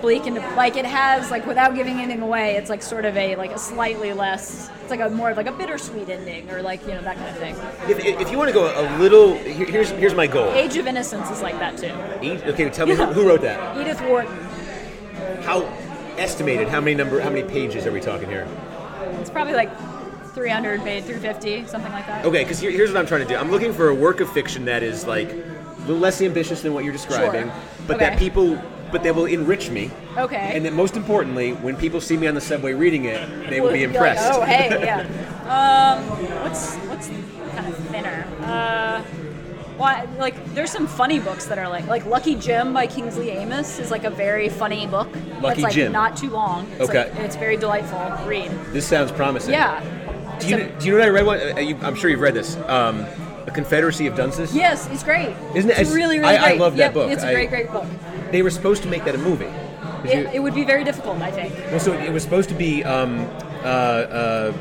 bleak 0.00 0.26
and 0.26 0.36
like 0.56 0.76
it 0.76 0.84
has 0.84 1.30
like 1.30 1.46
without 1.46 1.74
giving 1.74 1.98
anything 1.98 2.20
away 2.20 2.56
it's 2.56 2.68
like 2.68 2.82
sort 2.82 3.04
of 3.04 3.16
a 3.16 3.36
like 3.36 3.52
a 3.52 3.58
slightly 3.58 4.12
less 4.12 4.70
it's 4.82 4.90
like 4.90 5.00
a 5.00 5.08
more 5.08 5.30
of 5.30 5.36
like 5.36 5.46
a 5.46 5.52
bittersweet 5.52 6.08
ending 6.08 6.50
or 6.50 6.60
like 6.62 6.82
you 6.82 6.88
know 6.88 7.00
that 7.00 7.16
kind 7.16 7.28
of 7.30 7.36
thing 7.36 7.54
if, 7.88 8.04
if 8.20 8.30
you 8.30 8.36
want 8.36 8.48
to 8.48 8.52
go 8.54 8.66
a 8.66 8.84
little, 8.98 9.34
here- 9.38 9.66
here's 9.66 9.90
here's 9.90 10.14
my 10.14 10.26
goal. 10.26 10.50
age 10.52 10.76
of 10.76 10.86
innocence 10.86 11.30
is 11.30 11.40
like 11.40 11.58
that 11.58 11.78
too 11.78 11.86
okay, 12.50 12.68
tell 12.70 12.86
me 12.86 12.94
who, 12.94 13.04
who 13.12 13.26
wrote 13.26 13.40
that. 13.40 13.76
edith 13.78 14.00
wharton 14.02 14.32
How 15.42 15.62
estimated? 16.18 16.68
How 16.68 16.80
many 16.80 16.94
number? 16.94 17.20
How 17.20 17.30
many 17.30 17.42
pages 17.48 17.86
are 17.86 17.92
we 17.92 18.00
talking 18.00 18.28
here? 18.28 18.46
it's 19.20 19.30
probably 19.30 19.54
like 19.54 19.70
300 20.34 20.82
maybe 20.84 21.00
350 21.06 21.66
something 21.66 21.92
like 21.92 22.06
that 22.06 22.24
Okay, 22.26 22.42
because 22.42 22.58
here, 22.58 22.70
here's 22.70 22.90
what 22.92 22.98
I'm 22.98 23.06
trying 23.06 23.22
to 23.22 23.28
do. 23.28 23.36
I'm 23.36 23.50
looking 23.50 23.72
for 23.72 23.88
a 23.88 23.94
work 23.94 24.20
of 24.20 24.30
fiction 24.32 24.64
that 24.66 24.82
is 24.82 25.06
like 25.06 25.28
less 25.86 26.20
ambitious 26.22 26.62
than 26.62 26.72
what 26.74 26.84
you're 26.84 26.92
describing, 26.92 27.50
but 27.86 27.98
that 27.98 28.18
people, 28.18 28.58
but 28.92 29.02
that 29.02 29.14
will 29.14 29.26
enrich 29.26 29.70
me. 29.70 29.90
Okay. 30.16 30.52
And 30.54 30.64
that 30.64 30.72
most 30.72 30.96
importantly, 30.96 31.52
when 31.52 31.76
people 31.76 32.00
see 32.00 32.16
me 32.16 32.26
on 32.26 32.34
the 32.34 32.40
subway 32.40 32.72
reading 32.74 33.04
it, 33.06 33.50
they 33.50 33.60
will 33.60 33.72
be 33.72 33.80
You're 33.80 33.88
like, 33.88 33.96
impressed. 33.96 34.32
oh, 34.32 34.42
hey, 34.42 34.68
yeah. 34.84 35.00
Um, 35.44 36.04
what's 36.42 36.74
what's 36.76 37.08
kind 37.54 37.66
of 37.68 37.76
thinner? 37.88 38.26
Uh, 38.40 39.02
I- 39.82 40.04
like 40.18 40.54
there's 40.54 40.70
some 40.70 40.86
funny 40.86 41.18
books 41.18 41.46
that 41.46 41.58
are 41.58 41.68
like 41.68 41.86
like 41.88 42.06
Lucky 42.06 42.36
Jim 42.36 42.72
by 42.72 42.86
Kingsley 42.86 43.32
Amis 43.32 43.78
is 43.78 43.90
like 43.90 44.04
a 44.04 44.10
very 44.10 44.48
funny 44.48 44.86
book. 44.86 45.08
Lucky 45.42 45.62
like 45.62 45.74
Jim. 45.74 45.92
not 45.92 46.16
too 46.16 46.30
long. 46.30 46.66
It's 46.78 46.88
Okay. 46.88 47.10
like, 47.10 47.18
it's 47.20 47.36
very 47.36 47.56
delightful 47.56 48.00
read. 48.26 48.50
This 48.72 48.86
sounds 48.86 49.10
promising. 49.12 49.52
Yeah. 49.52 49.80
Do 50.38 50.48
you, 50.48 50.58
So- 50.58 50.72
do 50.80 50.86
you 50.86 50.92
know 50.92 50.98
what 50.98 51.06
I 51.06 51.10
read? 51.10 51.26
One, 51.26 51.40
uh, 51.40 51.60
you, 51.60 51.76
I'm 51.82 51.94
sure 51.96 52.08
you've 52.08 52.20
read 52.20 52.34
this. 52.34 52.56
Um, 52.66 53.04
a 53.46 53.50
Confederacy 53.50 54.06
of 54.06 54.16
Dunces. 54.16 54.54
Yes, 54.54 54.88
it's 54.92 55.02
great. 55.02 55.34
Isn't 55.54 55.70
it- 55.70 55.78
It's 55.78 55.90
really 55.92 56.18
really 56.18 56.36
I- 56.36 56.42
I 56.44 56.48
great. 56.50 56.60
love 56.60 56.76
that 56.76 56.84
Yep, 56.86 56.94
book. 56.94 57.10
It's 57.10 57.22
a 57.22 57.28
I- 57.28 57.32
great 57.34 57.50
great 57.50 57.72
book. 57.72 57.84
They 58.30 58.42
were 58.42 58.50
supposed 58.50 58.82
to 58.82 58.88
make 58.88 59.04
that 59.04 59.14
a 59.14 59.18
movie. 59.18 59.46
It, 60.04 60.18
you- 60.18 60.30
it 60.34 60.38
would 60.42 60.54
be 60.54 60.64
very 60.64 60.84
difficult, 60.84 61.20
I 61.22 61.30
think. 61.30 61.52
well, 61.70 61.80
so 61.80 61.92
it 61.92 62.12
was 62.12 62.22
supposed 62.22 62.48
to 62.50 62.54
be 62.54 62.84
um, 62.84 63.26
uh, 63.64 63.66
uh, 63.66 64.52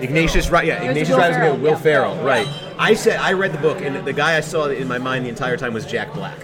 Ignatius, 0.00 0.50
right? 0.50 0.64
Yeah, 0.66 0.80
was 0.80 0.88
Ignatius 0.88 1.10
Will 1.10 1.18
Rise 1.18 1.34
Ferrell, 1.34 1.56
Will 1.56 1.70
yeah. 1.70 1.76
Ferrell, 1.76 2.16
right? 2.24 2.46
I 2.78 2.94
said 2.94 3.18
I 3.20 3.32
read 3.32 3.52
the 3.52 3.58
book, 3.58 3.80
and 3.82 4.04
the 4.06 4.12
guy 4.12 4.36
I 4.36 4.40
saw 4.40 4.66
in 4.66 4.88
my 4.88 4.98
mind 4.98 5.24
the 5.24 5.28
entire 5.30 5.56
time 5.56 5.72
was 5.74 5.86
Jack 5.86 6.12
Black. 6.14 6.36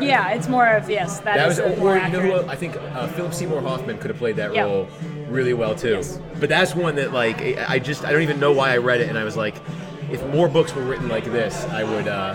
Yeah, 0.00 0.30
it's 0.30 0.48
more 0.48 0.66
of 0.66 0.88
yes. 0.88 1.20
That 1.20 1.36
is 1.50 1.60
was, 1.60 1.76
a 1.76 1.76
more 1.80 1.96
or 1.96 2.00
you 2.00 2.08
know 2.12 2.20
who 2.20 2.48
I 2.48 2.56
think 2.56 2.76
uh, 2.94 3.06
Philip 3.08 3.34
Seymour 3.34 3.60
Hoffman 3.60 3.98
could 3.98 4.08
have 4.10 4.18
played 4.18 4.36
that 4.36 4.54
Yeah. 4.54 4.62
role 4.62 4.88
really 5.28 5.52
well 5.52 5.74
too. 5.74 5.96
Yes. 5.96 6.18
But 6.40 6.48
that's 6.48 6.74
one 6.74 6.94
that 6.96 7.12
like 7.12 7.40
I 7.42 7.64
I 7.74 7.78
just 7.78 8.04
I 8.04 8.12
don't 8.12 8.22
even 8.22 8.40
know 8.40 8.52
why 8.52 8.72
I 8.72 8.78
read 8.78 9.00
it, 9.02 9.08
and 9.10 9.18
I 9.18 9.24
was 9.24 9.36
like, 9.36 9.56
if 10.10 10.24
more 10.28 10.48
books 10.48 10.74
were 10.74 10.82
written 10.82 11.08
like 11.08 11.24
this, 11.24 11.64
I 11.66 11.84
would 11.84 12.08
uh, 12.08 12.34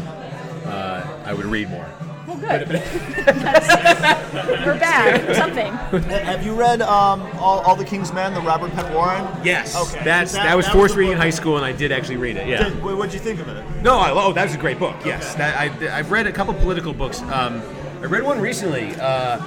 uh, 0.65 1.21
I 1.25 1.33
would 1.33 1.45
read 1.45 1.69
more. 1.69 1.87
Well, 2.27 2.37
good. 2.37 2.67
That's, 3.25 4.65
we're 4.65 4.79
back. 4.79 5.35
Something. 5.35 5.71
Have 6.09 6.43
you 6.43 6.55
read 6.55 6.81
um, 6.81 7.21
all, 7.37 7.59
all 7.59 7.75
the 7.75 7.85
King's 7.85 8.11
Men, 8.11 8.33
the 8.33 8.41
Robert 8.41 8.71
Penn 8.71 8.91
Warren? 8.93 9.27
Yes. 9.43 9.75
Okay. 9.75 10.03
That's 10.03 10.31
That- 10.33 10.45
that, 10.45 10.55
was 10.55 10.65
that 10.65 10.73
forced 10.73 10.95
the 10.95 11.01
reading 11.01 11.13
in 11.13 11.17
high 11.19 11.29
school, 11.29 11.57
and 11.57 11.63
I 11.65 11.71
did 11.71 11.91
actually 11.91 12.17
read 12.17 12.35
it. 12.37 12.47
Yeah. 12.47 12.69
Did- 12.69 12.83
what 12.83 12.97
would 12.97 13.13
you 13.13 13.19
think 13.19 13.39
of 13.39 13.47
it? 13.47 13.63
No, 13.83 13.97
I, 13.99 14.09
oh, 14.11 14.33
that's 14.33 14.55
a 14.55 14.57
great 14.57 14.79
book. 14.79 14.95
Yes, 15.05 15.35
that, 15.35 15.55
I, 15.59 15.97
I've 15.99 16.09
read 16.09 16.25
a 16.25 16.31
couple 16.31 16.55
political 16.55 16.93
books. 16.93 17.21
Um, 17.21 17.61
I 18.01 18.05
read 18.05 18.23
one 18.23 18.41
recently, 18.41 18.95
uh, 18.99 19.37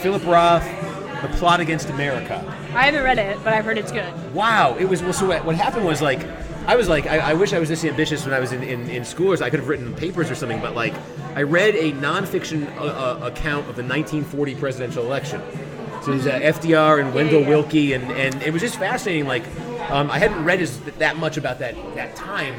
Philip 0.00 0.24
Roth, 0.26 0.64
The 1.22 1.28
Plot 1.38 1.60
Against 1.60 1.88
America. 1.88 2.44
I 2.74 2.84
haven't 2.84 3.02
read 3.02 3.18
it, 3.18 3.38
but 3.42 3.54
I've 3.54 3.64
heard 3.64 3.78
it's 3.78 3.92
good. 3.92 4.12
Wow, 4.34 4.76
it 4.78 4.84
was 4.84 5.02
well. 5.02 5.14
So 5.14 5.26
what, 5.26 5.42
what 5.46 5.56
happened 5.56 5.86
was 5.86 6.02
like, 6.02 6.20
I 6.66 6.74
was 6.76 6.88
like, 6.88 7.06
I, 7.06 7.18
I 7.18 7.34
wish 7.34 7.52
I 7.52 7.58
was 7.60 7.68
this 7.68 7.84
ambitious 7.84 8.24
when 8.24 8.34
I 8.34 8.40
was 8.40 8.52
in, 8.52 8.62
in, 8.62 8.88
in 8.90 9.04
school, 9.04 9.32
or 9.32 9.36
so 9.36 9.44
I 9.44 9.50
could 9.50 9.60
have 9.60 9.68
written 9.68 9.94
papers 9.94 10.30
or 10.30 10.34
something. 10.34 10.60
But 10.60 10.74
like, 10.74 10.94
I 11.34 11.42
read 11.42 11.76
a 11.76 11.92
nonfiction 11.92 12.74
uh, 12.76 12.82
uh, 12.84 13.18
account 13.26 13.68
of 13.68 13.76
the 13.76 13.82
1940 13.84 14.54
presidential 14.56 15.04
election. 15.04 15.40
So 16.02 16.12
it 16.12 16.16
was 16.16 16.26
uh, 16.26 16.32
FDR 16.40 17.00
and 17.00 17.14
Wendell 17.14 17.42
yeah. 17.42 17.48
Willkie, 17.48 17.92
and, 17.94 18.04
and 18.12 18.42
it 18.42 18.52
was 18.52 18.62
just 18.62 18.76
fascinating. 18.78 19.26
Like, 19.26 19.44
um, 19.90 20.10
I 20.10 20.18
hadn't 20.18 20.44
read 20.44 20.60
as, 20.60 20.78
that 20.80 21.16
much 21.16 21.36
about 21.36 21.58
that 21.60 21.74
that 21.94 22.16
time. 22.16 22.54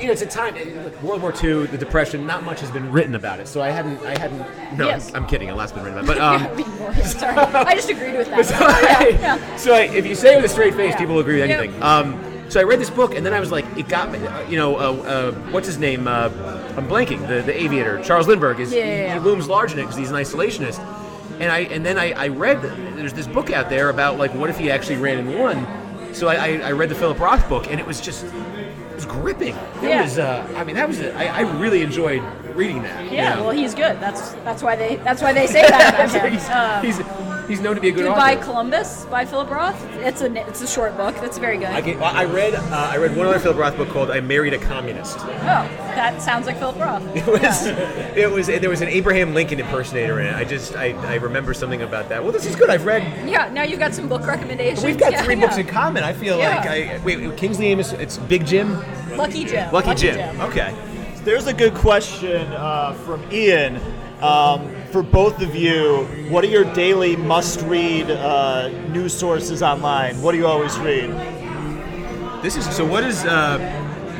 You 0.00 0.06
know, 0.06 0.12
it's 0.12 0.22
a 0.22 0.26
time 0.26 0.54
look, 0.82 1.02
World 1.02 1.20
War 1.20 1.32
II, 1.32 1.66
the 1.66 1.76
Depression. 1.76 2.26
Not 2.26 2.44
much 2.44 2.60
has 2.60 2.70
been 2.70 2.90
written 2.90 3.14
about 3.14 3.40
it, 3.40 3.46
so 3.48 3.60
I 3.60 3.68
hadn't. 3.68 4.00
I 4.06 4.18
hadn't. 4.18 4.78
No, 4.78 4.86
Yes. 4.86 5.10
I'm, 5.10 5.24
I'm 5.24 5.26
kidding. 5.28 5.50
A 5.50 5.54
lot's 5.54 5.72
been 5.72 5.84
written 5.84 5.98
about. 5.98 6.16
it. 6.16 6.18
But 6.18 6.22
um, 6.22 6.58
Yeah, 6.58 6.78
more- 6.78 6.94
sorry. 7.04 7.36
I 7.36 7.74
just 7.74 7.90
agreed 7.90 8.16
with 8.16 8.28
that. 8.28 8.46
so, 8.46 8.54
I, 8.58 9.08
yeah. 9.20 9.56
so 9.56 9.74
I, 9.74 9.80
if 9.82 10.06
you 10.06 10.14
say 10.14 10.32
it 10.32 10.36
with 10.36 10.46
a 10.46 10.48
straight 10.48 10.74
face, 10.74 10.92
Yeah. 10.92 10.98
people 10.98 11.14
will 11.14 11.20
agree 11.20 11.40
with 11.42 11.50
anything. 11.50 11.82
Um, 11.82 12.31
so 12.52 12.60
I 12.60 12.64
read 12.64 12.78
this 12.78 12.90
book, 12.90 13.14
and 13.14 13.24
then 13.24 13.32
I 13.32 13.40
was 13.40 13.50
like, 13.50 13.64
it 13.78 13.88
got 13.88 14.12
me. 14.12 14.18
uh, 14.26 14.42
You 14.48 14.58
know, 14.58 14.76
uh, 14.76 14.80
uh, 14.80 15.32
what's 15.52 15.66
his 15.66 15.78
name? 15.78 16.06
Uh, 16.06 16.28
I'm 16.76 16.86
blanking. 16.86 17.26
The 17.26 17.40
the 17.40 17.56
aviator, 17.58 18.02
Charles 18.02 18.28
Lindbergh, 18.28 18.60
is 18.60 18.72
Yeah, 18.72 18.84
yeah. 18.84 19.14
he 19.14 19.20
looms 19.20 19.48
large 19.48 19.72
in 19.72 19.78
it 19.78 19.82
because 19.82 19.96
he's 19.96 20.10
an 20.10 20.16
isolationist. 20.16 20.78
And 21.40 21.50
I 21.50 21.60
and 21.60 21.84
then 21.84 21.98
I, 21.98 22.12
I 22.12 22.28
read 22.28 22.60
there's 22.96 23.14
this 23.14 23.26
book 23.26 23.50
out 23.50 23.70
there 23.70 23.88
about 23.88 24.18
like 24.18 24.34
what 24.34 24.50
if 24.50 24.58
he 24.58 24.70
actually 24.70 24.96
ran 24.96 25.18
and 25.18 25.38
won. 25.38 25.66
So 26.14 26.28
I, 26.28 26.34
I, 26.34 26.48
I 26.68 26.72
read 26.72 26.90
the 26.90 26.94
Philip 26.94 27.18
Roth 27.18 27.48
book, 27.48 27.66
and 27.70 27.80
it 27.80 27.86
was 27.86 28.00
just 28.02 28.24
it 28.24 28.94
was 28.94 29.06
gripping. 29.06 29.54
It 29.82 29.82
Yeah. 29.84 30.02
was. 30.02 30.18
Uh, 30.18 30.46
I 30.54 30.62
mean, 30.64 30.76
that 30.76 30.86
was. 30.86 31.00
A, 31.00 31.14
I, 31.16 31.38
I 31.38 31.40
really 31.58 31.80
enjoyed 31.80 32.22
reading 32.54 32.82
that. 32.82 33.04
you 33.06 33.12
Yeah, 33.12 33.36
know? 33.36 33.44
well, 33.44 33.50
he's 33.52 33.74
good. 33.74 33.98
That's 33.98 34.32
that's 34.44 34.62
why 34.62 34.76
they 34.76 34.96
that's 34.96 35.22
why 35.22 35.32
they 35.32 35.46
say 35.46 35.62
that 35.62 36.10
him. 36.10 36.32
he's, 36.32 36.48
Um, 36.50 36.84
he's, 36.84 37.41
he's 37.52 37.60
known 37.60 37.74
to 37.74 37.80
be 37.82 37.90
a 37.90 37.92
good 37.92 38.04
Goodbye 38.06 38.36
author. 38.36 38.44
Columbus 38.44 39.04
by 39.10 39.26
Philip 39.26 39.50
Roth. 39.50 39.84
It's 39.96 40.22
a 40.22 40.48
it's 40.48 40.62
a 40.62 40.66
short 40.66 40.96
book. 40.96 41.14
That's 41.16 41.36
very 41.36 41.58
good. 41.58 41.66
I, 41.66 41.82
can, 41.82 42.00
well, 42.00 42.14
I 42.14 42.24
read 42.24 42.54
uh, 42.54 42.62
I 42.72 42.96
read 42.96 43.14
one 43.14 43.26
other 43.26 43.38
Philip 43.38 43.58
Roth 43.58 43.76
book 43.76 43.90
called 43.90 44.10
"I 44.10 44.20
Married 44.20 44.54
a 44.54 44.58
Communist." 44.58 45.18
oh, 45.20 45.68
that 45.94 46.22
sounds 46.22 46.46
like 46.46 46.58
Philip 46.58 46.78
Roth. 46.78 47.02
It 47.14 47.26
was 47.26 47.66
it 48.16 48.30
was 48.30 48.46
there 48.46 48.70
was 48.70 48.80
an 48.80 48.88
Abraham 48.88 49.34
Lincoln 49.34 49.60
impersonator 49.60 50.20
in 50.20 50.26
it. 50.26 50.34
I 50.34 50.44
just 50.44 50.74
I, 50.74 50.92
I 51.06 51.16
remember 51.16 51.52
something 51.52 51.82
about 51.82 52.08
that. 52.08 52.22
Well, 52.22 52.32
this 52.32 52.46
is 52.46 52.56
good. 52.56 52.70
I've 52.70 52.86
read. 52.86 53.02
Yeah, 53.28 53.50
now 53.52 53.62
you've 53.64 53.78
got 53.78 53.94
some 53.94 54.08
book 54.08 54.26
recommendations. 54.26 54.84
We've 54.84 54.98
got 54.98 55.12
Yeah, 55.12 55.22
three 55.22 55.34
yeah. 55.34 55.40
books 55.42 55.58
in 55.58 55.66
common. 55.66 56.02
I 56.04 56.14
feel 56.14 56.38
Yeah. 56.38 56.56
like 56.56 56.66
I 56.66 57.00
wait. 57.04 57.36
Kingsley 57.36 57.70
Amis. 57.72 57.92
It's 57.92 58.16
Big 58.16 58.46
Jim. 58.46 58.78
Lucky 59.16 59.44
Jim. 59.44 59.70
Lucky, 59.72 59.94
Jim. 59.94 60.40
Okay. 60.40 60.74
There's 61.24 61.46
a 61.46 61.52
good 61.52 61.74
question 61.74 62.50
uh, 62.52 62.94
from 62.94 63.22
Ian. 63.30 63.76
Um, 64.22 64.74
for 64.92 65.02
both 65.02 65.40
of 65.40 65.56
you, 65.56 66.04
what 66.28 66.44
are 66.44 66.48
your 66.48 66.64
daily 66.74 67.16
must-read 67.16 68.10
uh, 68.10 68.68
news 68.90 69.16
sources 69.18 69.62
online? 69.62 70.20
What 70.20 70.32
do 70.32 70.38
you 70.38 70.46
always 70.46 70.78
read? 70.78 71.10
This 72.42 72.56
is 72.56 72.68
so. 72.76 72.84
What 72.84 73.02
is 73.04 73.24
uh, 73.24 73.58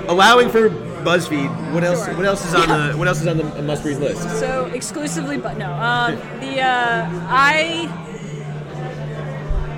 allowing 0.09 0.49
for 0.49 0.71
BuzzFeed? 0.71 1.75
What 1.75 1.85
else? 1.85 2.05
Sure. 2.07 2.17
What 2.17 2.25
else 2.25 2.47
is 2.47 2.55
on 2.55 2.69
Yeah. 2.69 2.89
the 2.93 2.97
What 2.99 3.07
else 3.09 3.21
is 3.21 3.27
on 3.27 3.37
the 3.37 3.63
must 3.63 3.85
read 3.85 3.99
list? 3.99 4.23
So 4.39 4.67
exclusively, 4.67 5.37
but 5.37 5.59
no. 5.59 5.73
Um, 5.73 6.17
the 6.41 6.61
uh, 6.61 7.09
I 7.29 7.89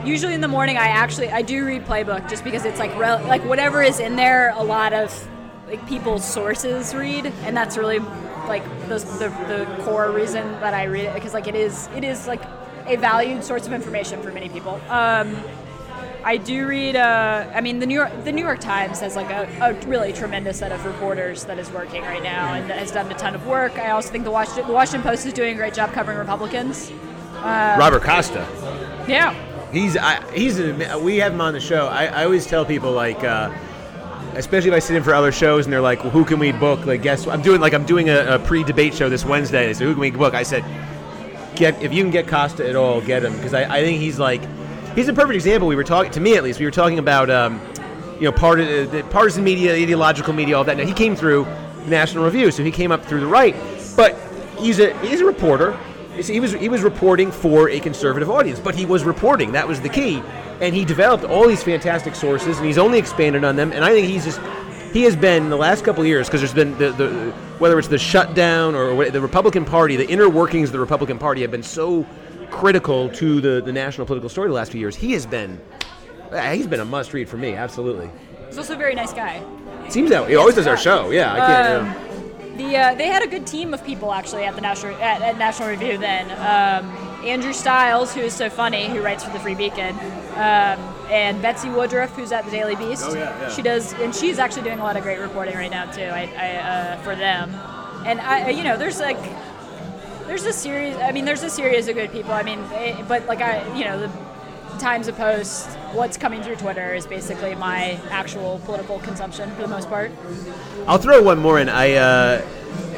usually 0.05 0.35
in 0.35 0.43
the 0.43 0.49
morning 0.49 0.77
I 0.77 0.89
actually 0.89 1.31
I 1.31 1.41
do 1.43 1.65
read 1.65 1.87
playbook 1.87 2.29
just 2.29 2.45
because 2.45 2.65
it's 2.67 2.79
like 2.79 2.95
rel- 2.99 3.25
like 3.27 3.43
whatever 3.47 3.83
is 3.83 3.99
in 3.99 4.15
there. 4.17 4.51
A 4.57 4.63
lot 4.63 4.93
of 4.93 5.29
like 5.67 5.85
people's 5.89 6.25
sources 6.25 6.95
read, 6.95 7.27
and 7.45 7.57
that's 7.57 7.79
really 7.79 7.99
like 8.49 8.65
the 8.89 8.99
the, 8.99 9.29
the 9.49 9.83
core 9.85 10.11
reason 10.11 10.51
that 10.61 10.75
I 10.75 10.85
read 10.85 11.05
it 11.05 11.15
because 11.15 11.35
like 11.35 11.47
it 11.47 11.55
is 11.55 11.89
it 11.97 12.05
is 12.05 12.27
like 12.27 12.43
a 12.87 12.97
valued 12.97 13.43
source 13.43 13.67
of 13.67 13.73
information 13.73 14.23
for 14.23 14.31
many 14.31 14.49
people. 14.49 14.81
Um, 14.89 15.37
I 16.23 16.39
do 16.39 16.67
read. 16.67 16.97
Uh, 16.97 17.51
I 17.55 17.61
mean, 17.61 17.79
the 17.81 17.87
New 17.87 17.95
York 17.95 18.11
the 18.25 18.33
New 18.33 18.43
York 18.43 18.61
Times 18.61 19.01
has 19.01 19.15
like 19.17 19.31
a, 19.31 19.49
a 19.61 19.75
really 19.87 20.13
tremendous 20.13 20.59
set 20.59 20.73
of 20.73 20.85
reporters 20.87 21.45
that 21.45 21.59
is 21.59 21.71
working 21.71 22.03
right 22.03 22.23
now 22.23 22.55
and 22.55 22.71
has 22.71 22.91
done 22.91 23.11
a 23.13 23.15
ton 23.15 23.35
of 23.35 23.47
work. 23.47 23.79
I 23.79 23.91
also 23.91 24.11
think 24.11 24.25
the 24.25 24.31
Washington 24.31 24.67
the 24.67 24.73
Washington 24.73 25.03
Post 25.03 25.27
is 25.27 25.33
doing 25.33 25.55
a 25.55 25.57
great 25.57 25.75
job 25.75 25.93
covering 25.93 26.19
Republicans. 26.19 26.91
Robert 27.43 28.03
Costa. 28.03 28.47
Yeah. 29.07 29.35
He's 29.71 29.97
I, 29.97 30.25
he's 30.33 30.59
a, 30.61 30.99
we 30.99 31.17
have 31.17 31.33
him 31.33 31.41
on 31.41 31.53
the 31.53 31.61
show. 31.61 31.89
I, 31.89 32.07
I 32.07 32.25
always 32.25 32.47
tell 32.47 32.65
people 32.65 32.93
like, 32.93 33.23
uh, 33.25 33.53
especially 34.37 34.71
if 34.71 34.75
I 34.75 34.79
sit 34.79 34.97
in 34.97 35.03
for 35.03 35.15
other 35.15 35.33
shows 35.33 35.67
and 35.67 35.73
they're 35.73 35.81
like, 35.81 36.03
well, 36.03 36.11
"Who 36.11 36.25
can 36.25 36.39
we 36.39 36.53
book?" 36.53 36.87
Like, 36.87 37.03
guess 37.03 37.27
I'm 37.27 37.43
doing 37.43 37.61
like 37.61 37.73
I'm 37.75 37.85
doing 37.85 38.11
a, 38.11 38.35
a 38.35 38.39
pre-debate 38.39 38.95
show 38.95 39.09
this 39.09 39.25
Wednesday. 39.25 39.73
Say, 39.73 39.85
"Who 39.85 39.93
can 39.93 40.01
we 40.01 40.11
book?" 40.11 40.35
I 40.35 40.43
said, 40.43 40.65
"Get 41.57 41.83
if 41.83 41.93
you 41.93 42.03
can 42.03 42.11
get 42.11 42.27
Costa 42.27 42.69
at 42.69 42.77
all, 42.77 43.01
get 43.01 43.25
him," 43.25 43.35
because 43.37 43.55
I, 43.55 43.63
I 43.65 43.83
think 43.83 44.01
he's 44.01 44.19
like 44.19 44.43
he's 44.95 45.09
a 45.09 45.13
perfect 45.13 45.35
example. 45.35 45.69
We 45.69 45.77
were 45.77 45.85
talking 45.85 46.13
to 46.13 46.21
me 46.21 46.37
at 46.37 46.43
least. 46.43 46.59
We 46.59 46.65
were 46.65 46.71
talking 46.71 46.99
about 46.99 47.31
um, 47.31 47.61
you 48.17 48.23
know 48.23 48.33
part 48.33 48.61
of 48.61 48.91
the 48.91 49.03
partisan 49.11 49.45
media, 49.45 49.75
ideological 49.75 50.33
media, 50.33 50.57
all 50.57 50.65
that. 50.65 50.77
Now 50.77 50.85
he 50.85 50.93
came 50.93 51.17
through 51.17 51.47
National 51.87 52.25
Review, 52.25 52.51
so 52.51 52.63
he 52.63 52.71
came 52.71 52.93
up 52.93 53.05
through 53.05 53.21
the 53.21 53.27
right, 53.27 53.55
but 53.97 54.17
he's 54.59 54.79
a 54.79 54.97
he's 55.01 55.21
a 55.21 55.25
reporter. 55.25 55.79
He 56.17 56.41
was 56.41 56.53
he 56.53 56.69
was 56.69 56.83
reporting 56.83 57.33
for 57.33 57.69
a 57.69 57.81
conservative 57.81 58.31
audience, 58.31 58.61
but 58.61 58.75
he 58.75 58.87
was 58.87 59.05
reporting. 59.05 59.53
That 59.53 59.67
was 59.67 59.81
the 59.81 59.89
key, 59.89 60.23
and 60.61 60.75
he 60.75 60.85
developed 60.85 61.25
all 61.25 61.49
these 61.49 61.63
fantastic 61.63 62.15
sources, 62.15 62.59
and 62.59 62.67
he's 62.67 62.79
only 62.79 62.99
expanded 62.99 63.45
on 63.45 63.57
them. 63.57 63.73
And 63.73 63.85
I 63.85 63.91
think 63.91 64.07
he's 64.07 64.25
just 64.25 64.41
he 64.93 65.03
has 65.03 65.17
been 65.17 65.51
the 65.51 65.57
last 65.57 65.85
couple 65.85 66.03
of 66.03 66.07
years 66.07 66.29
because 66.29 66.41
there's 66.41 66.55
been 66.55 66.79
the, 66.79 66.93
the 66.93 67.33
whether 67.59 67.79
it's 67.79 67.89
the 67.89 67.99
shutdown 67.99 68.77
or 68.77 69.11
the 69.11 69.21
Republican 69.21 69.65
Party, 69.65 69.97
the 69.97 70.09
inner 70.09 70.29
workings 70.29 70.69
of 70.69 70.73
the 70.73 70.81
Republican 70.81 71.19
Party 71.19 71.43
have 71.43 71.51
been 71.51 71.65
so 71.65 72.07
critical 72.51 73.09
to 73.11 73.41
the 73.41 73.61
the 73.61 73.73
national 73.73 74.07
political 74.07 74.29
story 74.29 74.49
the 74.49 74.55
last 74.55 74.71
few 74.71 74.81
years. 74.81 74.95
He 74.95 75.13
has 75.13 75.27
been 75.27 75.61
he's 76.53 76.69
been 76.69 76.81
a 76.81 76.85
must 76.85 77.13
read 77.13 77.29
for 77.29 77.37
me, 77.37 77.55
absolutely. 77.55 78.09
He's 78.47 78.59
also 78.59 78.75
a 78.75 78.79
very 78.79 78.95
nice 78.95 79.13
guy. 79.13 79.43
Seems 79.89 80.11
that 80.11 80.29
he 80.29 80.37
always 80.37 80.55
does 80.55 80.69
our 80.69 80.77
show. 80.77 81.11
Yeah, 81.11 81.33
I 81.33 81.39
can't. 81.39 81.89
Um, 81.89 82.14
The 82.57 82.77
uh, 82.77 82.95
they 82.95 83.09
had 83.09 83.23
a 83.23 83.27
good 83.27 83.47
team 83.47 83.75
of 83.75 83.85
people 83.85 84.13
actually 84.13 84.45
at 84.45 84.55
the 84.55 84.61
National 84.61 84.95
at, 84.97 85.23
at 85.23 85.39
National 85.39 85.69
Review 85.69 85.99
then. 85.99 86.31
Um, 86.33 86.91
Andrew 87.25 87.53
Stiles, 87.53 88.15
who 88.15 88.21
is 88.21 88.35
so 88.35 88.51
funny, 88.51 88.87
who 88.87 89.03
writes 89.03 89.25
for 89.25 89.31
the 89.31 89.41
Free 89.41 89.55
Beacon, 89.55 89.99
um, 90.35 90.79
and 91.11 91.41
Betsy 91.41 91.71
Woodruff, 91.71 92.15
who's 92.15 92.33
at 92.33 92.45
the 92.45 92.51
Daily 92.51 92.77
Beast. 92.77 93.05
Oh, 93.07 93.15
yeah, 93.15 93.41
yeah. 93.41 93.49
She 93.49 93.63
does, 93.63 93.95
and 93.95 94.15
she's 94.15 94.39
actually 94.39 94.63
doing 94.63 94.79
a 94.79 94.83
lot 94.83 94.97
of 94.97 95.03
great 95.03 95.19
reporting 95.19 95.55
right 95.55 95.71
now 95.71 95.91
too. 95.91 96.03
I, 96.03 96.31
I 96.37 96.57
uh, 96.57 96.97
for 96.99 97.17
them, 97.17 97.51
and 98.07 98.21
I, 98.21 98.51
you 98.51 98.63
know, 98.63 98.77
there's 98.77 99.01
like 99.01 99.19
there's 100.27 100.45
a 100.45 100.53
series. 100.53 100.97
I 100.97 101.13
mean, 101.13 101.25
there's 101.25 101.43
a 101.43 101.51
series 101.51 101.89
of 101.89 101.95
good 101.95 102.13
people. 102.13 102.33
I 102.33 102.43
mean, 102.43 102.61
eh, 102.73 103.03
but 103.09 103.27
like 103.27 103.41
I, 103.41 103.77
you 103.77 103.85
know, 103.85 103.99
the 104.01 104.11
Times 104.79 105.09
of 105.09 105.17
Post, 105.17 105.69
what's 105.93 106.17
coming 106.17 106.43
through 106.43 106.57
Twitter 106.57 106.95
is 106.95 107.07
basically 107.07 107.55
my 107.55 107.99
actual 108.11 108.61
political 108.65 108.99
consumption 109.01 109.51
for 109.55 109.63
the 109.63 109.69
most 109.69 109.89
part. 109.89 110.11
I'll 110.87 110.99
throw 110.99 111.23
one 111.23 111.39
more 111.39 111.59
in. 111.61 111.69
I 111.69 111.93
uh, 111.95 112.47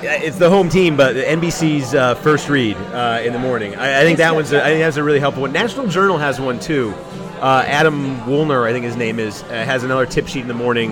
it's 0.02 0.38
the 0.38 0.50
home 0.50 0.68
team, 0.68 0.96
but 0.96 1.16
NBC's 1.16 1.94
uh, 1.94 2.14
first 2.16 2.48
read 2.48 2.76
uh, 2.76 3.22
in 3.24 3.32
the 3.32 3.38
morning. 3.38 3.74
I, 3.76 4.00
I 4.00 4.04
think 4.04 4.18
that 4.18 4.34
one's 4.34 4.52
a, 4.52 4.62
I 4.62 4.68
think 4.68 4.80
that's 4.80 4.96
a 4.96 5.02
really 5.02 5.20
helpful 5.20 5.42
one. 5.42 5.52
National 5.52 5.86
Journal 5.86 6.18
has 6.18 6.40
one 6.40 6.58
too. 6.58 6.92
Uh, 7.40 7.62
Adam 7.66 8.16
Wollner, 8.22 8.66
I 8.66 8.72
think 8.72 8.84
his 8.84 8.96
name 8.96 9.18
is, 9.18 9.42
uh, 9.44 9.48
has 9.48 9.84
another 9.84 10.06
tip 10.06 10.26
sheet 10.26 10.40
in 10.42 10.48
the 10.48 10.54
morning. 10.54 10.90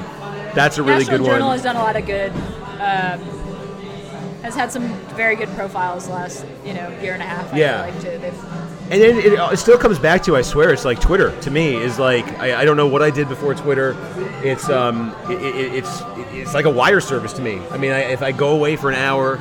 That's 0.54 0.78
a 0.78 0.82
really 0.82 0.98
National 1.04 1.18
good 1.18 1.24
Journal 1.26 1.48
one. 1.48 1.56
National 1.56 1.58
Journal 1.58 1.58
has 1.58 1.62
done 1.62 1.76
a 1.76 1.78
lot 1.80 1.96
of 1.96 2.06
good. 2.06 2.32
Um, 2.80 4.40
has 4.42 4.54
had 4.54 4.70
some 4.70 4.88
very 5.16 5.36
good 5.36 5.48
profiles 5.50 6.06
the 6.06 6.12
last 6.12 6.44
you 6.66 6.74
know 6.74 6.88
year 7.00 7.14
and 7.14 7.22
a 7.22 7.26
half. 7.26 7.52
I 7.52 7.56
Yeah. 7.56 7.84
feel 7.86 7.94
like 7.94 8.02
too. 8.04 8.18
They've, 8.18 8.73
And 8.90 9.00
then 9.00 9.16
it, 9.18 9.32
it 9.32 9.58
still 9.58 9.78
comes 9.78 9.98
back 9.98 10.22
to, 10.24 10.36
I 10.36 10.42
swear, 10.42 10.70
it's 10.70 10.84
like 10.84 11.00
Twitter 11.00 11.38
to 11.40 11.50
me 11.50 11.74
is 11.76 11.98
like 11.98 12.26
I, 12.38 12.60
I 12.60 12.64
don't 12.66 12.76
know 12.76 12.86
what 12.86 13.02
I 13.02 13.10
did 13.10 13.28
before 13.28 13.54
Twitter. 13.54 13.96
It's 14.42 14.68
um 14.68 15.14
it, 15.30 15.40
it, 15.42 15.74
it's 15.74 16.02
it's 16.32 16.52
like 16.54 16.66
a 16.66 16.70
wire 16.70 17.00
service 17.00 17.32
to 17.34 17.42
me. 17.42 17.62
I 17.70 17.78
mean, 17.78 17.92
I, 17.92 18.00
if 18.00 18.22
I 18.22 18.30
go 18.32 18.50
away 18.50 18.76
for 18.76 18.90
an 18.90 18.96
hour 18.96 19.40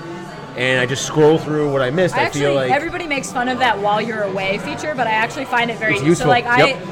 and 0.56 0.80
I 0.80 0.86
just 0.86 1.06
scroll 1.06 1.38
through 1.38 1.72
what 1.74 1.82
I 1.82 1.89
missed, 1.89 2.16
I 2.16 2.20
I, 2.20 2.24
actually 2.24 2.41
feel 2.41 2.56
like 2.56 2.72
everybody 2.72 3.06
makes 3.06 3.32
fun 3.34 3.50
of 3.50 3.60
that 3.60 3.78
while 3.80 4.02
you're 4.02 4.24
away 4.24 4.60
feature, 4.60 4.96
but 4.96 5.08
I 5.08 5.12
actually 5.12 5.46
find 5.46 5.70
it 5.70 5.78
very 5.78 5.94
It's 5.94 6.02
so 6.02 6.08
useful. 6.08 6.28
like 6.30 6.46
Yep. 6.46 6.78
I. 6.78 6.89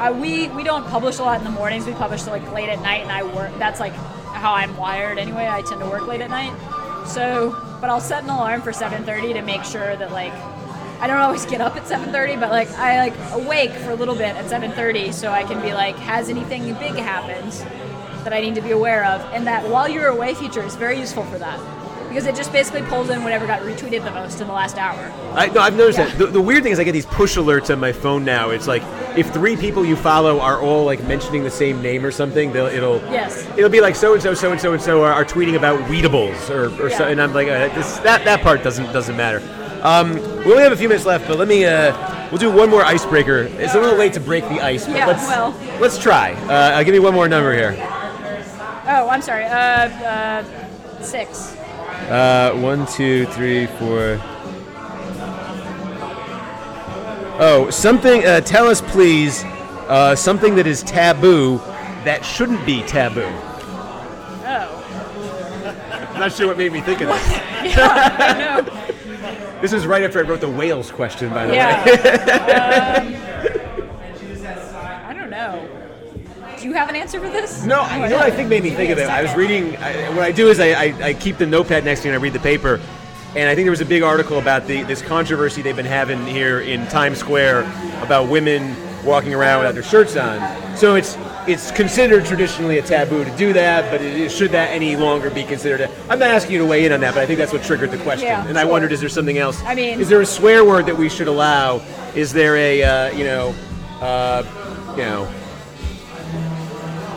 I, 0.00 0.10
we 0.12 0.48
we 0.48 0.64
don't 0.64 0.86
publish 0.86 1.18
a 1.18 1.22
lot 1.22 1.36
in 1.38 1.44
the 1.44 1.50
mornings. 1.50 1.84
We 1.84 1.92
publish 1.92 2.26
like 2.26 2.50
late 2.52 2.70
at 2.70 2.80
night, 2.80 3.02
and 3.02 3.12
I 3.12 3.22
work. 3.22 3.52
That's 3.58 3.80
like 3.80 3.92
how 3.92 4.54
I'm 4.54 4.74
wired 4.78 5.18
anyway. 5.18 5.46
I 5.46 5.60
tend 5.60 5.80
to 5.82 5.86
work 5.86 6.06
late 6.06 6.22
at 6.22 6.30
night. 6.30 6.54
So, 7.06 7.50
but 7.82 7.90
I'll 7.90 8.00
set 8.00 8.22
an 8.24 8.30
alarm 8.30 8.62
for 8.62 8.72
7:30 8.72 9.34
to 9.34 9.42
make 9.42 9.62
sure 9.62 9.96
that 9.96 10.10
like 10.10 10.32
I 11.00 11.06
don't 11.06 11.18
always 11.18 11.46
get 11.46 11.60
up 11.60 11.76
at 11.76 11.84
7:30, 11.84 12.38
but 12.38 12.50
like 12.50 12.70
I 12.72 12.98
like 13.08 13.14
awake 13.32 13.72
for 13.72 13.90
a 13.90 13.94
little 13.94 14.14
bit 14.14 14.36
at 14.36 14.44
7:30 14.46 15.12
so 15.12 15.30
I 15.32 15.44
can 15.44 15.60
be 15.62 15.72
like, 15.72 15.96
has 15.96 16.28
anything 16.28 16.64
big 16.74 16.94
happened 16.94 17.52
that 18.24 18.32
I 18.34 18.40
need 18.40 18.54
to 18.56 18.60
be 18.60 18.72
aware 18.72 19.04
of? 19.06 19.22
And 19.32 19.46
that 19.46 19.66
while 19.68 19.88
you're 19.88 20.08
away 20.08 20.34
feature 20.34 20.62
is 20.62 20.74
very 20.76 20.98
useful 20.98 21.24
for 21.24 21.38
that. 21.38 21.58
because 22.10 22.26
it 22.26 22.34
just 22.34 22.50
basically 22.52 22.82
pulls 22.82 23.08
in 23.08 23.22
whatever 23.22 23.46
got 23.46 23.60
retweeted 23.62 24.02
the 24.02 24.10
most 24.10 24.40
in 24.40 24.48
the 24.48 24.52
last 24.52 24.76
hour. 24.76 25.12
I, 25.32 25.46
no, 25.46 25.60
I've 25.60 25.76
noticed 25.76 25.96
Yeah. 26.00 26.06
that. 26.06 26.18
The, 26.18 26.26
the 26.26 26.40
weird 26.40 26.64
thing 26.64 26.72
is, 26.72 26.80
I 26.80 26.82
get 26.84 26.90
these 26.90 27.06
push 27.06 27.36
alerts 27.38 27.70
on 27.72 27.78
my 27.78 27.92
phone 27.92 28.24
now. 28.24 28.50
It's 28.50 28.66
like 28.66 28.82
if 29.16 29.32
three 29.32 29.56
people 29.56 29.86
you 29.86 29.94
follow 29.94 30.40
are 30.40 30.60
all 30.60 30.84
like 30.84 31.00
mentioning 31.04 31.44
the 31.44 31.52
same 31.52 31.80
name 31.80 32.04
or 32.04 32.10
something, 32.10 32.52
they'll, 32.52 32.66
it'll 32.66 32.98
Yes. 33.12 33.46
it'll 33.56 33.70
be 33.70 33.80
like 33.80 33.94
so 33.94 34.12
and 34.14 34.20
so, 34.20 34.34
so 34.34 34.50
and 34.50 34.60
so 34.60 34.72
and 34.72 34.82
so 34.82 35.04
are, 35.04 35.12
are 35.12 35.24
tweeting 35.24 35.54
about 35.54 35.78
Weedables 35.88 36.50
or, 36.50 36.64
or 36.84 36.90
so, 36.90 37.04
and 37.06 37.22
I'm 37.22 37.32
like, 37.32 37.46
uh, 37.46 37.68
this, 37.76 37.98
that 38.00 38.24
that 38.24 38.40
part 38.42 38.64
doesn't 38.64 38.92
doesn't 38.92 39.16
matter. 39.16 39.38
Um, 39.82 40.14
we 40.14 40.50
only 40.52 40.62
have 40.62 40.72
a 40.72 40.76
few 40.76 40.88
minutes 40.88 41.06
left, 41.06 41.26
but 41.26 41.38
let 41.38 41.48
me. 41.48 41.64
Uh, 41.64 42.28
we'll 42.30 42.38
do 42.38 42.50
one 42.50 42.68
more 42.70 42.82
icebreaker. 42.84 43.48
It's 43.58 43.74
a 43.74 43.80
little 43.80 43.96
late 43.98 44.12
to 44.14 44.20
break 44.20 44.44
the 44.44 44.60
ice, 44.60 44.86
but 44.86 44.96
Yeah, 44.96 45.06
let's 45.06 45.26
well. 45.26 45.54
let's 45.80 45.98
try. 45.98 46.32
Uh, 46.32 46.76
I'll 46.76 46.84
give 46.84 46.94
you 46.94 47.02
one 47.02 47.14
more 47.14 47.28
number 47.28 47.52
here. 47.54 47.76
Oh, 48.86 49.08
I'm 49.08 49.22
sorry. 49.22 49.44
Uh, 49.44 49.88
uh, 49.88 50.44
six. 51.02 51.54
Uh, 52.10 52.52
one, 52.56 52.86
two, 52.86 53.26
three, 53.26 53.66
four. 53.66 54.18
Oh, 57.42 57.68
something. 57.70 58.24
Uh, 58.26 58.40
tell 58.42 58.66
us, 58.66 58.82
please, 58.82 59.44
uh, 59.88 60.14
something 60.14 60.54
that 60.56 60.66
is 60.66 60.82
taboo 60.82 61.58
that 62.04 62.22
shouldn't 62.24 62.64
be 62.66 62.82
taboo. 62.82 63.22
Oh. 64.44 64.76
I'm 66.12 66.20
not 66.20 66.32
sure 66.32 66.48
what 66.48 66.58
made 66.58 66.72
me 66.72 66.80
think 66.82 67.00
of 67.00 67.08
this. 67.08 67.40
Yeah, 67.60 68.16
I 68.18 68.62
know. 68.62 68.89
This 69.60 69.72
is 69.72 69.86
right 69.86 70.02
after 70.02 70.18
I 70.18 70.22
wrote 70.22 70.40
the 70.40 70.48
whales 70.48 70.90
question, 70.90 71.30
by 71.30 71.46
the 71.46 71.52
way. 71.52 71.56
Yeah. 71.56 71.82
um, 73.02 73.14
I 75.06 75.12
don't 75.14 75.30
know. 75.30 75.68
Do 76.58 76.64
you 76.66 76.72
have 76.72 76.88
an 76.88 76.96
answer 76.96 77.20
for 77.20 77.28
this? 77.28 77.64
No, 77.64 77.80
I- 77.80 78.04
you 78.04 78.08
know 78.10 78.16
what 78.16 78.26
I 78.26 78.30
think 78.30 78.48
made 78.48 78.62
me 78.62 78.70
think 78.70 78.90
of 78.90 78.98
it. 78.98 79.08
I 79.08 79.22
was 79.22 79.34
reading. 79.34 79.76
I, 79.78 80.08
what 80.10 80.20
I 80.24 80.32
do 80.32 80.48
is 80.48 80.60
I, 80.60 80.68
I, 80.72 80.94
I 81.08 81.14
keep 81.14 81.36
the 81.38 81.46
notepad 81.46 81.84
next 81.84 82.00
to 82.02 82.08
me 82.08 82.14
and 82.14 82.20
I 82.20 82.22
read 82.22 82.32
the 82.32 82.38
paper. 82.40 82.80
And 83.36 83.48
I 83.48 83.54
think 83.54 83.64
there 83.66 83.70
was 83.70 83.80
a 83.80 83.86
big 83.86 84.02
article 84.02 84.38
about 84.38 84.66
the 84.66 84.82
this 84.82 85.02
controversy 85.02 85.62
they've 85.62 85.76
been 85.76 85.86
having 85.86 86.26
here 86.26 86.60
in 86.60 86.86
Times 86.88 87.18
Square 87.18 87.60
about 88.02 88.28
women 88.28 88.74
walking 89.04 89.32
around 89.34 89.60
without 89.60 89.74
their 89.74 89.84
shirts 89.84 90.16
on. 90.16 90.76
So 90.76 90.96
it's 90.96 91.16
it's 91.46 91.70
considered 91.70 92.24
traditionally 92.24 92.78
a 92.78 92.82
taboo 92.82 93.24
to 93.24 93.36
do 93.36 93.52
that, 93.52 93.90
but 93.90 94.00
it 94.00 94.30
should 94.30 94.50
that 94.52 94.70
any 94.70 94.96
longer 94.96 95.30
be 95.30 95.44
considered? 95.44 95.80
A, 95.80 95.90
I'm 96.08 96.18
not 96.18 96.30
asking 96.30 96.52
you 96.52 96.58
to 96.58 96.66
weigh 96.66 96.84
in 96.84 96.92
on 96.92 97.00
that, 97.00 97.14
but 97.14 97.22
I 97.22 97.26
think 97.26 97.38
that's 97.38 97.52
what 97.52 97.62
triggered 97.62 97.90
the 97.90 97.98
question. 97.98 98.28
Yeah, 98.28 98.46
and 98.46 98.58
I 98.58 98.64
wondered, 98.64 98.92
is 98.92 99.00
there 99.00 99.08
something 99.08 99.38
else? 99.38 99.62
I 99.62 99.74
mean- 99.74 100.00
is 100.00 100.08
there 100.08 100.20
a 100.20 100.26
swear 100.26 100.64
word 100.64 100.86
that 100.86 100.96
we 100.96 101.08
should 101.08 101.28
allow? 101.28 101.82
Is 102.14 102.32
there 102.32 102.56
a 102.56 102.82
uh, 102.82 103.10
you 103.12 103.24
know, 103.24 103.54
uh, 104.00 104.44
you 104.96 105.02
know? 105.02 105.32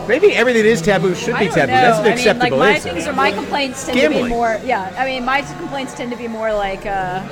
Maybe 0.08 0.34
everything 0.34 0.64
that 0.64 0.70
is 0.70 0.82
taboo 0.82 1.16
should 1.16 1.38
be 1.40 1.48
taboo. 1.48 1.60
know. 1.60 1.68
That's 1.68 2.00
an 2.00 2.06
I 2.06 2.10
mean, 2.10 2.14
acceptable 2.14 2.58
like 2.58 2.70
my 2.70 2.76
answer. 2.76 2.90
things 2.90 3.08
are 3.08 3.14
my 3.14 3.32
complaints 3.32 3.86
tend 3.86 4.00
to 4.00 4.10
be 4.10 4.28
more. 4.28 4.60
Yeah, 4.66 4.94
I 4.98 5.06
mean, 5.06 5.24
my 5.24 5.42
complaints 5.42 5.94
tend 5.94 6.12
to 6.12 6.18
be 6.18 6.28
more 6.28 6.54
like. 6.54 6.86
Uh, 6.86 7.26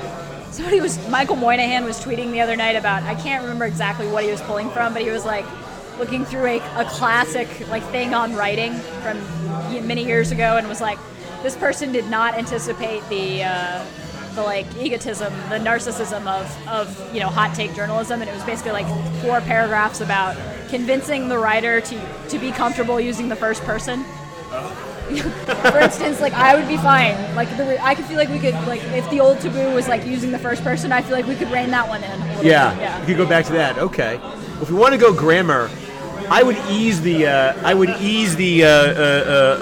somebody 0.51 0.79
was 0.79 0.97
Michael 1.09 1.35
Moynihan 1.35 1.83
was 1.83 1.99
tweeting 2.03 2.31
the 2.31 2.41
other 2.41 2.55
night 2.55 2.75
about. 2.75 3.03
I 3.03 3.15
can't 3.15 3.43
remember 3.43 3.65
exactly 3.65 4.07
what 4.07 4.23
he 4.23 4.31
was 4.31 4.41
pulling 4.41 4.69
from, 4.69 4.93
but 4.93 5.01
he 5.01 5.09
was 5.09 5.25
like 5.25 5.45
looking 6.01 6.25
through 6.25 6.45
a, 6.47 6.57
a 6.81 6.85
classic 6.85 7.47
like 7.69 7.83
thing 7.91 8.13
on 8.15 8.33
writing 8.35 8.73
from 9.03 9.17
many 9.87 10.03
years 10.03 10.31
ago, 10.31 10.57
and 10.57 10.67
was 10.67 10.81
like, 10.81 10.97
this 11.43 11.55
person 11.55 11.91
did 11.91 12.09
not 12.09 12.33
anticipate 12.33 13.07
the. 13.09 13.43
Uh, 13.43 13.85
the 14.35 14.41
like 14.41 14.65
egotism, 14.77 15.33
the 15.49 15.57
narcissism 15.59 16.25
of, 16.25 16.67
of 16.69 17.13
you 17.13 17.19
know 17.19 17.27
hot 17.27 17.53
take 17.53 17.75
journalism, 17.75 18.21
and 18.21 18.29
it 18.29 18.33
was 18.33 18.43
basically 18.45 18.71
like 18.71 18.87
four 19.21 19.41
paragraphs 19.41 19.99
about 19.99 20.37
convincing 20.69 21.27
the 21.27 21.37
writer 21.37 21.81
to 21.81 21.99
to 22.29 22.39
be 22.39 22.49
comfortable 22.53 22.97
using 22.97 23.27
the 23.27 23.35
first 23.35 23.61
person. 23.63 24.05
For 25.11 25.79
instance, 25.79 26.21
like 26.21 26.31
I 26.31 26.55
would 26.55 26.65
be 26.69 26.77
fine. 26.77 27.13
Like 27.35 27.49
the, 27.57 27.77
I 27.83 27.93
could 27.93 28.05
feel 28.05 28.15
like 28.15 28.29
we 28.29 28.39
could 28.39 28.53
like 28.67 28.81
if 28.93 29.09
the 29.09 29.19
old 29.19 29.41
taboo 29.41 29.73
was 29.75 29.89
like 29.89 30.05
using 30.05 30.31
the 30.31 30.39
first 30.39 30.63
person, 30.63 30.93
I 30.93 31.01
feel 31.01 31.11
like 31.11 31.27
we 31.27 31.35
could 31.35 31.51
rein 31.51 31.69
that 31.71 31.89
one 31.89 32.01
in. 32.01 32.21
a 32.21 32.41
Yeah, 32.41 32.73
bit. 32.73 32.81
yeah. 32.83 32.99
you 33.01 33.07
could 33.07 33.17
go 33.17 33.25
back 33.27 33.43
to 33.47 33.53
that. 33.53 33.77
Okay. 33.79 34.17
If 34.61 34.71
we 34.71 34.77
want 34.77 34.93
to 34.93 34.97
go 34.97 35.13
grammar, 35.13 35.69
I 36.31 36.43
would 36.43 36.57
ease 36.69 37.01
the 37.01 37.27
uh, 37.27 37.67
I 37.67 37.73
would 37.73 37.89
ease 37.99 38.35
the 38.37 38.63
uh, 38.63 38.67
uh, 38.67 38.71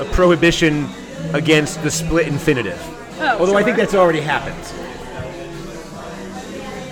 uh, 0.08 0.14
prohibition 0.14 0.88
against 1.34 1.82
the 1.82 1.90
split 1.90 2.28
infinitive. 2.28 2.80
Oh, 3.20 3.40
Although 3.40 3.56
I 3.58 3.62
sure. 3.62 3.64
think 3.64 3.78
that's 3.78 3.96
already 3.96 4.22
happened. 4.22 4.56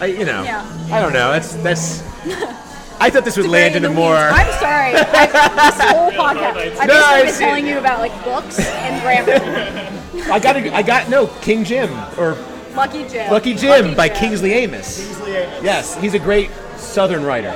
I, 0.01 0.05
you 0.07 0.25
know, 0.25 0.43
Yeah. 0.43 0.65
I 0.91 0.99
don't 1.01 1.13
know. 1.13 1.31
That's 1.31 1.53
that's. 1.57 2.01
I 2.99 3.11
thought 3.11 3.23
this 3.25 3.37
would 3.37 3.45
land 3.45 3.75
in 3.75 3.85
a 3.85 3.89
more. 3.89 4.15
I'm 4.15 4.51
sorry. 4.59 4.93
I, 4.95 5.25
this 5.71 5.89
whole 5.91 6.11
podcast, 6.11 6.77
I've 6.79 6.87
No, 6.87 6.95
basically 6.95 7.19
it's- 7.21 7.37
been 7.37 7.47
telling 7.47 7.67
you 7.67 7.77
about 7.77 7.99
like 7.99 8.23
books 8.23 8.59
and 8.59 8.99
grammar. 9.03 10.31
I 10.33 10.39
got 10.39 10.55
a, 10.57 10.75
I 10.75 10.81
got 10.81 11.07
no 11.07 11.27
King 11.41 11.63
Jim 11.63 11.91
or 12.17 12.35
Lucky 12.75 13.07
Jim. 13.07 13.31
Lucky 13.31 13.53
Jim 13.53 13.69
Lucky 13.85 13.95
by 13.95 14.07
Jim. 14.09 14.17
Kingsley 14.17 14.53
Amis. 14.53 15.19
Yes, 15.61 15.95
he's 15.97 16.15
a 16.15 16.19
great 16.19 16.49
Southern 16.77 17.23
writer. 17.23 17.53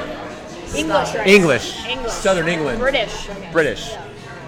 English. 0.75 1.15
Right? 1.15 1.27
English, 1.27 1.85
English. 1.85 2.11
Southern 2.11 2.47
England. 2.47 2.79
British. 2.79 3.29
I 3.29 3.39
guess. 3.39 3.53
British. 3.53 3.91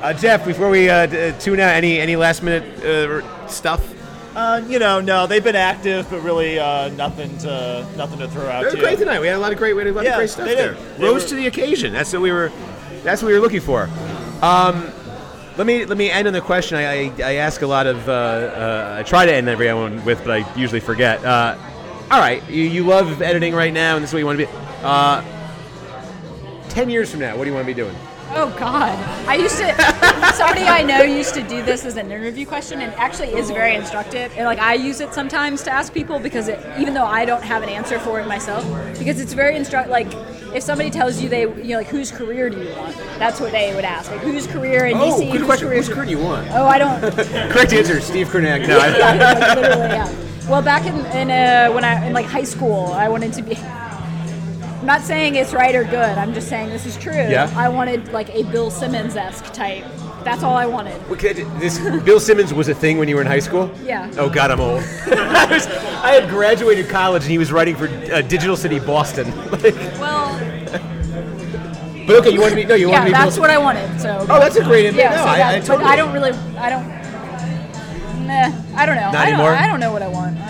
Uh, 0.02 0.14
Jeff, 0.14 0.46
before 0.46 0.70
we 0.70 0.90
uh, 0.90 1.06
d- 1.06 1.30
uh, 1.30 1.40
tune 1.40 1.60
out, 1.60 1.74
any 1.76 2.00
any 2.00 2.16
last 2.16 2.44
minute 2.44 2.64
uh, 2.84 3.48
stuff? 3.48 3.90
Uh, 4.36 4.62
you 4.68 4.80
know, 4.80 5.00
no, 5.00 5.28
they've 5.28 5.44
been 5.44 5.56
active, 5.56 6.10
but 6.10 6.20
really 6.22 6.58
uh, 6.60 6.90
nothing 6.90 7.38
to 7.40 7.88
nothing 7.96 8.20
to 8.20 8.28
throw 8.28 8.48
out. 8.50 8.62
They 8.62 8.66
were 8.66 8.72
to 8.72 8.78
great 8.82 8.92
you. 9.00 9.06
tonight. 9.06 9.20
We 9.22 9.28
had 9.28 9.36
a 9.36 9.40
lot 9.40 9.52
of 9.52 9.58
great, 9.60 9.74
we 9.74 9.82
had 9.82 9.88
a 9.88 9.94
lot 9.94 10.04
Yeah, 10.04 10.12
of 10.12 10.18
great 10.18 10.30
stuff 10.30 10.48
they 10.48 10.56
there. 10.56 10.74
did. 10.74 10.98
They 10.98 11.04
Rose 11.06 11.24
were- 11.24 11.30
to 11.30 11.36
the 11.36 11.48
occasion. 11.48 11.94
That's 11.94 12.12
what 12.12 12.22
we 12.22 12.32
were. 12.32 12.52
That's 13.04 13.22
what 13.22 13.28
we 13.30 13.34
were 13.36 13.40
looking 13.42 13.62
for. 13.62 13.90
Um, 14.42 14.90
let 15.56 15.68
me 15.68 15.86
let 15.86 15.98
me 15.98 16.10
end 16.10 16.28
on 16.28 16.34
the 16.34 16.42
question 16.42 16.78
I, 16.78 16.84
I, 17.06 17.12
I 17.24 17.34
ask 17.36 17.62
a 17.62 17.68
lot 17.68 17.86
of. 17.86 18.10
Uh, 18.10 18.12
uh, 18.12 18.96
I 19.00 19.04
try 19.04 19.26
to 19.26 19.34
end 19.34 19.48
every 19.48 19.72
one 19.74 20.04
with, 20.04 20.20
but 20.26 20.32
I 20.32 20.54
usually 20.58 20.80
forget. 20.82 21.24
Uh, 21.24 21.56
all 22.12 22.20
right, 22.20 22.44
you, 22.50 22.64
you 22.64 22.84
love 22.86 23.22
editing 23.22 23.54
right 23.56 23.72
now, 23.74 23.96
and 23.96 24.04
this 24.04 24.10
is 24.10 24.14
what 24.14 24.20
you 24.20 24.26
want 24.26 24.40
to 24.40 24.46
be. 24.46 24.52
Uh, 26.74 26.76
Ten 26.76 26.90
years 26.90 27.12
from 27.12 27.20
now, 27.20 27.38
what 27.38 27.44
do 27.44 27.50
you 27.50 27.54
want 27.56 27.68
to 27.68 27.74
be 27.74 27.80
doing? 27.80 27.96
Oh 28.36 28.50
God! 28.58 28.98
I 29.28 29.36
used 29.36 29.58
to. 29.58 29.68
somebody 30.34 30.62
I 30.64 30.82
know 30.82 31.04
used 31.04 31.36
to 31.36 31.44
do 31.44 31.62
this 31.62 31.86
as 31.86 31.98
an 31.98 32.12
interview 32.12 32.48
question, 32.48 32.82
and 32.82 32.92
actually 32.96 33.28
is 33.30 33.52
very 33.52 33.76
instructive. 33.76 34.32
And 34.36 34.46
like 34.46 34.58
I 34.58 34.74
use 34.74 35.00
it 35.02 35.14
sometimes 35.14 35.62
to 35.64 35.72
ask 35.72 35.94
people 35.94 36.18
because 36.18 36.48
it, 36.48 36.60
even 36.80 36.96
though 36.96 37.06
I 37.06 37.26
don't 37.26 37.44
have 37.44 37.62
an 37.62 37.70
answer 37.70 38.00
for 38.00 38.20
it 38.20 38.28
myself, 38.28 38.64
because 38.98 39.20
it's 39.20 39.34
very 39.34 39.56
instruct. 39.56 39.90
Like 39.90 40.08
if 40.56 40.64
somebody 40.64 40.90
tells 40.90 41.22
you 41.22 41.30
they, 41.30 41.42
you 41.42 41.64
know, 41.74 41.78
like 41.78 41.88
whose 41.88 42.12
career 42.12 42.50
do 42.50 42.60
you 42.60 42.70
want? 42.76 42.96
That's 43.20 43.40
what 43.40 43.52
they 43.52 43.76
would 43.76 43.86
ask. 43.86 44.10
Like 44.10 44.22
whose 44.22 44.48
career 44.48 44.86
in 44.86 44.98
Oh, 44.98 45.12
DC? 45.12 45.32
good 45.32 45.42
whose 45.42 45.46
question. 45.46 45.68
career 45.68 45.78
Whose 45.78 45.90
career 45.90 46.06
do 46.06 46.12
you 46.12 46.20
want? 46.20 46.48
Oh, 46.52 46.66
I 46.66 46.80
don't. 46.80 47.02
Correct 47.52 47.74
answer, 47.74 48.02
Steve 48.02 48.30
Kornacki. 48.30 48.68
No, 48.68 48.80
I- 48.80 48.88
yeah, 48.98 49.34
like, 49.34 49.58
literally, 49.58 49.90
yeah. 49.90 50.50
Well, 50.50 50.62
back 50.64 50.86
in, 50.88 50.96
in 51.16 51.30
uh, 51.30 51.72
when 51.72 51.84
I 51.84 52.08
in 52.08 52.14
like 52.14 52.26
high 52.26 52.44
school, 52.44 52.88
I 52.94 53.10
wanted 53.10 53.32
to 53.34 53.44
be. 53.44 53.58
I'm 54.84 54.88
not 54.88 55.02
saying 55.02 55.36
it's 55.36 55.54
right 55.54 55.74
or 55.74 55.86
good. 55.86 55.96
I'm 55.96 56.34
just 56.34 56.50
saying 56.50 56.68
this 56.68 56.86
is 56.86 56.98
true. 56.98 57.14
Yeah. 57.14 57.50
I 57.56 57.70
wanted 57.70 58.12
like 58.12 58.30
a 58.36 58.44
Bill 58.44 58.70
Simmons 58.70 59.16
esque 59.16 59.54
type. 59.54 59.86
That's 60.26 60.44
all 60.44 60.58
I 60.58 60.66
wanted. 60.66 61.02
Okay, 61.10 61.32
this 61.32 61.80
Bill 62.04 62.20
Simmons 62.20 62.54
was 62.54 62.68
a 62.68 62.76
thing 62.76 62.98
when 62.98 63.08
you 63.08 63.16
were 63.16 63.22
in 63.22 63.28
high 63.28 63.40
school. 63.40 63.72
Yeah. 63.86 64.12
Oh 64.18 64.30
God, 64.30 64.52
I'm 64.52 64.60
old. 64.60 64.84
I, 65.06 65.48
was, 65.50 65.68
I 65.68 66.20
had 66.20 66.30
graduated 66.30 66.90
college 66.90 67.22
and 67.22 67.32
he 67.32 67.38
was 67.38 67.50
writing 67.50 67.78
for 67.78 67.88
uh, 67.88 68.24
Digital 68.24 68.58
City 68.58 68.80
Boston. 68.80 69.32
Like, 69.54 69.74
Well, 70.02 70.38
but 72.06 72.18
okay, 72.18 72.32
you 72.32 72.42
want 72.42 72.50
to 72.50 72.56
be 72.58 72.66
no, 72.66 72.76
you 72.76 72.90
want 72.90 72.96
yeah, 72.96 73.00
to 73.00 73.06
be. 73.06 73.12
Yeah, 73.12 73.24
that's 73.24 73.36
Bill 73.38 73.42
what 73.44 73.52
I 73.52 73.58
wanted. 73.60 74.02
So. 74.02 74.18
Oh, 74.30 74.38
that's 74.38 74.58
a 74.58 74.64
great. 74.66 74.94
Yeah, 74.94 75.12
no, 75.12 75.16
so 75.16 75.24
I, 75.24 75.38
that, 75.38 75.56
I 75.56 75.60
but 75.60 75.66
totally. 75.66 75.90
I 75.90 75.96
don't 75.96 76.12
really. 76.12 76.32
I 76.58 76.70
don't. 76.70 76.88
Nah, 78.28 78.80
I 78.82 78.86
don't 78.86 78.96
know. 78.98 79.12
Not 79.12 79.16
I 79.16 79.30
don't, 79.30 79.34
anymore? 79.34 79.52
I 79.52 79.66
don't 79.66 79.80
know 79.80 79.94
what 79.94 80.02
I 80.02 80.10
want. 80.10 80.43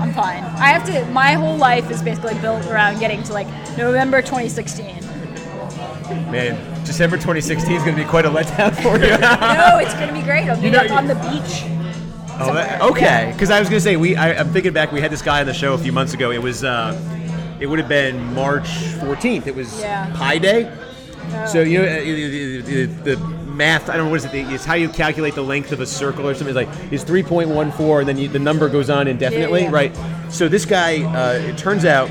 I'm, 0.00 0.12
fine. 0.12 0.42
I 0.42 0.68
have 0.68 0.84
to. 0.86 1.04
My 1.12 1.32
whole 1.32 1.56
life 1.56 1.90
is 1.90 2.02
basically 2.02 2.34
built 2.40 2.66
around 2.66 2.98
getting 3.00 3.22
to 3.24 3.32
like 3.32 3.46
November 3.76 4.22
2016. 4.22 5.04
Man, 6.30 6.84
December 6.84 7.16
2016 7.16 7.72
is 7.72 7.82
going 7.82 7.96
to 7.96 8.02
be 8.02 8.08
quite 8.08 8.24
a 8.24 8.30
letdown 8.30 8.74
for 8.82 8.96
you. 8.96 9.10
no, 9.18 9.78
it's 9.78 9.94
gonna 9.94 10.12
be 10.12 10.22
great. 10.22 10.48
I'll 10.48 10.60
be 10.60 10.70
know, 10.70 10.78
like 10.78 10.90
on 10.90 11.06
the 11.06 11.14
beach. 11.16 11.64
Oh, 12.40 12.54
that- 12.54 12.80
okay, 12.82 13.00
Yeah. 13.04 13.32
because 13.32 13.50
I 13.50 13.58
was 13.60 13.68
gonna 13.68 13.80
say 13.80 13.96
we. 13.96 14.16
I, 14.16 14.38
I'm 14.38 14.50
thinking 14.52 14.72
back. 14.72 14.92
We 14.92 15.00
had 15.00 15.10
this 15.10 15.22
guy 15.22 15.40
on 15.40 15.46
the 15.46 15.54
show 15.54 15.74
a 15.74 15.78
few 15.78 15.92
months 15.92 16.14
ago. 16.14 16.30
It 16.30 16.42
was. 16.42 16.64
Uh, 16.64 16.98
it 17.60 17.66
would 17.66 17.78
have 17.80 17.88
been 17.88 18.34
March 18.34 18.68
14th. 19.00 19.46
It 19.48 19.54
was 19.54 19.80
Yeah. 19.80 20.12
Pi 20.14 20.38
Day. 20.38 20.72
So 21.50 21.60
you 21.60 21.78
know 21.78 21.84
uh, 21.84 22.00
the, 22.00 22.60
the, 22.62 22.84
the 22.86 23.37
math. 23.58 23.90
I 23.90 23.96
don't 23.96 24.06
know 24.06 24.10
what 24.12 24.24
is 24.24 24.24
it. 24.24 24.34
It's 24.34 24.64
how 24.64 24.74
you 24.74 24.88
calculate 24.88 25.34
the 25.34 25.42
length 25.42 25.72
of 25.72 25.80
a 25.80 25.86
circle 25.86 26.26
or 26.26 26.34
something. 26.34 26.56
It's 26.56 26.68
like 26.70 26.92
is 26.92 27.04
3.14, 27.04 28.00
and 28.00 28.08
then 28.08 28.16
you, 28.16 28.28
the 28.28 28.38
number 28.38 28.70
goes 28.70 28.88
on 28.88 29.08
indefinitely, 29.08 29.64
yeah. 29.64 29.70
right? 29.70 29.96
So 30.30 30.48
this 30.48 30.64
guy. 30.64 31.02
Uh, 31.02 31.34
it 31.40 31.58
turns 31.58 31.84
out. 31.84 32.08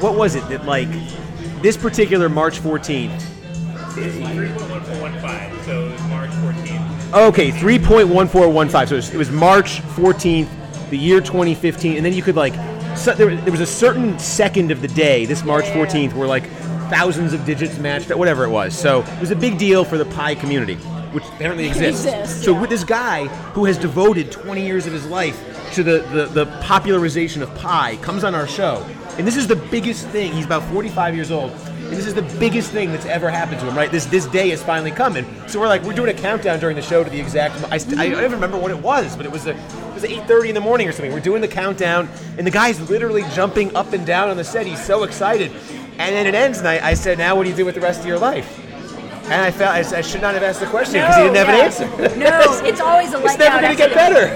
What 0.00 0.16
was 0.16 0.34
it 0.34 0.46
that 0.48 0.64
like 0.64 0.90
this 1.62 1.76
particular 1.76 2.28
March 2.28 2.58
14th? 2.60 3.10
3.1415, 3.92 5.64
so 5.64 5.88
March 6.08 6.30
14th. 6.30 7.28
Okay, 7.28 7.50
3.1415. 7.50 8.88
So 8.88 8.94
it 8.94 8.96
was, 8.96 9.14
it 9.14 9.16
was 9.16 9.30
March 9.30 9.80
14th, 9.82 10.48
the 10.90 10.96
year 10.98 11.20
2015, 11.20 11.96
and 11.96 12.04
then 12.06 12.12
you 12.14 12.22
could 12.22 12.36
like, 12.36 12.54
so 12.96 13.12
there, 13.14 13.36
there 13.36 13.52
was 13.52 13.60
a 13.60 13.66
certain 13.66 14.18
second 14.18 14.70
of 14.70 14.80
the 14.80 14.88
day, 14.88 15.26
this 15.26 15.44
March 15.44 15.66
Yeah, 15.66 15.76
yeah, 15.76 15.86
14th, 15.86 16.14
where 16.14 16.26
like 16.26 16.44
thousands 16.90 17.32
of 17.32 17.44
digits 17.46 17.78
matched, 17.78 18.14
whatever 18.14 18.44
it 18.44 18.50
was. 18.50 18.76
So 18.78 19.00
it 19.02 19.20
was 19.20 19.30
a 19.30 19.36
big 19.36 19.56
deal 19.58 19.84
for 19.84 19.96
the 19.96 20.04
Pi 20.04 20.34
community. 20.34 20.76
which 21.12 21.24
apparently 21.24 21.66
exists. 21.66 22.04
exists, 22.04 22.44
so 22.44 22.52
yeah. 22.52 22.60
with 22.60 22.70
this 22.70 22.84
guy 22.84 23.26
who 23.54 23.64
has 23.64 23.76
devoted 23.78 24.30
20 24.30 24.64
years 24.64 24.86
of 24.86 24.92
his 24.92 25.06
life 25.06 25.36
to 25.74 25.82
the, 25.82 25.98
the, 26.12 26.26
the 26.26 26.46
popularization 26.62 27.42
of 27.42 27.52
Pi 27.56 27.96
comes 27.96 28.22
on 28.22 28.34
our 28.34 28.46
show, 28.46 28.86
and 29.18 29.26
this 29.26 29.36
is 29.36 29.46
the 29.48 29.56
biggest 29.56 30.06
thing. 30.08 30.32
He's 30.32 30.44
about 30.46 30.62
45 30.70 31.14
years 31.14 31.30
old. 31.30 31.50
And 31.90 31.98
this 31.98 32.06
is 32.06 32.14
the 32.14 32.22
biggest 32.38 32.70
thing 32.70 32.92
that's 32.92 33.06
ever 33.06 33.28
happened 33.28 33.58
to 33.62 33.66
him, 33.66 33.76
right? 33.76 33.90
This 33.90 34.06
this 34.06 34.24
day 34.26 34.52
is 34.52 34.62
finally 34.62 34.92
coming. 34.92 35.26
So 35.48 35.58
we're 35.58 35.66
like, 35.66 35.82
we're 35.82 35.92
doing 35.92 36.08
a 36.16 36.18
countdown 36.18 36.60
during 36.60 36.76
the 36.76 36.82
show 36.82 37.02
to 37.02 37.10
the 37.10 37.18
exact. 37.18 37.60
I, 37.72 37.78
st- 37.78 37.98
I 37.98 38.08
don't 38.08 38.20
even 38.20 38.30
remember 38.30 38.58
what 38.58 38.70
it 38.70 38.78
was, 38.78 39.16
but 39.16 39.26
it 39.26 39.32
was 39.32 39.48
a, 39.48 39.56
it 39.56 39.94
was 39.94 40.04
8:30 40.04 40.50
in 40.50 40.54
the 40.54 40.60
morning 40.60 40.86
or 40.86 40.92
something. 40.92 41.12
We're 41.12 41.18
doing 41.18 41.40
the 41.42 41.48
countdown, 41.48 42.08
and 42.38 42.46
the 42.46 42.52
guy's 42.52 42.78
literally 42.88 43.24
jumping 43.34 43.74
up 43.74 43.92
and 43.92 44.06
down 44.06 44.30
on 44.30 44.36
the 44.36 44.44
set. 44.44 44.68
He's 44.68 44.80
so 44.84 45.02
excited, 45.02 45.50
and 46.00 46.14
then 46.14 46.26
it 46.26 46.34
ends, 46.34 46.58
and 46.58 46.68
I, 46.68 46.90
I 46.90 46.94
said, 46.94 47.18
"Now 47.18 47.36
what 47.36 47.44
do 47.44 47.50
you 47.50 47.56
do 47.56 47.64
with 47.64 47.74
the 47.74 47.80
rest 47.80 48.00
of 48.00 48.06
your 48.06 48.18
life?" 48.18 48.58
And 49.30 49.40
I 49.40 49.52
felt 49.52 49.70
I 49.92 50.00
should 50.00 50.22
not 50.22 50.34
have 50.34 50.42
asked 50.42 50.58
the 50.58 50.66
question 50.66 50.94
because 50.94 51.14
he 51.14 51.22
didn't 51.22 51.36
have 51.36 51.46
yeah. 51.46 51.54
an 51.54 51.60
answer. 51.60 52.18
No, 52.18 52.66
it's 52.66 52.80
always 52.80 53.14
a 53.14 53.24
It's 53.24 53.38
never 53.38 53.60
going 53.60 53.70
to 53.70 53.78
get 53.78 53.94
better. 53.94 54.26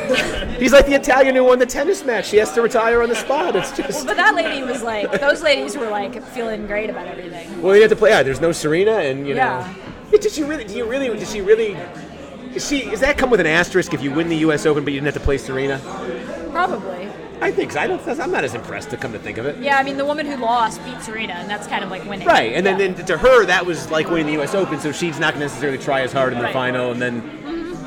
He's 0.57 0.73
like 0.73 0.87
the 0.87 0.95
Italian 0.95 1.35
who 1.35 1.43
won 1.43 1.59
the 1.59 1.67
tennis 1.67 2.05
match. 2.05 2.31
He 2.31 2.37
has 2.37 2.53
to 2.53 2.63
retire 2.63 3.03
on 3.03 3.09
the 3.09 3.17
spot. 3.17 3.57
It's 3.57 3.77
just. 3.77 3.91
Well, 3.91 4.05
But 4.05 4.17
that 4.19 4.37
lady 4.37 4.63
was 4.63 4.85
like, 4.85 5.21
those 5.21 5.43
ladies 5.43 5.77
were 5.77 5.91
like 5.91 6.23
feeling 6.29 6.69
great 6.69 6.91
about 6.91 7.09
everything. 7.09 7.61
Well, 7.61 7.75
you 7.75 7.83
have 7.83 7.91
to 7.91 7.97
play. 7.97 8.11
Yeah, 8.11 8.23
there's 8.23 8.41
no 8.41 8.53
Serena, 8.53 8.99
and 8.99 9.27
you 9.27 9.35
know. 9.35 9.41
Yeah. 9.41 9.75
Yeah, 10.13 10.19
Did 10.21 10.31
she 10.31 10.45
really? 10.45 10.63
Do 10.63 10.77
you 10.77 10.85
really? 10.85 11.09
Did 11.09 11.27
she 11.27 11.41
really? 11.41 11.77
Is 12.55 12.69
she? 12.69 12.83
Does 12.83 13.01
that 13.01 13.19
come 13.19 13.31
with 13.31 13.41
an 13.41 13.49
asterisk 13.49 13.95
if 13.95 14.03
you 14.03 14.13
win 14.13 14.29
the 14.29 14.37
U.S. 14.37 14.65
Open 14.65 14.85
but 14.85 14.93
you 14.93 15.01
didn't 15.01 15.13
have 15.13 15.21
to 15.21 15.27
play 15.27 15.39
Serena? 15.39 15.81
Probably. 16.53 17.09
I 17.45 17.53
think 17.53 17.73
so. 17.73 17.81
I 17.81 17.87
don't. 17.87 18.01
I'm 18.21 18.31
not 18.33 18.43
as 18.45 18.55
impressed 18.55 18.89
to 18.91 18.97
come 18.97 19.13
to 19.13 19.19
think 19.19 19.37
of 19.39 19.45
it. 19.45 19.59
Yeah, 19.59 19.77
I 19.79 19.83
mean, 19.83 19.97
the 19.99 20.05
woman 20.05 20.25
who 20.27 20.37
lost 20.37 20.83
beat 20.85 21.01
Serena, 21.03 21.35
and 21.35 21.49
that's 21.49 21.67
kind 21.67 21.85
of 21.85 21.91
like 21.91 22.05
winning. 22.07 22.27
Right, 22.27 22.53
and 22.55 22.65
then, 22.65 22.81
Yeah. 22.81 22.93
then 22.95 23.07
to 23.07 23.19
her 23.19 23.45
that 23.47 23.67
was 23.67 23.91
like 23.91 24.09
winning 24.09 24.27
the 24.27 24.33
U.S. 24.35 24.55
Open, 24.55 24.81
so 24.81 24.93
she's 24.93 25.19
not 25.19 25.35
going 25.35 25.41
to 25.41 25.47
necessarily 25.47 25.77
try 25.79 26.01
as 26.01 26.13
hard 26.13 26.33
in 26.33 26.39
the 26.39 26.45
Right. 26.47 26.53
final, 26.55 26.91
and 26.93 27.01
then. 27.03 27.41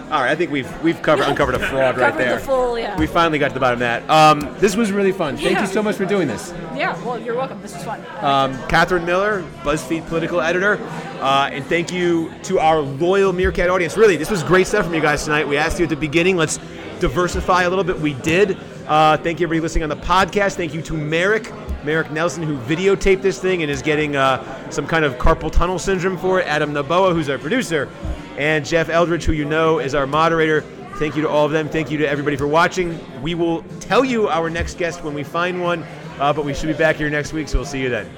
All 0.10 0.22
right, 0.22 0.32
I 0.32 0.36
think 0.36 0.52
we've 0.52 0.72
we've 0.84 1.02
covered 1.02 1.24
uncovered 1.28 1.56
a 1.56 1.60
fraud 1.60 1.98
right 1.98 2.12
Covered 2.12 2.20
the 2.22 2.30
there. 2.30 2.40
full, 2.40 2.78
yeah. 2.80 2.98
We 2.98 3.08
finally 3.08 3.40
got 3.40 3.48
to 3.50 3.54
the 3.56 3.60
bottom 3.60 3.78
of 3.78 3.80
that. 3.80 4.10
Um, 4.10 4.56
this 4.60 4.76
was 4.76 4.92
really 4.92 5.12
fun. 5.12 5.36
Thank 5.38 5.60
you 5.60 5.66
so 5.68 5.82
much 5.84 5.96
for 5.98 6.06
doing 6.06 6.28
this. 6.30 6.54
Yeah, 6.76 6.96
well, 7.04 7.20
you're 7.20 7.36
welcome. 7.36 7.60
This 7.62 7.74
was 7.74 7.84
fun. 7.84 8.02
Um, 8.22 8.58
Katherine 8.70 9.06
Miller, 9.06 9.44
BuzzFeed 9.64 10.08
political 10.08 10.40
editor, 10.40 10.80
uh, 11.20 11.50
and 11.52 11.66
thank 11.66 11.92
you 11.92 12.32
to 12.44 12.60
our 12.60 12.80
loyal 12.80 13.34
Meerkat 13.34 13.70
audience. 13.70 13.98
Really, 13.98 14.16
this 14.18 14.30
was 14.30 14.44
great 14.44 14.68
stuff 14.68 14.86
from 14.86 14.94
you 14.94 15.02
guys 15.02 15.24
tonight. 15.26 15.46
We 15.48 15.58
asked 15.58 15.78
you 15.80 15.84
at 15.84 15.90
the 15.90 15.96
beginning, 15.98 16.38
let's 16.38 16.58
diversify 17.02 17.64
a 17.64 17.70
little 17.70 17.84
bit. 17.84 18.00
We 18.00 18.14
did. 18.14 18.58
Uh, 18.88 19.18
thank 19.18 19.40
you 19.40 19.46
everybody 19.46 19.60
listening 19.60 19.84
on 19.84 19.90
the 19.90 19.98
podcast. 19.98 20.56
Thank 20.56 20.74
you 20.74 20.82
to 20.84 20.94
Merrick, 20.94 21.52
Merrick 21.84 22.10
Nelson, 22.10 22.42
who 22.42 22.58
videotaped 22.60 23.22
this 23.22 23.38
thing 23.38 23.62
and 23.62 23.70
is 23.70 23.82
getting 23.82 24.16
uh, 24.16 24.72
some 24.72 24.88
kind 24.88 25.04
of 25.04 25.16
carpal 25.16 25.52
tunnel 25.52 25.78
syndrome 25.78 26.18
for 26.18 26.40
it. 26.40 26.48
Adam 26.48 26.72
Naboa, 26.72 27.14
who's 27.14 27.28
our 27.28 27.38
producer, 27.38 27.90
and 28.38 28.66
Jeff 28.66 28.88
Eldridge, 28.88 29.26
who 29.26 29.34
you 29.34 29.44
know 29.44 29.80
is 29.80 29.94
our 29.94 30.08
moderator. 30.08 30.62
Thank 30.96 31.18
you 31.18 31.22
to 31.24 31.30
all 31.30 31.46
of 31.46 31.52
them. 31.52 31.68
Thank 31.68 31.92
you 31.92 31.98
to 31.98 32.08
everybody 32.08 32.38
for 32.38 32.48
watching. 32.48 32.98
We 33.22 33.36
will 33.36 33.62
tell 33.82 34.06
you 34.06 34.30
our 34.30 34.50
next 34.50 34.78
guest 34.78 35.04
when 35.04 35.14
we 35.14 35.24
find 35.24 35.62
one, 35.62 35.84
uh, 36.18 36.32
but 36.32 36.46
we 36.46 36.54
should 36.54 36.68
be 36.68 36.74
back 36.74 36.96
here 36.96 37.10
next 37.10 37.34
week, 37.34 37.50
so 37.50 37.58
we'll 37.58 37.66
see 37.66 37.82
you 37.82 37.90
then. 37.90 38.10